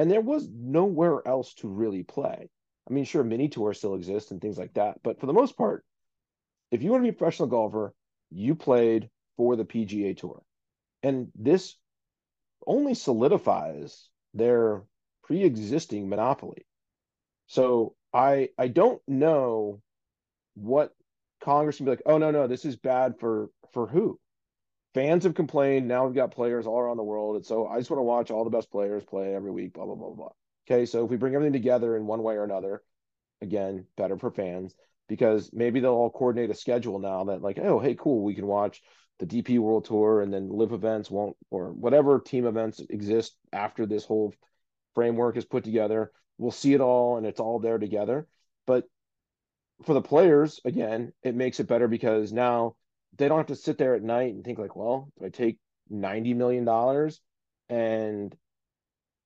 and 0.03 0.11
there 0.11 0.20
was 0.20 0.49
nowhere 0.53 1.23
else 1.29 1.55
to 1.55 1.69
really 1.69 2.03
play. 2.03 2.51
I 2.91 2.93
mean, 2.93 3.05
sure, 3.05 3.23
mini 3.23 3.49
tours 3.49 3.79
still 3.79 3.95
exist 3.95 4.33
and 4.33 4.41
things 4.41 4.59
like 4.59 4.74
that, 4.74 4.99
but 5.05 5.20
for 5.20 5.27
the 5.27 5.33
most 5.33 5.57
part, 5.57 5.85
if 6.73 6.83
you 6.83 6.91
want 6.91 7.05
to 7.05 7.05
be 7.05 7.15
a 7.15 7.16
professional 7.16 7.47
golfer, 7.47 7.95
you 8.29 8.57
played 8.57 9.09
for 9.37 9.55
the 9.55 9.65
PGA 9.65 10.16
Tour, 10.16 10.43
and 11.05 11.29
this 11.37 11.77
only 12.66 12.95
solidifies 12.95 14.09
their 14.35 14.83
pre-existing 15.23 16.09
monopoly. 16.09 16.66
So 17.47 17.95
I 18.12 18.49
I 18.59 18.66
don't 18.66 19.01
know 19.07 19.83
what 20.55 20.97
Congress 21.45 21.77
can 21.77 21.87
be 21.87 21.93
like. 21.93 22.03
Oh 22.07 22.19
no 22.19 22.33
no, 22.33 22.49
this 22.49 22.65
is 22.65 22.74
bad 22.74 23.20
for 23.20 23.51
for 23.73 23.87
who? 23.87 24.19
Fans 24.94 25.24
have 25.24 25.35
complained. 25.35 25.89
Now 25.89 26.06
we've 26.06 26.14
got 26.14 26.32
players 26.32 26.66
all 26.66 26.78
around 26.78 26.98
the 26.98 27.02
world, 27.02 27.36
and 27.36 27.47
so 27.47 27.66
I 27.66 27.78
just 27.78 27.90
want 27.90 27.98
to 27.98 28.05
watch 28.05 28.31
all 28.31 28.44
the 28.44 28.51
best 28.51 28.70
players 28.70 29.05
play 29.05 29.35
every 29.35 29.51
week. 29.51 29.73
Blah 29.73 29.86
blah 29.86 29.94
blah 29.94 30.10
blah. 30.10 30.32
Okay, 30.69 30.86
so 30.86 31.05
if 31.05 31.10
we 31.10 31.16
bring 31.16 31.35
everything 31.35 31.52
together 31.52 31.97
in 31.97 32.06
one 32.06 32.23
way 32.23 32.35
or 32.35 32.44
another, 32.44 32.82
again, 33.40 33.86
better 33.97 34.16
for 34.16 34.31
fans 34.31 34.74
because 35.09 35.51
maybe 35.52 35.81
they'll 35.81 35.93
all 35.93 36.10
coordinate 36.10 36.51
a 36.51 36.55
schedule 36.55 36.98
now 36.98 37.24
that 37.24 37.43
like, 37.43 37.59
oh, 37.59 37.78
hey, 37.78 37.94
cool, 37.94 38.23
we 38.23 38.35
can 38.35 38.47
watch 38.47 38.81
the 39.19 39.27
DP 39.27 39.59
World 39.59 39.85
Tour 39.85 40.23
and 40.23 40.32
then 40.32 40.48
LIV 40.48 40.73
events 40.73 41.10
won't 41.10 41.36
or 41.51 41.73
whatever 41.73 42.19
team 42.19 42.47
events 42.47 42.81
exist 42.89 43.36
after 43.52 43.86
this 43.86 44.05
whole 44.05 44.32
framework 44.94 45.36
is 45.36 45.44
put 45.44 45.64
together. 45.64 46.12
We'll 46.39 46.51
see 46.51 46.74
it 46.74 46.81
all 46.81 47.19
and 47.19 47.27
it's 47.27 47.40
all 47.40 47.59
there 47.59 47.78
together. 47.78 48.27
But 48.66 48.85
for 49.85 49.94
the 49.94 50.02
players, 50.02 50.60
again, 50.64 51.12
it 51.23 51.35
makes 51.35 51.60
it 51.60 51.69
better 51.69 51.89
because 51.89 52.32
now 52.32 52.77
they 53.16 53.28
don't 53.28 53.39
have 53.39 53.47
to 53.47 53.56
sit 53.56 53.78
there 53.78 53.94
at 53.94 54.02
night 54.02 54.34
and 54.34 54.44
think 54.44 54.59
like, 54.59 54.76
well, 54.76 55.10
do 55.18 55.26
I 55.26 55.28
take 55.28 55.59
ninety 55.89 56.34
million 56.34 56.64
dollars 56.64 57.20
and 57.68 58.34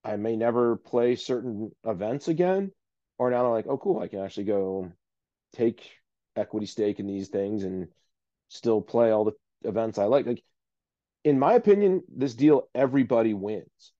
I 0.05 0.17
may 0.17 0.37
never 0.37 0.77
play 0.77 1.17
certain 1.17 1.73
events 1.85 2.29
again. 2.29 2.71
Or 3.19 3.31
now 3.31 3.47
I'm 3.47 3.53
like, 3.53 3.67
oh, 3.67 3.79
cool, 3.79 4.01
I 4.01 4.09
can 4.09 4.21
actually 4.21 4.45
go 4.45 4.93
take 5.53 5.91
equity 6.37 6.67
stake 6.67 7.01
in 7.01 7.07
these 7.07 7.29
things 7.29 7.65
and 7.65 7.89
still 8.49 8.81
play 8.81 9.11
all 9.11 9.25
the 9.25 9.33
events 9.69 9.99
I 9.99 10.05
like. 10.05 10.27
Like, 10.27 10.45
in 11.25 11.39
my 11.39 11.55
opinion, 11.55 12.03
this 12.15 12.35
deal, 12.35 12.69
everybody 12.75 13.35
wins. 13.35 13.93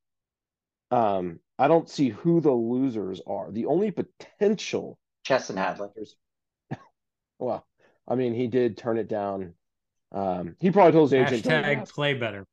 Um, 0.93 1.41
I 1.59 1.67
don't 1.67 1.89
see 1.89 2.11
who 2.11 2.41
the 2.41 2.53
losers 2.53 3.21
are. 3.27 3.51
The 3.51 3.67
only 3.67 3.91
potential 3.91 4.99
Chesson 5.25 5.57
Hadley. 5.57 5.89
well, 7.41 7.67
I 8.07 8.15
mean, 8.15 8.35
he 8.35 8.47
did 8.47 8.77
turn 8.77 8.99
it 8.99 9.09
down. 9.09 9.55
Um, 10.13 10.57
he 10.61 10.71
probably 10.71 10.93
told 10.93 11.11
his 11.11 11.33
agent, 11.33 11.45
Hashtag 11.45 11.93
play 11.93 12.15
better. 12.15 12.47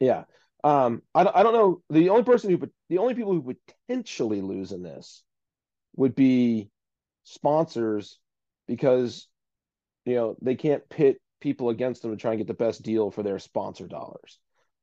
Yeah. 0.00 0.24
Um, 0.64 1.02
I, 1.14 1.20
I 1.20 1.42
don't 1.42 1.54
know. 1.54 1.82
The 1.90 2.08
only 2.08 2.24
person 2.24 2.50
who, 2.50 2.68
the 2.88 2.98
only 2.98 3.14
people 3.14 3.32
who 3.32 3.54
potentially 3.88 4.40
lose 4.40 4.72
in 4.72 4.82
this 4.82 5.22
would 5.96 6.14
be 6.14 6.70
sponsors 7.24 8.18
because, 8.66 9.28
you 10.04 10.14
know, 10.14 10.36
they 10.42 10.54
can't 10.54 10.88
pit 10.88 11.20
people 11.40 11.70
against 11.70 12.02
them 12.02 12.10
to 12.10 12.16
try 12.16 12.32
and 12.32 12.38
get 12.38 12.46
the 12.46 12.54
best 12.54 12.82
deal 12.82 13.10
for 13.10 13.22
their 13.22 13.38
sponsor 13.38 13.86
dollars. 13.86 14.38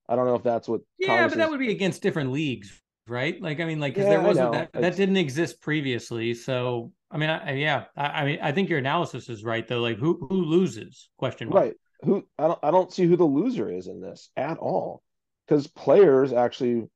I 0.08 0.16
don't 0.16 0.26
know 0.26 0.36
if 0.36 0.44
that's 0.44 0.68
what. 0.68 0.82
Yeah, 1.00 1.08
Congress 1.08 1.34
but 1.34 1.38
that 1.40 1.46
is... 1.46 1.52
would 1.52 1.60
be 1.60 1.72
against 1.72 2.02
different 2.02 2.32
leagues, 2.32 2.82
right? 3.08 3.42
Like, 3.42 3.60
I 3.60 3.66
mean, 3.66 3.80
like, 3.80 3.96
because 3.96 4.06
yeah, 4.06 4.18
there 4.18 4.22
wasn't 4.22 4.52
that 4.54 4.70
it's... 4.74 4.82
that 4.82 4.96
didn't 4.96 5.18
exist 5.18 5.62
previously. 5.62 6.34
So, 6.36 6.92
I 7.10 7.18
mean, 7.18 7.30
I, 7.30 7.54
yeah, 7.54 7.86
I, 7.98 8.06
I, 8.06 8.26
mean, 8.26 8.40
I 8.42 8.52
think 8.52 8.70
your 8.70 8.80
analysis 8.80 9.30
is 9.30 9.44
right 9.44 9.68
though. 9.68 9.82
Like, 9.82 9.98
who 9.98 10.28
who 10.30 10.44
loses? 10.44 11.10
Question 11.18 11.50
mark. 11.50 11.64
Right. 11.64 11.74
Who 12.06 12.28
I 12.38 12.48
don't 12.48 12.60
I 12.64 12.72
don't 12.72 12.92
see 12.92 13.06
who 13.06 13.16
the 13.16 13.24
loser 13.24 13.70
is 13.70 13.88
in 13.88 14.02
this 14.02 14.30
at 14.36 14.58
all. 14.58 15.04
Because 15.48 15.68
players 15.68 16.34
actually 16.34 16.88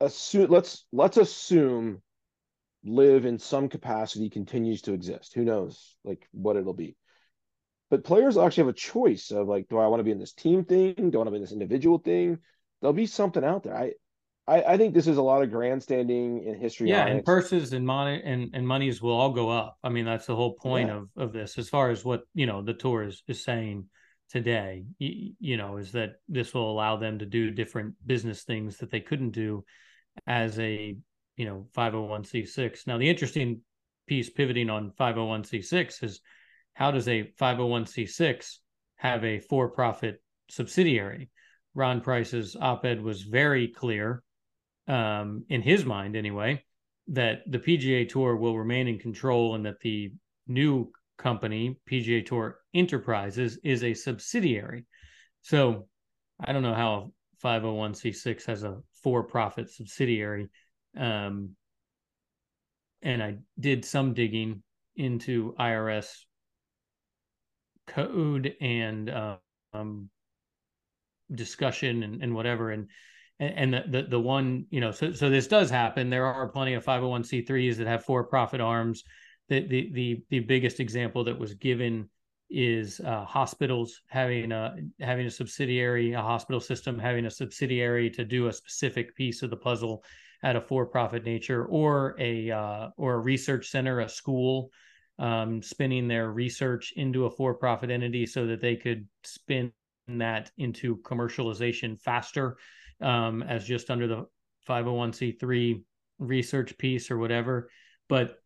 assume 0.00 0.50
let's 0.50 0.84
let's 0.92 1.16
assume 1.16 2.02
LIV 2.84 3.26
in 3.26 3.38
some 3.38 3.68
capacity 3.68 4.30
continues 4.30 4.82
to 4.82 4.92
exist. 4.92 5.34
Who 5.34 5.44
knows 5.44 5.96
like 6.04 6.26
what 6.32 6.56
it'll 6.56 6.74
be. 6.74 6.96
But 7.90 8.04
players 8.04 8.36
actually 8.38 8.64
have 8.64 8.74
a 8.74 8.78
choice 8.78 9.30
of 9.30 9.48
like 9.48 9.68
do 9.68 9.78
i 9.78 9.86
want 9.86 10.00
to 10.00 10.04
be 10.04 10.12
in 10.12 10.18
this 10.18 10.32
team 10.32 10.64
thing? 10.64 10.94
Do 10.94 11.12
i 11.14 11.18
want 11.18 11.26
to 11.28 11.32
be 11.32 11.36
in 11.36 11.42
this 11.42 11.52
individual 11.52 11.98
thing? 11.98 12.38
There'll 12.80 12.94
be 12.94 13.06
something 13.06 13.44
out 13.44 13.62
there. 13.62 13.76
I 13.76 13.92
I, 14.46 14.62
I 14.62 14.76
think 14.76 14.92
this 14.92 15.06
is 15.06 15.18
a 15.18 15.22
lot 15.22 15.42
of 15.42 15.50
grandstanding 15.50 16.44
in 16.44 16.58
history. 16.58 16.88
Yeah, 16.88 17.06
and 17.06 17.24
purses 17.24 17.72
and 17.72 17.86
money 17.86 18.20
and, 18.24 18.50
and 18.54 18.66
monies 18.66 19.00
will 19.00 19.14
all 19.14 19.30
go 19.30 19.50
up. 19.50 19.78
I 19.84 19.88
mean, 19.88 20.04
that's 20.04 20.26
the 20.26 20.34
whole 20.34 20.54
point 20.54 20.88
yeah. 20.88 20.96
of, 20.96 21.08
of 21.16 21.32
this, 21.32 21.58
as 21.58 21.68
far 21.68 21.90
as 21.90 22.04
what 22.04 22.22
you 22.34 22.46
know 22.46 22.62
the 22.62 22.74
tour 22.74 23.04
is, 23.04 23.22
is 23.28 23.44
saying 23.44 23.86
today 24.32 24.84
you, 24.98 25.34
you, 25.38 25.56
know 25.56 25.76
is 25.76 25.92
that 25.92 26.14
this 26.28 26.54
will 26.54 26.70
allow 26.70 26.96
them 26.96 27.18
to 27.18 27.26
do 27.26 27.50
different 27.50 27.94
business 28.06 28.42
things 28.42 28.78
that 28.78 28.90
they 28.90 29.00
couldn't 29.00 29.30
do 29.30 29.62
as 30.26 30.58
a 30.58 30.96
you 31.36 31.44
know 31.44 31.66
501c6 31.76 32.86
now 32.86 32.96
the 32.96 33.08
interesting 33.08 33.60
piece 34.06 34.30
pivoting 34.30 34.70
on 34.70 34.92
501c6 34.98 36.02
is 36.02 36.20
how 36.74 36.90
does 36.90 37.08
a 37.08 37.32
501c6 37.38 38.56
have 38.96 39.24
a 39.24 39.40
for-profit 39.40 40.22
subsidiary? 40.48 41.30
Ron 41.74 42.00
price's 42.00 42.56
op-ed 42.60 43.02
was 43.02 43.22
very 43.22 43.68
clear 43.68 44.22
um, 44.88 45.44
in 45.48 45.62
his 45.62 45.84
mind 45.84 46.16
anyway 46.16 46.62
that 47.08 47.40
the 47.46 47.58
pga 47.58 48.08
tour 48.08 48.36
will 48.36 48.58
remain 48.58 48.88
in 48.88 48.98
control 48.98 49.54
and 49.54 49.66
that 49.66 49.80
the 49.80 50.12
new 50.46 50.90
company, 51.22 51.76
PGA 51.90 52.24
Tour 52.24 52.58
Enterprises, 52.74 53.58
is 53.62 53.84
a 53.84 53.94
subsidiary. 53.94 54.84
So 55.42 55.86
I 56.44 56.52
don't 56.52 56.62
know 56.62 56.74
how 56.74 57.12
501c6 57.42 58.46
has 58.46 58.64
a 58.64 58.78
for 59.02 59.22
profit 59.22 59.70
subsidiary. 59.70 60.48
Um, 60.96 61.50
and 63.02 63.22
I 63.22 63.38
did 63.58 63.84
some 63.84 64.14
digging 64.14 64.62
into 64.96 65.54
IRS 65.58 66.08
code 67.86 68.54
and 68.60 69.10
um, 69.72 70.10
discussion 71.34 72.02
and, 72.02 72.22
and 72.22 72.34
whatever. 72.34 72.70
And 72.70 72.88
and 73.40 73.74
the, 73.74 73.82
the 73.88 74.02
the 74.02 74.20
one 74.20 74.66
you 74.70 74.80
know 74.80 74.92
so 74.92 75.12
so 75.12 75.28
this 75.28 75.48
does 75.48 75.68
happen. 75.68 76.10
There 76.10 76.26
are 76.26 76.48
plenty 76.48 76.74
of 76.74 76.84
501c3s 76.84 77.76
that 77.76 77.88
have 77.88 78.04
for 78.04 78.22
profit 78.24 78.60
arms 78.60 79.02
the 79.52 79.66
the 79.66 79.90
the, 79.92 80.24
the 80.30 80.40
biggest 80.40 80.80
example 80.80 81.24
that 81.24 81.38
was 81.38 81.54
given 81.54 82.08
is 82.50 83.00
uh, 83.00 83.24
hospitals 83.24 84.00
having 84.08 84.52
a 84.52 84.76
having 85.00 85.26
a 85.26 85.30
subsidiary, 85.30 86.12
a 86.12 86.20
hospital 86.20 86.60
system 86.60 86.98
having 86.98 87.26
a 87.26 87.30
subsidiary 87.30 88.10
to 88.10 88.24
do 88.24 88.48
a 88.48 88.52
specific 88.52 89.14
piece 89.16 89.42
of 89.42 89.50
the 89.50 89.56
puzzle 89.56 90.04
at 90.42 90.56
a 90.56 90.60
for-profit 90.60 91.24
nature, 91.24 91.66
or 91.66 92.16
a 92.18 92.50
uh, 92.50 92.88
or 92.96 93.14
a 93.14 93.18
research 93.18 93.68
center, 93.68 94.00
a 94.00 94.08
school 94.08 94.70
um, 95.18 95.62
spinning 95.62 96.08
their 96.08 96.30
research 96.30 96.92
into 96.96 97.26
a 97.26 97.30
for-profit 97.30 97.90
entity 97.90 98.26
so 98.26 98.46
that 98.46 98.60
they 98.60 98.76
could 98.76 99.06
spin 99.24 99.72
that 100.08 100.50
into 100.58 100.96
commercialization 100.98 101.98
faster 102.00 102.56
um, 103.00 103.42
as 103.42 103.64
just 103.64 103.90
under 103.90 104.06
the 104.06 104.26
501c3 104.68 105.82
research 106.18 106.76
piece 106.76 107.10
or 107.10 107.18
whatever. 107.18 107.70
But 108.08 108.41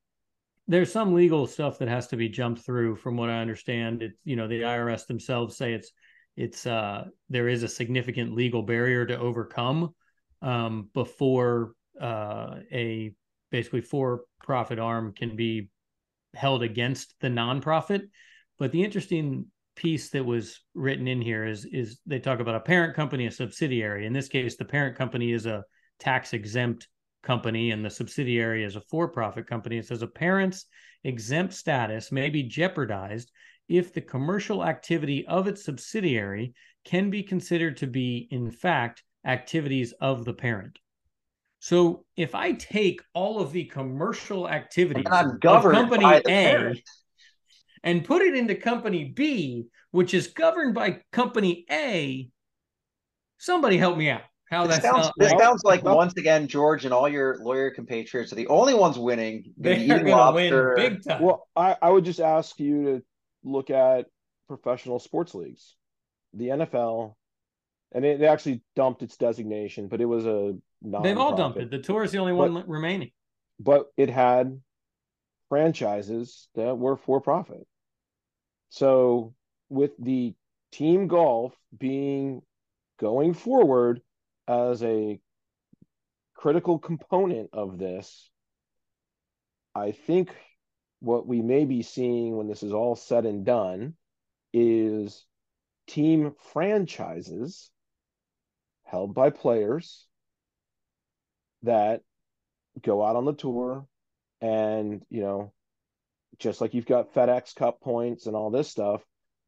there's 0.69 0.93
some 0.93 1.15
legal 1.15 1.47
stuff 1.47 1.79
that 1.79 1.89
has 1.89 2.09
to 2.09 2.17
be 2.17 2.29
jumped 2.29 2.63
through 2.63 2.97
from 2.97 3.17
what 3.17 3.31
i 3.31 3.41
understand 3.41 4.03
it's 4.03 4.19
you 4.25 4.37
know 4.37 4.49
the 4.49 4.63
irs 4.63 5.07
themselves 5.07 5.57
say 5.57 5.73
it's 5.73 5.93
it's 6.37 6.67
uh 6.67 7.05
there 7.31 7.49
is 7.49 7.63
a 7.63 7.69
significant 7.69 8.35
legal 8.35 8.63
barrier 8.63 9.07
to 9.07 9.19
overcome 9.19 9.95
um, 10.43 10.91
before 10.95 11.73
uh, 12.01 12.57
a 12.73 13.13
basically 13.51 13.81
for 13.81 14.23
profit 14.43 14.79
arm 14.79 15.13
can 15.13 15.37
be 15.37 15.71
held 16.35 16.63
against 16.63 17.15
the 17.21 17.29
nonprofit. 17.29 18.03
But 18.59 18.73
the 18.73 18.83
interesting 18.83 19.47
piece 19.75 20.11
that 20.11 20.25
was 20.25 20.61
written 20.75 21.07
in 21.07 21.21
here 21.21 21.47
is 21.47 21.65
is 21.67 21.99
they 22.07 22.19
talk 22.19 22.41
about 22.41 22.55
a 22.55 22.61
parent 22.61 22.95
company, 22.95 23.27
a 23.27 23.31
subsidiary. 23.31 24.07
In 24.07 24.13
this 24.13 24.29
case, 24.29 24.57
the 24.57 24.65
parent 24.65 24.97
company 24.97 25.33
is 25.33 25.47
a 25.47 25.65
tax 25.99 26.33
exempt 26.33 26.89
company 27.27 27.73
and 27.73 27.85
the 27.85 27.91
subsidiary 27.91 28.65
is 28.65 28.77
a 28.77 28.81
for 28.81 29.09
profit 29.09 29.47
company. 29.47 29.79
It 29.79 29.87
says 29.87 30.03
a 30.03 30.07
parent's 30.07 30.67
exempt 31.05 31.53
status 31.53 32.13
may 32.13 32.31
be 32.31 32.45
jeopardized 32.45 33.31
if 33.69 33.93
the 33.93 34.01
commercial 34.01 34.65
activity 34.65 35.27
of 35.27 35.49
its 35.49 35.65
subsidiary 35.65 36.55
can 36.85 37.11
be 37.11 37.25
considered 37.25 37.77
to 37.79 37.89
be, 37.89 38.29
in 38.31 38.51
fact, 38.51 39.03
activities 39.25 39.93
of 40.01 40.25
the 40.25 40.33
parent. 40.33 40.79
So 41.59 42.05
if 42.17 42.37
I 42.37 42.53
take 42.53 43.01
all 43.13 43.41
of 43.41 43.51
the 43.51 43.65
commercial 43.65 44.49
activities 44.49 45.05
of 45.11 45.41
company 45.41 46.05
A 46.05 46.21
parent. 46.21 46.81
and 47.83 48.05
put 48.05 48.23
it 48.23 48.37
into 48.37 48.55
company 48.55 49.05
B, 49.05 49.65
which 49.91 50.15
is 50.15 50.29
governed 50.29 50.75
by 50.75 51.01
company 51.11 51.65
A, 51.69 52.29
somebody 53.39 53.79
help 53.79 53.99
me 53.99 54.11
out. 54.11 54.23
How 54.51 54.67
this 54.67 54.77
that 54.77 54.83
sounds? 54.83 55.11
This 55.17 55.33
like, 55.33 55.41
sounds 55.41 55.65
like 55.65 55.83
once 55.83 56.15
again, 56.17 56.47
George 56.47 56.85
and 56.85 56.95
all 56.95 57.09
your 57.09 57.37
lawyer 57.39 57.71
compatriots 57.71 58.33
are 58.33 58.37
the 58.37 58.47
only 58.47 58.75
ones 58.75 58.99
winning. 58.99 59.53
They're 59.57 60.05
going 60.05 60.07
to 60.07 60.33
win 60.33 60.75
big 60.77 61.03
time. 61.03 61.23
Well, 61.23 61.49
I, 61.57 61.77
I 61.83 61.91
would 61.91 62.05
just 62.05 62.21
ask 62.21 62.59
you 62.61 62.85
to 62.85 63.03
look 63.43 63.71
at 63.71 64.07
professional 64.47 65.01
sports 65.01 65.35
leagues, 65.35 65.75
the 66.33 66.47
NFL, 66.47 67.15
and 67.93 68.05
it 68.05 68.23
actually 68.23 68.63
dumped 68.77 69.03
its 69.03 69.17
designation, 69.17 69.89
but 69.89 70.01
it 70.01 70.05
was 70.05 70.27
a 70.27 70.55
non. 70.81 71.03
They've 71.03 71.19
all 71.19 71.37
dumped 71.37 71.59
it. 71.59 71.71
The 71.71 71.79
tour 71.79 72.05
is 72.05 72.13
the 72.13 72.19
only 72.19 72.33
but, 72.33 72.53
one 72.53 72.69
remaining. 72.69 73.11
But 73.59 73.87
it 73.97 74.11
had 74.11 74.61
franchises 75.49 76.49
that 76.55 76.79
were 76.79 76.97
for 76.97 77.21
profit. 77.21 77.67
So 78.69 79.35
with 79.69 79.93
the 79.99 80.35
team 80.71 81.09
golf 81.09 81.53
being 81.77 82.43
going 83.01 83.35
forward 83.35 84.01
as 84.49 84.83
a 84.83 85.21
critical 86.35 86.79
component 86.79 87.51
of 87.53 87.79
this, 87.79 88.31
I 89.75 89.93
think 89.93 90.35
what 91.01 91.27
we 91.27 91.43
may 91.43 91.65
be 91.65 91.83
seeing 91.83 92.37
when 92.37 92.49
this 92.49 92.63
is 92.63 92.73
all 92.73 92.97
said 92.97 93.27
and 93.27 93.45
done 93.45 93.95
is 94.53 95.25
team 95.87 96.35
franchises 96.53 97.71
held 98.85 99.15
by 99.15 99.31
players 99.31 100.07
that 101.63 102.03
go 102.83 103.05
out 103.05 103.17
on 103.17 103.25
the 103.25 103.33
tour 103.33 103.87
and 104.41 105.03
you 105.09 105.21
know 105.23 105.53
just 106.39 106.61
like 106.61 106.75
you've 106.75 106.87
got 106.87 107.15
FedEx 107.15 107.55
Cup 107.55 107.81
points 107.81 108.27
and 108.27 108.37
all 108.37 108.51
this 108.51 108.69
stuff, 108.69 109.03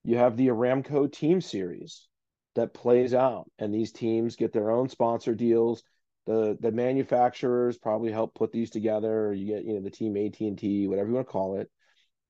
you 0.05 0.17
have 0.17 0.37
the 0.37 0.49
Aramco 0.49 1.11
team 1.13 1.41
series 1.41 2.07
that 2.55 2.75
plays 2.75 3.15
out. 3.15 3.51
And 3.59 3.75
these 3.75 3.93
teams 3.93 4.37
get 4.37 4.53
their 4.53 4.71
own 4.71 4.89
sponsor 4.89 5.35
deals. 5.35 5.83
The 6.27 6.57
the 6.61 6.73
manufacturers 6.73 7.79
probably 7.79 8.13
help 8.13 8.35
put 8.35 8.53
these 8.53 8.71
together 8.71 9.33
you 9.33 9.47
get 9.47 9.65
you 9.65 9.75
know 9.75 9.81
the 9.81 9.91
team 9.91 10.17
AT&T 10.17 10.87
whatever 10.87 11.09
you 11.09 11.15
want 11.15 11.27
to 11.27 11.33
call 11.33 11.59
it. 11.59 11.71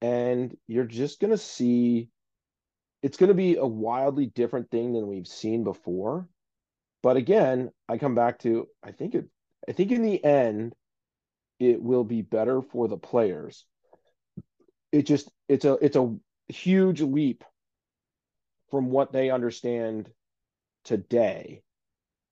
And 0.01 0.57
you're 0.69 0.85
just 0.85 1.20
going 1.20 1.32
to 1.32 1.39
see 1.39 2.09
it's 3.03 3.16
going 3.16 3.28
to 3.28 3.35
be 3.35 3.57
a 3.57 3.66
wildly 3.66 4.27
different 4.27 4.70
thing 4.70 4.93
than 4.93 5.09
we've 5.09 5.27
seen 5.27 5.65
before. 5.65 6.28
But 7.03 7.16
again 7.16 7.70
i 7.89 7.99
come 7.99 8.15
back 8.15 8.40
to 8.40 8.69
i 8.82 8.93
think 8.93 9.15
it 9.15 9.27
i 9.69 9.73
think 9.73 9.93
in 9.93 10.03
the 10.03 10.23
end 10.24 10.74
it 11.59 11.82
will 11.82 12.05
be 12.05 12.23
better 12.23 12.62
for 12.62 12.89
the 12.89 12.97
players. 12.97 13.65
It 14.93 15.03
just 15.03 15.31
it's 15.49 15.65
a 15.65 15.73
it's 15.82 15.97
a 15.97 16.15
huge 16.49 17.01
leap 17.01 17.45
from 18.70 18.90
what 18.90 19.12
they 19.12 19.31
understand 19.31 20.11
today 20.85 21.62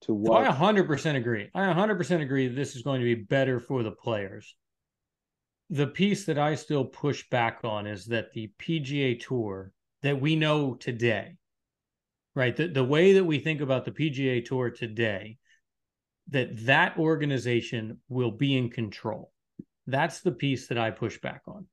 to 0.02 0.12
oh, 0.12 0.14
what 0.14 0.46
I 0.46 0.52
100% 0.52 1.16
agree. 1.16 1.48
I 1.54 1.60
100% 1.72 2.22
agree 2.22 2.48
that 2.48 2.54
this 2.54 2.76
is 2.76 2.82
going 2.82 3.00
to 3.00 3.04
be 3.04 3.14
better 3.14 3.60
for 3.60 3.82
the 3.82 3.90
players. 3.90 4.54
The 5.70 5.86
piece 5.86 6.26
that 6.26 6.38
I 6.38 6.54
still 6.54 6.84
push 6.84 7.28
back 7.28 7.60
on 7.64 7.86
is 7.86 8.06
that 8.06 8.32
the 8.32 8.52
PGA 8.58 9.20
Tour 9.20 9.72
that 10.02 10.20
we 10.20 10.36
know 10.36 10.74
today, 10.74 11.36
right? 12.34 12.54
The, 12.54 12.68
the 12.68 12.84
way 12.84 13.14
that 13.14 13.24
we 13.24 13.40
think 13.40 13.60
about 13.60 13.84
the 13.84 13.90
PGA 13.90 14.44
Tour 14.44 14.70
today, 14.70 15.38
that 16.28 16.66
that 16.66 16.98
organization 16.98 17.98
will 18.08 18.30
be 18.30 18.56
in 18.56 18.70
control. 18.70 19.32
That's 19.86 20.20
the 20.20 20.32
piece 20.32 20.68
that 20.68 20.78
I 20.78 20.90
push 20.90 21.20
back 21.20 21.42
on. 21.46 21.66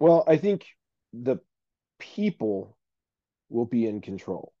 Well, 0.00 0.24
I 0.26 0.36
think 0.36 0.66
the 1.12 1.36
people 1.98 2.73
will 3.54 3.66
be 3.66 3.86
in 3.86 4.00
control. 4.00 4.52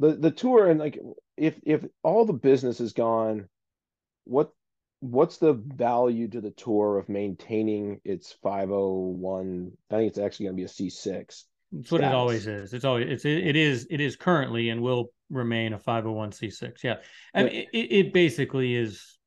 The 0.00 0.16
the 0.16 0.30
tour 0.30 0.68
and 0.68 0.80
like 0.80 0.98
if 1.36 1.58
if 1.62 1.84
all 2.02 2.24
the 2.24 2.32
business 2.32 2.80
is 2.80 2.92
gone 2.92 3.48
what 4.24 4.50
what's 5.00 5.38
the 5.38 5.54
value 5.54 6.28
to 6.28 6.40
the 6.40 6.50
tour 6.50 6.98
of 6.98 7.08
maintaining 7.08 8.00
its 8.04 8.32
501 8.42 9.72
i 9.90 9.94
think 9.94 10.08
it's 10.10 10.18
actually 10.18 10.46
going 10.46 10.56
to 10.56 10.60
be 10.60 10.64
a 10.64 10.90
c6 10.90 11.44
it's 11.78 11.92
what 11.92 12.00
it 12.00 12.12
always 12.12 12.48
is. 12.48 12.74
It's 12.74 12.84
always 12.84 13.06
it's 13.08 13.24
it 13.24 13.54
is 13.54 13.86
it 13.90 14.00
is 14.00 14.16
currently 14.16 14.70
and 14.70 14.82
will 14.82 15.12
remain 15.30 15.72
a 15.72 15.78
501c6 15.78 16.82
yeah. 16.82 16.96
And 17.32 17.48
it, 17.48 17.68
it 17.72 18.12
basically 18.12 18.74
is 18.74 19.18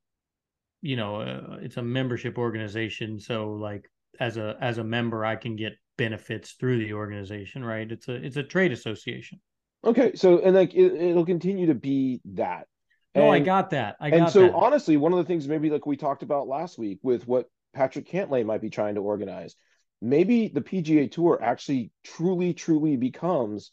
you 0.81 0.97
know 0.97 1.21
uh, 1.21 1.57
it's 1.61 1.77
a 1.77 1.81
membership 1.81 2.37
organization 2.37 3.19
so 3.19 3.51
like 3.53 3.89
as 4.19 4.37
a 4.37 4.57
as 4.59 4.77
a 4.77 4.83
member 4.83 5.25
i 5.25 5.35
can 5.35 5.55
get 5.55 5.73
benefits 5.97 6.53
through 6.53 6.79
the 6.79 6.93
organization 6.93 7.63
right 7.63 7.91
it's 7.91 8.07
a 8.07 8.13
it's 8.13 8.37
a 8.37 8.43
trade 8.43 8.71
association 8.71 9.39
Okay, 9.85 10.15
so 10.15 10.39
and 10.39 10.55
like 10.55 10.73
it, 10.73 11.13
will 11.13 11.25
continue 11.25 11.67
to 11.67 11.75
be 11.75 12.21
that. 12.33 12.67
No, 13.15 13.29
I 13.29 13.39
got 13.39 13.71
that. 13.71 13.95
I 13.99 14.09
got 14.09 14.19
and 14.19 14.29
so 14.29 14.41
that. 14.43 14.53
honestly, 14.53 14.97
one 14.97 15.11
of 15.11 15.17
the 15.17 15.25
things 15.25 15.47
maybe 15.47 15.69
like 15.69 15.85
we 15.85 15.97
talked 15.97 16.23
about 16.23 16.47
last 16.47 16.77
week 16.77 16.99
with 17.03 17.27
what 17.27 17.47
Patrick 17.73 18.07
Cantlay 18.07 18.45
might 18.45 18.61
be 18.61 18.69
trying 18.69 18.95
to 18.95 19.01
organize, 19.01 19.55
maybe 20.01 20.47
the 20.47 20.61
PGA 20.61 21.11
Tour 21.11 21.37
actually 21.41 21.91
truly, 22.03 22.53
truly 22.53 22.95
becomes 22.95 23.71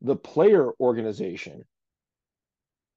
the 0.00 0.16
player 0.16 0.70
organization 0.80 1.64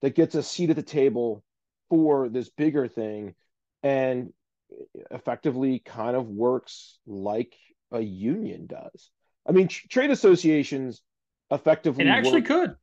that 0.01 0.15
gets 0.15 0.35
a 0.35 0.43
seat 0.43 0.69
at 0.69 0.75
the 0.75 0.83
table 0.83 1.43
for 1.89 2.29
this 2.29 2.49
bigger 2.49 2.87
thing 2.87 3.33
and 3.81 4.31
effectively 5.11 5.79
kind 5.79 6.15
of 6.15 6.27
works 6.27 6.99
like 7.05 7.55
a 7.93 8.01
union 8.01 8.67
does. 8.67 9.09
I 9.47 9.51
mean, 9.51 9.67
tr- 9.67 9.87
trade 9.89 10.11
associations 10.11 11.01
effectively 11.51 12.05
it 12.05 12.09
actually 12.09 12.41
work, 12.41 12.45
could. 12.45 12.75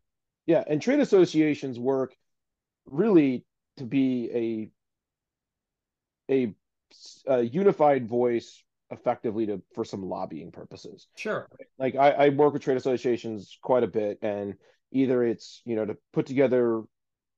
Yeah 0.47 0.65
and 0.66 0.81
trade 0.81 1.01
associations 1.01 1.78
work 1.78 2.15
really 2.87 3.45
to 3.77 3.85
be 3.85 4.70
a 6.28 6.32
a, 6.32 6.55
a 7.27 7.43
unified 7.43 8.09
voice 8.09 8.62
effectively 8.91 9.47
to 9.47 9.62
for 9.74 9.85
some 9.85 10.03
lobbying 10.03 10.53
purposes. 10.53 11.07
Sure. 11.16 11.49
Like 11.78 11.97
I, 11.97 12.11
I 12.11 12.28
work 12.31 12.53
with 12.53 12.62
trade 12.62 12.77
associations 12.77 13.59
quite 13.62 13.82
a 13.82 13.89
bit 13.89 14.19
and 14.23 14.55
either 14.93 15.24
it's 15.24 15.62
you 15.65 15.77
know 15.77 15.85
to 15.85 15.97
put 16.12 16.27
together 16.27 16.82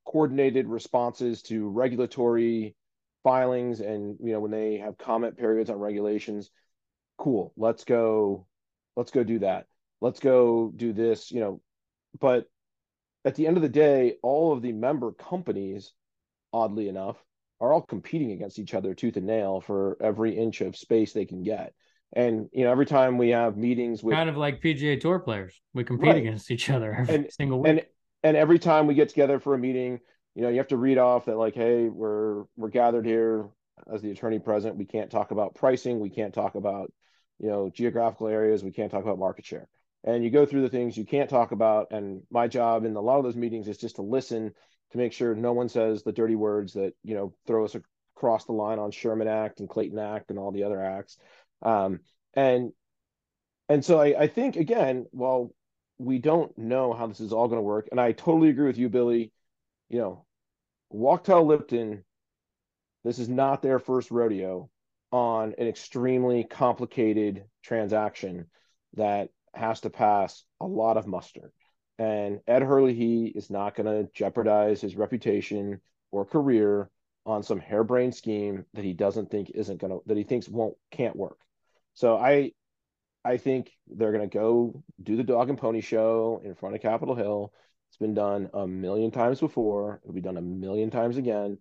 coordinated 0.05 0.67
responses 0.67 1.43
to 1.43 1.69
regulatory 1.69 2.75
filings 3.23 3.81
and 3.81 4.17
you 4.21 4.33
know 4.33 4.41
when 4.41 4.51
they 4.51 4.79
have 4.79 4.99
comment 4.99 5.37
periods 5.37 5.71
on 5.71 5.77
regulations 5.77 6.51
cool 7.23 7.53
let's 7.57 7.85
go 7.85 8.47
let's 8.97 9.11
go 9.11 9.23
do 9.23 9.39
that 9.39 9.67
let's 10.03 10.21
go 10.21 10.71
do 10.77 10.93
this, 10.93 11.31
you 11.31 11.41
know. 11.41 11.63
But 12.21 12.47
at 13.25 13.37
the 13.37 13.47
end 13.47 13.57
of 13.57 13.63
the 13.63 13.69
day, 13.71 14.17
all 14.23 14.53
of 14.53 14.61
the 14.61 14.73
member 14.73 15.13
companies, 15.13 15.93
oddly 16.53 16.89
enough, 16.89 17.17
are 17.61 17.73
all 17.73 17.81
competing 17.81 18.33
against 18.33 18.59
each 18.59 18.75
other 18.75 18.95
tooth 18.95 19.17
and 19.17 19.27
nail 19.27 19.63
for 19.63 19.97
every 20.03 20.37
inch 20.37 20.61
of 20.61 20.77
space 20.77 21.13
they 21.13 21.25
can 21.25 21.43
get. 21.43 21.73
And 22.15 22.51
you 22.53 22.65
know, 22.65 22.71
every 22.71 22.85
time 22.85 23.17
we 23.17 23.31
have 23.31 23.57
meetings 23.57 24.03
with 24.03 24.15
kind 24.15 24.29
of 24.29 24.37
like 24.37 24.61
PGA 24.61 25.01
Tour 25.01 25.21
players, 25.21 25.59
we 25.73 25.85
compete 25.85 26.09
right. 26.09 26.17
against 26.17 26.51
each 26.51 26.69
other 26.69 26.93
every 26.93 27.15
and, 27.15 27.33
single 27.33 27.61
week. 27.61 27.71
And 27.71 27.87
and 28.25 28.37
every 28.37 28.59
time 28.59 28.87
we 28.87 28.95
get 28.95 29.09
together 29.09 29.41
for 29.41 29.55
a 29.55 29.59
meeting, 29.59 30.01
you 30.35 30.43
know, 30.43 30.51
you 30.51 30.59
have 30.59 30.69
to 30.69 30.77
read 30.77 30.99
off 30.99 31.25
that 31.27 31.39
like, 31.39 31.55
hey, 31.55 31.89
we're 31.89 32.45
we're 32.57 32.69
gathered 32.69 33.07
here 33.07 33.49
as 33.93 34.03
the 34.03 34.11
attorney 34.11 34.41
present. 34.41 34.77
We 34.77 34.85
can't 34.85 35.11
talk 35.11 35.31
about 35.31 35.55
pricing. 35.55 36.01
We 36.01 36.11
can't 36.11 36.35
talk 36.35 36.57
about 36.57 36.93
you 37.43 37.49
know 37.49 37.69
geographical 37.69 38.29
areas. 38.29 38.65
We 38.65 38.73
can't 38.73 38.91
talk 38.91 39.03
about 39.03 39.19
market 39.19 39.45
share 39.45 39.69
and 40.05 40.25
you 40.25 40.31
go 40.31 40.45
through 40.47 40.63
the 40.63 40.69
things 40.69 40.97
you 40.97 41.05
can't 41.05 41.31
talk 41.31 41.53
about. 41.53 41.89
And 41.93 42.23
my 42.31 42.49
job 42.49 42.85
in 42.85 42.97
a 42.97 43.01
lot 43.01 43.19
of 43.19 43.25
those 43.25 43.37
meetings 43.37 43.69
is 43.69 43.79
just 43.79 43.97
to 43.97 44.03
listen 44.03 44.53
to 44.91 44.99
make 44.99 45.13
sure 45.13 45.35
no 45.35 45.53
one 45.53 45.69
says 45.69 46.03
the 46.03 46.13
dirty 46.13 46.35
words 46.35 46.75
that 46.75 46.95
you 47.03 47.15
know 47.15 47.35
throw 47.47 47.65
us 47.65 47.77
across 48.17 48.45
the 48.45 48.53
line 48.53 48.79
on 48.79 48.91
Sherman 48.91 49.29
Act 49.29 49.61
and 49.61 49.69
Clayton 49.69 49.99
Act 49.99 50.31
and 50.31 50.39
all 50.39 50.53
the 50.53 50.65
other 50.65 50.83
acts. 50.83 51.19
Um, 51.63 52.01
and 52.35 52.73
and 53.69 53.85
so 53.85 54.01
I, 54.01 54.23
I 54.23 54.27
think 54.27 54.57
again, 54.57 55.07
while 55.13 55.55
we 55.99 56.19
don't 56.19 56.57
know 56.59 56.93
how 56.93 57.07
this 57.07 57.21
is 57.21 57.33
all 57.33 57.47
going 57.47 57.59
to 57.59 57.63
work. 57.63 57.89
And 57.91 58.01
I 58.01 58.13
totally 58.13 58.51
agree 58.51 58.67
with 58.67 58.79
you, 58.79 58.89
Billy. 58.89 59.33
You 59.89 59.99
know, 59.99 60.25
Wachtell 60.93 61.47
Lipton, 61.47 62.05
this 63.05 63.19
is 63.21 63.29
not 63.29 63.63
their 63.63 63.79
first 63.79 64.11
rodeo 64.11 64.69
on 65.13 65.55
an 65.59 65.69
extremely 65.69 66.43
complicated 66.45 67.45
transaction 67.63 68.47
that 68.95 69.29
has 69.55 69.81
to 69.83 69.91
pass 69.91 70.45
a 70.61 70.67
lot 70.67 70.97
of 70.97 71.07
muster. 71.07 71.53
And 71.99 72.41
Ed 72.47 72.63
Herlihy 72.63 72.95
he 72.95 73.27
is 73.27 73.51
not 73.51 73.75
going 73.75 73.87
to 73.87 74.11
jeopardize 74.13 74.81
his 74.81 74.97
reputation 74.97 75.81
or 76.11 76.25
career 76.25 76.91
on 77.25 77.43
some 77.43 77.61
harebrained 77.61 78.15
scheme 78.15 78.65
that 78.75 78.85
he 78.85 78.93
doesn't 78.93 79.31
think 79.31 79.51
isn't 79.51 79.81
going 79.81 79.93
to 79.93 80.01
that 80.07 80.17
he 80.17 80.25
thinks 80.25 80.49
won't 80.49 80.77
can't 80.91 81.15
work. 81.15 81.39
So 81.95 82.17
I 82.17 82.53
I 83.25 83.37
think 83.37 83.71
they're 83.87 84.13
going 84.13 84.29
to 84.29 84.39
go 84.39 84.83
do 85.03 85.17
the 85.17 85.23
dog 85.23 85.49
and 85.49 85.59
pony 85.59 85.81
show 85.81 86.41
in 86.45 86.55
front 86.55 86.75
of 86.75 86.83
Capitol 86.83 87.15
Hill. 87.15 87.53
It's 87.89 87.99
been 87.99 88.15
done 88.15 88.51
a 88.55 88.67
million 88.67 89.11
times 89.11 89.39
before. 89.39 90.01
It'll 90.03 90.15
be 90.15 90.21
done 90.21 90.39
a 90.39 90.43
million 90.43 90.91
times 90.91 91.19
again. 91.19 91.59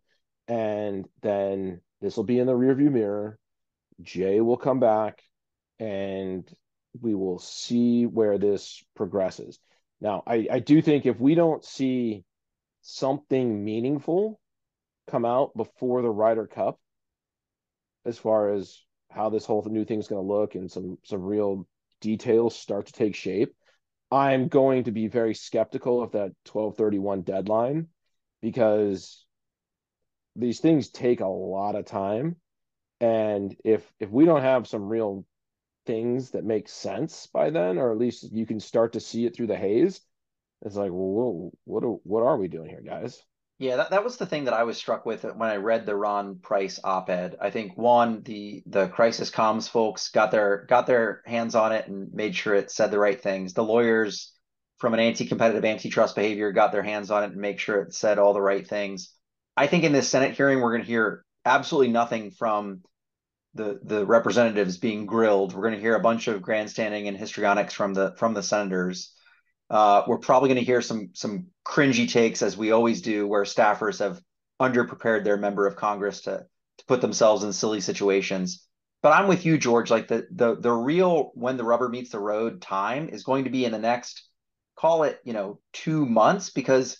And 0.47 1.07
then 1.21 1.81
this 2.01 2.17
will 2.17 2.23
be 2.23 2.39
in 2.39 2.47
the 2.47 2.53
rearview 2.53 2.91
mirror. 2.91 3.37
Jay 4.03 4.41
will 4.41 4.57
come 4.57 4.79
back 4.79 5.21
and 5.79 6.49
we 6.99 7.15
will 7.15 7.39
see 7.39 8.05
where 8.05 8.37
this 8.37 8.83
progresses. 8.95 9.59
Now, 9.99 10.23
I, 10.25 10.47
I 10.51 10.59
do 10.59 10.81
think 10.81 11.05
if 11.05 11.19
we 11.19 11.35
don't 11.35 11.63
see 11.63 12.23
something 12.81 13.63
meaningful 13.63 14.39
come 15.07 15.25
out 15.25 15.55
before 15.55 16.01
the 16.01 16.09
Ryder 16.09 16.47
Cup, 16.47 16.79
as 18.05 18.17
far 18.17 18.53
as 18.53 18.79
how 19.11 19.29
this 19.29 19.45
whole 19.45 19.63
new 19.69 19.85
thing 19.85 19.99
is 19.99 20.07
going 20.07 20.25
to 20.25 20.33
look 20.33 20.55
and 20.55 20.71
some 20.71 20.97
some 21.03 21.21
real 21.21 21.67
details 21.99 22.55
start 22.55 22.87
to 22.87 22.93
take 22.93 23.15
shape, 23.15 23.53
I'm 24.11 24.47
going 24.47 24.85
to 24.85 24.91
be 24.91 25.07
very 25.07 25.35
skeptical 25.35 26.01
of 26.01 26.11
that 26.11 26.31
1231 26.51 27.21
deadline 27.21 27.87
because 28.41 29.25
these 30.35 30.59
things 30.59 30.89
take 30.89 31.19
a 31.19 31.27
lot 31.27 31.75
of 31.75 31.85
time 31.85 32.37
and 33.01 33.55
if 33.65 33.83
if 33.99 34.09
we 34.09 34.23
don't 34.23 34.43
have 34.43 34.67
some 34.67 34.87
real 34.87 35.25
things 35.85 36.31
that 36.31 36.45
make 36.45 36.69
sense 36.69 37.27
by 37.33 37.49
then 37.49 37.77
or 37.77 37.91
at 37.91 37.97
least 37.97 38.31
you 38.31 38.45
can 38.45 38.59
start 38.59 38.93
to 38.93 38.99
see 38.99 39.25
it 39.25 39.35
through 39.35 39.47
the 39.47 39.57
haze 39.57 39.99
it's 40.61 40.75
like 40.75 40.91
well 40.91 41.51
what 41.65 41.83
what, 41.83 41.99
what 42.05 42.23
are 42.23 42.37
we 42.37 42.47
doing 42.47 42.69
here 42.69 42.83
guys 42.85 43.21
yeah, 43.61 43.75
that, 43.75 43.91
that 43.91 44.03
was 44.03 44.17
the 44.17 44.25
thing 44.25 44.45
that 44.45 44.55
I 44.55 44.63
was 44.63 44.75
struck 44.75 45.05
with 45.05 45.23
when 45.23 45.49
I 45.51 45.57
read 45.57 45.85
the 45.85 45.95
Ron 45.95 46.39
Price 46.39 46.79
op-ed. 46.83 47.37
I 47.39 47.51
think 47.51 47.77
one, 47.77 48.23
the 48.23 48.63
the 48.65 48.87
crisis 48.87 49.29
comms 49.29 49.69
folks 49.69 50.09
got 50.09 50.31
their 50.31 50.65
got 50.67 50.87
their 50.87 51.21
hands 51.27 51.53
on 51.53 51.71
it 51.71 51.87
and 51.87 52.11
made 52.11 52.35
sure 52.35 52.55
it 52.55 52.71
said 52.71 52.89
the 52.89 52.97
right 52.97 53.21
things. 53.21 53.53
The 53.53 53.63
lawyers 53.63 54.33
from 54.79 54.95
an 54.95 54.99
anti-competitive 54.99 55.63
antitrust 55.63 56.15
behavior 56.15 56.51
got 56.51 56.71
their 56.71 56.81
hands 56.81 57.11
on 57.11 57.23
it 57.23 57.33
and 57.33 57.39
make 57.39 57.59
sure 57.59 57.81
it 57.81 57.93
said 57.93 58.17
all 58.17 58.33
the 58.33 58.41
right 58.41 58.67
things. 58.67 59.13
I 59.55 59.67
think 59.67 59.83
in 59.83 59.91
this 59.91 60.09
Senate 60.09 60.35
hearing, 60.35 60.59
we're 60.59 60.71
going 60.71 60.81
to 60.81 60.87
hear 60.87 61.23
absolutely 61.45 61.91
nothing 61.91 62.31
from 62.31 62.81
the 63.53 63.79
the 63.83 64.05
representatives 64.05 64.77
being 64.77 65.05
grilled. 65.05 65.53
We're 65.53 65.63
going 65.63 65.75
to 65.75 65.81
hear 65.81 65.95
a 65.95 66.01
bunch 66.01 66.27
of 66.27 66.41
grandstanding 66.41 67.07
and 67.07 67.17
histrionics 67.17 67.73
from 67.73 67.93
the 67.93 68.13
from 68.17 68.33
the 68.33 68.43
senators. 68.43 69.13
Uh, 69.69 70.03
we're 70.07 70.19
probably 70.19 70.49
going 70.49 70.59
to 70.59 70.65
hear 70.65 70.81
some 70.81 71.09
some 71.13 71.47
cringy 71.65 72.09
takes 72.09 72.41
as 72.41 72.57
we 72.57 72.71
always 72.71 73.01
do, 73.01 73.27
where 73.27 73.43
staffers 73.43 73.99
have 73.99 74.21
underprepared 74.61 75.23
their 75.23 75.37
member 75.37 75.67
of 75.67 75.75
Congress 75.75 76.21
to 76.21 76.45
to 76.77 76.85
put 76.85 77.01
themselves 77.01 77.43
in 77.43 77.53
silly 77.53 77.81
situations. 77.81 78.67
But 79.01 79.13
I'm 79.13 79.27
with 79.27 79.45
you, 79.45 79.57
George. 79.57 79.91
Like 79.91 80.07
the 80.07 80.27
the 80.31 80.55
the 80.55 80.71
real 80.71 81.31
when 81.33 81.57
the 81.57 81.63
rubber 81.63 81.89
meets 81.89 82.11
the 82.11 82.19
road 82.19 82.61
time 82.61 83.09
is 83.09 83.23
going 83.23 83.45
to 83.45 83.49
be 83.49 83.65
in 83.65 83.71
the 83.71 83.79
next, 83.79 84.23
call 84.75 85.03
it 85.03 85.19
you 85.23 85.33
know 85.33 85.59
two 85.73 86.05
months 86.05 86.51
because 86.51 86.97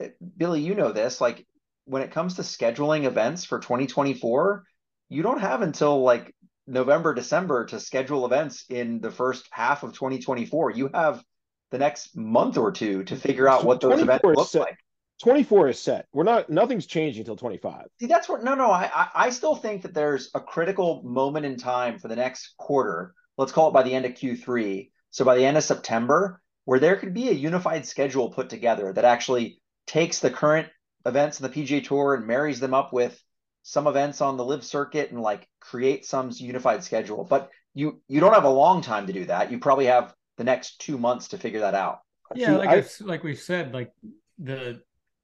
eh, 0.00 0.10
Billy, 0.36 0.62
you 0.62 0.74
know 0.74 0.92
this. 0.92 1.20
Like 1.20 1.46
when 1.84 2.02
it 2.02 2.12
comes 2.12 2.34
to 2.34 2.42
scheduling 2.42 3.04
events 3.04 3.44
for 3.44 3.58
2024, 3.58 4.64
you 5.08 5.22
don't 5.22 5.40
have 5.40 5.62
until 5.62 6.02
like 6.02 6.34
November, 6.66 7.14
December 7.14 7.64
to 7.66 7.80
schedule 7.80 8.26
events 8.26 8.64
in 8.68 9.00
the 9.00 9.10
first 9.10 9.48
half 9.50 9.82
of 9.82 9.92
2024. 9.92 10.72
You 10.72 10.90
have 10.92 11.22
the 11.70 11.78
next 11.78 12.16
month 12.16 12.58
or 12.58 12.70
two 12.72 13.04
to 13.04 13.16
figure 13.16 13.48
out 13.48 13.64
what 13.64 13.80
those 13.80 14.00
events 14.00 14.24
look 14.24 14.48
set. 14.48 14.60
like. 14.60 14.78
24 15.22 15.68
is 15.68 15.80
set. 15.80 16.06
We're 16.12 16.24
not 16.24 16.48
nothing's 16.48 16.86
changing 16.86 17.22
until 17.22 17.36
25. 17.36 17.86
See, 18.00 18.06
that's 18.06 18.28
what 18.28 18.44
no, 18.44 18.54
no. 18.54 18.70
I, 18.70 19.08
I 19.14 19.30
still 19.30 19.56
think 19.56 19.82
that 19.82 19.94
there's 19.94 20.30
a 20.34 20.40
critical 20.40 21.02
moment 21.02 21.44
in 21.44 21.56
time 21.56 21.98
for 21.98 22.08
the 22.08 22.16
next 22.16 22.54
quarter. 22.56 23.14
Let's 23.36 23.52
call 23.52 23.68
it 23.68 23.74
by 23.74 23.82
the 23.82 23.94
end 23.94 24.04
of 24.04 24.12
Q3. 24.12 24.90
So 25.10 25.24
by 25.24 25.36
the 25.36 25.44
end 25.44 25.56
of 25.56 25.64
September, 25.64 26.40
where 26.66 26.78
there 26.78 26.96
could 26.96 27.14
be 27.14 27.30
a 27.30 27.32
unified 27.32 27.86
schedule 27.86 28.30
put 28.30 28.48
together 28.48 28.92
that 28.92 29.04
actually 29.04 29.60
takes 29.86 30.20
the 30.20 30.30
current 30.30 30.68
events 31.04 31.40
in 31.40 31.50
the 31.50 31.64
PGA 31.64 31.82
Tour 31.82 32.14
and 32.14 32.26
marries 32.26 32.60
them 32.60 32.74
up 32.74 32.92
with 32.92 33.20
some 33.62 33.86
events 33.86 34.20
on 34.20 34.36
the 34.36 34.44
LIV 34.44 34.64
circuit 34.64 35.10
and 35.10 35.20
like 35.20 35.48
create 35.60 36.04
some 36.06 36.30
unified 36.34 36.82
schedule. 36.84 37.24
But 37.24 37.50
you 37.74 38.00
you 38.08 38.20
don't 38.20 38.34
have 38.34 38.44
a 38.44 38.50
long 38.50 38.80
time 38.80 39.06
to 39.06 39.12
do 39.12 39.24
that. 39.26 39.50
You 39.50 39.58
probably 39.58 39.86
have 39.86 40.14
the 40.36 40.44
next 40.44 40.80
two 40.80 40.98
months 40.98 41.28
to 41.28 41.38
figure 41.38 41.60
that 41.60 41.74
out. 41.74 42.00
Yeah, 42.34 42.56
like 42.56 42.68
I, 42.68 42.84
like 43.00 43.22
we've 43.22 43.38
said, 43.38 43.72
like 43.72 43.92
the 44.38 44.82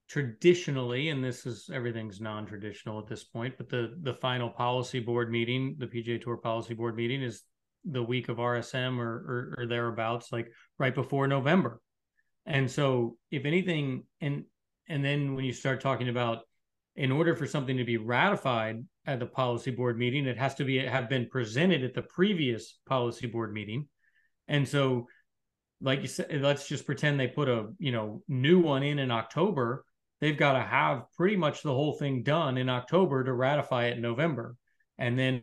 traditionally, 0.09 1.09
and 1.09 1.23
this 1.23 1.47
is 1.47 1.70
everything's 1.73 2.20
non-traditional 2.20 2.98
at 2.98 3.06
this 3.06 3.24
point, 3.24 3.55
but 3.56 3.69
the 3.69 3.97
the 4.02 4.15
final 4.15 4.51
policy 4.51 5.01
board 5.01 5.31
meeting, 5.31 5.77
the 5.78 5.86
PGA 5.86 6.20
Tour 6.20 6.36
policy 6.36 6.74
board 6.74 6.97
meeting, 6.97 7.23
is 7.23 7.43
the 7.85 8.02
week 8.02 8.28
of 8.28 8.39
RSM 8.39 8.98
or, 8.98 9.02
or, 9.02 9.55
or 9.59 9.66
thereabouts, 9.66 10.32
like 10.32 10.51
right 10.78 10.94
before 10.94 11.27
November. 11.28 11.81
And 12.47 12.70
so, 12.70 13.16
if 13.31 13.44
anything, 13.44 14.05
and 14.20 14.44
and 14.89 15.05
then 15.05 15.35
when 15.35 15.44
you 15.44 15.52
start 15.52 15.81
talking 15.81 16.09
about 16.09 16.40
in 16.96 17.10
order 17.10 17.34
for 17.34 17.46
something 17.46 17.76
to 17.76 17.84
be 17.84 17.96
ratified 17.96 18.84
at 19.06 19.18
the 19.18 19.26
policy 19.26 19.70
board 19.70 19.98
meeting, 19.98 20.26
it 20.26 20.38
has 20.38 20.54
to 20.56 20.64
be 20.64 20.78
have 20.78 21.08
been 21.08 21.28
presented 21.28 21.82
at 21.82 21.94
the 21.94 22.02
previous 22.02 22.78
policy 22.86 23.26
board 23.26 23.52
meeting. 23.52 23.88
And 24.46 24.68
so, 24.68 25.06
like 25.80 26.02
you 26.02 26.08
said, 26.08 26.40
let's 26.40 26.68
just 26.68 26.86
pretend 26.86 27.18
they 27.18 27.28
put 27.28 27.48
a 27.48 27.68
you 27.78 27.92
know 27.92 28.22
new 28.28 28.60
one 28.60 28.82
in 28.82 28.98
in 28.98 29.10
October. 29.10 29.84
They've 30.20 30.38
got 30.38 30.52
to 30.52 30.62
have 30.62 31.04
pretty 31.16 31.36
much 31.36 31.62
the 31.62 31.74
whole 31.74 31.94
thing 31.94 32.22
done 32.22 32.56
in 32.56 32.68
October 32.68 33.24
to 33.24 33.32
ratify 33.32 33.86
it 33.86 33.96
in 33.96 34.02
November, 34.02 34.56
and 34.96 35.18
then 35.18 35.42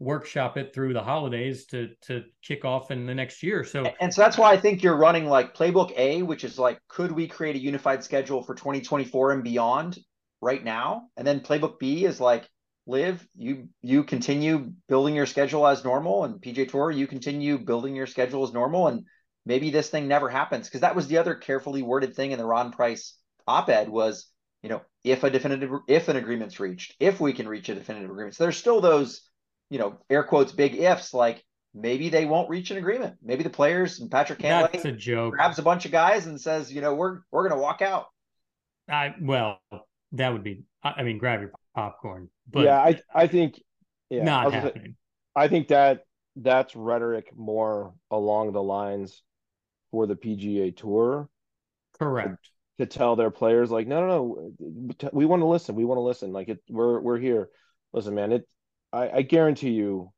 workshop 0.00 0.56
it 0.56 0.74
through 0.74 0.92
the 0.92 1.02
holidays 1.02 1.66
to 1.66 1.90
to 2.02 2.24
kick 2.42 2.64
off 2.64 2.90
in 2.90 3.06
the 3.06 3.14
next 3.14 3.42
year. 3.44 3.62
So 3.62 3.86
and 4.00 4.12
so 4.12 4.22
that's 4.22 4.36
why 4.36 4.50
I 4.50 4.56
think 4.56 4.82
you're 4.82 4.96
running 4.96 5.26
like 5.26 5.54
playbook 5.54 5.92
A, 5.96 6.22
which 6.22 6.42
is 6.42 6.58
like, 6.58 6.80
could 6.88 7.12
we 7.12 7.28
create 7.28 7.54
a 7.54 7.60
unified 7.60 8.02
schedule 8.02 8.42
for 8.42 8.56
2024 8.56 9.32
and 9.32 9.44
beyond 9.44 9.98
right 10.44 10.62
now? 10.62 11.08
And 11.16 11.26
then 11.26 11.40
playbook 11.40 11.78
B 11.78 12.04
is 12.04 12.20
like, 12.20 12.48
LIV, 12.86 13.26
you 13.34 13.68
you 13.80 14.04
continue 14.04 14.72
building 14.88 15.14
your 15.14 15.26
schedule 15.26 15.66
as 15.66 15.84
normal. 15.84 16.24
And 16.24 16.40
PGA 16.40 16.68
tour 16.68 16.90
you 16.90 17.06
continue 17.06 17.58
building 17.58 17.96
your 17.96 18.06
schedule 18.06 18.44
as 18.44 18.52
normal. 18.52 18.88
And 18.88 19.06
maybe 19.46 19.70
this 19.70 19.88
thing 19.88 20.06
never 20.06 20.28
happens. 20.28 20.68
Because 20.68 20.82
that 20.82 20.94
was 20.94 21.06
the 21.06 21.18
other 21.18 21.34
carefully 21.34 21.82
worded 21.82 22.14
thing 22.14 22.32
in 22.32 22.38
the 22.38 22.44
ron 22.44 22.72
price 22.72 23.16
op-ed 23.46 23.88
was 23.88 24.30
you 24.62 24.68
know 24.68 24.80
if 25.02 25.22
a 25.24 25.30
definitive 25.30 25.70
if 25.88 26.08
an 26.08 26.16
agreement's 26.16 26.58
reached 26.60 26.94
if 26.98 27.20
we 27.20 27.32
can 27.32 27.48
reach 27.48 27.68
a 27.68 27.74
definitive 27.74 28.10
agreement. 28.10 28.34
So 28.34 28.44
there's 28.44 28.56
still 28.56 28.80
those 28.80 29.22
you 29.70 29.78
know 29.78 29.98
air 30.10 30.22
quotes 30.22 30.52
big 30.52 30.76
ifs 30.76 31.14
like 31.14 31.42
maybe 31.74 32.10
they 32.10 32.26
won't 32.26 32.50
reach 32.50 32.70
an 32.70 32.76
agreement. 32.76 33.16
Maybe 33.22 33.44
the 33.44 33.50
players 33.50 34.00
and 34.00 34.10
patrick 34.10 34.40
Cantlay 34.40 34.72
that's 34.72 34.84
a 34.84 34.92
joke. 34.92 35.32
grabs 35.32 35.58
a 35.58 35.62
bunch 35.62 35.86
of 35.86 35.92
guys 35.92 36.26
and 36.26 36.38
says 36.38 36.72
you 36.72 36.82
know 36.82 36.94
we're 36.94 37.20
we're 37.30 37.48
gonna 37.48 37.60
walk 37.60 37.80
out. 37.80 38.06
I 38.90 39.14
well 39.20 39.58
that 40.14 40.32
would 40.32 40.42
be 40.42 40.64
i 40.82 41.02
mean 41.02 41.18
grab 41.18 41.40
your 41.40 41.52
popcorn. 41.74 42.28
But 42.50 42.64
yeah, 42.64 42.78
I 42.78 43.00
I 43.14 43.26
think 43.26 43.60
yeah, 44.10 44.24
not 44.24 44.46
I 44.46 44.56
happening. 44.56 44.92
Say, 44.92 44.96
I 45.36 45.48
think 45.48 45.68
that 45.68 46.04
that's 46.36 46.74
rhetoric 46.74 47.36
more 47.36 47.94
along 48.10 48.52
the 48.52 48.62
lines 48.62 49.22
for 49.90 50.06
the 50.06 50.16
PGA 50.16 50.76
Tour. 50.76 51.28
Correct. 51.98 52.50
To, 52.78 52.86
to 52.86 52.98
tell 52.98 53.16
their 53.16 53.30
players 53.30 53.70
like, 53.70 53.86
no, 53.86 54.06
no, 54.06 54.52
no, 54.58 55.10
we 55.12 55.26
want 55.26 55.42
to 55.42 55.46
listen. 55.46 55.74
We 55.74 55.84
want 55.84 55.98
to 55.98 56.02
listen. 56.02 56.32
Like 56.32 56.48
it, 56.48 56.58
we're 56.68 57.00
we're 57.00 57.18
here. 57.18 57.48
Listen, 57.92 58.14
man. 58.14 58.32
It. 58.32 58.48
I, 58.92 59.10
I 59.10 59.22
guarantee 59.22 59.70
you, 59.70 60.12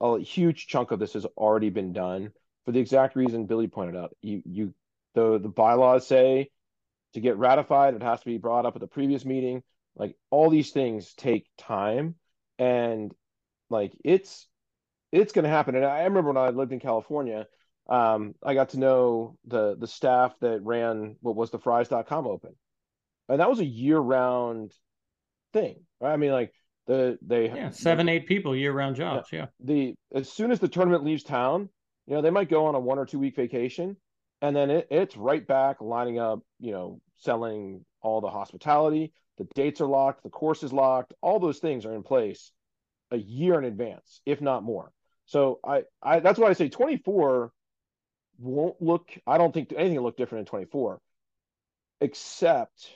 a 0.00 0.18
huge 0.20 0.68
chunk 0.68 0.90
of 0.92 1.00
this 1.00 1.14
has 1.14 1.24
already 1.36 1.70
been 1.70 1.92
done 1.92 2.30
for 2.64 2.72
the 2.72 2.78
exact 2.78 3.16
reason 3.16 3.46
Billy 3.46 3.66
pointed 3.66 3.96
out. 3.96 4.14
You 4.22 4.42
you 4.44 4.74
the 5.14 5.38
the 5.38 5.48
bylaws 5.48 6.06
say 6.06 6.50
to 7.14 7.20
get 7.20 7.36
ratified, 7.36 7.94
it 7.94 8.02
has 8.02 8.20
to 8.20 8.26
be 8.26 8.38
brought 8.38 8.66
up 8.66 8.76
at 8.76 8.80
the 8.80 8.86
previous 8.86 9.24
meeting. 9.24 9.62
Like 9.96 10.16
all 10.30 10.50
these 10.50 10.70
things 10.70 11.12
take 11.14 11.46
time 11.58 12.14
and 12.58 13.14
like 13.70 13.92
it's 14.04 14.46
it's 15.12 15.32
going 15.32 15.44
to 15.44 15.50
happen. 15.50 15.74
And 15.74 15.84
I 15.84 16.04
remember 16.04 16.30
when 16.32 16.36
I 16.38 16.48
lived 16.50 16.72
in 16.72 16.80
California, 16.80 17.46
um, 17.88 18.34
I 18.42 18.54
got 18.54 18.70
to 18.70 18.78
know 18.78 19.36
the 19.46 19.76
the 19.76 19.86
staff 19.86 20.34
that 20.40 20.62
ran 20.62 21.16
what 21.20 21.36
was 21.36 21.50
the 21.50 21.58
Frys.com 21.58 22.26
open. 22.26 22.54
And 23.28 23.40
that 23.40 23.50
was 23.50 23.60
a 23.60 23.64
year 23.64 23.98
round 23.98 24.72
thing. 25.52 25.84
Right? 26.00 26.12
I 26.12 26.16
mean 26.16 26.32
like 26.32 26.52
the 26.86 27.18
they 27.22 27.46
yeah, 27.50 27.70
seven, 27.70 28.08
eight 28.08 28.26
people 28.26 28.56
year 28.56 28.72
round 28.72 28.96
jobs. 28.96 29.28
Yeah, 29.32 29.40
yeah. 29.40 29.46
The 29.60 29.94
as 30.14 30.30
soon 30.32 30.50
as 30.50 30.60
the 30.60 30.68
tournament 30.68 31.04
leaves 31.04 31.22
town, 31.22 31.68
You 32.06 32.14
know, 32.14 32.22
they 32.22 32.30
might 32.30 32.48
go 32.48 32.66
on 32.66 32.74
a 32.74 32.80
one 32.80 32.98
or 32.98 33.06
two 33.06 33.18
week 33.18 33.36
vacation 33.36 33.96
and 34.42 34.54
then 34.54 34.70
it, 34.70 34.88
it's 34.90 35.16
right 35.16 35.46
back 35.46 35.80
lining 35.80 36.18
up, 36.18 36.40
you 36.58 36.72
know, 36.72 37.00
selling 37.16 37.84
all 38.02 38.20
the 38.20 38.28
hospitality. 38.28 39.12
The 39.38 39.46
dates 39.54 39.80
are 39.80 39.86
locked, 39.86 40.24
the 40.24 40.30
course 40.30 40.62
is 40.62 40.72
locked, 40.72 41.14
all 41.22 41.38
those 41.38 41.60
things 41.60 41.86
are 41.86 41.94
in 41.94 42.02
place 42.02 42.50
a 43.12 43.16
year 43.16 43.56
in 43.58 43.64
advance, 43.64 44.20
if 44.26 44.40
not 44.40 44.64
more. 44.64 44.92
So 45.26 45.60
I, 45.64 45.84
I 46.02 46.20
that's 46.20 46.38
why 46.38 46.48
I 46.48 46.52
say 46.54 46.68
24 46.68 47.52
won't 48.38 48.82
look. 48.82 49.10
I 49.26 49.38
don't 49.38 49.54
think 49.54 49.72
anything 49.74 49.96
will 49.96 50.04
look 50.04 50.16
different 50.16 50.40
in 50.40 50.46
24, 50.46 51.00
except 52.00 52.88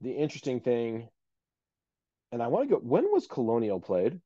the 0.00 0.12
interesting 0.12 0.60
thing. 0.60 1.08
And 2.32 2.42
I 2.42 2.46
want 2.46 2.68
to 2.68 2.76
go. 2.76 2.80
When 2.80 3.10
was 3.12 3.26
Colonial 3.26 3.80
played? 3.80 4.20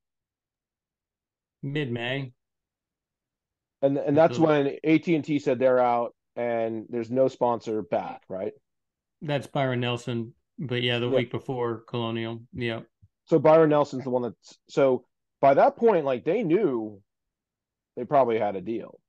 Mid 1.62 1.90
May. 1.90 2.32
And 3.82 3.96
and 3.96 4.16
that's 4.16 4.38
when 4.38 4.76
AT 4.84 5.06
and 5.06 5.24
T 5.24 5.38
said 5.38 5.58
they're 5.58 5.78
out 5.78 6.14
and 6.36 6.86
there's 6.90 7.10
no 7.10 7.28
sponsor 7.28 7.82
back, 7.82 8.22
right? 8.28 8.52
That's 9.22 9.46
Byron 9.46 9.80
Nelson, 9.80 10.34
but 10.58 10.82
yeah, 10.82 10.98
the 10.98 11.08
yeah. 11.08 11.16
week 11.16 11.30
before 11.30 11.82
Colonial. 11.88 12.42
Yeah. 12.52 12.80
So 13.26 13.38
Byron 13.38 13.70
Nelson's 13.70 14.04
the 14.04 14.10
one 14.10 14.22
that's 14.22 14.58
so 14.68 15.04
by 15.40 15.54
that 15.54 15.76
point, 15.76 16.04
like 16.04 16.24
they 16.24 16.42
knew 16.42 17.00
they 17.96 18.04
probably 18.04 18.38
had 18.38 18.56
a 18.56 18.60
deal. 18.60 19.00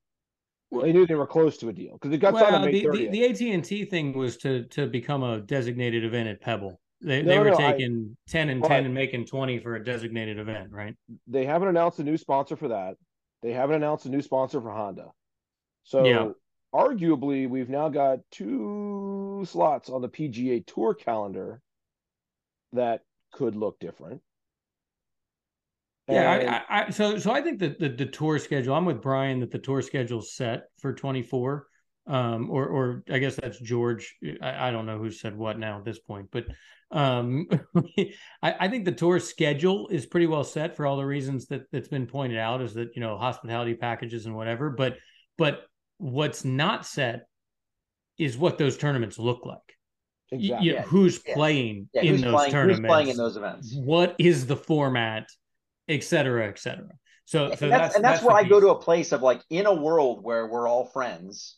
Well, 0.70 0.84
they 0.84 0.94
knew 0.94 1.06
they 1.06 1.16
were 1.16 1.28
close 1.28 1.58
to 1.58 1.70
a 1.70 1.74
deal 1.74 1.94
because 1.94 2.14
it 2.14 2.20
got 2.20 2.34
well, 2.34 2.44
signed 2.44 2.56
on 2.56 2.66
May 2.66 2.72
the, 2.72 2.86
30th. 2.86 3.12
The, 3.12 3.34
the 3.36 3.56
AT&T 3.56 3.86
thing 3.86 4.14
was 4.14 4.38
to 4.38 4.64
to 4.68 4.88
become 4.88 5.24
a 5.24 5.42
designated 5.42 6.06
event 6.06 6.30
at 6.30 6.40
Pebble. 6.40 6.80
They, 7.02 7.24
no, 7.24 7.32
they 7.32 7.40
were 7.40 7.50
no, 7.50 7.58
taking 7.58 8.16
I, 8.30 8.32
10 8.32 8.50
and 8.50 8.64
10 8.64 8.86
and 8.86 8.94
making 8.94 9.26
20 9.26 9.60
for 9.60 9.76
a 9.76 9.84
designated 9.84 10.38
event, 10.38 10.72
right? 10.72 10.96
They 11.28 11.46
haven't 11.46 11.70
announced 11.70 12.00
a 12.00 12.04
new 12.04 12.16
sponsor 12.16 12.56
for 12.56 12.68
that. 12.68 12.96
They 13.42 13.54
haven't 13.54 13.78
announced 13.78 14.06
a 14.06 14.10
new 14.10 14.22
sponsor 14.22 14.62
for 14.62 14.72
Honda. 14.72 15.12
So 15.84 16.06
yeah. 16.06 16.30
arguably, 16.74 17.50
we've 17.50 17.70
now 17.70 17.90
got 17.90 18.20
two 18.32 19.44
slots 19.48 19.90
on 19.90 20.02
the 20.02 20.10
PGA 20.10 20.66
Tour 20.66 20.94
calendar 20.94 21.62
that 22.74 23.02
could 23.32 23.56
look 23.56 23.80
different. 23.80 24.22
Yeah, 26.08 26.64
I, 26.70 26.88
I, 26.88 26.90
so 26.90 27.18
so 27.18 27.32
I 27.32 27.42
think 27.42 27.60
that 27.60 27.80
the, 27.80 27.90
the 27.90 28.06
tour 28.06 28.38
schedule. 28.38 28.76
I'm 28.76 28.86
with 28.86 29.02
Brian 29.02 29.40
that 29.40 29.52
the 29.52 29.60
tour 29.60 29.82
schedule's 29.82 30.34
set 30.34 30.64
for 30.80 30.94
24. 30.94 31.68
Um, 32.08 32.50
or 32.50 32.66
or 32.66 33.04
I 33.10 33.20
guess 33.20 33.36
that's 33.36 33.60
George. 33.60 34.16
I, 34.42 34.70
I 34.70 34.72
don't 34.72 34.86
know 34.86 34.98
who 34.98 35.12
said 35.12 35.38
what 35.38 35.60
now 35.60 35.78
at 35.78 35.86
this 35.86 36.00
point, 36.00 36.30
but 36.32 36.46
um, 36.92 37.48
I, 38.42 38.56
I 38.60 38.68
think 38.68 38.86
the 38.86 38.92
tour 38.92 39.20
schedule 39.20 39.88
is 39.90 40.06
pretty 40.06 40.28
well 40.28 40.44
set 40.44 40.76
for 40.76 40.86
all 40.86 40.98
the 40.98 41.06
reasons 41.06 41.46
that 41.48 41.64
that's 41.72 41.88
been 41.88 42.08
pointed 42.08 42.40
out. 42.40 42.62
Is 42.62 42.74
that 42.74 42.96
you 42.96 43.02
know 43.02 43.18
hospitality 43.18 43.76
packages 43.76 44.26
and 44.26 44.36
whatever, 44.36 44.72
but 44.72 44.98
but 45.38 45.62
what's 45.98 46.44
not 46.44 46.86
set 46.86 47.28
is 48.18 48.38
what 48.38 48.58
those 48.58 48.78
tournaments 48.78 49.20
look 49.20 49.46
like. 49.46 49.60
Exactly. 50.32 50.68
You 50.68 50.76
know, 50.76 50.82
who's 50.82 51.20
yeah. 51.26 51.34
playing 51.34 51.90
yeah. 51.94 52.02
in 52.02 52.08
who's 52.08 52.22
those 52.22 52.34
playing, 52.34 52.52
tournaments? 52.52 52.80
Who's 52.80 52.88
playing 52.88 53.08
in 53.10 53.18
those 53.18 53.38
events? 53.38 53.76
What 53.76 54.16
is 54.18 54.48
the 54.48 54.56
format? 54.56 55.28
et 55.92 56.04
cetera, 56.04 56.48
et 56.48 56.58
cetera. 56.58 56.90
So, 57.26 57.48
so 57.48 57.52
and 57.52 57.52
that's, 57.52 57.60
that's, 57.60 57.96
and 57.96 58.04
that's, 58.04 58.20
that's 58.20 58.24
where 58.24 58.36
I 58.36 58.44
go 58.44 58.60
to 58.60 58.70
a 58.70 58.82
place 58.82 59.12
of 59.12 59.22
like 59.22 59.42
in 59.50 59.66
a 59.66 59.74
world 59.74 60.24
where 60.24 60.48
we're 60.48 60.68
all 60.68 60.86
friends. 60.86 61.58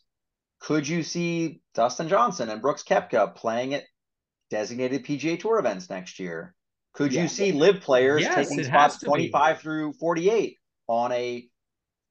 Could 0.64 0.88
you 0.88 1.02
see 1.02 1.60
Dustin 1.74 2.08
Johnson 2.08 2.48
and 2.48 2.62
Brooks 2.62 2.82
Koepka 2.82 3.34
playing 3.34 3.74
at 3.74 3.84
designated 4.48 5.04
PGA 5.04 5.38
Tour 5.38 5.58
events 5.58 5.90
next 5.90 6.18
year? 6.18 6.54
Could 6.94 7.12
you 7.12 7.28
see 7.28 7.52
LIV 7.52 7.82
players 7.82 8.22
yes, 8.22 8.48
taking 8.48 8.64
spots 8.64 8.98
25 8.98 9.56
be. 9.56 9.62
through 9.62 9.92
48 9.92 10.56
on 10.86 11.12
a 11.12 11.46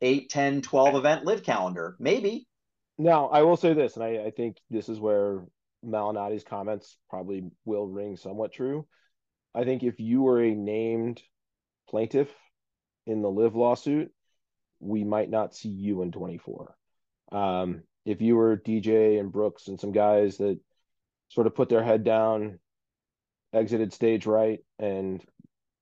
8, 0.01 0.29
10, 0.29 0.61
12 0.61 0.95
event 0.95 1.25
LIV 1.25 1.41
calendar? 1.41 1.95
Maybe. 1.99 2.47
Now, 2.99 3.25
I 3.29 3.41
will 3.41 3.57
say 3.57 3.73
this, 3.73 3.95
and 3.95 4.05
I, 4.05 4.25
I 4.25 4.29
think 4.29 4.57
this 4.69 4.87
is 4.87 4.99
where 4.99 5.43
Malnati's 5.83 6.43
comments 6.43 6.95
probably 7.09 7.49
will 7.65 7.87
ring 7.87 8.17
somewhat 8.17 8.53
true. 8.53 8.85
I 9.55 9.63
think 9.63 9.81
if 9.81 9.99
you 9.99 10.21
were 10.21 10.43
a 10.43 10.53
named 10.53 11.23
plaintiff 11.89 12.29
in 13.07 13.23
the 13.23 13.31
LIV 13.31 13.55
lawsuit, 13.55 14.11
we 14.79 15.03
might 15.03 15.31
not 15.31 15.55
see 15.55 15.69
you 15.69 16.03
in 16.03 16.11
24. 16.11 16.75
Um, 17.31 17.81
if 18.05 18.21
you 18.21 18.35
were 18.35 18.57
DJ 18.57 19.19
and 19.19 19.31
Brooks 19.31 19.67
and 19.67 19.79
some 19.79 19.91
guys 19.91 20.37
that 20.37 20.59
sort 21.29 21.47
of 21.47 21.55
put 21.55 21.69
their 21.69 21.83
head 21.83 22.03
down, 22.03 22.59
exited 23.53 23.93
stage 23.93 24.25
right, 24.25 24.59
and 24.79 25.23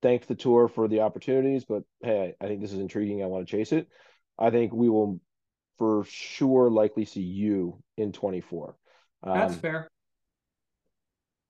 thanked 0.01 0.27
the 0.27 0.35
tour 0.35 0.67
for 0.67 0.87
the 0.87 1.01
opportunities, 1.01 1.65
but 1.65 1.83
hey, 2.01 2.33
I 2.41 2.47
think 2.47 2.61
this 2.61 2.73
is 2.73 2.79
intriguing. 2.79 3.23
I 3.23 3.27
want 3.27 3.47
to 3.47 3.51
chase 3.51 3.71
it. 3.71 3.87
I 4.37 4.49
think 4.49 4.73
we 4.73 4.89
will 4.89 5.19
for 5.77 6.03
sure 6.07 6.69
likely 6.69 7.05
see 7.05 7.21
you 7.21 7.81
in 7.97 8.11
24. 8.11 8.75
Um, 9.23 9.37
That's 9.37 9.55
fair. 9.55 9.87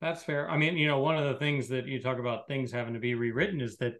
That's 0.01 0.23
fair. 0.23 0.49
I 0.49 0.57
mean, 0.57 0.77
you 0.77 0.87
know, 0.87 0.99
one 0.99 1.17
of 1.17 1.25
the 1.25 1.39
things 1.39 1.67
that 1.69 1.85
you 1.85 2.01
talk 2.01 2.17
about 2.17 2.47
things 2.47 2.71
having 2.71 2.93
to 2.95 2.99
be 2.99 3.13
rewritten 3.13 3.61
is 3.61 3.77
that 3.77 3.95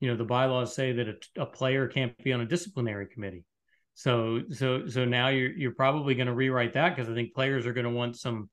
you 0.00 0.08
know 0.08 0.16
the 0.16 0.24
bylaws 0.24 0.74
say 0.74 0.92
that 0.92 1.08
a, 1.08 1.42
a 1.42 1.46
player 1.46 1.88
can't 1.88 2.16
be 2.22 2.32
on 2.32 2.40
a 2.40 2.46
disciplinary 2.46 3.06
committee 3.06 3.44
so 3.98 4.42
so 4.50 4.86
so 4.86 5.04
now 5.04 5.26
you're 5.28 5.50
you're 5.50 5.74
probably 5.74 6.14
going 6.14 6.28
to 6.28 6.34
rewrite 6.34 6.74
that 6.74 6.94
because 6.94 7.10
i 7.10 7.14
think 7.14 7.34
players 7.34 7.66
are 7.66 7.72
going 7.72 7.84
to 7.84 7.90
want 7.90 8.16
some 8.16 8.48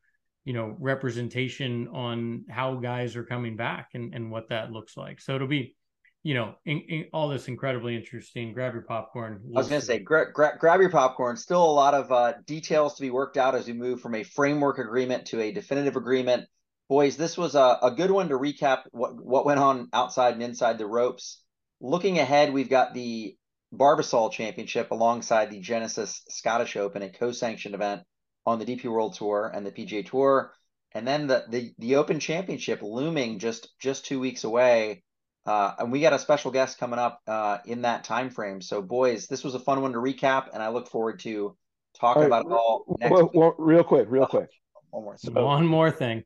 you 0.45 0.53
know 0.53 0.75
representation 0.79 1.87
on 1.89 2.45
how 2.49 2.75
guys 2.75 3.15
are 3.15 3.23
coming 3.23 3.57
back 3.57 3.89
and 3.95 4.13
and 4.13 4.31
what 4.31 4.49
that 4.49 4.71
looks 4.71 4.95
like. 4.95 5.19
So 5.19 5.35
it'll 5.35 5.47
be 5.47 5.75
you 6.23 6.35
know 6.35 6.55
in, 6.65 6.79
in 6.81 7.05
all 7.11 7.27
this 7.27 7.47
incredibly 7.47 7.95
interesting. 7.95 8.53
Grab 8.53 8.73
your 8.73 8.83
popcorn 8.83 9.41
i 9.55 9.59
was 9.59 9.67
going 9.67 9.81
to 9.81 9.85
say 9.85 9.99
gra- 9.99 10.31
gra- 10.31 10.57
grab 10.57 10.79
your 10.79 10.91
popcorn. 10.91 11.35
Still 11.35 11.63
a 11.63 11.65
lot 11.65 11.95
of 11.95 12.11
uh, 12.11 12.33
details 12.45 12.95
to 12.95 13.01
be 13.01 13.09
worked 13.09 13.37
out 13.37 13.55
as 13.55 13.67
we 13.67 13.73
move 13.73 13.99
from 13.99 14.15
a 14.15 14.23
framework 14.23 14.77
agreement 14.77 15.25
to 15.27 15.41
a 15.41 15.51
definitive 15.51 15.95
agreement. 15.95 16.47
Boys, 16.87 17.17
this 17.17 17.35
was 17.35 17.55
a, 17.55 17.79
a 17.81 17.91
good 17.91 18.11
one 18.11 18.29
to 18.29 18.37
recap 18.37 18.83
what, 18.91 19.15
what 19.15 19.43
went 19.43 19.59
on 19.59 19.89
outside 19.91 20.35
and 20.35 20.43
inside 20.43 20.77
the 20.77 20.85
ropes. 20.85 21.41
Looking 21.81 22.19
ahead, 22.19 22.53
we've 22.53 22.69
got 22.69 22.93
the 22.93 23.35
Barbasol 23.73 24.31
Championship 24.31 24.91
alongside 24.91 25.49
the 25.49 25.59
Genesis 25.59 26.21
Scottish 26.29 26.75
Open, 26.75 27.01
a 27.01 27.09
co-sanctioned 27.09 27.75
event 27.75 28.03
on 28.45 28.59
the 28.59 28.65
DP 28.65 28.85
World 28.85 29.15
Tour 29.15 29.51
and 29.53 29.65
the 29.65 29.71
PGA 29.71 30.05
Tour, 30.05 30.53
and 30.93 31.07
then 31.07 31.27
the 31.27 31.45
the, 31.49 31.73
the 31.79 31.95
Open 31.95 32.19
Championship 32.19 32.81
looming 32.81 33.39
just 33.39 33.69
just 33.79 34.05
two 34.05 34.19
weeks 34.19 34.43
away. 34.43 35.03
Uh, 35.45 35.75
and 35.77 35.91
we 35.91 36.01
got 36.01 36.13
a 36.13 36.17
special 36.17 36.49
guest 36.49 36.79
coming 36.79 36.97
up 36.97 37.21
uh, 37.27 37.59
in 37.65 37.83
that 37.83 38.03
time 38.03 38.31
frame. 38.31 38.61
So, 38.61 38.81
boys, 38.81 39.27
this 39.27 39.43
was 39.43 39.53
a 39.53 39.59
fun 39.59 39.81
one 39.83 39.93
to 39.93 39.99
recap, 39.99 40.47
and 40.51 40.63
I 40.63 40.69
look 40.69 40.89
forward 40.89 41.19
to 41.19 41.55
talking 41.99 42.23
right. 42.23 42.27
about 42.27 42.47
it 42.47 42.51
all. 42.51 42.83
Well, 42.87 43.29
well, 43.31 43.55
real 43.59 43.83
quick, 43.83 44.07
real 44.09 44.25
quick. 44.25 44.49
One 44.89 45.03
more, 45.03 45.17
so, 45.17 45.31
one 45.31 45.67
more 45.67 45.91
thing 45.91 46.23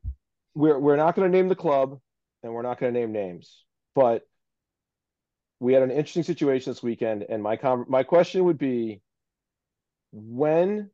we're 0.54 0.78
we're 0.78 0.96
not 0.96 1.14
going 1.14 1.30
to 1.30 1.36
name 1.36 1.48
the 1.48 1.54
club 1.54 1.98
and 2.42 2.52
we're 2.52 2.62
not 2.62 2.78
going 2.78 2.92
to 2.92 3.00
name 3.00 3.12
names, 3.12 3.64
but 3.94 4.22
we 5.60 5.74
had 5.74 5.82
an 5.82 5.90
interesting 5.90 6.22
situation 6.22 6.72
this 6.72 6.82
weekend, 6.82 7.24
and 7.28 7.42
my 7.42 7.58
my 7.86 8.02
question 8.02 8.44
would 8.44 8.58
be, 8.58 9.02
when 10.10 10.90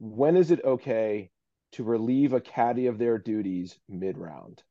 when 0.00 0.36
is 0.36 0.50
it 0.50 0.64
okay 0.64 1.30
to 1.72 1.84
relieve 1.84 2.32
a 2.32 2.40
caddy 2.40 2.88
of 2.88 2.98
their 2.98 3.18
duties 3.18 3.78
mid 3.88 4.18
round? 4.18 4.62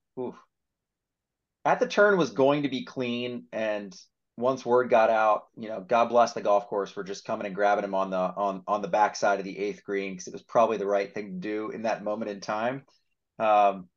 At 1.64 1.80
the 1.80 1.88
turn 1.88 2.18
was 2.18 2.32
going 2.32 2.64
to 2.64 2.70
be 2.70 2.84
clean, 2.84 3.46
and 3.54 3.96
once 4.36 4.66
word 4.66 4.90
got 4.90 5.10
out, 5.10 5.46
you 5.56 5.70
know, 5.70 5.80
God 5.80 6.10
bless 6.10 6.34
the 6.34 6.42
golf 6.42 6.68
course 6.68 6.92
for 6.92 7.04
just 7.04 7.24
coming 7.24 7.46
and 7.46 7.56
grabbing 7.56 7.86
him 7.86 7.96
on 7.96 8.10
the 8.10 8.18
on 8.18 8.64
on 8.68 8.82
the 8.82 8.90
backside 8.90 9.40
of 9.40 9.46
the 9.46 9.58
eighth 9.58 9.86
green 9.86 10.14
because 10.14 10.28
it 10.28 10.34
was 10.34 10.44
probably 10.44 10.78
the 10.78 10.86
right 10.86 11.14
thing 11.14 11.28
to 11.28 11.40
do 11.40 11.70
in 11.70 11.84
that 11.84 12.04
moment 12.04 12.30
in 12.30 12.42
time. 12.42 12.84
Um, 13.40 13.88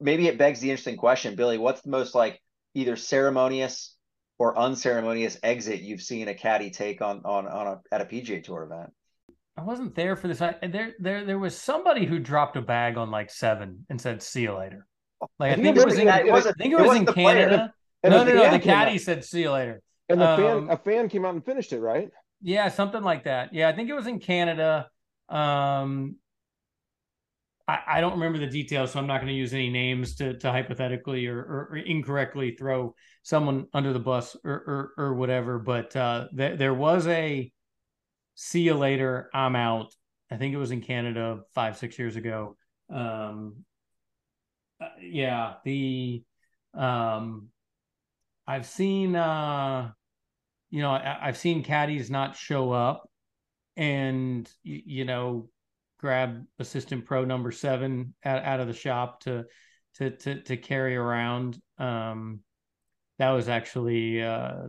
maybe 0.00 0.28
it 0.28 0.38
begs 0.38 0.60
the 0.60 0.70
interesting 0.70 0.96
question, 0.96 1.34
Billy. 1.34 1.58
What's 1.58 1.80
the 1.80 1.90
most 1.90 2.14
like 2.14 2.40
either 2.74 2.94
ceremonious 2.94 3.95
or 4.38 4.58
unceremonious 4.58 5.38
exit 5.42 5.80
you've 5.80 6.02
seen 6.02 6.28
a 6.28 6.34
caddy 6.34 6.70
take 6.70 7.00
on 7.00 7.22
on 7.24 7.46
on 7.46 7.66
a 7.66 7.80
at 7.92 8.00
a 8.00 8.04
PGA 8.04 8.42
Tour 8.42 8.64
event? 8.64 8.90
I 9.56 9.62
wasn't 9.62 9.94
there 9.94 10.16
for 10.16 10.28
this. 10.28 10.42
I, 10.42 10.54
there 10.62 10.92
there 10.98 11.24
there 11.24 11.38
was 11.38 11.56
somebody 11.56 12.04
who 12.04 12.18
dropped 12.18 12.56
a 12.56 12.62
bag 12.62 12.98
on 12.98 13.10
like 13.10 13.30
seven 13.30 13.86
and 13.88 14.00
said 14.00 14.22
"see 14.22 14.42
you 14.42 14.56
later." 14.56 14.86
Like 15.38 15.52
I, 15.52 15.54
I 15.54 15.56
think, 15.56 15.76
it 15.78 15.84
was 15.84 15.98
in, 15.98 16.08
I 16.08 16.22
think 16.22 16.74
it 16.74 16.78
was 16.78 16.94
in 16.94 17.06
Canada. 17.06 17.72
No, 18.04 18.22
no, 18.22 18.34
no. 18.34 18.50
The 18.50 18.58
caddy 18.58 18.98
said 18.98 19.24
"see 19.24 19.42
you 19.42 19.50
later," 19.50 19.82
and 20.08 20.20
the 20.20 20.28
um, 20.28 20.66
fan 20.66 20.70
a 20.70 20.76
fan 20.76 21.08
came 21.08 21.24
out 21.24 21.34
and 21.34 21.44
finished 21.44 21.72
it, 21.72 21.80
right? 21.80 22.10
Yeah, 22.42 22.68
something 22.68 23.02
like 23.02 23.24
that. 23.24 23.54
Yeah, 23.54 23.68
I 23.68 23.72
think 23.72 23.88
it 23.88 23.94
was 23.94 24.06
in 24.06 24.20
Canada. 24.20 24.88
Um, 25.28 26.16
I, 27.68 27.78
I 27.86 28.00
don't 28.00 28.12
remember 28.12 28.38
the 28.38 28.46
details, 28.46 28.92
so 28.92 28.98
I'm 28.98 29.06
not 29.06 29.20
going 29.20 29.32
to 29.32 29.38
use 29.38 29.52
any 29.52 29.70
names 29.70 30.16
to, 30.16 30.38
to 30.38 30.52
hypothetically 30.52 31.26
or, 31.26 31.38
or, 31.38 31.68
or, 31.72 31.76
incorrectly 31.76 32.56
throw 32.56 32.94
someone 33.22 33.66
under 33.74 33.92
the 33.92 33.98
bus 33.98 34.36
or 34.44 34.92
or, 34.96 35.04
or 35.04 35.14
whatever. 35.14 35.58
But 35.58 35.94
uh, 35.96 36.28
th- 36.36 36.58
there 36.58 36.74
was 36.74 37.06
a 37.06 37.50
see 38.34 38.62
you 38.62 38.74
later, 38.74 39.30
I'm 39.34 39.56
out. 39.56 39.94
I 40.30 40.36
think 40.36 40.54
it 40.54 40.58
was 40.58 40.70
in 40.70 40.80
Canada 40.80 41.40
five 41.54 41.76
six 41.76 41.98
years 41.98 42.16
ago. 42.16 42.56
Um, 42.92 43.64
uh, 44.80 44.88
yeah, 45.00 45.54
the 45.64 46.22
um, 46.74 47.48
I've 48.46 48.66
seen 48.66 49.16
uh, 49.16 49.90
you 50.70 50.82
know, 50.82 50.90
I, 50.90 51.18
have 51.22 51.38
seen 51.38 51.62
caddies 51.62 52.10
not 52.10 52.36
show 52.36 52.72
up 52.72 53.08
and, 53.76 54.50
you, 54.62 55.04
know, 55.04 55.48
grab 55.98 56.44
assistant 56.58 57.04
pro 57.04 57.24
number 57.24 57.50
seven 57.50 58.14
out, 58.24 58.44
out 58.44 58.60
of 58.60 58.66
the 58.66 58.72
shop 58.72 59.20
to, 59.20 59.44
to, 59.94 60.10
to, 60.10 60.42
to 60.42 60.56
carry 60.56 60.96
around. 60.96 61.60
Um, 61.78 62.40
that 63.18 63.30
was 63.30 63.48
actually, 63.48 64.22
uh, 64.22 64.68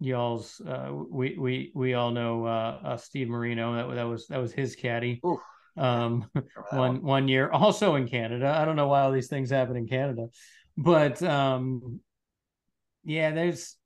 y'all's 0.00 0.60
uh, 0.60 0.90
we 1.10 1.36
we 1.38 1.70
we 1.74 1.94
all 1.94 2.10
know 2.10 2.46
uh, 2.46 2.78
uh, 2.82 2.96
Steve 2.96 3.28
Marino. 3.28 3.74
That 3.74 3.94
that 3.94 4.08
was 4.08 4.26
that 4.28 4.40
was 4.40 4.52
his 4.52 4.74
caddy. 4.74 5.20
Um 5.76 6.26
one 6.70 7.02
one. 7.02 7.28
year 7.28 7.50
also 7.50 7.94
in 7.94 8.08
Canada. 8.08 8.48
I 8.48 8.64
don't 8.64 8.76
know 8.76 8.88
why 8.88 9.02
all 9.02 9.12
these 9.12 9.28
things 9.28 9.50
happen 9.50 9.76
in 9.76 9.86
Canada 9.86 10.28
but 10.76 11.22
um 11.22 12.00
yeah 13.04 13.30
there's 13.30 13.76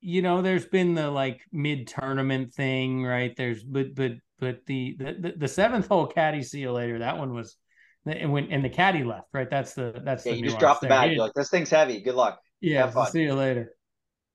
you 0.00 0.20
know 0.22 0.42
there's 0.42 0.66
been 0.66 0.94
the 0.94 1.10
like 1.10 1.42
mid 1.52 1.86
tournament 1.86 2.52
thing 2.52 3.04
right? 3.04 3.34
There's 3.36 3.62
but 3.62 3.94
but 3.94 4.12
but 4.42 4.58
the 4.66 4.96
the 4.98 5.34
the 5.38 5.48
seventh 5.48 5.86
hole 5.86 6.08
caddy 6.08 6.42
see 6.42 6.58
you 6.58 6.72
later. 6.72 6.98
That 6.98 7.16
one 7.16 7.32
was 7.32 7.56
and 8.04 8.32
when 8.32 8.50
and 8.50 8.64
the 8.64 8.68
caddy 8.68 9.04
left 9.04 9.28
right? 9.32 9.48
That's 9.48 9.74
the 9.74 10.02
that's 10.04 10.26
yeah 10.26 10.32
the 10.32 10.38
you 10.38 10.44
just 10.46 10.58
drop 10.58 10.80
the 10.80 10.88
bag. 10.88 11.12
You're 11.12 11.20
like 11.20 11.34
this 11.34 11.48
thing's 11.48 11.70
heavy. 11.70 12.00
Good 12.00 12.16
luck. 12.16 12.40
Yeah 12.60 12.90
see 13.04 13.22
you 13.22 13.34
later. 13.34 13.72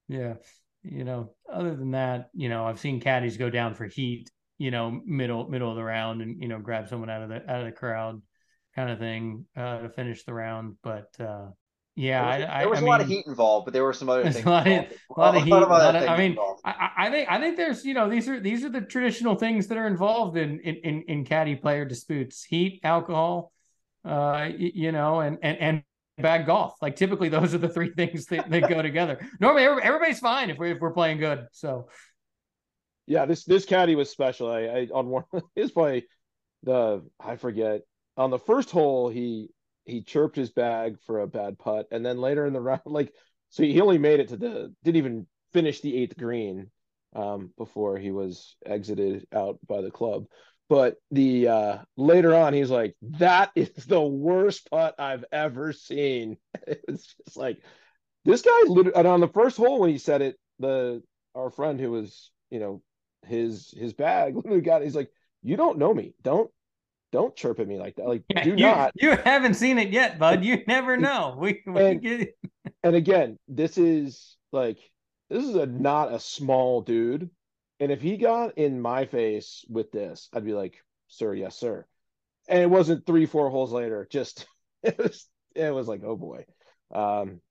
Yeah 0.08 0.36
you 0.90 1.04
know, 1.04 1.34
other 1.52 1.76
than 1.76 1.92
that, 1.92 2.30
you 2.34 2.50
know, 2.50 2.66
I've 2.66 2.80
seen 2.80 3.00
caddies 3.00 3.38
go 3.38 3.50
down 3.50 3.76
for 3.76 3.86
heat, 3.86 4.30
you 4.58 4.72
know, 4.72 5.02
middle 5.06 5.50
middle 5.50 5.70
of 5.70 5.76
the 5.76 5.84
round 5.84 6.22
and 6.22 6.42
you 6.42 6.48
know 6.48 6.60
grab 6.60 6.88
someone 6.88 7.10
out 7.10 7.24
of 7.24 7.30
the 7.30 7.36
out 7.50 7.60
of 7.60 7.66
the 7.66 7.72
crowd, 7.72 8.22
kind 8.76 8.90
of 8.90 9.00
thing 9.00 9.46
uh, 9.56 9.80
to 9.80 9.90
finish 9.90 10.24
the 10.24 10.34
round. 10.34 10.78
But 10.82 11.10
uh, 11.20 11.50
yeah, 11.98 12.38
there 12.38 12.40
was, 12.40 12.48
I, 12.48 12.60
there 12.60 12.70
was 12.70 12.80
I, 12.80 12.82
a 12.84 12.86
lot 12.86 13.02
of 13.02 13.08
heat 13.08 13.26
involved, 13.26 13.66
but 13.66 13.74
there 13.74 13.84
were 13.84 13.92
some 13.92 14.08
other 14.08 14.24
things. 14.32 14.46
A 14.46 14.50
lot, 14.50 14.68
of, 14.68 14.74
a 14.74 15.20
lot 15.20 15.36
of 15.36 15.44
heat. 15.44 15.50
Lot 15.50 15.96
of, 15.96 16.08
I 16.08 16.16
mean, 16.16 16.38
I, 16.64 16.90
I, 16.96 17.10
think 17.10 17.32
I 17.32 17.40
think 17.40 17.58
there's 17.58 17.84
you 17.84 17.96
know 17.96 18.08
these 18.08 18.30
are 18.30 18.40
these 18.40 18.64
are 18.64 18.70
the 18.70 18.82
traditional 18.82 19.34
things 19.34 19.66
that 19.68 19.80
are 19.80 19.88
involved 19.88 20.38
in 20.38 20.60
in 20.60 20.76
in, 20.76 21.02
in 21.08 21.26
caddy 21.26 21.56
player 21.56 21.86
disputes: 21.86 22.44
heat, 22.44 22.82
alcohol, 22.84 23.52
uh, 24.06 24.48
you 24.56 24.92
know, 24.92 25.22
and 25.22 25.40
and 25.42 25.58
and 25.58 25.84
bad 26.20 26.46
golf. 26.46 26.76
Like 26.84 26.96
typically 26.96 27.30
those 27.30 27.56
are 27.56 27.58
the 27.58 27.70
three 27.70 27.90
things 27.96 28.28
that, 28.28 28.48
that 28.48 28.70
go 28.70 28.84
together. 28.84 29.20
Normally 29.40 29.64
everybody's 29.64 30.20
fine 30.20 30.52
if 30.52 30.60
we 30.60 30.70
if 30.70 30.80
we're 30.80 30.94
playing 30.94 31.18
good. 31.18 31.48
So 31.52 31.90
yeah, 33.08 33.26
this 33.26 33.44
this 33.44 33.66
caddy 33.66 33.96
was 33.96 34.12
special. 34.12 34.52
I, 34.52 34.60
I 34.60 34.88
on 34.94 35.08
one 35.08 35.24
his 35.56 35.72
play 35.72 36.06
the 36.62 37.04
I 37.20 37.38
forget 37.38 37.82
on 38.18 38.30
the 38.30 38.38
first 38.38 38.70
hole 38.70 39.10
he 39.10 39.50
he 39.88 40.02
chirped 40.02 40.36
his 40.36 40.52
bag 40.52 41.00
for 41.06 41.22
a 41.22 41.28
bad 41.28 41.58
putt. 41.58 41.88
And 41.92 42.06
then 42.06 42.20
later 42.20 42.46
in 42.46 42.54
the 42.54 42.62
round 42.62 42.82
like 42.86 43.14
so 43.50 43.64
he 43.64 43.80
only 43.82 43.98
made 43.98 44.20
it 44.20 44.30
to 44.30 44.38
the 44.38 44.74
didn't 44.84 44.98
even 44.98 45.28
finish 45.54 45.82
the 45.82 45.96
eighth 45.96 46.18
green 46.18 46.70
um, 47.16 47.52
before 47.58 47.98
he 47.98 48.12
was 48.12 48.56
exited 48.66 49.26
out 49.34 49.60
by 49.68 49.82
the 49.82 49.92
club. 49.92 50.26
But 50.70 50.98
the 51.12 51.48
uh 51.48 51.78
later 51.96 52.36
on 52.36 52.54
he's 52.54 52.70
like 52.70 52.96
that 53.20 53.52
is 53.56 53.70
the 53.88 54.02
worst 54.02 54.70
putt 54.70 54.96
i've 55.00 55.26
ever 55.32 55.74
seen. 55.74 56.38
It 56.68 56.82
was 56.88 57.16
just 57.26 57.38
like 57.38 57.60
this 58.26 58.42
guy 58.42 58.62
and 58.96 59.08
on 59.08 59.22
the 59.22 59.30
first 59.30 59.56
hole 59.56 59.80
when 59.80 59.90
he 59.90 59.98
said 59.98 60.22
it 60.22 60.36
the 60.60 61.02
our 61.34 61.50
friend 61.50 61.80
who 61.80 61.92
was 61.92 62.32
you 62.50 62.60
know 62.60 62.82
his 63.26 63.74
his 63.78 63.94
bag 63.94 64.36
literally 64.36 64.60
got 64.60 64.82
he's 64.82 64.96
like 64.96 65.10
you 65.44 65.56
don't 65.56 65.78
know 65.78 65.94
me. 65.94 66.14
Don't 66.24 66.52
don't 67.18 67.36
chirp 67.36 67.60
at 67.60 67.68
me 67.68 67.78
like 67.78 67.96
that 67.96 68.08
like 68.08 68.24
yeah, 68.30 68.44
do 68.44 68.50
you, 68.52 68.56
not 68.56 68.92
you 68.96 69.12
haven't 69.12 69.56
seen 69.56 69.78
it 69.78 69.90
yet 69.90 70.20
bud 70.20 70.44
you 70.44 70.62
never 70.68 70.98
know 70.98 71.36
we, 71.40 71.62
we 71.66 71.82
and, 71.82 72.02
get... 72.02 72.38
and 72.84 72.96
again 72.96 73.38
this 73.48 73.78
is 73.78 74.38
like 74.52 74.78
this 75.30 75.44
is 75.44 75.56
a 75.56 75.66
not 75.66 76.14
a 76.14 76.20
small 76.20 76.82
dude 76.82 77.30
and 77.80 77.92
if 77.92 78.02
he 78.02 78.18
got 78.18 78.58
in 78.58 78.82
my 78.82 79.06
face 79.06 79.64
with 79.70 79.92
this, 79.92 80.30
I'd 80.34 80.46
be 80.46 80.54
like, 80.54 80.84
sir, 81.08 81.34
yes, 81.34 81.58
sir. 81.58 81.86
And 82.48 82.60
it 82.60 82.70
wasn't 82.70 83.06
three, 83.06 83.26
four 83.26 83.50
holes 83.50 83.72
later. 83.72 84.08
Just 84.10 84.48
it 84.84 84.98
was 84.98 85.28
it 85.56 85.74
was 85.74 85.88
like, 85.88 86.02
oh 86.04 86.16
boy. 86.16 86.46
Um, 86.92 87.42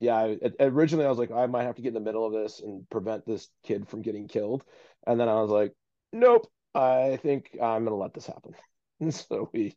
yeah, 0.00 0.16
I, 0.16 0.38
originally 0.60 1.06
I 1.06 1.10
was 1.10 1.18
like, 1.18 1.30
I 1.30 1.46
might 1.46 1.64
have 1.64 1.76
to 1.76 1.82
get 1.82 1.88
in 1.88 1.94
the 1.94 2.00
middle 2.00 2.26
of 2.26 2.32
this 2.32 2.60
and 2.60 2.88
prevent 2.90 3.26
this 3.26 3.48
kid 3.64 3.88
from 3.88 4.02
getting 4.02 4.28
killed. 4.28 4.64
And 5.06 5.18
then 5.18 5.28
I 5.28 5.40
was 5.40 5.50
like, 5.50 5.72
nope, 6.12 6.46
I 6.74 7.18
think 7.22 7.50
I'm 7.62 7.84
gonna 7.84 7.96
let 7.96 8.12
this 8.12 8.26
happen. 8.26 8.54
And 9.00 9.14
so 9.14 9.50
we 9.52 9.74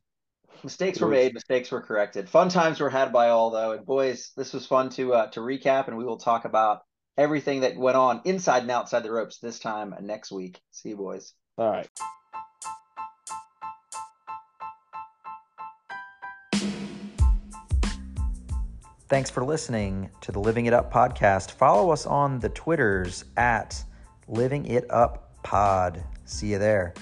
mistakes 0.64 1.00
were 1.00 1.08
made, 1.08 1.34
mistakes 1.34 1.72
were 1.72 1.82
corrected. 1.82 2.30
Fun 2.30 2.50
times 2.50 2.80
were 2.80 2.90
had 2.90 3.12
by 3.12 3.30
all 3.30 3.52
though. 3.52 3.72
And 3.74 3.86
boys, 3.86 4.32
this 4.36 4.54
was 4.54 4.66
fun 4.66 4.90
to 4.92 5.14
uh, 5.14 5.28
to 5.32 5.40
recap, 5.40 5.88
and 5.88 5.98
we 5.98 6.04
will 6.04 6.18
talk 6.18 6.46
about 6.46 6.82
everything 7.18 7.62
that 7.62 7.78
went 7.78 7.98
on 7.98 8.22
inside 8.26 8.64
and 8.64 8.72
outside 8.72 9.04
the 9.04 9.12
ropes 9.12 9.40
this 9.40 9.60
time 9.60 9.94
next 10.02 10.32
week. 10.32 10.60
See 10.72 10.90
you, 10.90 10.98
boys. 10.98 11.34
All 11.58 11.70
right. 11.70 11.90
Thanks 19.10 19.32
for 19.32 19.44
listening 19.44 20.12
to 20.22 20.32
the 20.32 20.40
Living 20.40 20.68
It 20.68 20.74
Up 20.74 20.94
podcast. 20.94 21.50
Follow 21.50 21.90
us 21.90 22.06
on 22.06 22.40
the 22.40 22.50
Twitters 22.50 23.26
at 23.38 23.84
Living 24.28 24.68
It 24.68 24.86
Up 24.92 25.34
Pod. 25.42 26.04
See 26.26 26.52
you 26.52 26.60
there. 26.60 26.94